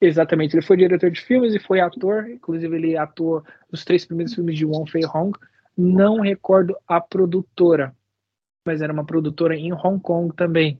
Exatamente, 0.04 0.54
ele 0.54 0.66
foi 0.66 0.76
diretor 0.76 1.10
de 1.10 1.18
filmes 1.18 1.54
e 1.54 1.58
foi 1.58 1.80
ator, 1.80 2.28
inclusive 2.28 2.76
ele 2.76 2.94
atuou 2.94 3.42
nos 3.72 3.86
três 3.86 4.04
primeiros 4.04 4.34
filmes 4.34 4.58
de 4.58 4.66
Wong 4.66 4.90
Fei 4.90 5.00
Hong. 5.06 5.32
Não 5.74 6.20
recordo 6.20 6.76
a 6.86 7.00
produtora, 7.00 7.96
mas 8.66 8.82
era 8.82 8.92
uma 8.92 9.06
produtora 9.06 9.56
em 9.56 9.72
Hong 9.72 9.98
Kong 10.00 10.36
também. 10.36 10.78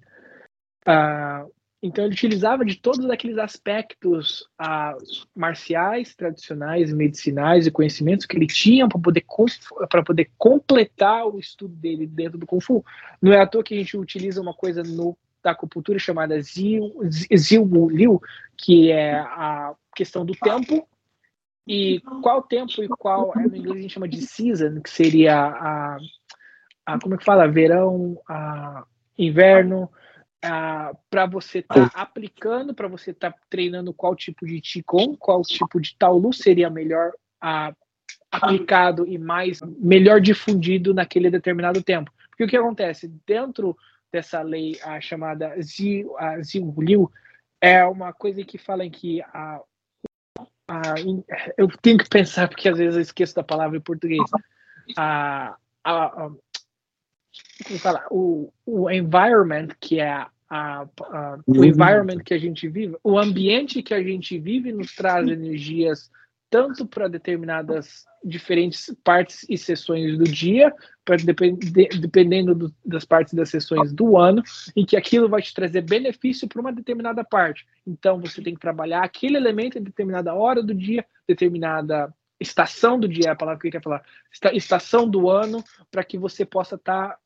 Uh, 0.86 1.50
então 1.82 2.04
ele 2.04 2.12
utilizava 2.12 2.66
de 2.66 2.76
todos 2.76 3.08
aqueles 3.08 3.38
aspectos 3.38 4.42
uh, 4.60 5.26
marciais, 5.34 6.14
tradicionais, 6.14 6.92
medicinais 6.92 7.66
e 7.66 7.70
conhecimentos 7.70 8.26
que 8.26 8.36
ele 8.36 8.46
tinha 8.46 8.86
para 8.86 9.00
poder, 9.00 9.24
para 9.88 10.02
poder 10.02 10.30
completar 10.36 11.26
o 11.26 11.38
estudo 11.38 11.74
dele 11.74 12.06
dentro 12.06 12.36
do 12.36 12.46
Kung 12.46 12.60
Fu. 12.60 12.84
Não 13.22 13.32
é 13.32 13.40
à 13.40 13.46
toa 13.46 13.64
que 13.64 13.72
a 13.72 13.78
gente 13.78 13.96
utiliza 13.96 14.38
uma 14.42 14.52
coisa 14.52 14.82
no 14.82 15.16
da 15.44 15.50
acupuntura 15.50 15.98
chamada 15.98 16.40
Ziu, 16.40 16.90
Liu, 17.90 18.20
que 18.56 18.90
é 18.90 19.14
a 19.14 19.74
questão 19.94 20.24
do 20.24 20.34
tempo 20.34 20.88
e 21.66 22.00
qual 22.22 22.42
tempo 22.42 22.82
e 22.82 22.88
qual, 22.88 23.32
é, 23.36 23.42
no 23.46 23.56
inglês 23.56 23.78
a 23.78 23.82
gente 23.82 23.94
chama 23.94 24.08
de 24.08 24.22
season, 24.22 24.80
que 24.80 24.90
seria 24.90 25.36
a, 25.36 25.98
a 26.86 26.98
como 26.98 27.14
é 27.14 27.18
que 27.18 27.24
fala, 27.24 27.46
verão, 27.46 28.18
a, 28.26 28.84
inverno, 29.18 29.90
para 31.10 31.26
você 31.26 31.60
estar 31.60 31.90
tá 31.90 32.00
aplicando, 32.00 32.74
para 32.74 32.88
você 32.88 33.12
estar 33.12 33.32
tá 33.32 33.38
treinando 33.48 33.94
qual 33.94 34.16
tipo 34.16 34.46
de 34.46 34.60
Qigong, 34.60 35.16
qual 35.18 35.42
tipo 35.42 35.80
de 35.80 35.94
Taolu 35.96 36.32
seria 36.32 36.68
melhor 36.68 37.12
a, 37.40 37.74
aplicado 38.30 39.06
e 39.06 39.16
mais 39.18 39.60
melhor 39.78 40.20
difundido 40.20 40.92
naquele 40.92 41.30
determinado 41.30 41.82
tempo. 41.82 42.10
Porque 42.28 42.44
o 42.44 42.48
que 42.48 42.56
acontece? 42.56 43.08
Dentro 43.26 43.76
dessa 44.14 44.42
lei 44.42 44.78
a 44.80 45.00
chamada 45.00 45.56
Liu 46.78 47.10
é 47.60 47.84
uma 47.84 48.12
coisa 48.12 48.44
que 48.44 48.56
fala 48.56 48.84
em 48.84 48.90
que 48.90 49.20
a, 49.22 49.60
a, 50.68 50.94
eu 51.58 51.66
tenho 51.82 51.98
que 51.98 52.08
pensar 52.08 52.48
porque 52.48 52.68
às 52.68 52.78
vezes 52.78 52.94
eu 52.94 53.02
esqueço 53.02 53.34
da 53.34 53.42
palavra 53.42 53.76
em 53.76 53.80
português. 53.80 54.22
A, 54.96 55.56
a, 55.82 56.04
a 56.04 56.30
como 57.66 57.78
fala, 57.80 58.06
o, 58.08 58.52
o 58.64 58.88
environment 58.88 59.68
que 59.80 59.98
é 59.98 60.12
a, 60.12 60.30
a, 60.48 61.38
o 61.44 61.64
environment 61.64 62.22
que 62.24 62.34
a 62.34 62.38
gente 62.38 62.68
vive, 62.68 62.96
o 63.02 63.18
ambiente 63.18 63.82
que 63.82 63.94
a 63.94 64.02
gente 64.02 64.38
vive 64.38 64.70
nos 64.70 64.94
traz 64.94 65.26
energias 65.26 66.08
tanto 66.54 66.86
para 66.86 67.08
determinadas 67.08 68.04
diferentes 68.24 68.94
partes 69.02 69.44
e 69.48 69.58
sessões 69.58 70.16
do 70.16 70.22
dia, 70.22 70.72
pra, 71.04 71.16
dependendo 71.16 72.54
do, 72.54 72.72
das 72.86 73.04
partes 73.04 73.34
das 73.34 73.48
sessões 73.48 73.92
do 73.92 74.16
ano, 74.16 74.40
e 74.76 74.86
que 74.86 74.96
aquilo 74.96 75.28
vai 75.28 75.42
te 75.42 75.52
trazer 75.52 75.80
benefício 75.80 76.46
para 76.46 76.60
uma 76.60 76.72
determinada 76.72 77.24
parte. 77.24 77.66
Então, 77.84 78.20
você 78.20 78.40
tem 78.40 78.54
que 78.54 78.60
trabalhar 78.60 79.02
aquele 79.02 79.36
elemento 79.36 79.78
em 79.78 79.82
determinada 79.82 80.32
hora 80.32 80.62
do 80.62 80.72
dia, 80.72 81.04
determinada 81.26 82.14
estação 82.38 83.00
do 83.00 83.08
dia, 83.08 83.30
é 83.30 83.30
a 83.30 83.36
palavra 83.36 83.60
que 83.60 83.66
eu 83.66 83.72
queria 83.72 83.82
falar, 83.82 84.04
estação 84.52 85.10
do 85.10 85.28
ano, 85.28 85.60
para 85.90 86.04
que 86.04 86.16
você 86.16 86.44
possa 86.44 86.76
estar 86.76 87.08
tá 87.08 87.18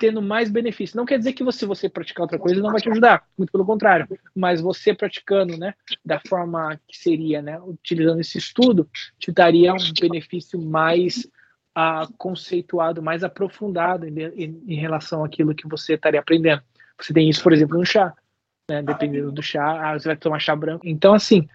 tendo 0.00 0.20
mais 0.20 0.50
benefício. 0.50 0.96
Não 0.96 1.06
quer 1.06 1.18
dizer 1.18 1.32
que 1.32 1.44
você 1.44 1.64
você 1.64 1.88
praticar 1.88 2.22
outra 2.22 2.38
coisa 2.38 2.60
não 2.60 2.70
vai 2.70 2.80
te 2.80 2.90
ajudar, 2.90 3.24
muito 3.38 3.52
pelo 3.52 3.64
contrário. 3.64 4.06
Mas 4.34 4.60
você 4.60 4.92
praticando, 4.92 5.56
né, 5.56 5.74
da 6.04 6.20
forma 6.26 6.78
que 6.88 6.98
seria, 6.98 7.40
né, 7.40 7.60
utilizando 7.60 8.20
esse 8.20 8.38
estudo, 8.38 8.88
te 9.18 9.30
daria 9.30 9.72
um 9.72 9.92
benefício 10.00 10.60
mais 10.60 11.24
uh, 11.76 12.12
conceituado, 12.18 13.02
mais 13.02 13.22
aprofundado 13.22 14.06
em, 14.06 14.18
em, 14.18 14.64
em, 14.66 14.76
relação 14.76 15.24
àquilo 15.24 15.54
que 15.54 15.68
você 15.68 15.94
estaria 15.94 16.20
aprendendo. 16.20 16.62
Você 17.00 17.12
tem 17.12 17.28
isso, 17.28 17.42
por 17.42 17.52
exemplo, 17.52 17.78
no 17.78 17.86
chá, 17.86 18.14
né, 18.68 18.82
dependendo 18.82 19.30
do 19.30 19.42
chá, 19.42 19.90
ah, 19.90 19.98
você 19.98 20.08
vai 20.08 20.16
tomar 20.16 20.40
chá 20.40 20.56
branco. 20.56 20.86
Então, 20.86 21.14
assim, 21.14 21.48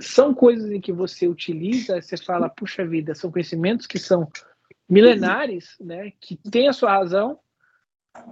são 0.00 0.34
coisas 0.34 0.70
em 0.70 0.80
que 0.80 0.92
você 0.92 1.26
utiliza, 1.26 2.00
você 2.00 2.16
fala, 2.16 2.48
puxa 2.48 2.86
vida, 2.86 3.14
são 3.14 3.30
conhecimentos 3.30 3.86
que 3.86 3.98
são 3.98 4.30
milenares, 4.88 5.76
né, 5.80 6.12
que 6.20 6.36
têm 6.36 6.68
a 6.68 6.72
sua 6.72 6.92
razão, 6.92 7.38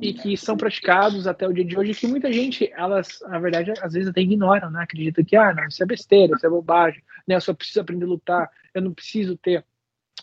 e 0.01 0.13
que 0.13 0.37
são 0.37 0.57
praticados 0.57 1.27
até 1.27 1.47
o 1.47 1.53
dia 1.53 1.65
de 1.65 1.77
hoje, 1.77 1.95
que 1.95 2.07
muita 2.07 2.33
gente, 2.33 2.71
elas, 2.75 3.21
na 3.23 3.39
verdade, 3.39 3.73
às 3.81 3.93
vezes 3.93 4.09
até 4.09 4.21
ignoram, 4.21 4.71
né? 4.71 4.83
Acredita 4.83 5.25
que, 5.25 5.37
ah, 5.37 5.55
não, 5.55 5.67
isso 5.67 5.83
é 5.83 5.87
besteira, 5.87 6.35
isso 6.37 6.47
é 6.47 6.51
bobagem, 6.51 7.03
né? 7.27 7.37
Eu 7.37 7.41
só 7.41 7.55
preciso 7.55 7.81
aprender 7.81 8.05
a 8.05 8.09
lutar, 8.09 8.51
eu 8.75 8.83
não 8.83 8.93
preciso 8.93 9.37
ter 9.37 9.65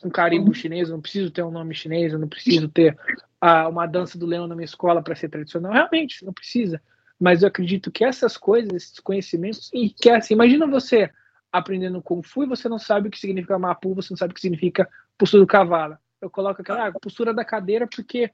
um 0.03 0.09
carimbo 0.09 0.53
chinês, 0.53 0.89
eu 0.89 0.95
não 0.95 1.01
preciso 1.01 1.31
ter 1.31 1.43
um 1.43 1.51
nome 1.51 1.73
chinês, 1.73 2.13
eu 2.13 2.19
não 2.19 2.27
preciso 2.27 2.69
ter 2.69 2.97
ah, 3.41 3.67
uma 3.67 3.87
dança 3.87 4.17
do 4.17 4.25
leão 4.25 4.47
na 4.47 4.55
minha 4.55 4.65
escola 4.65 5.01
para 5.01 5.15
ser 5.15 5.29
tradicional. 5.29 5.71
Realmente, 5.71 6.23
não 6.23 6.33
precisa. 6.33 6.81
Mas 7.19 7.41
eu 7.41 7.47
acredito 7.47 7.91
que 7.91 8.03
essas 8.03 8.37
coisas, 8.37 8.71
esses 8.73 8.99
conhecimentos, 8.99 9.71
enriquecem. 9.73 10.35
Imagina 10.35 10.67
você 10.67 11.09
aprendendo 11.51 12.01
Kung 12.01 12.21
Fu 12.21 12.43
e 12.43 12.47
você 12.47 12.69
não 12.69 12.77
sabe 12.77 13.07
o 13.07 13.11
que 13.11 13.19
significa 13.19 13.57
Mapu, 13.57 13.95
você 13.95 14.11
não 14.11 14.17
sabe 14.17 14.31
o 14.31 14.35
que 14.35 14.41
significa 14.41 14.87
postura 15.17 15.41
do 15.41 15.47
cavalo. 15.47 15.97
Eu 16.21 16.29
coloco 16.29 16.61
aquela 16.61 16.87
ah, 16.87 16.91
postura 16.91 17.33
da 17.33 17.45
cadeira 17.45 17.87
porque 17.87 18.31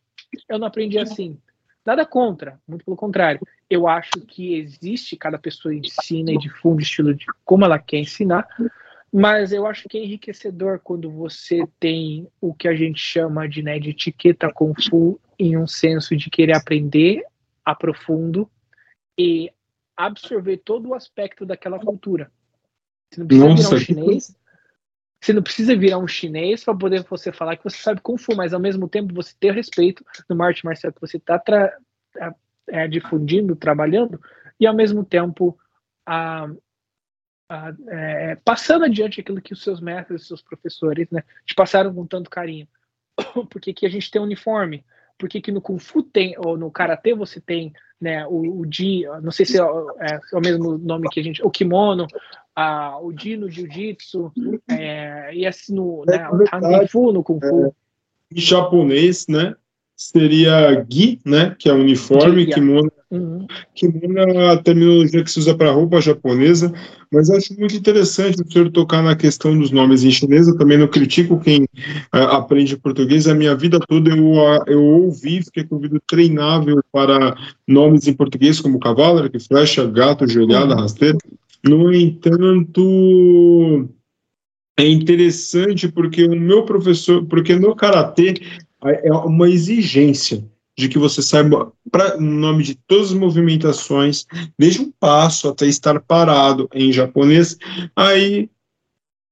eu 0.47 0.57
não 0.57 0.67
aprendi 0.67 0.97
assim. 0.97 1.37
Nada 1.85 2.05
contra, 2.05 2.59
muito 2.67 2.85
pelo 2.85 2.95
contrário. 2.95 3.41
Eu 3.69 3.87
acho 3.87 4.11
que 4.25 4.55
existe, 4.55 5.17
cada 5.17 5.37
pessoa 5.37 5.75
ensina 5.75 6.31
e 6.31 6.37
difunde 6.37 6.83
o 6.83 6.85
estilo 6.85 7.13
de 7.13 7.25
como 7.43 7.65
ela 7.65 7.77
quer 7.77 7.97
ensinar, 7.97 8.47
mas 9.11 9.51
eu 9.51 9.67
acho 9.67 9.87
que 9.89 9.97
é 9.97 10.03
enriquecedor 10.03 10.79
quando 10.79 11.11
você 11.11 11.67
tem 11.79 12.27
o 12.39 12.53
que 12.53 12.67
a 12.67 12.75
gente 12.75 12.99
chama 12.99 13.47
de, 13.47 13.61
né, 13.61 13.77
de 13.79 13.89
etiqueta 13.89 14.51
Kung 14.51 14.73
Fu 14.89 15.19
em 15.37 15.57
um 15.57 15.67
senso 15.67 16.15
de 16.15 16.29
querer 16.29 16.55
aprender 16.55 17.23
a 17.65 17.75
profundo 17.75 18.49
e 19.17 19.51
absorver 19.95 20.57
todo 20.57 20.89
o 20.89 20.93
aspecto 20.95 21.45
daquela 21.45 21.79
cultura. 21.79 22.31
Você 23.11 23.19
não 23.19 23.27
precisa 23.27 23.47
Nossa, 23.49 23.63
virar 23.63 23.75
um 23.75 23.79
chinês, 23.79 24.35
você 25.23 25.31
não 25.31 25.41
precisa 25.41 25.75
virar 25.75 25.99
um 25.99 26.07
chinês 26.07 26.65
para 26.65 26.75
poder 26.75 27.03
você 27.03 27.31
falar 27.31 27.55
que 27.55 27.63
você 27.63 27.77
sabe 27.77 28.01
Kung 28.01 28.17
Fu, 28.17 28.35
mas 28.35 28.53
ao 28.53 28.59
mesmo 28.59 28.89
tempo 28.89 29.13
você 29.13 29.33
ter 29.39 29.53
respeito 29.53 30.05
no 30.29 30.43
arte 30.43 30.65
marcial 30.65 30.91
que 30.91 30.99
você 30.99 31.15
está 31.15 31.41
é, 32.67 32.87
difundindo, 32.89 33.55
trabalhando, 33.55 34.19
e 34.59 34.67
ao 34.67 34.75
mesmo 34.75 35.03
tempo 35.05 35.57
a, 36.05 36.49
a, 37.49 37.73
é, 37.87 38.35
passando 38.43 38.83
adiante 38.83 39.21
aquilo 39.21 39.41
que 39.41 39.53
os 39.53 39.63
seus 39.63 39.79
mestres, 39.79 40.23
os 40.23 40.27
seus 40.27 40.41
professores, 40.41 41.09
né, 41.09 41.23
te 41.45 41.55
passaram 41.55 41.93
com 41.93 42.05
tanto 42.05 42.29
carinho. 42.29 42.67
Porque 43.49 43.73
que 43.73 43.85
a 43.85 43.89
gente 43.89 44.11
tem 44.11 44.21
uniforme? 44.21 44.83
Porque 45.17 45.41
que 45.41 45.51
no 45.51 45.61
Kung 45.61 45.79
Fu 45.79 46.03
tem, 46.03 46.35
ou 46.37 46.57
no 46.57 46.71
Karatê 46.71 47.13
você 47.13 47.39
tem 47.39 47.73
né, 48.03 48.27
o, 48.27 48.61
o 48.61 48.65
Ji, 48.69 49.03
não 49.21 49.31
sei 49.31 49.45
se 49.45 49.57
é, 49.57 49.63
é, 49.63 50.15
é, 50.15 50.37
o 50.37 50.41
mesmo 50.41 50.77
nome 50.77 51.09
que 51.09 51.19
a 51.21 51.23
gente, 51.23 51.41
o 51.41 51.49
kimono, 51.49 52.05
a, 52.53 52.99
o 53.01 53.17
Ji 53.17 53.37
no 53.37 53.49
Jiu-Jitsu, 53.49 54.31
é, 54.69 55.33
e 55.33 55.45
assim 55.45 55.73
no, 55.73 56.03
né, 56.05 56.27
é 56.81 56.87
Fu 56.87 57.13
no 57.13 57.23
Kung 57.23 57.39
Fu. 57.39 57.67
É, 57.67 58.37
em 58.37 58.41
japonês, 58.41 59.25
né, 59.27 59.55
seria 59.95 60.85
Gi, 60.89 61.21
né, 61.25 61.55
que 61.57 61.69
é 61.69 61.73
uniforme, 61.73 62.43
Gi, 62.43 62.51
kimono, 62.51 62.91
uhum. 63.13 63.47
kimono 63.75 64.19
é 64.19 64.51
a 64.51 64.57
terminologia 64.57 65.23
que 65.23 65.31
se 65.31 65.39
usa 65.39 65.55
para 65.55 65.71
roupa 65.71 66.01
japonesa, 66.01 66.73
mas 67.11 67.29
acho 67.29 67.57
muito 67.57 67.75
interessante 67.75 68.41
o 68.41 68.51
senhor 68.51 68.71
tocar 68.71 69.03
na 69.03 69.15
questão 69.15 69.57
dos 69.57 69.71
nomes 69.71 70.03
em 70.03 70.11
chinês, 70.11 70.47
eu 70.47 70.57
também 70.57 70.77
não 70.77 70.87
critico 70.87 71.39
quem 71.39 71.63
uh, 71.63 72.17
aprende 72.31 72.77
português, 72.77 73.27
a 73.27 73.35
minha 73.35 73.55
vida 73.55 73.79
toda 73.79 74.09
eu, 74.09 74.33
uh, 74.33 74.63
eu 74.67 74.83
ouvi, 74.83 75.43
fiquei 75.43 75.63
com 75.63 75.75
o 75.75 75.77
ouvido 75.77 76.01
treinável 76.07 76.81
para 76.91 77.35
nomes 77.67 78.07
em 78.07 78.13
português, 78.13 78.59
como 78.59 78.79
cavalo, 78.79 79.29
que 79.29 79.39
flecha, 79.39 79.85
gato, 79.85 80.27
joelhada, 80.27 80.73
uhum. 80.73 80.81
rasteira, 80.81 81.17
no 81.63 81.93
entanto, 81.93 83.87
é 84.77 84.87
interessante 84.87 85.87
porque 85.87 86.25
o 86.25 86.35
meu 86.35 86.63
professor, 86.63 87.25
porque 87.25 87.55
no 87.55 87.75
karatê 87.75 88.33
é 88.83 89.13
uma 89.13 89.49
exigência 89.49 90.43
de 90.77 90.89
que 90.89 90.97
você 90.97 91.21
saiba 91.21 91.71
pra, 91.91 92.17
o 92.17 92.21
nome 92.21 92.63
de 92.63 92.75
todas 92.87 93.11
as 93.11 93.17
movimentações, 93.17 94.25
desde 94.57 94.81
um 94.81 94.91
passo 94.99 95.49
até 95.49 95.65
estar 95.67 95.99
parado 96.01 96.67
em 96.73 96.91
japonês. 96.91 97.57
Aí 97.95 98.49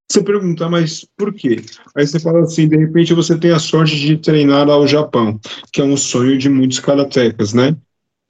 você 0.10 0.22
pergunta, 0.22 0.70
mas 0.70 1.08
por 1.18 1.34
quê? 1.34 1.64
Aí 1.96 2.06
você 2.06 2.20
fala 2.20 2.42
assim, 2.42 2.68
de 2.68 2.78
repente 2.78 3.14
você 3.14 3.38
tem 3.38 3.52
a 3.52 3.60
sorte 3.60 3.98
de 3.98 4.18
treinar 4.18 4.70
ao 4.70 4.86
Japão, 4.86 5.40
que 5.72 5.82
é 5.82 5.84
um 5.84 5.96
sonho 5.96 6.38
de 6.38 6.50
muitos 6.50 6.80
karatecas, 6.80 7.54
né? 7.54 7.76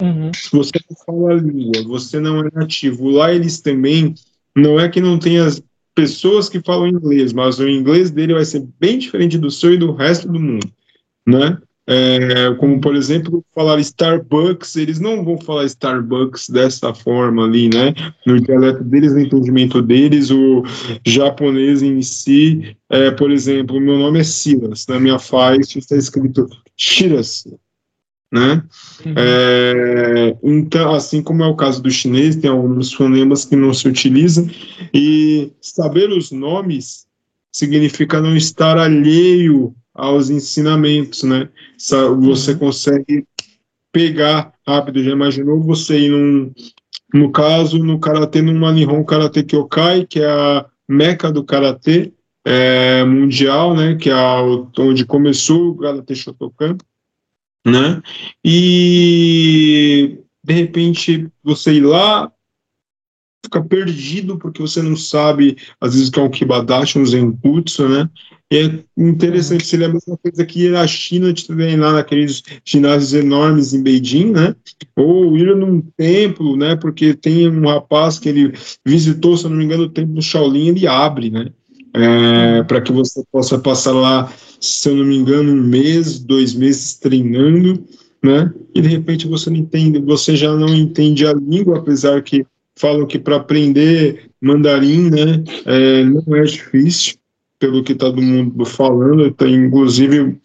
Uhum. 0.02 0.32
Você 0.54 0.72
não 0.90 0.98
fala 1.06 1.34
a 1.34 1.42
língua, 1.42 1.84
você 1.84 2.20
não 2.20 2.40
é 2.40 2.50
nativo. 2.54 3.10
Lá 3.10 3.34
eles 3.34 3.62
também, 3.62 4.16
não 4.56 4.80
é 4.80 4.88
que 4.90 5.02
não 5.02 5.20
tenha 5.20 5.48
pessoas 5.94 6.48
que 6.48 6.62
falam 6.62 6.88
inglês, 6.88 7.34
mas 7.34 7.60
o 7.60 7.68
inglês 7.68 8.12
dele 8.12 8.34
vai 8.34 8.46
ser 8.46 8.66
bem 8.80 8.98
diferente 8.98 9.38
do 9.38 9.52
seu 9.52 9.74
e 9.74 9.78
do 9.78 9.92
resto 9.92 10.28
do 10.28 10.40
mundo, 10.40 10.72
né? 11.28 11.60
É, 11.88 12.54
como, 12.60 12.80
por 12.80 12.96
exemplo, 12.96 13.44
falar 13.56 13.80
Starbucks, 13.80 14.76
eles 14.76 15.00
não 15.00 15.26
vão 15.26 15.38
falar 15.40 15.66
Starbucks 15.66 16.48
dessa 16.50 16.94
forma 16.94 17.44
ali, 17.44 17.70
né? 17.70 17.94
No 18.26 18.40
dialeto 18.40 18.84
deles, 18.84 19.14
no 19.14 19.20
entendimento 19.20 19.82
deles, 19.82 20.30
o 20.30 20.64
japonês 21.06 21.82
em 21.82 22.02
si, 22.02 22.78
é, 22.90 23.10
por 23.12 23.32
exemplo, 23.32 23.82
meu 23.82 23.98
nome 23.98 24.20
é 24.20 24.24
Silas, 24.24 24.86
na 24.88 25.00
minha 25.00 25.18
faixa 25.18 25.80
está 25.80 25.96
escrito 25.96 26.48
Shiras, 26.78 27.48
né? 28.32 28.64
Uhum. 29.04 29.14
É, 29.18 30.38
então, 30.44 30.94
assim 30.94 31.22
como 31.22 31.44
é 31.44 31.48
o 31.48 31.56
caso 31.56 31.82
do 31.82 31.90
chinês, 31.90 32.36
tem 32.36 32.50
alguns 32.50 32.94
fonemas 32.94 33.44
que 33.44 33.56
não 33.56 33.74
se 33.74 33.88
utilizam, 33.88 34.48
e 34.94 35.52
saber 35.60 36.10
os 36.12 36.32
nomes 36.32 37.08
significa 37.52 38.22
não 38.22 38.38
estar 38.38 38.78
alheio 38.78 39.76
aos 39.94 40.30
ensinamentos, 40.30 41.24
né? 41.24 41.50
Você 41.78 42.52
uhum. 42.54 42.58
consegue 42.58 43.26
pegar 43.92 44.54
rápido, 44.66 45.04
já 45.04 45.12
imaginou 45.12 45.62
você 45.62 46.00
ir 46.00 46.10
num, 46.10 46.54
no 47.14 47.32
caso, 47.32 47.78
no 47.80 48.00
Karatê, 48.00 48.42
no 48.42 48.72
Nihon 48.72 49.04
Karate 49.04 49.44
Kyokai, 49.44 50.06
que 50.06 50.22
é 50.22 50.30
a 50.30 50.66
meca 50.88 51.32
do 51.32 51.44
Karatê 51.44 52.14
é, 52.46 53.04
mundial, 53.04 53.76
né? 53.76 53.96
Que 53.96 54.10
é 54.10 54.16
onde 54.80 55.06
começou 55.06 55.72
o 55.72 55.78
Karatê 55.78 56.16
Shotokan, 56.16 56.78
né? 57.66 58.02
E 58.44 60.20
de 60.44 60.54
repente 60.54 61.28
você 61.44 61.74
ir 61.74 61.82
lá, 61.82 62.32
fica 63.44 63.62
perdido 63.64 64.38
porque 64.38 64.62
você 64.62 64.82
não 64.82 64.96
sabe, 64.96 65.58
às 65.80 65.94
vezes, 65.94 66.10
que 66.10 66.20
é 66.20 66.24
um 66.24 66.30
Kibadashi, 66.30 66.98
um 66.98 67.06
Zenkutsu, 67.06 67.90
né? 67.90 68.10
E 68.52 68.58
é 68.58 69.02
interessante, 69.02 69.66
seria 69.66 69.88
a 69.88 69.94
mesma 69.94 70.18
coisa 70.18 70.46
que 70.46 70.76
à 70.76 70.86
China 70.86 71.32
de 71.32 71.48
treinar 71.48 71.94
naqueles 71.94 72.44
ginásios 72.66 73.14
enormes 73.14 73.74
em 73.74 73.82
Beijing, 73.82 74.32
né? 74.32 74.54
Ou 74.96 75.38
ir 75.38 75.56
num 75.56 75.82
templo, 75.96 76.58
né? 76.58 76.76
Porque 76.76 77.14
tem 77.14 77.50
um 77.50 77.66
rapaz 77.66 78.20
que 78.20 78.28
ele 78.28 78.54
visitou, 78.86 79.38
se 79.38 79.48
não 79.48 79.56
me 79.56 79.64
engano, 79.64 79.84
o 79.84 79.90
templo 79.90 80.16
do 80.16 80.22
Shaolin, 80.22 80.68
ele 80.68 80.86
abre, 80.86 81.30
né? 81.30 81.48
É, 81.94 82.64
para 82.64 82.82
que 82.82 82.92
você 82.92 83.24
possa 83.32 83.58
passar 83.58 83.94
lá 83.94 84.32
se 84.62 84.90
eu 84.90 84.96
não 84.96 85.06
me 85.06 85.16
engano, 85.16 85.52
um 85.52 85.64
mês, 85.64 86.20
dois 86.20 86.54
meses 86.54 86.94
treinando, 86.96 87.84
né? 88.24 88.54
E 88.76 88.82
de 88.82 88.88
repente 88.88 89.28
você 89.28 89.50
não 89.50 89.58
entende, 89.58 90.00
você 90.00 90.36
já 90.36 90.54
não 90.56 90.70
entende 90.70 91.26
a 91.26 91.34
língua, 91.34 91.80
apesar 91.80 92.22
que 92.22 92.46
falam 92.78 93.08
que 93.08 93.18
para 93.18 93.38
aprender 93.38 94.30
mandarim, 94.40 95.10
né, 95.10 95.44
é, 95.66 96.04
não 96.04 96.24
é 96.36 96.44
difícil, 96.44 97.16
pelo 97.62 97.84
que 97.84 97.94
todo 97.94 98.20
mundo 98.20 98.66
falando, 98.66 99.32
tem, 99.32 99.54
inclusive 99.54 100.36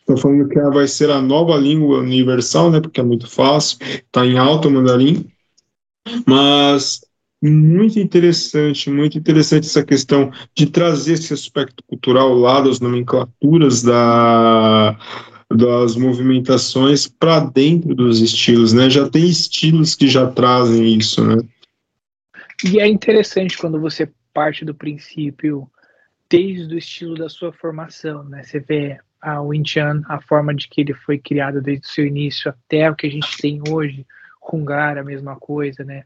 estão 0.00 0.16
falando 0.16 0.48
que 0.48 0.60
vai 0.60 0.88
ser 0.88 1.08
a 1.08 1.22
nova 1.22 1.56
língua 1.56 2.00
universal, 2.00 2.68
né, 2.68 2.80
porque 2.80 3.00
é 3.00 3.04
muito 3.04 3.30
fácil, 3.30 3.78
está 3.80 4.26
em 4.26 4.36
alto 4.36 4.68
mandarim, 4.68 5.24
mas 6.26 7.00
muito 7.40 8.00
interessante, 8.00 8.90
muito 8.90 9.16
interessante 9.16 9.68
essa 9.68 9.84
questão 9.84 10.32
de 10.52 10.66
trazer 10.66 11.12
esse 11.12 11.32
aspecto 11.32 11.84
cultural 11.86 12.34
lá 12.34 12.60
das 12.60 12.80
nomenclaturas 12.80 13.82
da, 13.82 14.98
das 15.54 15.94
movimentações 15.94 17.06
para 17.06 17.38
dentro 17.38 17.94
dos 17.94 18.20
estilos, 18.20 18.72
né? 18.72 18.90
Já 18.90 19.08
tem 19.08 19.28
estilos 19.28 19.94
que 19.94 20.08
já 20.08 20.26
trazem 20.26 20.98
isso, 20.98 21.24
né? 21.24 21.36
E 22.64 22.80
é 22.80 22.88
interessante 22.88 23.56
quando 23.56 23.78
você 23.78 24.10
parte 24.32 24.64
do 24.64 24.74
princípio 24.74 25.70
desde 26.28 26.74
o 26.74 26.78
estilo 26.78 27.14
da 27.14 27.28
sua 27.28 27.52
formação, 27.52 28.24
né? 28.24 28.42
Você 28.42 28.60
vê 28.60 28.98
a 29.20 29.40
Winchan, 29.40 30.02
a 30.06 30.20
forma 30.20 30.54
de 30.54 30.68
que 30.68 30.82
ele 30.82 30.94
foi 30.94 31.18
criado 31.18 31.60
desde 31.62 31.86
o 31.86 31.90
seu 31.90 32.06
início 32.06 32.50
até 32.50 32.90
o 32.90 32.94
que 32.94 33.06
a 33.06 33.10
gente 33.10 33.36
tem 33.38 33.60
hoje, 33.68 34.06
Hungar, 34.52 34.98
a 34.98 35.02
mesma 35.02 35.36
coisa, 35.36 35.82
né? 35.84 36.04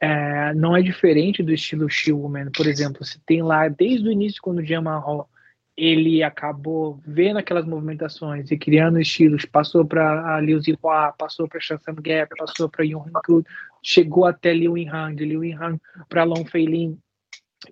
É, 0.00 0.52
não 0.54 0.76
é 0.76 0.82
diferente 0.82 1.42
do 1.42 1.52
estilo 1.52 1.88
Shieldman, 1.88 2.50
por 2.50 2.66
exemplo, 2.66 3.04
você 3.04 3.18
tem 3.24 3.42
lá 3.42 3.68
desde 3.68 4.08
o 4.08 4.12
início 4.12 4.40
quando 4.42 4.58
o 4.58 4.64
Jamal 4.64 5.28
ele 5.76 6.22
acabou 6.22 7.00
vendo 7.04 7.38
aquelas 7.38 7.66
movimentações 7.66 8.50
e 8.50 8.56
criando 8.56 9.00
estilos, 9.00 9.44
passou 9.44 9.84
para 9.84 10.40
Liu 10.40 10.60
Zihua, 10.60 11.12
passou 11.18 11.48
para 11.48 11.60
Shanshan 11.60 11.96
Gap, 11.96 12.34
passou 12.36 12.68
para 12.68 12.84
Yong 12.84 13.10
Hankud, 13.14 13.46
chegou 13.82 14.24
até 14.24 14.54
Liu 14.54 14.78
Yinhang, 14.78 15.16
de 15.16 15.24
Liu 15.24 15.44
Yinhang 15.44 15.80
para 16.08 16.24
Long 16.24 16.44
Feilin, 16.44 16.96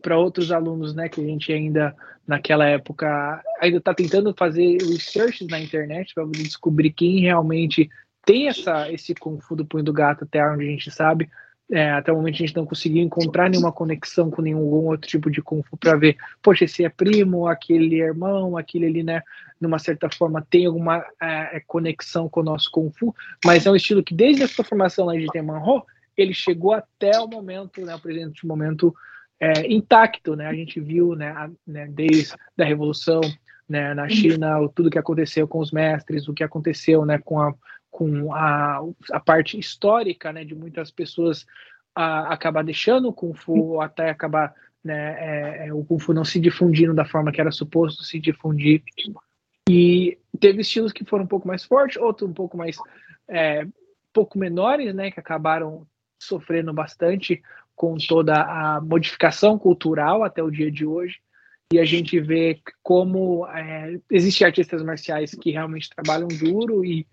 para 0.01 0.19
outros 0.19 0.51
alunos, 0.51 0.94
né, 0.94 1.09
que 1.09 1.20
a 1.20 1.24
gente 1.24 1.52
ainda 1.52 1.94
naquela 2.27 2.66
época 2.66 3.43
ainda 3.60 3.78
está 3.78 3.93
tentando 3.93 4.32
fazer 4.32 4.78
research 4.78 5.47
na 5.47 5.60
internet 5.60 6.14
para 6.14 6.24
descobrir 6.27 6.90
quem 6.93 7.20
realmente 7.20 7.90
tem 8.24 8.48
essa 8.48 8.90
esse 8.90 9.14
Kung 9.14 9.40
Fu 9.40 9.56
do 9.56 9.66
punho 9.66 9.85
do 9.85 9.93
gato 9.93 10.24
até 10.24 10.44
onde 10.48 10.66
a 10.66 10.70
gente 10.70 10.90
sabe. 10.90 11.28
É, 11.70 11.90
até 11.90 12.12
o 12.12 12.16
momento 12.16 12.35
a 12.35 12.39
gente 12.39 12.55
não 12.55 12.66
conseguiu 12.66 13.02
encontrar 13.02 13.48
nenhuma 13.48 13.73
conexão 13.73 14.31
com 14.31 14.43
nenhum 14.43 14.60
outro 14.60 15.09
tipo 15.09 15.31
de 15.31 15.40
Kung 15.40 15.62
Fu 15.62 15.77
para 15.77 15.97
ver, 15.97 16.16
poxa, 16.43 16.64
esse 16.64 16.85
é 16.85 16.89
primo, 16.90 17.47
aquele 17.47 18.01
é 18.01 18.05
irmão, 18.05 18.59
aquele 18.59 18.86
ali, 18.86 19.02
né, 19.02 19.23
numa 19.59 19.78
certa 19.78 20.10
forma 20.10 20.47
tem 20.51 20.66
alguma 20.66 20.98
é, 21.20 21.56
é, 21.56 21.62
conexão 21.66 22.28
com 22.28 22.40
o 22.40 22.44
nosso 22.44 22.70
Kung 22.70 22.90
Fu, 22.90 23.14
mas 23.43 23.64
é 23.64 23.70
um 23.70 23.77
estilo 23.77 24.02
que 24.02 24.14
desde 24.14 24.43
a 24.43 24.48
sua 24.48 24.64
formação 24.64 25.06
lá 25.06 25.16
de 25.16 25.27
Temanho, 25.28 25.82
ele 26.14 26.35
chegou 26.35 26.74
até 26.74 27.19
o 27.19 27.27
momento, 27.27 27.81
né, 27.81 27.94
o 27.94 28.01
presente 28.01 28.47
momento 28.47 28.94
é, 29.43 29.66
intacto, 29.66 30.36
né, 30.36 30.47
a 30.47 30.55
gente 30.55 30.81
viu, 30.81 31.16
né, 31.16 31.31
a, 31.31 31.51
né 31.66 31.89
desde 31.90 32.32
a 32.56 32.64
Revolução, 32.64 33.20
né, 33.69 33.93
na 33.93 34.09
China, 34.09 34.69
tudo 34.73 34.89
que 34.89 34.98
aconteceu 34.98 35.48
com 35.48 35.59
os 35.59 35.73
mestres, 35.73 36.28
o 36.28 36.32
que 36.32 36.44
aconteceu, 36.44 37.05
né, 37.05 37.19
com 37.19 37.40
a 37.40 37.52
com 37.90 38.32
a, 38.32 38.81
a 39.12 39.20
parte 39.20 39.59
histórica, 39.59 40.32
né, 40.32 40.44
de 40.44 40.55
muitas 40.55 40.90
pessoas 40.90 41.44
a, 41.94 42.32
acabar 42.32 42.64
deixando 42.64 43.09
o 43.09 43.12
Kung 43.12 43.35
Fu 43.35 43.81
até 43.81 44.09
acabar 44.09 44.55
né, 44.82 45.16
é, 45.19 45.66
é, 45.66 45.74
o 45.74 45.85
Kung 45.85 45.98
Fu 45.98 46.14
não 46.14 46.24
se 46.24 46.40
difundindo 46.40 46.94
da 46.94 47.05
forma 47.05 47.31
que 47.31 47.40
era 47.40 47.51
suposto 47.51 48.02
se 48.02 48.19
difundir. 48.19 48.82
E 49.69 50.19
teve 50.40 50.62
estilos 50.62 50.93
que 50.93 51.05
foram 51.05 51.24
um 51.24 51.28
pouco 51.28 51.47
mais 51.47 51.64
fortes, 51.64 51.98
outros 52.01 52.31
um 52.31 52.32
pouco 52.32 52.56
mais 52.56 52.78
é, 53.28 53.66
pouco 54.12 54.39
menores, 54.39 54.94
né, 54.94 55.10
que 55.10 55.20
acabaram 55.20 55.86
sofrendo 56.19 56.73
bastante 56.73 57.43
com 57.74 57.97
toda 57.97 58.35
a 58.35 58.81
modificação 58.81 59.59
cultural 59.59 60.23
até 60.23 60.43
o 60.43 60.51
dia 60.51 60.70
de 60.70 60.86
hoje. 60.86 61.19
E 61.73 61.78
a 61.78 61.85
gente 61.85 62.20
vê 62.20 62.61
como 62.82 63.47
é, 63.47 63.99
existem 64.11 64.47
artistas 64.47 64.82
marciais 64.82 65.35
que 65.35 65.51
realmente 65.51 65.89
trabalham 65.90 66.28
duro 66.28 66.85
e 66.85 67.07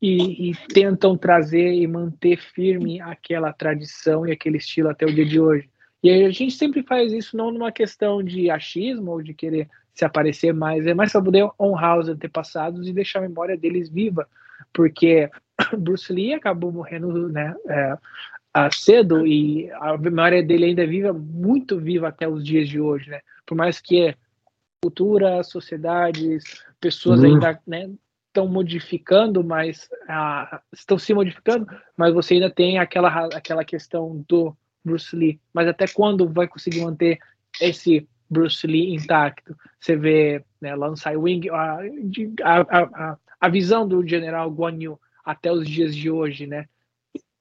e, 0.00 0.50
e, 0.50 0.54
tentam 0.68 1.16
trazer 1.16 1.72
e 1.72 1.86
manter 1.86 2.38
firme 2.38 3.00
aquela 3.00 3.52
tradição 3.52 4.26
e 4.26 4.32
aquele 4.32 4.58
estilo 4.58 4.90
até 4.90 5.06
o 5.06 5.14
dia 5.14 5.24
de 5.24 5.40
hoje. 5.40 5.68
E 6.02 6.10
a 6.10 6.30
gente 6.30 6.52
sempre 6.52 6.82
faz 6.82 7.12
isso 7.12 7.36
não 7.36 7.50
numa 7.50 7.72
questão 7.72 8.22
de 8.22 8.50
achismo 8.50 9.12
ou 9.12 9.22
de 9.22 9.34
querer 9.34 9.68
se 9.94 10.04
aparecer 10.04 10.52
mais, 10.52 10.86
é 10.86 10.92
mais 10.92 11.10
para 11.10 11.22
poder 11.22 11.48
honrar 11.58 11.98
os 11.98 12.08
antepassados 12.08 12.86
e 12.86 12.92
deixar 12.92 13.20
a 13.20 13.22
memória 13.22 13.56
deles 13.56 13.88
viva, 13.88 14.28
porque 14.72 15.30
Bruce 15.78 16.12
Lee 16.12 16.34
acabou 16.34 16.70
morrendo 16.70 17.30
né, 17.30 17.56
é, 17.66 17.96
cedo 18.70 19.26
e 19.26 19.70
a 19.72 19.96
memória 19.96 20.42
dele 20.42 20.66
ainda 20.66 20.82
é 20.82 20.86
viva, 20.86 21.12
muito 21.12 21.78
viva 21.78 22.08
até 22.08 22.28
os 22.28 22.44
dias 22.44 22.68
de 22.68 22.80
hoje, 22.80 23.10
né? 23.10 23.20
Por 23.44 23.56
mais 23.56 23.80
que 23.80 24.14
cultura, 24.82 25.42
sociedades, 25.42 26.44
pessoas 26.80 27.20
uhum. 27.20 27.34
ainda 27.34 27.60
né, 27.66 27.90
estão 28.28 28.46
modificando, 28.46 29.42
mas 29.42 29.88
ah, 30.08 30.60
estão 30.72 30.98
se 30.98 31.12
modificando, 31.14 31.66
mas 31.96 32.12
você 32.12 32.34
ainda 32.34 32.50
tem 32.50 32.78
aquela, 32.78 33.08
aquela 33.34 33.64
questão 33.64 34.24
do 34.28 34.56
Bruce 34.84 35.14
Lee. 35.16 35.40
Mas 35.52 35.66
até 35.66 35.86
quando 35.88 36.28
vai 36.28 36.46
conseguir 36.46 36.82
manter 36.82 37.18
esse 37.60 38.06
Bruce 38.30 38.66
Lee 38.66 38.94
intacto? 38.94 39.56
Você 39.80 39.96
vê 39.96 40.44
né, 40.60 40.74
Lansai 40.74 41.16
Wing, 41.16 41.48
a, 41.50 41.78
a, 42.42 42.60
a, 42.60 43.16
a 43.40 43.48
visão 43.48 43.86
do 43.88 44.06
General 44.06 44.48
Guan 44.50 44.76
Yu 44.78 45.00
até 45.24 45.50
os 45.50 45.66
dias 45.68 45.94
de 45.94 46.10
hoje, 46.10 46.46
né? 46.46 46.66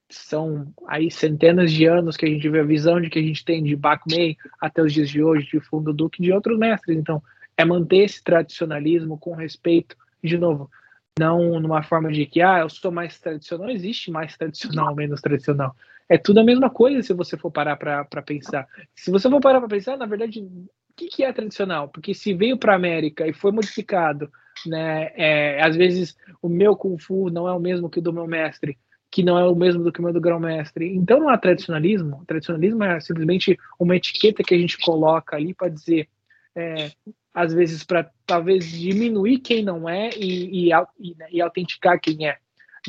São 0.09 0.67
aí 0.87 1.09
centenas 1.09 1.71
de 1.71 1.85
anos 1.85 2.15
que 2.15 2.25
a 2.25 2.29
gente 2.29 2.47
vê 2.47 2.59
a 2.59 2.63
visão 2.63 3.01
de 3.01 3.09
que 3.09 3.19
a 3.19 3.21
gente 3.21 3.43
tem 3.43 3.63
de 3.63 3.75
Bak 3.75 4.03
Mei 4.07 4.37
até 4.61 4.81
os 4.81 4.93
dias 4.93 5.09
de 5.09 5.23
hoje, 5.23 5.47
de 5.47 5.59
Fundo 5.59 5.91
Duque 5.91 6.21
e 6.21 6.25
de 6.25 6.31
outros 6.31 6.57
mestres. 6.57 6.97
Então, 6.97 7.21
é 7.57 7.65
manter 7.65 8.03
esse 8.03 8.23
tradicionalismo 8.23 9.17
com 9.17 9.33
respeito. 9.33 9.95
De 10.23 10.37
novo, 10.37 10.69
não 11.17 11.59
numa 11.59 11.81
forma 11.81 12.11
de 12.11 12.25
que, 12.25 12.41
ah, 12.41 12.59
eu 12.59 12.69
sou 12.69 12.91
mais 12.91 13.19
tradicional, 13.19 13.67
não 13.67 13.73
existe 13.73 14.11
mais 14.11 14.35
tradicional, 14.37 14.93
menos 14.93 15.21
tradicional. 15.21 15.75
É 16.09 16.17
tudo 16.17 16.39
a 16.39 16.43
mesma 16.43 16.69
coisa 16.69 17.01
se 17.01 17.13
você 17.13 17.37
for 17.37 17.51
parar 17.51 17.77
para 17.77 18.21
pensar. 18.21 18.67
Se 18.93 19.09
você 19.09 19.29
for 19.29 19.39
parar 19.39 19.59
para 19.59 19.69
pensar, 19.69 19.97
na 19.97 20.05
verdade, 20.05 20.41
o 20.41 20.67
que, 20.95 21.07
que 21.07 21.23
é 21.23 21.33
tradicional? 21.33 21.89
Porque 21.89 22.13
se 22.13 22.33
veio 22.33 22.57
para 22.57 22.73
a 22.73 22.75
América 22.75 23.27
e 23.27 23.33
foi 23.33 23.51
modificado, 23.51 24.31
né, 24.65 25.11
é, 25.15 25.63
às 25.63 25.75
vezes 25.75 26.15
o 26.41 26.49
meu 26.49 26.75
Kung 26.75 26.97
Fu 26.97 27.29
não 27.29 27.47
é 27.47 27.53
o 27.53 27.59
mesmo 27.59 27.89
que 27.89 27.99
o 27.99 28.01
do 28.01 28.13
meu 28.13 28.27
mestre, 28.27 28.77
que 29.15 29.23
não 29.23 29.39
é 29.39 29.45
o 29.45 29.55
mesmo 29.55 29.81
do 29.81 29.93
que 29.93 30.01
o 30.01 30.03
meu 30.03 30.11
do 30.11 30.19
grão-mestre. 30.19 30.93
Então 30.93 31.21
não 31.21 31.29
há 31.29 31.37
tradicionalismo. 31.37 32.17
O 32.17 32.25
tradicionalismo 32.25 32.83
é 32.83 32.99
simplesmente 32.99 33.57
uma 33.79 33.95
etiqueta 33.95 34.43
que 34.43 34.53
a 34.53 34.57
gente 34.57 34.77
coloca 34.77 35.37
ali 35.37 35.53
para 35.53 35.69
dizer 35.69 36.09
é, 36.53 36.91
às 37.33 37.53
vezes 37.53 37.81
para 37.85 38.11
talvez 38.25 38.69
diminuir 38.69 39.39
quem 39.39 39.63
não 39.63 39.87
é 39.87 40.09
e, 40.17 40.67
e, 40.67 40.69
e, 40.99 41.15
né, 41.15 41.27
e 41.31 41.41
autenticar 41.41 41.97
quem 41.97 42.27
é. 42.27 42.37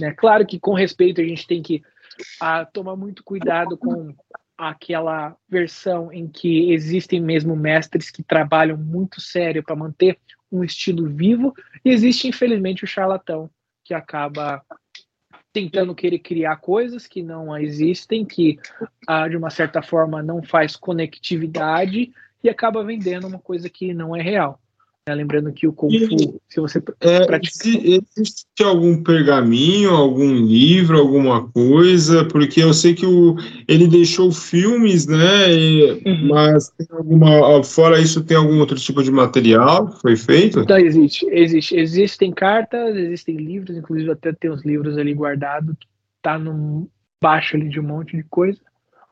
Né? 0.00 0.10
Claro 0.14 0.44
que 0.44 0.58
com 0.58 0.74
respeito 0.74 1.20
a 1.20 1.24
gente 1.24 1.46
tem 1.46 1.62
que 1.62 1.80
a, 2.40 2.64
tomar 2.64 2.96
muito 2.96 3.22
cuidado 3.22 3.78
com 3.78 4.12
aquela 4.58 5.36
versão 5.48 6.12
em 6.12 6.26
que 6.26 6.72
existem 6.72 7.20
mesmo 7.20 7.54
mestres 7.54 8.10
que 8.10 8.24
trabalham 8.24 8.76
muito 8.76 9.20
sério 9.20 9.62
para 9.62 9.76
manter 9.76 10.18
um 10.50 10.64
estilo 10.64 11.08
vivo 11.08 11.54
e 11.84 11.90
existe 11.90 12.26
infelizmente 12.26 12.82
o 12.82 12.88
charlatão 12.88 13.48
que 13.84 13.94
acaba 13.94 14.60
tentando 15.56 15.94
querer 15.94 16.18
criar 16.18 16.56
coisas 16.56 17.06
que 17.06 17.22
não 17.22 17.56
existem, 17.56 18.26
que 18.26 18.58
ah, 19.06 19.26
de 19.26 19.38
uma 19.38 19.48
certa 19.48 19.80
forma 19.80 20.22
não 20.22 20.42
faz 20.42 20.76
conectividade 20.76 22.12
e 22.44 22.50
acaba 22.50 22.84
vendendo 22.84 23.26
uma 23.26 23.38
coisa 23.38 23.70
que 23.70 23.94
não 23.94 24.14
é 24.14 24.20
real. 24.20 24.60
Né? 25.08 25.14
Lembrando 25.14 25.52
que 25.52 25.68
o 25.68 25.72
Kung 25.72 25.90
Fu, 26.08 26.40
se 26.48 26.60
você 26.60 26.82
é, 27.00 27.24
praticar... 27.24 27.66
Existe 27.66 28.44
algum 28.60 29.02
pergaminho, 29.04 29.90
algum 29.90 30.34
livro, 30.34 30.98
alguma 30.98 31.48
coisa? 31.48 32.24
Porque 32.24 32.60
eu 32.60 32.74
sei 32.74 32.92
que 32.92 33.06
o, 33.06 33.36
ele 33.68 33.86
deixou 33.86 34.32
filmes, 34.32 35.06
né? 35.06 35.52
E, 35.52 36.02
uhum. 36.04 36.28
Mas 36.28 36.70
tem 36.70 36.88
alguma. 36.90 37.62
Fora 37.62 38.00
isso, 38.00 38.24
tem 38.24 38.36
algum 38.36 38.58
outro 38.58 38.76
tipo 38.76 39.00
de 39.00 39.12
material 39.12 39.88
que 39.90 40.00
foi 40.00 40.16
feito? 40.16 40.60
Então, 40.60 40.76
existe, 40.76 41.24
existe. 41.30 41.76
Existem 41.76 42.32
cartas, 42.32 42.96
existem 42.96 43.36
livros, 43.36 43.76
inclusive 43.76 44.10
até 44.10 44.32
tem 44.32 44.50
os 44.50 44.64
livros 44.64 44.98
ali 44.98 45.14
guardados, 45.14 45.76
tá 46.20 46.36
no 46.36 46.90
baixo 47.22 47.56
ali 47.56 47.68
de 47.68 47.78
um 47.78 47.84
monte 47.84 48.16
de 48.16 48.24
coisa 48.24 48.58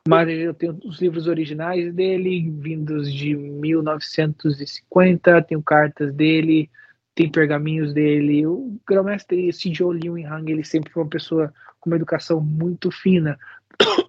mas 0.07 0.29
eu 0.29 0.53
tenho 0.53 0.79
os 0.85 1.01
livros 1.01 1.27
originais 1.27 1.91
dele, 1.93 2.49
vindos 2.59 3.11
de 3.11 3.35
1950, 3.35 5.41
tenho 5.41 5.63
cartas 5.63 6.13
dele, 6.13 6.69
tem 7.15 7.27
pergaminhos 7.29 7.91
dele. 7.91 8.45
O 8.45 8.79
grão-mestre 8.87 9.51
Sijo 9.51 9.91
Liu 9.91 10.15
Hang, 10.17 10.51
ele 10.51 10.63
sempre 10.63 10.91
foi 10.91 11.01
uma 11.01 11.09
pessoa 11.09 11.51
com 11.79 11.89
uma 11.89 11.95
educação 11.95 12.39
muito 12.39 12.91
fina. 12.91 13.35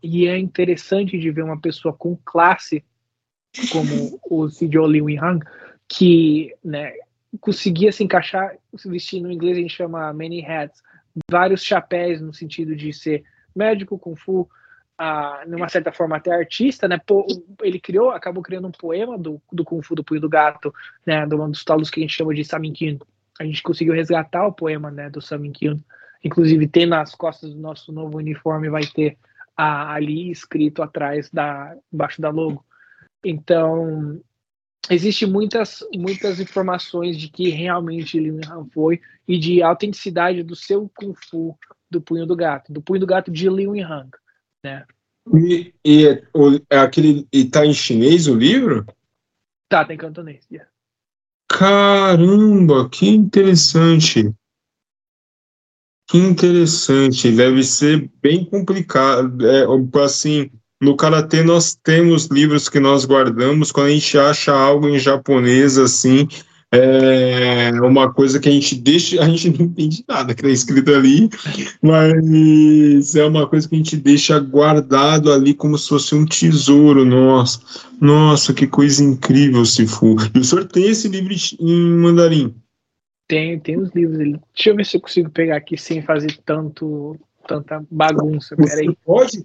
E 0.03 0.27
é 0.27 0.39
interessante 0.39 1.19
de 1.19 1.31
ver 1.31 1.43
uma 1.43 1.61
pessoa 1.61 1.95
com 1.95 2.15
classe 2.25 2.85
como 3.73 4.21
o 4.31 4.51
Sijo 4.51 4.87
Liu 4.87 5.07
Hang, 5.19 5.43
que 5.89 6.55
né, 6.63 6.93
conseguia 7.41 7.91
se 7.91 8.05
encaixar, 8.05 8.55
vestindo 8.85 9.29
no 9.29 9.33
inglês 9.33 9.57
a 9.57 9.61
gente 9.61 9.75
chama 9.75 10.13
many 10.13 10.45
hats, 10.45 10.83
vários 11.31 11.63
chapéus 11.63 12.21
no 12.21 12.35
sentido 12.35 12.77
de 12.77 12.93
ser 12.93 13.25
médico, 13.55 13.99
kung 13.99 14.15
fu, 14.15 14.47
a, 14.99 15.45
numa 15.47 15.69
certa 15.69 15.93
forma 15.93 16.17
até 16.17 16.33
artista, 16.33 16.89
né? 16.89 17.01
Ele 17.63 17.79
criou, 17.79 18.11
acabou 18.11 18.43
criando 18.43 18.69
um 18.69 18.73
poema 18.73 19.19
do, 19.19 19.41
do 19.53 19.65
Kung 19.65 19.83
Fu 19.83 19.95
do 19.95 20.05
Punho 20.05 20.21
do 20.21 20.29
Gato, 20.29 20.73
né? 21.07 21.27
Do 21.27 21.43
um 21.43 21.51
dos 21.51 21.65
talos 21.65 21.91
que 21.91 22.01
a 22.01 22.03
gente 22.03 22.15
chama 22.15 22.35
de 22.35 22.45
Saminkin. 22.45 22.99
A 23.39 23.45
gente 23.45 23.63
conseguiu 23.63 23.95
resgatar 23.95 24.47
o 24.47 24.53
poema, 24.53 24.91
né? 24.91 25.11
Do 25.11 25.21
Saminkin. 25.21 25.83
Inclusive 26.25 26.67
tem 26.67 26.87
nas 26.87 27.15
costas 27.15 27.53
do 27.53 27.61
nosso 27.61 27.93
novo 27.93 28.19
uniforme 28.19 28.71
vai 28.71 28.85
ter 28.85 29.19
ah, 29.57 29.93
ali 29.93 30.31
escrito 30.31 30.83
atrás 30.83 31.31
da 31.31 31.77
embaixo 31.93 32.21
da 32.21 32.31
logo. 32.31 32.65
Então, 33.25 34.21
existe 34.91 35.27
muitas 35.27 35.81
muitas 35.95 36.41
informações 36.41 37.19
de 37.19 37.29
que 37.29 37.51
realmente 37.51 38.19
Han 38.49 38.67
foi 38.73 39.01
e 39.29 39.39
de 39.39 39.63
autenticidade 39.63 40.43
do 40.43 40.57
seu 40.57 40.91
kung 40.95 41.15
fu 41.15 41.59
do 41.91 42.01
punho 42.01 42.27
do 42.27 42.35
gato, 42.35 42.73
do 42.73 42.83
punho 42.83 43.01
do 43.01 43.07
gato 43.07 43.31
de 43.31 43.49
Liu 43.49 43.73
Han, 43.73 44.09
né? 44.67 44.85
E, 45.35 45.75
e 45.85 46.07
é, 46.07 46.23
é 46.71 46.79
aquele 46.79 47.27
e 47.33 47.45
tá 47.45 47.65
em 47.65 47.73
chinês 47.73 48.27
o 48.27 48.35
livro? 48.35 48.85
Tá, 49.69 49.85
tem 49.85 49.97
cantonês. 49.97 50.45
Yeah. 50.51 50.71
Caramba, 51.49 52.89
que 52.89 53.09
interessante. 53.09 54.33
Que 56.09 56.19
interessante. 56.19 57.33
Deve 57.33 57.65
ser 57.65 58.11
bem 58.23 58.45
complicado. 58.45 59.45
É, 59.45 59.65
assim, 60.05 60.51
no 60.81 60.97
Karatê 60.97 61.43
nós 61.43 61.75
temos 61.75 62.27
livros 62.27 62.69
que 62.69 62.79
nós 62.79 63.05
guardamos 63.05 63.73
quando 63.73 63.89
a 63.89 63.91
gente 63.91 64.19
acha 64.19 64.53
algo 64.53 64.89
em 64.89 64.99
japonês 64.99 65.79
assim, 65.79 66.29
é 66.73 67.71
uma 67.81 68.13
coisa 68.13 68.41
que 68.41 68.49
a 68.49 68.53
gente 68.53 68.75
deixa, 68.75 69.23
a 69.23 69.29
gente 69.29 69.51
não 69.51 69.67
entende 69.67 70.05
nada 70.09 70.35
que 70.35 70.41
está 70.41 70.51
escrito 70.51 70.93
ali, 70.93 71.29
mas 71.81 73.15
é 73.15 73.25
uma 73.25 73.47
coisa 73.47 73.69
que 73.69 73.75
a 73.75 73.79
gente 73.79 73.97
deixa 73.97 74.39
guardado 74.41 75.33
ali 75.33 75.55
como 75.55 75.79
se 75.79 75.89
fosse 75.89 76.15
um 76.15 76.27
tesouro, 76.27 77.05
nossa, 77.05 77.61
nossa, 78.01 78.53
que 78.53 78.67
coisa 78.67 79.03
incrível, 79.03 79.65
Sifu. 79.65 80.17
E 80.35 80.39
o 80.39 80.45
senhor 80.45 80.65
tem 80.67 80.89
esse 80.89 81.09
livro 81.09 81.33
em 81.61 81.91
mandarim? 81.99 82.55
Tem, 83.29 83.59
tem 83.59 83.79
os 83.79 83.91
livros 83.91 84.21
ali. 84.21 84.41
Deixa 84.55 84.71
eu 84.71 84.77
ver 84.77 84.87
se 84.87 84.97
eu 84.97 85.01
consigo 85.01 85.31
pegar 85.31 85.57
aqui 85.57 85.77
sem 85.77 86.03
fazer 86.03 86.39
tanto, 86.45 87.19
tanta 87.47 87.85
bagunça. 87.91 88.55
Peraí. 88.57 88.97
Pode? 89.05 89.39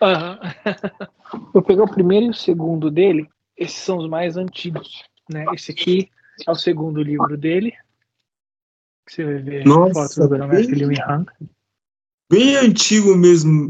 Uhum. 0.00 1.48
Vou 1.52 1.62
pegar 1.62 1.84
o 1.84 1.90
primeiro 1.90 2.26
e 2.26 2.30
o 2.30 2.34
segundo 2.34 2.90
dele. 2.90 3.28
Esses 3.56 3.78
são 3.78 3.98
os 3.98 4.08
mais 4.08 4.36
antigos. 4.36 5.02
Né? 5.28 5.44
Esse 5.52 5.72
aqui 5.72 6.08
é 6.46 6.50
o 6.50 6.54
segundo 6.54 7.02
livro 7.02 7.36
dele. 7.36 7.72
Você 9.08 9.24
vai 9.24 9.38
ver 9.38 9.64
Nossa, 9.64 9.94
fotos 9.94 10.16
do 10.16 10.28
Grão-Mestre 10.28 10.74
Liu 10.74 10.90
Han. 11.06 11.24
Bem 12.30 12.56
antigo 12.56 13.16
mesmo. 13.16 13.68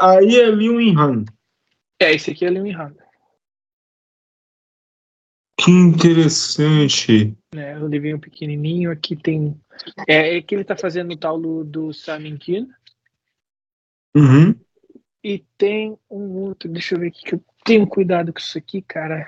Aí 0.00 0.36
é 0.36 0.50
Liu 0.50 0.78
Han. 0.98 1.24
É, 2.00 2.14
esse 2.14 2.30
aqui 2.30 2.46
é 2.46 2.50
Liu 2.50 2.64
Han. 2.78 2.94
Que 5.60 5.70
interessante. 5.70 7.36
É, 7.54 7.78
o 7.78 7.86
livrinho 7.86 8.18
pequenininho 8.18 8.90
aqui 8.90 9.14
tem. 9.14 9.58
É, 10.08 10.36
é 10.36 10.42
que 10.42 10.54
ele 10.54 10.64
tá 10.64 10.76
fazendo 10.76 11.12
o 11.12 11.16
tal 11.16 11.40
do, 11.40 11.64
do 11.64 11.92
Samin 11.92 12.36
Kin. 12.36 12.68
Uhum. 14.16 14.58
E 15.22 15.44
tem 15.56 15.98
um 16.10 16.36
outro, 16.36 16.68
deixa 16.68 16.94
eu 16.94 17.00
ver 17.00 17.08
aqui 17.08 17.24
que 17.24 17.34
eu 17.34 17.44
tenho 17.64 17.86
cuidado 17.86 18.32
com 18.32 18.38
isso 18.38 18.58
aqui, 18.58 18.82
cara. 18.82 19.26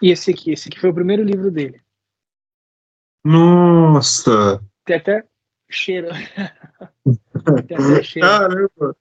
E 0.00 0.10
esse 0.10 0.30
aqui, 0.30 0.52
esse 0.52 0.68
aqui 0.68 0.80
foi 0.80 0.90
o 0.90 0.94
primeiro 0.94 1.22
livro 1.22 1.50
dele. 1.50 1.83
Nossa! 3.24 4.62
Tem 4.84 4.96
até 4.96 5.24
cheiro. 5.70 6.08
tem 7.66 7.76
até 7.76 8.02
cheiro. 8.02 8.28
Caramba! 8.28 8.96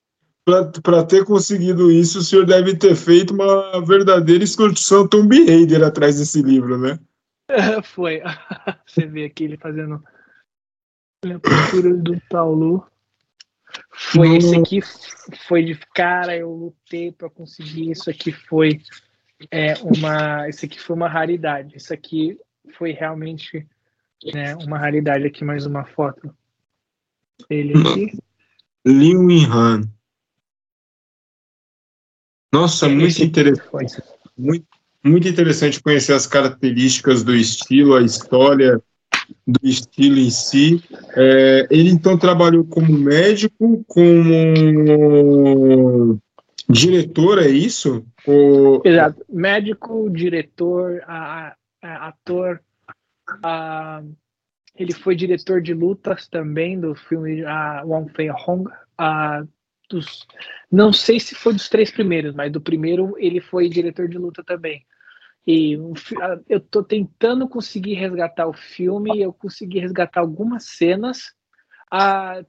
Para 0.83 1.05
ter 1.05 1.23
conseguido 1.23 1.89
isso, 1.89 2.19
o 2.19 2.21
senhor 2.21 2.45
deve 2.45 2.75
ter 2.75 2.95
feito 2.95 3.33
uma 3.33 3.83
verdadeira 3.85 4.43
excursão 4.43 5.07
Tomb 5.07 5.45
Raider 5.45 5.83
atrás 5.83 6.19
desse 6.19 6.41
livro, 6.41 6.77
né? 6.77 6.99
Foi. 7.83 8.21
Você 8.85 9.05
vê 9.05 9.25
aqui 9.25 9.45
ele 9.45 9.57
fazendo 9.57 10.03
a 11.23 11.39
pintura 11.39 11.93
do 11.95 12.21
Paulo. 12.29 12.85
Foi 13.91 14.29
hum. 14.29 14.37
esse 14.37 14.55
aqui, 14.55 14.79
foi 15.47 15.63
de 15.63 15.75
cara, 15.95 16.35
eu 16.35 16.51
lutei 16.51 17.11
para 17.11 17.29
conseguir 17.29 17.89
isso 17.89 18.09
aqui 18.09 18.31
foi 18.31 18.79
é 19.49 19.73
uma, 19.81 20.47
isso 20.47 20.65
aqui 20.65 20.79
foi 20.79 20.95
uma 20.95 21.07
raridade. 21.07 21.75
Isso 21.75 21.93
aqui 21.93 22.37
foi 22.77 22.91
realmente 22.91 23.67
né, 24.31 24.55
uma 24.55 24.77
raridade 24.77 25.25
aqui 25.25 25.43
mais 25.43 25.65
uma 25.65 25.85
foto. 25.85 26.33
Ele 27.49 27.73
aqui. 27.77 28.17
Liu 28.85 29.21
Han. 29.51 29.81
Nossa, 32.51 32.85
é 32.85 32.89
muito 32.89 33.23
interessante. 33.23 34.01
Muito, 34.37 34.67
muito 35.03 35.27
interessante 35.27 35.81
conhecer 35.81 36.13
as 36.13 36.27
características 36.27 37.23
do 37.23 37.35
estilo, 37.35 37.95
a 37.95 38.01
história 38.03 38.79
do 39.47 39.59
estilo 39.63 40.19
em 40.19 40.29
si. 40.29 40.83
É, 41.15 41.67
ele 41.71 41.89
então 41.89 42.17
trabalhou 42.17 42.63
como 42.65 42.97
médico, 42.97 43.83
como 43.87 44.21
diretor, 46.69 47.39
é 47.39 47.49
isso? 47.49 48.05
Ou... 48.25 48.81
Exato, 48.85 49.25
médico, 49.29 50.09
diretor, 50.09 51.01
a, 51.07 51.55
a, 51.81 52.07
ator. 52.07 52.61
A, 53.43 54.03
ele 54.75 54.93
foi 54.93 55.15
diretor 55.15 55.61
de 55.61 55.73
lutas 55.73 56.27
também 56.27 56.79
do 56.79 56.95
filme 56.95 57.43
a, 57.45 57.83
Wong 57.85 58.11
Fei 58.13 58.29
Hong. 58.29 58.69
A, 58.97 59.43
dos, 59.89 60.25
não 60.71 60.91
sei 60.91 61.19
se 61.19 61.35
foi 61.35 61.53
dos 61.53 61.69
três 61.69 61.91
primeiros, 61.91 62.33
mas 62.33 62.51
do 62.51 62.61
primeiro 62.61 63.15
ele 63.17 63.39
foi 63.39 63.69
diretor 63.69 64.07
de 64.07 64.17
luta 64.17 64.43
também. 64.43 64.85
E 65.45 65.77
eu 66.47 66.59
tô 66.59 66.81
tentando 66.81 67.47
conseguir 67.49 67.95
resgatar 67.95 68.47
o 68.47 68.53
filme, 68.53 69.21
eu 69.21 69.33
consegui 69.33 69.79
resgatar 69.79 70.21
algumas 70.21 70.65
cenas. 70.65 71.33
Ah, 71.91 72.43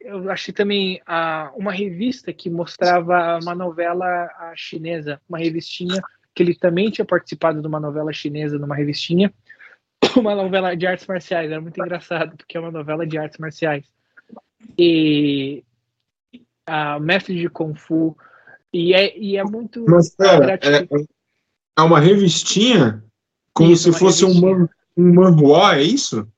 eu 0.00 0.30
achei 0.30 0.52
também 0.52 1.00
ah, 1.06 1.50
uma 1.56 1.72
revista 1.72 2.32
que 2.32 2.50
mostrava 2.50 3.38
uma 3.42 3.54
novela 3.54 4.28
chinesa, 4.54 5.20
uma 5.28 5.38
revistinha 5.38 6.00
que 6.34 6.42
ele 6.42 6.54
também 6.54 6.90
tinha 6.90 7.04
participado 7.04 7.60
de 7.60 7.66
uma 7.66 7.80
novela 7.80 8.12
chinesa, 8.12 8.58
numa 8.58 8.76
revistinha, 8.76 9.32
uma 10.16 10.34
novela 10.34 10.76
de 10.76 10.86
artes 10.86 11.06
marciais. 11.06 11.50
Era 11.50 11.60
muito 11.60 11.80
engraçado 11.80 12.36
porque 12.36 12.56
é 12.56 12.60
uma 12.60 12.70
novela 12.70 13.06
de 13.06 13.18
artes 13.18 13.38
marciais. 13.38 13.84
E 14.78 15.64
a 16.66 17.00
mestre 17.00 17.34
de 17.34 17.48
kung 17.48 17.74
fu 17.74 18.16
e 18.72 18.94
é, 18.94 19.18
e 19.18 19.36
é 19.36 19.44
muito 19.44 19.84
Mas, 19.88 20.14
cara, 20.14 20.54
é, 20.54 20.86
é 21.78 21.82
uma 21.82 21.98
revistinha? 21.98 23.02
Como 23.52 23.72
isso, 23.72 23.92
se 23.92 23.98
fosse 23.98 24.24
um, 24.24 24.68
um 24.96 25.14
manhua, 25.14 25.76
é 25.76 25.82
isso? 25.82 26.28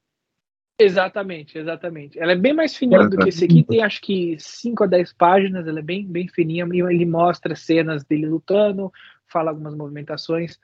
Exatamente, 0.79 1.59
exatamente. 1.59 2.19
Ela 2.19 2.33
é 2.33 2.37
bem 2.37 2.53
mais 2.53 2.75
fininha 2.75 3.07
do 3.07 3.17
que 3.17 3.29
esse 3.29 3.45
aqui, 3.45 3.63
tem 3.63 3.83
acho 3.83 4.01
que 4.01 4.37
5 4.39 4.85
a 4.85 4.87
10 4.87 5.13
páginas, 5.13 5.67
ela 5.67 5.79
é 5.79 5.83
bem, 5.83 6.07
bem 6.07 6.27
fininha, 6.27 6.65
ele 6.65 7.05
mostra 7.05 7.55
cenas 7.55 8.03
dele 8.05 8.27
lutando, 8.27 8.91
fala 9.29 9.51
algumas 9.51 9.75
movimentações, 9.75 10.59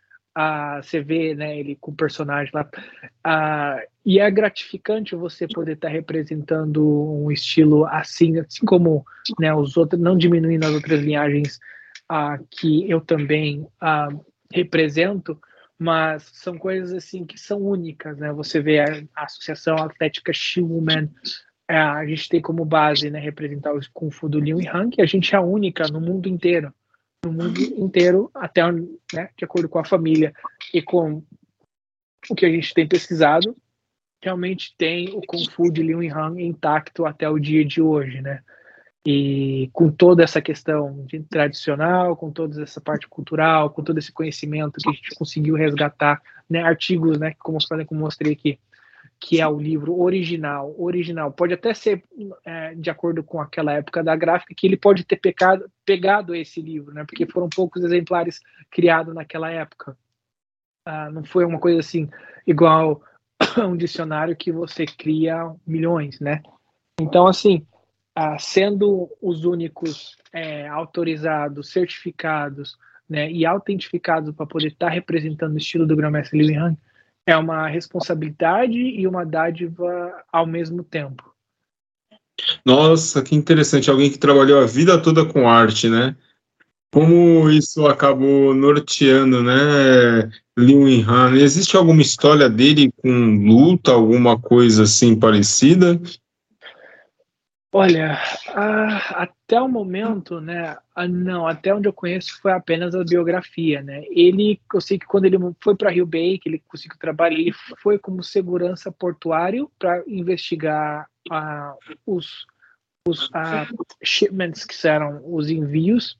você 0.82 1.00
vê 1.00 1.34
né, 1.34 1.58
ele 1.58 1.76
com 1.76 1.90
o 1.90 1.96
personagem 1.96 2.52
lá. 2.54 2.68
Ah, 3.24 3.80
e 4.04 4.20
é 4.20 4.30
gratificante 4.30 5.16
você 5.16 5.48
poder 5.48 5.72
estar 5.72 5.88
tá 5.88 5.92
representando 5.92 6.86
um 7.22 7.30
estilo 7.30 7.84
assim, 7.86 8.38
assim 8.38 8.64
como 8.64 9.04
né, 9.38 9.52
os 9.54 9.76
outros, 9.76 10.00
não 10.00 10.16
diminuindo 10.16 10.64
as 10.64 10.72
outras 10.72 11.00
linhagens 11.00 11.58
ah, 12.08 12.38
que 12.50 12.88
eu 12.88 13.00
também 13.00 13.66
ah, 13.80 14.08
represento, 14.52 15.38
mas 15.78 16.30
são 16.32 16.56
coisas 16.56 16.92
assim 16.92 17.24
que 17.24 17.38
são 17.38 17.60
únicas, 17.60 18.16
né? 18.18 18.32
Você 18.32 18.60
vê 18.60 18.80
a, 18.80 19.02
a 19.14 19.24
Associação 19.24 19.76
Atlética 19.76 20.32
She-Woman, 20.32 21.08
é, 21.68 21.76
a 21.76 22.06
gente 22.06 22.28
tem 22.28 22.40
como 22.40 22.64
base, 22.64 23.10
né, 23.10 23.18
representar 23.18 23.74
o 23.74 23.80
Kung 23.92 24.10
Fu 24.10 24.28
do 24.28 24.40
Liu 24.40 24.58
Han, 24.72 24.88
que 24.88 25.02
a 25.02 25.06
gente 25.06 25.34
é 25.34 25.38
a 25.38 25.42
única 25.42 25.86
no 25.88 26.00
mundo 26.00 26.26
inteiro, 26.26 26.72
no 27.24 27.32
mundo 27.32 27.60
inteiro, 27.60 28.30
até 28.34 28.62
né, 28.70 29.30
de 29.36 29.44
acordo 29.44 29.68
com 29.68 29.78
a 29.78 29.84
família 29.84 30.32
e 30.72 30.80
com 30.80 31.22
o 32.30 32.34
que 32.34 32.46
a 32.46 32.50
gente 32.50 32.72
tem 32.74 32.86
pesquisado, 32.86 33.56
realmente 34.22 34.74
tem 34.76 35.10
o 35.10 35.20
Kung 35.26 35.44
Fu 35.50 35.70
de 35.70 35.82
Liu 35.82 36.00
Han 36.16 36.40
intacto 36.40 37.06
até 37.06 37.28
o 37.28 37.38
dia 37.38 37.64
de 37.64 37.80
hoje, 37.80 38.20
né? 38.20 38.42
E 39.06 39.70
com 39.72 39.90
toda 39.90 40.22
essa 40.22 40.42
questão 40.42 41.06
tradicional, 41.30 42.16
com 42.16 42.30
toda 42.30 42.62
essa 42.62 42.80
parte 42.80 43.08
cultural, 43.08 43.70
com 43.70 43.82
todo 43.82 43.98
esse 43.98 44.12
conhecimento 44.12 44.80
que 44.80 44.90
a 44.90 44.92
gente 44.92 45.14
conseguiu 45.14 45.54
resgatar, 45.54 46.20
né, 46.50 46.62
artigos, 46.62 47.18
né, 47.18 47.34
como, 47.38 47.58
como 47.86 48.00
mostrei 48.00 48.32
aqui, 48.32 48.58
que 49.20 49.40
é 49.40 49.48
o 49.48 49.58
livro 49.58 50.00
original, 50.00 50.74
original, 50.78 51.32
pode 51.32 51.52
até 51.52 51.74
ser 51.74 52.04
é, 52.44 52.74
de 52.74 52.88
acordo 52.88 53.22
com 53.22 53.40
aquela 53.40 53.72
época 53.72 54.02
da 54.02 54.14
gráfica, 54.14 54.54
que 54.56 54.66
ele 54.66 54.76
pode 54.76 55.04
ter 55.04 55.16
pecado, 55.16 55.70
pegado 55.84 56.34
esse 56.34 56.60
livro, 56.60 56.94
né, 56.94 57.04
porque 57.04 57.26
foram 57.26 57.48
poucos 57.48 57.82
exemplares 57.82 58.40
criados 58.70 59.14
naquela 59.14 59.50
época. 59.50 59.96
Ah, 60.86 61.10
não 61.10 61.24
foi 61.24 61.44
uma 61.44 61.58
coisa 61.58 61.80
assim, 61.80 62.08
igual 62.46 63.02
um 63.58 63.76
dicionário 63.76 64.36
que 64.36 64.52
você 64.52 64.86
cria 64.86 65.52
milhões, 65.66 66.20
né? 66.20 66.40
Então, 67.00 67.26
assim, 67.26 67.66
ah, 68.14 68.38
sendo 68.38 69.10
os 69.20 69.44
únicos 69.44 70.16
é, 70.32 70.66
autorizados, 70.68 71.70
certificados 71.70 72.78
né, 73.08 73.30
e 73.30 73.44
autentificados 73.44 74.34
para 74.34 74.46
poder 74.46 74.68
estar 74.68 74.86
tá 74.86 74.92
representando 74.92 75.54
o 75.54 75.58
estilo 75.58 75.86
do 75.86 75.96
Grão-Mestre 75.96 76.40
Liu 76.40 76.62
Han, 76.62 76.76
é 77.28 77.36
uma 77.36 77.68
responsabilidade 77.68 78.78
e 78.78 79.06
uma 79.06 79.22
dádiva 79.22 80.24
ao 80.32 80.46
mesmo 80.46 80.82
tempo. 80.82 81.30
Nossa, 82.64 83.20
que 83.20 83.34
interessante. 83.34 83.90
Alguém 83.90 84.10
que 84.10 84.16
trabalhou 84.16 84.58
a 84.58 84.64
vida 84.64 84.98
toda 84.98 85.26
com 85.26 85.46
arte, 85.46 85.90
né? 85.90 86.16
Como 86.90 87.50
isso 87.50 87.86
acabou 87.86 88.54
norteando, 88.54 89.42
né, 89.42 90.30
Liu 90.58 90.86
Han? 91.06 91.36
Existe 91.36 91.76
alguma 91.76 92.00
história 92.00 92.48
dele 92.48 92.90
com 92.96 93.10
luta, 93.46 93.92
alguma 93.92 94.40
coisa 94.40 94.84
assim 94.84 95.14
parecida? 95.14 96.00
Olha, 97.70 98.18
até 99.10 99.60
o 99.60 99.68
momento, 99.68 100.40
né? 100.40 100.78
não, 101.06 101.46
até 101.46 101.74
onde 101.74 101.86
eu 101.86 101.92
conheço 101.92 102.40
foi 102.40 102.50
apenas 102.50 102.94
a 102.94 103.04
biografia, 103.04 103.82
né? 103.82 104.04
Ele, 104.08 104.58
eu 104.72 104.80
sei 104.80 104.98
que 104.98 105.06
quando 105.06 105.26
ele 105.26 105.36
foi 105.62 105.76
para 105.76 105.90
Rio 105.90 106.06
Bay, 106.06 106.38
que 106.38 106.48
ele 106.48 106.62
conseguiu 106.66 106.98
trabalhar, 106.98 107.38
ele 107.38 107.52
foi 107.82 107.98
como 107.98 108.22
segurança 108.22 108.90
portuário 108.90 109.70
para 109.78 110.02
investigar 110.06 111.10
os, 112.06 112.46
os 113.06 113.28
shipments, 114.02 114.64
que 114.64 114.88
eram 114.88 115.20
os 115.26 115.50
envios, 115.50 116.18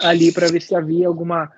ali 0.00 0.32
para 0.32 0.46
ver 0.46 0.62
se 0.62 0.76
havia 0.76 1.08
alguma. 1.08 1.50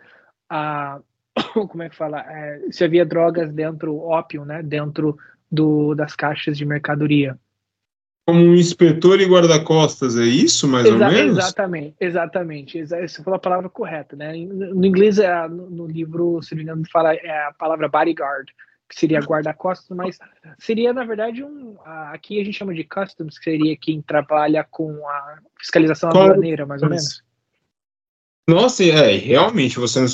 como 1.69 1.83
é 1.83 1.91
que 1.91 1.97
fala? 1.97 2.21
É, 2.21 2.71
se 2.71 2.85
havia 2.85 3.05
drogas 3.05 3.53
dentro, 3.53 3.99
ópio, 3.99 4.47
né? 4.47 4.63
Dentro 4.63 5.19
do, 5.53 5.95
das 5.95 6.17
caixas 6.17 6.57
de 6.57 6.65
mercadoria 6.65 7.39
como 8.31 8.45
um 8.45 8.55
inspetor 8.55 9.21
e 9.21 9.27
guarda-costas, 9.27 10.17
é 10.17 10.23
isso, 10.23 10.69
mais 10.69 10.87
Exa 10.87 10.95
ou 10.95 11.13
menos? 11.13 11.39
Exatamente, 11.39 11.97
exatamente. 12.01 12.87
Você 12.87 13.23
falou 13.25 13.37
a 13.37 13.41
palavra 13.41 13.69
correta, 13.69 14.15
né? 14.15 14.33
No 14.37 14.87
inglês, 14.87 15.19
é, 15.19 15.49
no 15.49 15.85
livro, 15.85 16.41
se 16.41 16.55
não 16.55 16.59
me 16.59 16.63
engano, 16.63 16.83
fala 16.93 17.13
é 17.13 17.47
a 17.47 17.53
palavra 17.53 17.89
bodyguard, 17.89 18.47
que 18.89 18.99
seria 18.99 19.19
guarda-costas, 19.19 19.97
mas 19.97 20.17
seria, 20.61 20.93
na 20.93 21.05
verdade, 21.05 21.43
um. 21.43 21.77
Aqui 21.85 22.41
a 22.41 22.45
gente 22.45 22.57
chama 22.57 22.73
de 22.73 22.85
customs, 22.85 23.37
que 23.37 23.51
seria 23.51 23.77
quem 23.77 24.01
trabalha 24.01 24.65
com 24.71 24.93
a 25.09 25.39
fiscalização 25.59 26.11
aduaneira, 26.11 26.65
mais 26.65 26.83
ou 26.85 26.89
menos. 26.89 27.25
Nossa, 28.49 28.85
é, 28.85 29.17
realmente, 29.17 29.79
você 29.79 30.05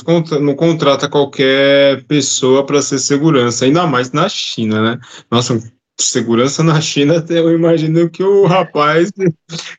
não 0.41 0.55
contrata 0.55 1.09
qualquer 1.09 2.03
pessoa 2.05 2.65
para 2.65 2.81
ser 2.81 2.99
segurança, 2.99 3.67
ainda 3.67 3.87
mais 3.87 4.11
na 4.13 4.27
China, 4.29 4.83
né? 4.83 5.01
Nossa, 5.31 5.59
segurança 5.98 6.62
na 6.62 6.81
China, 6.81 7.24
eu 7.28 7.52
imagino 7.52 8.09
que 8.10 8.23
o 8.23 8.44
rapaz 8.44 9.10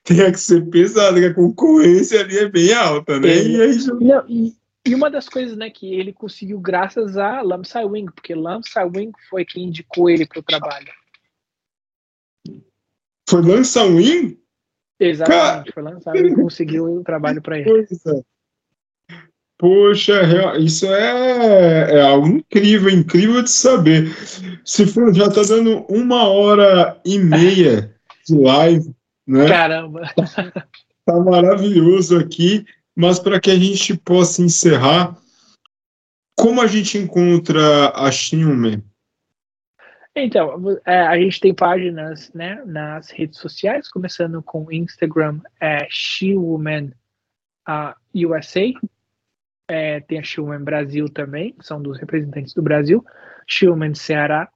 tenha 0.03 0.31
que 0.31 0.39
ser 0.39 0.68
pesado, 0.69 1.19
que 1.19 1.26
a 1.26 1.34
concorrência 1.34 2.22
ali 2.22 2.38
é 2.38 2.49
bem 2.49 2.73
alta, 2.73 3.19
né? 3.19 3.27
E, 3.27 3.61
aí... 3.61 3.77
Não, 4.02 4.26
e, 4.27 4.56
e, 4.85 4.95
uma 4.95 5.11
das 5.11 5.30
coisas 5.30 5.56
né, 5.56 5.69
que 5.69 5.94
ele 5.94 6.11
conseguiu 6.11 6.60
graças 6.60 7.18
a 7.18 7.41
Lam 7.41 7.64
Sai 7.64 7.85
Wing, 7.85 8.11
porque 8.11 8.34
Lam 8.34 8.61
Sai 8.64 8.85
Wing 8.85 9.11
foi 9.30 9.45
quem 9.45 9.65
indicou 9.65 10.10
ele 10.10 10.26
para 10.26 10.39
o 10.39 10.44
trabalho. 10.44 10.91
Foi 13.30 13.41
Lam 13.41 13.64
Sai 13.64 13.89
Wing? 13.89 14.39
Exatamente, 14.99 15.65
Car... 15.65 15.73
foi 15.73 15.84
Lam 15.84 16.02
Sai 16.02 16.18
Wing 16.18 16.35
que 16.35 16.41
conseguiu 16.41 16.85
o 16.85 17.03
trabalho 17.03 17.41
para 17.41 17.60
ele. 17.60 17.69
Pois 17.69 18.06
é. 18.07 18.22
Poxa, 19.60 20.22
isso 20.60 20.86
é, 20.86 21.96
é, 21.96 22.02
algo 22.02 22.28
incrível, 22.28 22.92
incrível 22.92 23.42
de 23.42 23.50
saber. 23.50 24.16
Se 24.64 24.86
for, 24.86 25.14
já 25.14 25.26
está 25.26 25.42
dando 25.42 25.80
uma 25.90 26.28
hora 26.28 27.00
e 27.04 27.18
meia 27.18 27.96
de 28.28 28.36
live, 28.36 28.96
né? 29.26 29.48
Caramba! 29.48 30.02
Tá 31.08 31.18
maravilhoso 31.22 32.20
aqui, 32.20 32.66
mas 32.94 33.18
para 33.18 33.40
que 33.40 33.50
a 33.50 33.56
gente 33.58 33.96
possa 33.96 34.42
encerrar, 34.42 35.18
como 36.36 36.60
a 36.60 36.68
gente 36.68 36.98
encontra 36.98 37.94
a 37.96 38.12
Xinhuman? 38.12 38.84
Então, 40.14 40.78
é, 40.86 41.00
a 41.00 41.18
gente 41.18 41.40
tem 41.40 41.54
páginas 41.54 42.30
né, 42.34 42.62
nas 42.66 43.10
redes 43.10 43.40
sociais, 43.40 43.90
começando 43.90 44.44
com 44.44 44.66
o 44.66 44.72
Instagram, 44.74 45.40
é 45.62 45.88
Xinhuman 45.90 46.92
uh, 47.70 47.94
USA, 48.14 48.74
é, 49.68 49.99
tem 49.99 50.19
a 50.19 50.23
Schulman 50.23 50.64
Brasil 50.64 51.10
também, 51.10 51.56
são 51.60 51.81
dos 51.81 51.99
representantes 51.99 52.53
do 52.53 52.61
Brasil. 52.61 53.06
Schulman 53.45 53.94
Ceará, 53.94 54.49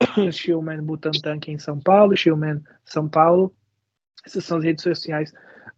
Schulman 0.32 0.82
Butantan 0.82 1.36
aqui 1.36 1.52
em 1.52 1.58
São 1.58 1.78
Paulo, 1.78 2.16
Schulman 2.16 2.62
São 2.84 3.08
Paulo. 3.08 3.54
Essas 4.26 4.44
são 4.44 4.58
as 4.58 4.64
redes 4.64 4.82
sociais 4.82 5.32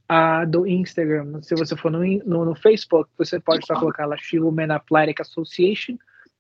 a 0.09 0.45
do 0.45 0.67
Instagram. 0.67 1.41
Se 1.43 1.55
você 1.55 1.77
for 1.77 1.91
no, 1.91 2.01
no, 2.25 2.45
no 2.45 2.55
Facebook, 2.57 3.09
você 3.17 3.39
pode 3.39 3.65
só 3.65 3.79
colocar 3.79 4.07
lá 4.07 4.17
Schulman 4.17 4.73
Athletic 4.73 5.21
Association. 5.21 5.97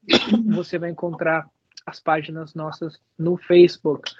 Você 0.56 0.78
vai 0.78 0.90
encontrar 0.90 1.46
as 1.86 2.00
páginas 2.00 2.54
nossas 2.54 2.98
no 3.16 3.36
Facebook. 3.36 4.10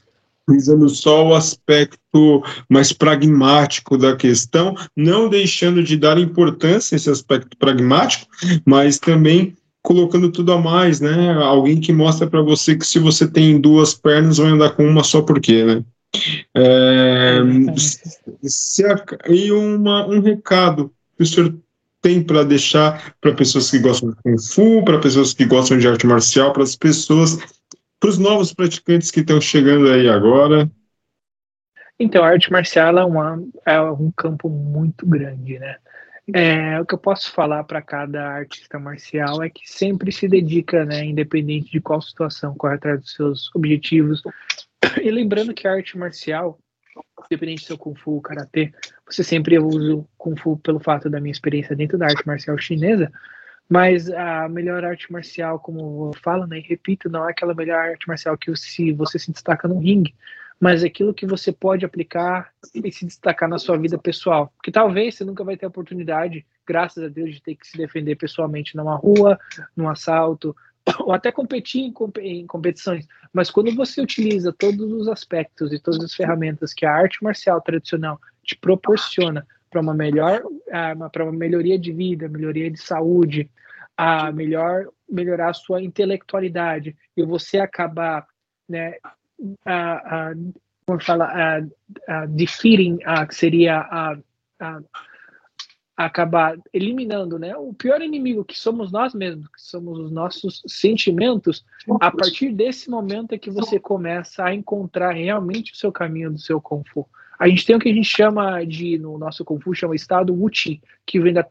visando 0.48 0.88
só 0.88 1.26
o 1.26 1.34
aspecto 1.34 2.42
mais 2.70 2.92
pragmático 2.92 3.98
da 3.98 4.14
questão, 4.14 4.76
não 4.96 5.28
deixando 5.28 5.82
de 5.82 5.96
dar 5.96 6.16
importância 6.16 6.94
a 6.94 6.96
esse 6.96 7.10
aspecto 7.10 7.56
pragmático, 7.56 8.26
mas 8.64 9.00
também 9.00 9.54
colocando 9.82 10.30
tudo 10.30 10.52
a 10.52 10.60
mais, 10.60 11.00
né? 11.00 11.32
Alguém 11.42 11.80
que 11.80 11.92
mostra 11.92 12.26
para 12.26 12.42
você 12.42 12.76
que 12.76 12.86
se 12.86 12.98
você 12.98 13.26
tem 13.26 13.58
duas 13.58 13.94
pernas, 13.94 14.36
vai 14.36 14.48
andar 14.50 14.70
com 14.70 14.86
uma 14.86 15.02
só 15.02 15.22
por 15.22 15.40
quê, 15.40 15.64
né? 15.64 15.82
É, 16.54 17.40
se 18.42 18.82
e 19.28 19.52
uma, 19.52 20.06
um 20.06 20.20
recado 20.20 20.92
que 21.16 21.22
o 21.22 21.26
senhor 21.26 21.54
tem 22.00 22.22
para 22.22 22.44
deixar 22.44 23.14
para 23.20 23.34
pessoas 23.34 23.70
que 23.70 23.78
gostam 23.78 24.10
de 24.10 24.16
Kung 24.22 24.38
Fu, 24.40 24.84
para 24.84 25.00
pessoas 25.00 25.34
que 25.34 25.44
gostam 25.44 25.78
de 25.78 25.86
arte 25.86 26.06
marcial, 26.06 26.52
para 26.52 26.62
as 26.62 26.76
pessoas, 26.76 27.36
para 28.00 28.08
os 28.08 28.18
novos 28.18 28.54
praticantes 28.54 29.10
que 29.10 29.20
estão 29.20 29.40
chegando 29.40 29.90
aí 29.90 30.08
agora? 30.08 30.70
Então, 31.98 32.22
a 32.22 32.28
arte 32.28 32.50
marcial 32.50 32.96
é, 32.98 33.04
uma, 33.04 33.42
é 33.66 33.80
um 33.80 34.10
campo 34.12 34.48
muito 34.48 35.04
grande, 35.04 35.58
né? 35.58 35.76
É, 36.34 36.78
o 36.78 36.84
que 36.84 36.94
eu 36.94 36.98
posso 36.98 37.32
falar 37.32 37.64
para 37.64 37.80
cada 37.80 38.22
artista 38.22 38.78
marcial 38.78 39.42
é 39.42 39.48
que 39.48 39.62
sempre 39.64 40.12
se 40.12 40.28
dedica, 40.28 40.84
né, 40.84 41.02
independente 41.02 41.70
de 41.70 41.80
qual 41.80 42.02
situação, 42.02 42.54
corre 42.54 42.74
atrás 42.74 43.00
dos 43.00 43.14
seus 43.14 43.50
objetivos, 43.54 44.22
E 45.02 45.10
lembrando 45.10 45.54
que 45.54 45.66
a 45.66 45.72
arte 45.72 45.96
marcial 45.96 46.58
independente 47.30 47.64
se 47.64 47.72
eu 47.72 47.78
Kung 47.78 47.94
Fu, 47.94 48.20
Karatê, 48.20 48.72
você 49.06 49.22
sempre 49.22 49.58
usa 49.58 49.94
o 49.94 50.08
Kung 50.16 50.36
Fu 50.36 50.56
pelo 50.58 50.80
fato 50.80 51.08
da 51.10 51.20
minha 51.20 51.32
experiência 51.32 51.76
dentro 51.76 51.98
da 51.98 52.06
arte 52.06 52.26
marcial 52.26 52.56
chinesa, 52.58 53.10
mas 53.68 54.10
a 54.10 54.48
melhor 54.48 54.84
arte 54.84 55.12
marcial, 55.12 55.58
como 55.58 56.10
eu 56.12 56.20
falo, 56.22 56.46
né, 56.46 56.58
e 56.58 56.62
repito, 56.62 57.10
não 57.10 57.26
é 57.26 57.30
aquela 57.30 57.54
melhor 57.54 57.78
arte 57.78 58.08
marcial 58.08 58.36
que 58.36 58.54
se 58.56 58.92
você 58.92 59.18
se 59.18 59.30
destaca 59.30 59.68
no 59.68 59.78
ringue, 59.78 60.14
mas 60.60 60.82
aquilo 60.82 61.14
que 61.14 61.26
você 61.26 61.52
pode 61.52 61.84
aplicar 61.84 62.50
e 62.74 62.90
se 62.90 63.04
destacar 63.04 63.48
na 63.48 63.58
sua 63.58 63.76
vida 63.78 63.96
pessoal. 63.96 64.52
Porque 64.56 64.72
talvez 64.72 65.14
você 65.14 65.24
nunca 65.24 65.44
vai 65.44 65.56
ter 65.56 65.66
a 65.66 65.68
oportunidade, 65.68 66.44
graças 66.66 67.04
a 67.04 67.08
Deus, 67.08 67.34
de 67.34 67.42
ter 67.42 67.54
que 67.54 67.66
se 67.66 67.76
defender 67.76 68.16
pessoalmente 68.16 68.76
numa 68.76 68.96
rua, 68.96 69.38
num 69.76 69.88
assalto, 69.88 70.56
ou 71.00 71.12
até 71.12 71.30
competir 71.30 71.82
em, 71.82 71.94
em, 72.20 72.46
competições. 72.46 73.06
Mas 73.32 73.50
quando 73.50 73.74
você 73.74 74.00
utiliza 74.00 74.52
todos 74.52 74.90
os 74.92 75.08
aspectos 75.08 75.72
e 75.72 75.78
todas 75.78 76.02
as 76.02 76.14
ferramentas 76.14 76.72
que 76.72 76.86
a 76.86 76.92
arte 76.92 77.22
marcial 77.22 77.60
tradicional 77.60 78.20
te 78.42 78.56
proporciona 78.56 79.46
para 79.70 79.80
uma 79.80 79.94
melhor, 79.94 80.42
uh, 80.44 81.10
para 81.10 81.24
uma 81.24 81.32
melhoria 81.32 81.78
de 81.78 81.92
vida, 81.92 82.28
melhoria 82.28 82.70
de 82.70 82.80
saúde, 82.80 83.50
a 83.96 84.32
melhor 84.32 84.86
melhorar 85.08 85.50
a 85.50 85.54
sua 85.54 85.82
intelectualidade 85.82 86.96
e 87.16 87.22
você 87.24 87.58
acabar, 87.58 88.26
né, 88.68 88.94
a, 89.64 90.30
a, 90.30 90.34
como 90.86 91.02
fala, 91.02 91.26
a, 91.26 91.62
a 92.06 92.26
defeating, 92.26 92.98
a, 93.04 93.26
que 93.26 93.34
seria 93.34 93.78
a, 93.80 94.16
a 94.60 94.80
acabar 95.98 96.56
eliminando, 96.72 97.40
né? 97.40 97.56
O 97.56 97.74
pior 97.74 98.00
inimigo 98.00 98.44
que 98.44 98.56
somos 98.56 98.92
nós 98.92 99.12
mesmos, 99.12 99.48
que 99.48 99.60
somos 99.60 99.98
os 99.98 100.12
nossos 100.12 100.62
sentimentos. 100.64 101.64
A 102.00 102.08
partir 102.08 102.52
desse 102.52 102.88
momento 102.88 103.32
é 103.32 103.38
que 103.38 103.50
você 103.50 103.80
começa 103.80 104.44
a 104.44 104.54
encontrar 104.54 105.10
realmente 105.10 105.72
o 105.72 105.76
seu 105.76 105.90
caminho 105.90 106.30
do 106.30 106.38
seu 106.38 106.60
Kung 106.60 106.84
Fu. 106.88 107.04
A 107.36 107.48
gente 107.48 107.66
tem 107.66 107.74
o 107.74 107.80
que 107.80 107.88
a 107.88 107.92
gente 107.92 108.08
chama 108.08 108.64
de, 108.64 108.96
no 108.96 109.18
nosso 109.18 109.44
Kung 109.44 109.60
Fu, 109.60 109.74
chama 109.74 109.96
estado 109.96 110.32
Wuqi, 110.32 110.80
que 111.04 111.18
vem 111.18 111.34
da, 111.34 111.44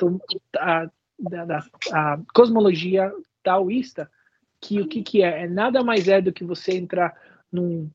da, 0.53 0.89
da, 1.19 1.45
da 1.45 2.19
cosmologia 2.33 3.11
taoísta, 3.43 4.09
que 4.61 4.79
o 4.79 4.87
que, 4.87 5.03
que 5.03 5.23
é? 5.23 5.43
é? 5.43 5.47
Nada 5.49 5.83
mais 5.83 6.07
é 6.07 6.21
do 6.21 6.31
que 6.31 6.45
você 6.45 6.77
entrar 6.77 7.13
num 7.51 7.89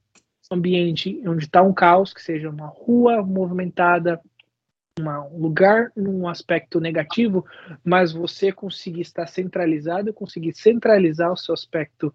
ambiente 0.51 1.19
onde 1.27 1.47
está 1.47 1.63
um 1.63 1.73
caos, 1.73 2.13
que 2.13 2.21
seja 2.21 2.51
uma 2.51 2.67
rua 2.67 3.23
movimentada, 3.23 4.21
uma, 4.99 5.25
um 5.25 5.39
lugar 5.39 5.91
num 5.97 6.29
aspecto 6.29 6.81
negativo, 6.81 7.45
mas 7.85 8.13
você 8.13 8.53
conseguir 8.53 9.01
estar 9.03 9.27
centralizado, 9.27 10.13
conseguir 10.13 10.55
centralizar 10.55 11.33
o 11.33 11.37
seu 11.37 11.55
aspecto 11.55 12.13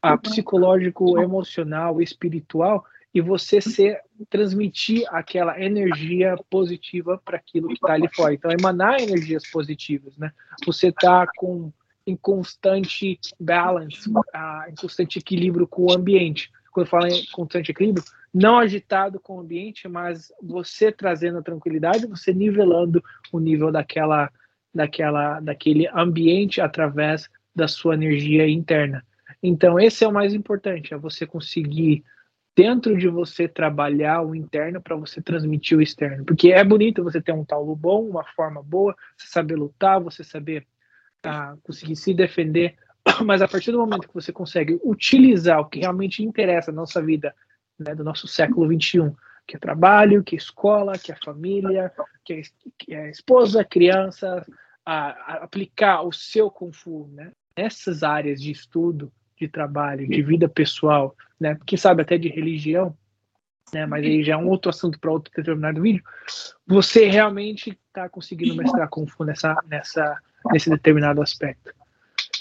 ah, 0.00 0.16
psicológico, 0.16 1.20
emocional, 1.20 2.00
espiritual, 2.00 2.84
e 3.12 3.20
você 3.20 3.60
ser, 3.60 4.00
transmitir 4.28 5.04
aquela 5.08 5.60
energia 5.60 6.36
positiva 6.48 7.20
para 7.24 7.36
aquilo 7.36 7.68
que 7.68 7.74
está 7.74 7.94
ali 7.94 8.08
fora. 8.14 8.32
Então, 8.32 8.50
emanar 8.52 9.00
energias 9.00 9.50
positivas, 9.50 10.16
né? 10.16 10.30
Você 10.64 10.88
está 10.88 11.26
com 11.36 11.72
em 12.06 12.16
constante 12.16 13.20
balance, 13.38 14.08
uh, 14.08 14.68
em 14.68 14.74
constante 14.74 15.18
equilíbrio 15.18 15.66
com 15.66 15.82
o 15.82 15.92
ambiente. 15.92 16.50
Quando 16.70 16.86
eu 16.86 16.90
falo 16.90 17.06
em 17.06 17.24
constante 17.32 17.70
equilíbrio, 17.70 18.04
não 18.32 18.58
agitado 18.58 19.18
com 19.18 19.36
o 19.36 19.40
ambiente, 19.40 19.88
mas 19.88 20.32
você 20.42 20.92
trazendo 20.92 21.38
a 21.38 21.42
tranquilidade, 21.42 22.06
você 22.06 22.32
nivelando 22.32 23.02
o 23.32 23.40
nível 23.40 23.72
daquela, 23.72 24.30
daquela, 24.74 25.40
daquele 25.40 25.88
ambiente 25.88 26.60
através 26.60 27.28
da 27.54 27.66
sua 27.66 27.94
energia 27.94 28.48
interna. 28.48 29.04
Então, 29.42 29.80
esse 29.80 30.04
é 30.04 30.08
o 30.08 30.12
mais 30.12 30.32
importante, 30.34 30.94
é 30.94 30.96
você 30.96 31.26
conseguir 31.26 32.04
dentro 32.54 32.96
de 32.96 33.08
você 33.08 33.48
trabalhar 33.48 34.22
o 34.22 34.34
interno 34.34 34.80
para 34.80 34.96
você 34.96 35.20
transmitir 35.22 35.78
o 35.78 35.82
externo. 35.82 36.24
Porque 36.24 36.52
é 36.52 36.62
bonito 36.62 37.02
você 37.02 37.20
ter 37.20 37.32
um 37.32 37.44
taulo 37.44 37.74
bom, 37.74 38.04
uma 38.04 38.24
forma 38.24 38.62
boa, 38.62 38.94
você 39.16 39.28
saber 39.28 39.56
lutar, 39.56 40.00
você 40.00 40.22
saber 40.22 40.66
uh, 41.24 41.58
conseguir 41.62 41.96
se 41.96 42.12
defender, 42.12 42.76
mas 43.24 43.42
a 43.42 43.48
partir 43.48 43.72
do 43.72 43.78
momento 43.78 44.08
que 44.08 44.14
você 44.14 44.32
consegue 44.32 44.78
utilizar 44.84 45.60
o 45.60 45.66
que 45.66 45.80
realmente 45.80 46.22
interessa 46.22 46.70
na 46.70 46.80
nossa 46.80 47.02
vida 47.02 47.34
né, 47.78 47.94
do 47.94 48.04
nosso 48.04 48.28
século 48.28 48.68
21, 48.68 49.14
que 49.46 49.56
é 49.56 49.58
trabalho, 49.58 50.22
que 50.22 50.36
é 50.36 50.38
escola, 50.38 50.98
que 50.98 51.10
é 51.10 51.16
família, 51.16 51.92
que 52.24 52.34
é, 52.34 52.42
que 52.78 52.94
é 52.94 53.10
esposa, 53.10 53.64
criança, 53.64 54.44
a, 54.84 55.08
a 55.10 55.34
aplicar 55.44 56.02
o 56.02 56.12
seu 56.12 56.50
Kung 56.50 56.72
Fu 56.72 57.08
né, 57.12 57.32
nessas 57.56 58.02
áreas 58.02 58.40
de 58.40 58.50
estudo, 58.50 59.12
de 59.36 59.48
trabalho, 59.48 60.06
de 60.06 60.22
vida 60.22 60.48
pessoal, 60.48 61.16
né, 61.38 61.58
quem 61.66 61.78
sabe 61.78 62.02
até 62.02 62.18
de 62.18 62.28
religião, 62.28 62.96
né, 63.72 63.86
mas 63.86 64.04
aí 64.04 64.22
já 64.22 64.34
é 64.34 64.36
um 64.36 64.48
outro 64.48 64.68
assunto 64.68 64.98
para 65.00 65.10
outro 65.10 65.32
determinado 65.34 65.80
vídeo, 65.80 66.02
você 66.66 67.06
realmente 67.06 67.78
está 67.88 68.08
conseguindo 68.08 68.54
mestrar 68.56 68.88
Kung 68.88 69.06
Fu 69.06 69.24
nessa, 69.24 69.56
nessa, 69.66 70.18
nesse 70.52 70.68
determinado 70.68 71.22
aspecto. 71.22 71.72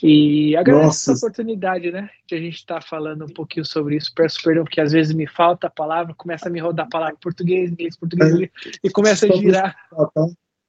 E 0.01 0.55
agradeço 0.55 1.11
a 1.11 1.15
oportunidade, 1.15 1.91
né? 1.91 2.09
De 2.27 2.35
a 2.35 2.39
gente 2.39 2.55
estar 2.55 2.75
tá 2.75 2.81
falando 2.81 3.25
um 3.25 3.33
pouquinho 3.33 3.65
sobre 3.65 3.97
isso. 3.97 4.11
Peço 4.15 4.41
perdão, 4.43 4.63
porque 4.63 4.79
às 4.81 4.91
vezes 4.91 5.13
me 5.13 5.27
falta 5.27 5.67
a 5.67 5.69
palavra, 5.69 6.13
começa 6.15 6.47
a 6.47 6.51
me 6.51 6.59
rodar 6.59 6.85
a 6.85 6.89
palavra 6.89 7.15
em 7.15 7.21
português, 7.21 7.71
inglês, 7.71 7.97
português, 7.97 8.49
e 8.83 8.89
começa 8.89 9.25
a 9.25 9.35
girar. 9.35 9.75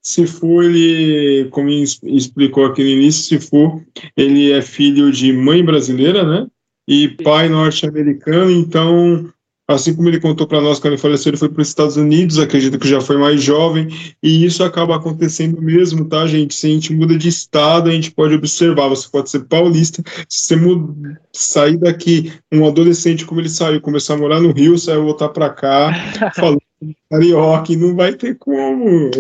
Se 0.03 0.27
for, 0.27 0.65
ele, 0.65 1.49
como 1.51 1.69
explicou 1.69 2.65
aqui 2.65 2.83
no 2.83 2.89
início, 2.89 3.39
se 3.39 3.49
for, 3.49 3.85
ele 4.17 4.51
é 4.51 4.63
filho 4.63 5.13
de 5.13 5.33
mãe 5.33 5.65
brasileira, 5.65 6.25
né? 6.25 6.47
E 6.89 7.09
pai 7.09 7.49
norte-americano, 7.49 8.51
então 8.51 9.31
Assim 9.75 9.95
como 9.95 10.09
ele 10.09 10.19
contou 10.19 10.49
para 10.49 10.61
nós 10.61 10.81
quando 10.81 10.95
ele 10.95 11.03
faleceu, 11.03 11.31
ele 11.31 11.37
foi 11.37 11.49
para 11.49 11.63
os 11.63 11.69
Estados 11.69 11.97
Unidos, 11.97 12.39
acredito 12.41 12.77
que 12.77 12.89
já 12.89 13.01
foi 13.01 13.17
mais 13.17 13.41
jovem, 13.41 13.87
e 14.21 14.45
isso 14.45 14.65
acaba 14.65 14.97
acontecendo 14.97 15.63
mesmo, 15.63 16.05
tá, 16.07 16.27
gente? 16.27 16.55
Se 16.55 16.67
a 16.67 16.71
gente 16.71 16.93
muda 16.93 17.17
de 17.17 17.29
estado, 17.29 17.89
a 17.89 17.93
gente 17.93 18.11
pode 18.11 18.35
observar, 18.35 18.89
você 18.89 19.09
pode 19.09 19.31
ser 19.31 19.45
paulista, 19.45 20.03
se 20.29 20.47
você 20.47 20.57
muda, 20.57 21.21
sair 21.33 21.77
daqui, 21.77 22.33
um 22.53 22.67
adolescente 22.67 23.25
como 23.25 23.41
ele 23.41 23.49
saiu, 23.49 23.81
começar 23.81 24.15
a 24.15 24.19
morar 24.19 24.41
no 24.41 24.51
Rio, 24.51 24.77
saiu 24.77 25.05
voltar 25.05 25.29
para 25.29 25.49
cá, 25.49 25.93
falando 26.35 26.61
carioca, 27.09 27.77
não 27.77 27.95
vai 27.95 28.15
ter 28.15 28.37
como. 28.39 29.11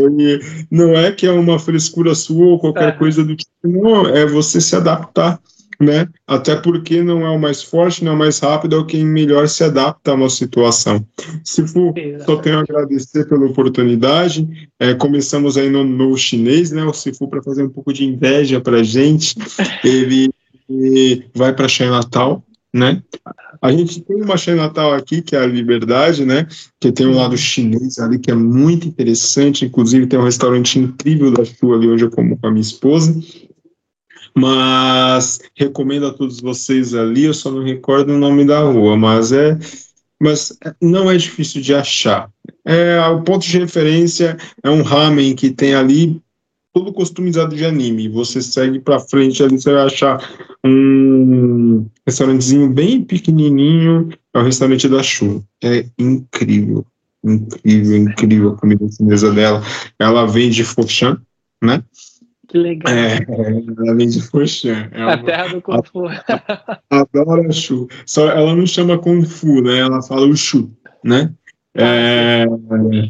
Não 0.70 0.94
é 0.94 1.12
que 1.12 1.26
é 1.26 1.30
uma 1.30 1.58
frescura 1.58 2.14
sua 2.14 2.46
ou 2.46 2.58
qualquer 2.58 2.98
coisa 2.98 3.22
do 3.22 3.36
tipo, 3.36 3.50
não, 3.64 4.06
é 4.06 4.24
você 4.26 4.60
se 4.60 4.74
adaptar 4.74 5.38
né? 5.80 6.06
Até 6.26 6.54
porque 6.54 7.02
não 7.02 7.26
é 7.26 7.30
o 7.30 7.38
mais 7.38 7.62
forte, 7.62 8.04
não 8.04 8.12
é 8.12 8.14
o 8.14 8.18
mais 8.18 8.38
rápido, 8.38 8.76
é 8.76 8.78
o 8.78 8.84
quem 8.84 9.04
melhor 9.04 9.48
se 9.48 9.64
adapta 9.64 10.10
a 10.10 10.14
uma 10.14 10.28
situação. 10.28 11.04
Se 11.42 11.66
for, 11.66 11.94
só 12.26 12.36
tenho 12.36 12.58
a 12.58 12.60
agradecer 12.60 13.26
pela 13.26 13.46
oportunidade. 13.46 14.46
É, 14.78 14.92
começamos 14.92 15.56
aí 15.56 15.70
no, 15.70 15.82
no 15.82 16.14
chinês, 16.18 16.70
né? 16.70 16.84
O 16.84 16.92
Sifu 16.92 17.26
para 17.26 17.42
fazer 17.42 17.62
um 17.62 17.70
pouco 17.70 17.94
de 17.94 18.04
inveja 18.04 18.60
para 18.60 18.82
gente. 18.82 19.34
Ele, 19.82 20.30
ele 20.68 21.24
vai 21.34 21.54
para 21.54 21.66
Chinatown, 21.66 22.42
né? 22.72 23.02
A 23.62 23.72
gente 23.72 24.00
tem 24.02 24.22
uma 24.22 24.36
Chinatown 24.36 24.92
aqui, 24.92 25.22
que 25.22 25.34
é 25.34 25.40
a 25.40 25.46
Liberdade, 25.46 26.24
né? 26.24 26.46
Que 26.78 26.92
tem 26.92 27.06
um 27.06 27.16
lado 27.16 27.36
chinês 27.36 27.98
ali, 27.98 28.18
que 28.18 28.30
é 28.30 28.34
muito 28.34 28.86
interessante. 28.86 29.64
Inclusive, 29.64 30.06
tem 30.06 30.18
um 30.18 30.24
restaurante 30.24 30.78
incrível 30.78 31.30
da 31.30 31.44
Chu 31.44 31.72
ali, 31.72 31.88
onde 31.88 32.04
eu 32.04 32.10
como 32.10 32.36
com 32.36 32.46
a 32.46 32.50
minha 32.50 32.60
esposa 32.60 33.14
mas 34.34 35.40
recomendo 35.54 36.06
a 36.06 36.12
todos 36.12 36.40
vocês 36.40 36.94
ali, 36.94 37.24
eu 37.24 37.34
só 37.34 37.50
não 37.50 37.62
recordo 37.62 38.12
o 38.12 38.18
nome 38.18 38.44
da 38.44 38.60
rua, 38.60 38.96
mas 38.96 39.32
é 39.32 39.58
mas 40.22 40.52
não 40.80 41.10
é 41.10 41.16
difícil 41.16 41.62
de 41.62 41.74
achar. 41.74 42.30
É, 42.62 43.00
o 43.06 43.22
ponto 43.22 43.46
de 43.46 43.58
referência 43.58 44.36
é 44.62 44.68
um 44.68 44.82
ramen 44.82 45.34
que 45.34 45.50
tem 45.50 45.74
ali 45.74 46.20
todo 46.74 46.92
customizado 46.92 47.56
de 47.56 47.64
anime. 47.64 48.08
Você 48.08 48.42
segue 48.42 48.78
para 48.78 49.00
frente 49.00 49.42
ali, 49.42 49.58
você 49.58 49.72
vai 49.72 49.86
achar 49.86 50.22
um 50.64 51.86
restaurantezinho 52.06 52.68
bem 52.68 53.02
pequenininho, 53.02 54.10
é 54.34 54.38
o 54.38 54.42
restaurante 54.42 54.88
da 54.88 55.02
Chu. 55.02 55.42
É 55.62 55.86
incrível, 55.98 56.84
incrível, 57.24 57.96
incrível 57.96 58.50
a 58.50 58.56
comida 58.56 58.86
chinesa 58.92 59.32
dela. 59.32 59.62
Ela 59.98 60.26
vende 60.26 60.64
fochan, 60.64 61.18
né? 61.62 61.82
Que 62.50 62.58
legal. 62.58 62.92
É, 62.92 63.24
ela 63.78 63.94
vem 63.94 64.08
de 64.08 64.20
Foshan. 64.20 64.88
É 64.90 65.02
a 65.02 65.22
terra 65.22 65.48
do 65.54 65.62
Kung 65.62 65.82
Fu. 65.84 66.06
Adora 66.90 67.52
Shu. 67.52 67.86
Só 68.04 68.28
ela 68.28 68.56
não 68.56 68.66
chama 68.66 68.98
Kung 68.98 69.24
Fu, 69.24 69.62
né? 69.62 69.78
Ela 69.78 70.02
fala 70.02 70.26
o 70.26 70.36
Shu, 70.36 70.68
né? 71.04 71.32
É, 71.76 72.44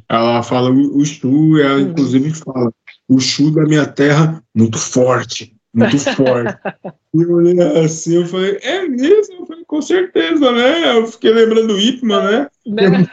ela 0.06 0.42
fala 0.42 0.70
o 0.70 1.02
Shu, 1.06 1.58
ela 1.58 1.76
uhum. 1.76 1.80
inclusive 1.80 2.34
fala 2.34 2.70
o 3.08 3.18
Shu 3.18 3.50
da 3.50 3.62
minha 3.62 3.86
terra 3.86 4.44
muito 4.54 4.78
forte, 4.78 5.56
muito 5.72 5.98
forte. 5.98 6.54
e 7.16 7.22
eu 7.22 7.30
olhei 7.32 7.58
assim, 7.82 8.16
eu 8.16 8.26
falei, 8.26 8.58
é 8.62 8.86
mesmo? 8.86 9.36
Eu 9.40 9.46
falei, 9.46 9.64
com 9.66 9.80
certeza, 9.80 10.52
né? 10.52 10.98
Eu 10.98 11.06
fiquei 11.06 11.32
lembrando 11.32 11.68
do 11.68 11.80
Ipman, 11.80 12.22
né? 12.22 12.48
né? 12.66 13.06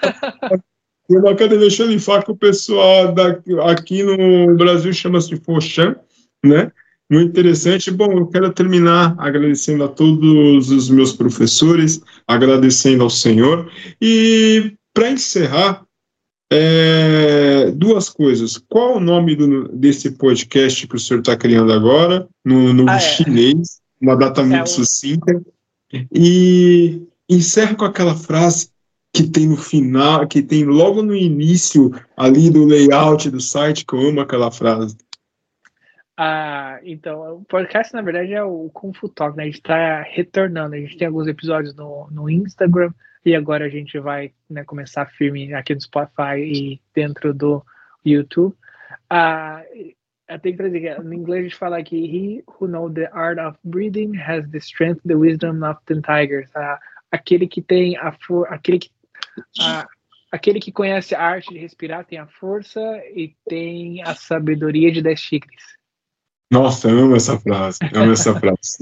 Tem 1.08 1.18
uma 1.20 1.32
academia 1.32 1.70
Xanifá 1.70 2.22
que 2.22 2.32
o 2.32 2.36
pessoal 2.36 3.14
daqui, 3.14 3.58
aqui 3.62 4.04
no 4.04 4.58
Brasil 4.58 4.92
chama-se 4.92 5.38
Foshan, 5.38 5.96
né? 6.44 6.72
Muito 7.10 7.30
interessante. 7.30 7.90
Bom, 7.92 8.12
eu 8.12 8.28
quero 8.28 8.52
terminar 8.52 9.16
agradecendo 9.18 9.84
a 9.84 9.88
todos 9.88 10.70
os 10.70 10.90
meus 10.90 11.14
professores, 11.14 12.02
agradecendo 12.28 13.04
ao 13.04 13.10
Senhor. 13.10 13.72
E, 14.02 14.74
para 14.94 15.12
encerrar, 15.12 15.86
É, 16.50 17.72
duas 17.72 18.08
coisas. 18.10 18.58
Qual 18.70 18.96
o 18.96 19.00
nome 19.02 19.36
do, 19.36 19.68
desse 19.68 20.12
podcast 20.12 20.88
que 20.88 20.96
o 20.96 21.00
senhor 21.00 21.20
está 21.20 21.36
criando 21.36 21.74
agora, 21.74 22.26
no, 22.46 22.74
no 22.74 22.90
ah, 22.90 22.96
é. 22.96 23.00
chinês? 23.00 23.82
Uma 24.00 24.16
data 24.16 24.40
é 24.40 24.46
muito 24.46 24.70
sucinta. 24.70 25.42
E 26.10 27.02
encerra 27.30 27.76
com 27.76 27.84
aquela 27.84 28.16
frase 28.16 28.70
que 29.14 29.24
tem 29.24 29.46
no 29.50 29.58
final, 29.58 30.26
que 30.26 30.42
tem 30.42 30.64
logo 30.64 31.04
no 31.04 31.14
início 31.14 31.92
ali 32.16 32.50
do 32.50 32.64
layout 32.64 33.30
do 33.30 33.42
site, 33.42 33.86
que 33.86 33.94
eu 33.94 34.08
amo 34.08 34.22
aquela 34.22 34.50
frase. 34.50 34.96
Ah, 36.20 36.80
então, 36.84 37.38
o 37.38 37.46
podcast, 37.46 37.94
na 37.94 38.02
verdade, 38.02 38.34
é 38.34 38.44
o 38.44 38.72
Kung 38.72 38.92
Fu 38.92 39.08
Talk, 39.08 39.38
né? 39.38 39.44
A 39.44 39.46
gente 39.46 39.58
está 39.58 40.02
retornando. 40.02 40.74
A 40.74 40.80
gente 40.80 40.98
tem 40.98 41.08
alguns 41.08 41.28
episódios 41.28 41.76
no, 41.76 42.08
no 42.10 42.28
Instagram 42.28 42.92
e 43.24 43.36
agora 43.36 43.66
a 43.66 43.70
gente 43.70 44.00
vai 44.00 44.34
né, 44.50 44.64
começar 44.64 45.06
firme 45.06 45.54
aqui 45.54 45.76
no 45.76 45.82
Spotify 45.82 46.40
e 46.40 46.82
dentro 46.96 47.36
do 47.36 47.64
YouTube. 48.04 48.56
Ah, 49.08 49.64
eu 50.28 50.40
tenho 50.40 50.58
que 50.58 50.64
dizer 50.64 50.80
que 50.80 51.02
no 51.04 51.14
inglês 51.14 51.42
a 51.42 51.44
gente 51.44 51.56
fala 51.56 51.84
que 51.84 51.96
He 51.96 52.44
who 52.48 52.68
knows 52.68 52.94
the 52.96 53.10
art 53.14 53.38
of 53.38 53.60
breathing 53.64 54.18
has 54.18 54.50
the 54.50 54.58
strength, 54.58 55.02
the 55.06 55.16
wisdom 55.16 55.64
of 55.64 55.80
the 55.86 56.02
tigers. 56.02 56.50
Ah, 56.56 56.80
aquele 57.12 57.48
que 57.48 57.62
tem 57.62 57.96
a 57.98 58.12
for 58.12 58.52
aquele 58.52 58.80
que 58.80 58.90
ah, 59.62 59.88
aquele 60.32 60.60
que 60.60 60.72
conhece 60.72 61.14
a 61.14 61.22
arte 61.22 61.54
de 61.54 61.60
respirar 61.60 62.06
tem 62.06 62.18
a 62.18 62.28
força 62.28 62.82
e 63.14 63.36
tem 63.48 64.02
a 64.02 64.16
sabedoria 64.16 64.92
de 64.92 65.02
dez 65.02 65.22
tigres. 65.22 65.78
Nossa, 66.52 66.90
amo 66.90 67.16
essa 67.16 67.38
frase, 67.40 67.78
amo 67.94 68.12
essa 68.14 68.34
frase. 68.40 68.78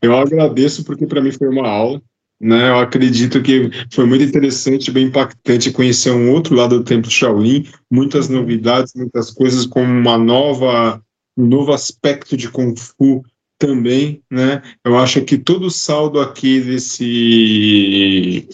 Eu 0.00 0.16
agradeço 0.16 0.84
porque 0.84 1.06
para 1.06 1.20
mim 1.20 1.30
foi 1.30 1.48
uma 1.48 1.68
aula, 1.68 2.00
né? 2.40 2.70
Eu 2.70 2.78
acredito 2.78 3.42
que 3.42 3.70
foi 3.92 4.06
muito 4.06 4.24
interessante, 4.24 4.90
bem 4.90 5.06
impactante 5.06 5.70
conhecer 5.70 6.10
um 6.12 6.32
outro 6.32 6.54
lado 6.54 6.78
do 6.78 6.84
Templo 6.84 7.10
Shaolin, 7.10 7.66
muitas 7.90 8.28
novidades, 8.28 8.94
muitas 8.94 9.30
coisas 9.30 9.66
como 9.66 9.84
uma 9.84 10.16
nova, 10.16 11.02
um 11.36 11.46
novo 11.46 11.72
aspecto 11.72 12.36
de 12.36 12.48
Kung 12.50 12.74
Fu 12.74 13.22
também, 13.58 14.22
né? 14.30 14.62
Eu 14.84 14.96
acho 14.96 15.22
que 15.24 15.36
todo 15.36 15.66
o 15.66 15.70
saldo 15.70 16.20
aqui 16.20 16.60
desse 16.60 18.48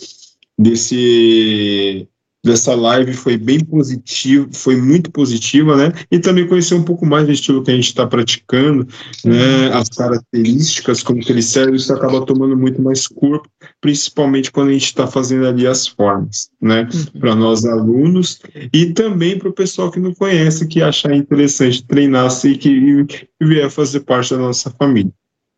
desse 0.58 2.08
dessa 2.44 2.74
live 2.74 3.14
foi 3.14 3.38
bem 3.38 3.58
positivo, 3.58 4.48
foi 4.52 4.76
muito 4.76 5.10
positiva, 5.10 5.76
né? 5.76 5.92
E 6.10 6.18
também 6.18 6.46
conhecer 6.46 6.74
um 6.74 6.84
pouco 6.84 7.06
mais 7.06 7.26
do 7.26 7.32
estilo 7.32 7.64
que 7.64 7.70
a 7.70 7.74
gente 7.74 7.86
está 7.86 8.06
praticando, 8.06 8.86
né? 9.24 9.72
As 9.72 9.88
características, 9.88 11.02
como 11.02 11.20
que 11.20 11.32
ele 11.32 11.42
serve, 11.42 11.76
isso 11.76 11.92
acaba 11.92 12.24
tomando 12.26 12.54
muito 12.54 12.82
mais 12.82 13.08
corpo, 13.08 13.48
principalmente 13.80 14.52
quando 14.52 14.68
a 14.68 14.72
gente 14.72 14.84
está 14.84 15.06
fazendo 15.06 15.46
ali 15.46 15.66
as 15.66 15.86
formas, 15.86 16.50
né? 16.60 16.86
Uhum. 16.92 17.20
Para 17.20 17.34
nós 17.34 17.64
alunos 17.64 18.40
e 18.72 18.92
também 18.92 19.38
para 19.38 19.48
o 19.48 19.54
pessoal 19.54 19.90
que 19.90 19.98
não 19.98 20.14
conhece, 20.14 20.68
que 20.68 20.82
achar 20.82 21.16
interessante 21.16 21.82
treinar 21.84 22.28
e 22.44 22.56
que 22.56 22.68
e 22.68 23.44
vier 23.44 23.70
fazer 23.70 24.00
parte 24.00 24.34
da 24.34 24.38
nossa 24.38 24.70
família. 24.70 25.12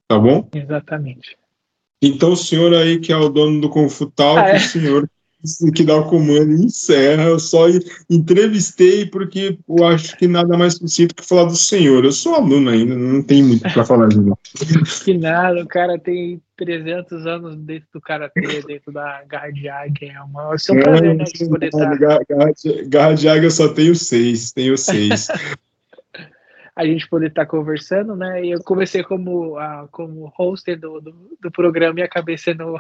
Tá 0.09 0.19
bom? 0.19 0.49
Exatamente. 0.55 1.37
Então, 2.01 2.33
o 2.33 2.37
senhor 2.37 2.73
aí, 2.75 3.01
que 3.01 3.13
é 3.13 3.17
o 3.17 3.29
dono 3.29 3.61
do 3.61 3.69
Confutal, 3.69 4.37
ah, 4.37 4.51
é. 4.51 4.57
o 4.57 4.61
senhor 4.61 5.09
que 5.75 5.85
dá 5.85 5.97
o 5.97 6.09
comando 6.09 6.53
e 6.53 6.65
encerra. 6.65 7.25
Eu 7.25 7.39
só 7.39 7.67
entrevistei 8.09 9.07
porque 9.07 9.59
eu 9.69 9.87
acho 9.87 10.17
que 10.17 10.27
nada 10.27 10.57
mais 10.57 10.79
possível 10.79 11.15
que 11.15 11.27
falar 11.27 11.45
do 11.45 11.57
senhor. 11.57 12.05
Eu 12.05 12.13
sou 12.13 12.35
aluno 12.35 12.71
ainda, 12.71 12.95
não 12.97 13.23
tem 13.23 13.43
muito 13.43 13.63
para 13.63 13.85
falar 13.85 14.09
de 14.09 14.19
novo. 14.19 14.39
Que 15.05 15.17
nada, 15.17 15.63
o 15.63 15.67
cara 15.67 15.99
tem 15.99 16.41
300 16.57 17.27
anos 17.27 17.57
dentro 17.57 17.87
do 17.95 18.01
karatê, 18.01 18.63
dentro 18.67 18.93
da 18.93 19.23
garra 19.29 19.51
de 19.51 19.69
águia. 19.69 20.13
É, 20.13 20.21
uma, 20.23 20.43
é 20.43 20.73
um 20.73 20.83
prazer, 20.83 21.15
né, 21.15 21.25
de 21.25 21.49
poder 21.49 21.67
estar... 21.67 21.99
Garra, 21.99 22.21
garra 22.89 23.15
de 23.15 23.29
águia 23.29 23.47
eu 23.47 23.51
só 23.51 23.69
tenho 23.69 23.95
seis, 23.95 24.53
tenho 24.53 24.77
seis. 24.77 25.29
a 26.77 26.85
gente 26.85 27.09
poder 27.09 27.29
estar 27.29 27.47
conversando, 27.47 28.15
né? 28.15 28.45
E 28.45 28.51
eu 28.51 28.63
comecei 28.63 29.03
como, 29.03 29.59
uh, 29.59 29.89
como 29.91 30.31
hoster 30.39 30.79
do, 30.79 31.01
do, 31.01 31.39
do 31.41 31.51
programa 31.51 32.01
e 32.01 32.03
acabei 32.03 32.37
sendo 32.37 32.79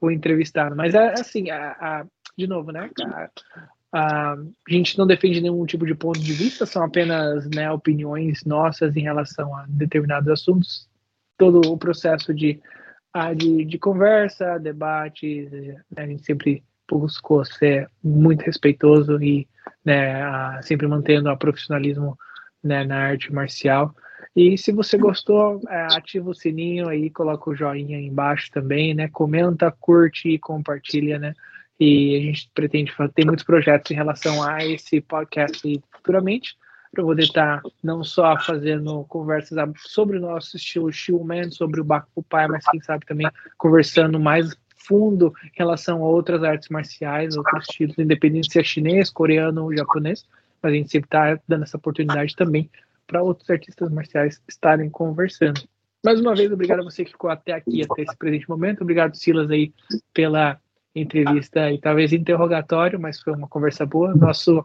o 0.00 0.10
entrevistado. 0.10 0.76
Mas 0.76 0.94
é 0.94 1.12
assim, 1.12 1.50
a, 1.50 1.70
a, 1.72 2.06
de 2.36 2.46
novo, 2.46 2.70
né? 2.72 2.90
A, 3.02 3.30
a, 3.92 4.36
gente 4.68 4.98
não 4.98 5.06
defende 5.06 5.40
nenhum 5.40 5.64
tipo 5.64 5.86
de 5.86 5.94
ponto 5.94 6.18
de 6.20 6.32
vista, 6.32 6.66
são 6.66 6.84
apenas 6.84 7.48
né, 7.50 7.70
opiniões 7.70 8.44
nossas 8.44 8.96
em 8.96 9.02
relação 9.02 9.54
a 9.56 9.64
determinados 9.68 10.28
assuntos. 10.28 10.88
Todo 11.38 11.60
o 11.70 11.78
processo 11.78 12.34
de, 12.34 12.60
de, 13.36 13.64
de 13.64 13.78
conversa, 13.78 14.58
debates, 14.58 15.50
né, 15.50 15.82
a 15.96 16.06
gente 16.06 16.24
sempre 16.24 16.62
buscou 16.90 17.44
ser 17.44 17.90
muito 18.02 18.42
respeitoso 18.42 19.20
e 19.22 19.48
né, 19.84 20.60
sempre 20.62 20.86
mantendo 20.86 21.30
o 21.30 21.36
profissionalismo 21.36 22.16
né, 22.62 22.84
na 22.84 22.96
arte 23.08 23.32
marcial. 23.32 23.94
E 24.34 24.56
se 24.58 24.72
você 24.72 24.98
gostou, 24.98 25.60
é, 25.68 25.82
ativa 25.96 26.30
o 26.30 26.34
sininho 26.34 26.88
aí, 26.88 27.10
coloca 27.10 27.50
o 27.50 27.54
joinha 27.54 27.96
aí 27.96 28.06
embaixo 28.06 28.50
também, 28.50 28.94
né? 28.94 29.08
Comenta, 29.08 29.70
curte 29.70 30.28
e 30.28 30.38
compartilha, 30.38 31.18
né? 31.18 31.34
E 31.78 32.16
a 32.16 32.20
gente 32.20 32.50
pretende 32.54 32.92
ter 33.14 33.24
muitos 33.24 33.44
projetos 33.44 33.90
em 33.90 33.94
relação 33.94 34.42
a 34.42 34.64
esse 34.64 35.00
podcast 35.00 35.82
futuramente, 35.92 36.56
para 36.90 37.04
poder 37.04 37.24
estar 37.24 37.60
tá 37.60 37.70
não 37.82 38.02
só 38.02 38.38
fazendo 38.38 39.04
conversas 39.04 39.58
sobre 39.76 40.16
o 40.16 40.20
nosso 40.20 40.56
estilo 40.56 40.90
Shieldman, 40.90 41.50
sobre 41.50 41.80
o 41.80 41.84
Baku 41.84 42.22
Pai, 42.22 42.48
mas 42.48 42.64
quem 42.64 42.80
sabe 42.80 43.04
também 43.04 43.28
conversando 43.58 44.18
mais 44.18 44.56
fundo 44.76 45.34
em 45.44 45.50
relação 45.54 46.02
a 46.02 46.08
outras 46.08 46.42
artes 46.42 46.68
marciais, 46.68 47.36
outros 47.36 47.64
estilos, 47.68 47.98
independente 47.98 48.50
se 48.50 48.60
é 48.60 48.62
chinês, 48.62 49.10
coreano 49.10 49.64
ou 49.64 49.76
japonês, 49.76 50.24
mas 50.62 50.72
a 50.72 50.76
gente 50.76 50.90
sempre 50.90 51.08
está 51.08 51.38
dando 51.46 51.64
essa 51.64 51.76
oportunidade 51.76 52.34
também 52.34 52.70
para 53.06 53.22
outros 53.22 53.48
artistas 53.48 53.90
marciais 53.90 54.40
estarem 54.48 54.90
conversando. 54.90 55.62
Mais 56.04 56.20
uma 56.20 56.34
vez, 56.34 56.52
obrigado 56.52 56.80
a 56.80 56.84
você 56.84 57.04
que 57.04 57.12
ficou 57.12 57.30
até 57.30 57.52
aqui, 57.52 57.82
até 57.82 58.02
esse 58.02 58.16
presente 58.16 58.48
momento. 58.48 58.82
Obrigado, 58.82 59.16
Silas, 59.16 59.50
aí, 59.50 59.72
pela 60.12 60.60
entrevista 60.94 61.70
e 61.70 61.78
talvez 61.78 62.12
interrogatório, 62.12 62.98
mas 62.98 63.20
foi 63.20 63.34
uma 63.34 63.48
conversa 63.48 63.84
boa. 63.84 64.14
Nosso 64.14 64.64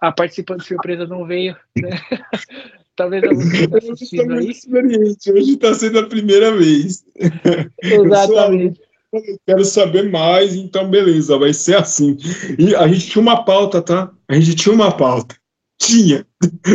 a 0.00 0.10
participante 0.10 0.64
surpresa 0.64 1.06
não 1.06 1.24
veio, 1.24 1.56
né? 1.76 1.90
talvez 2.96 3.22
assistido 3.24 4.32
aí. 4.34 4.50
experiente, 4.50 5.32
hoje 5.32 5.52
está 5.52 5.72
sendo 5.74 6.00
a 6.00 6.06
primeira 6.06 6.56
vez. 6.56 7.04
Exatamente. 7.82 8.80
Eu 9.12 9.38
quero 9.46 9.64
saber 9.64 10.10
mais, 10.10 10.54
então 10.54 10.90
beleza, 10.90 11.38
vai 11.38 11.52
ser 11.52 11.76
assim. 11.76 12.16
E 12.58 12.74
a 12.74 12.88
gente 12.88 13.10
tinha 13.10 13.22
uma 13.22 13.44
pauta, 13.44 13.82
tá? 13.82 14.10
A 14.26 14.34
gente 14.34 14.56
tinha 14.56 14.74
uma 14.74 14.90
pauta. 14.90 15.36
Tinha. 15.82 16.24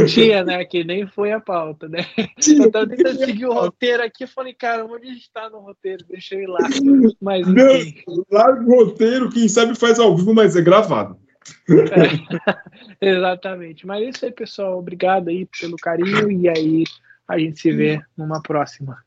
Tinha, 0.08 0.44
né? 0.44 0.66
Que 0.66 0.84
nem 0.84 1.08
foi 1.08 1.32
a 1.32 1.40
pauta, 1.40 1.88
né? 1.88 2.06
Tinha, 2.40 2.66
eu 2.66 2.72
tava 2.72 2.88
tentando 2.88 3.18
seguir 3.20 3.46
o 3.46 3.54
roteiro 3.54 4.04
aqui, 4.04 4.26
eu 4.26 4.28
falei, 4.28 4.54
cara, 4.54 4.86
onde 4.86 5.08
a 5.08 5.14
gente 5.14 5.32
tá 5.32 5.50
no 5.50 5.60
roteiro? 5.60 6.06
Deixa 6.10 6.36
eu 6.36 6.42
ir 6.42 6.48
lá. 6.48 6.60
Mas 7.22 7.48
enfim. 7.48 8.04
Larga 8.30 8.62
o 8.62 8.84
roteiro, 8.84 9.30
quem 9.30 9.48
sabe 9.48 9.76
faz 9.76 9.98
ao 9.98 10.16
vivo, 10.16 10.34
mas 10.34 10.58
é 10.58 10.62
gravado. 10.62 11.18
É, 11.70 13.08
exatamente. 13.16 13.88
Mas 13.88 14.04
é 14.04 14.10
isso 14.10 14.26
aí, 14.26 14.32
pessoal. 14.32 14.78
Obrigado 14.78 15.30
aí 15.30 15.48
pelo 15.60 15.78
carinho 15.78 16.30
e 16.30 16.50
aí 16.50 16.84
a 17.28 17.40
gente 17.40 17.62
se 17.62 17.72
vê 17.72 18.02
numa 18.18 18.42
próxima. 18.42 19.02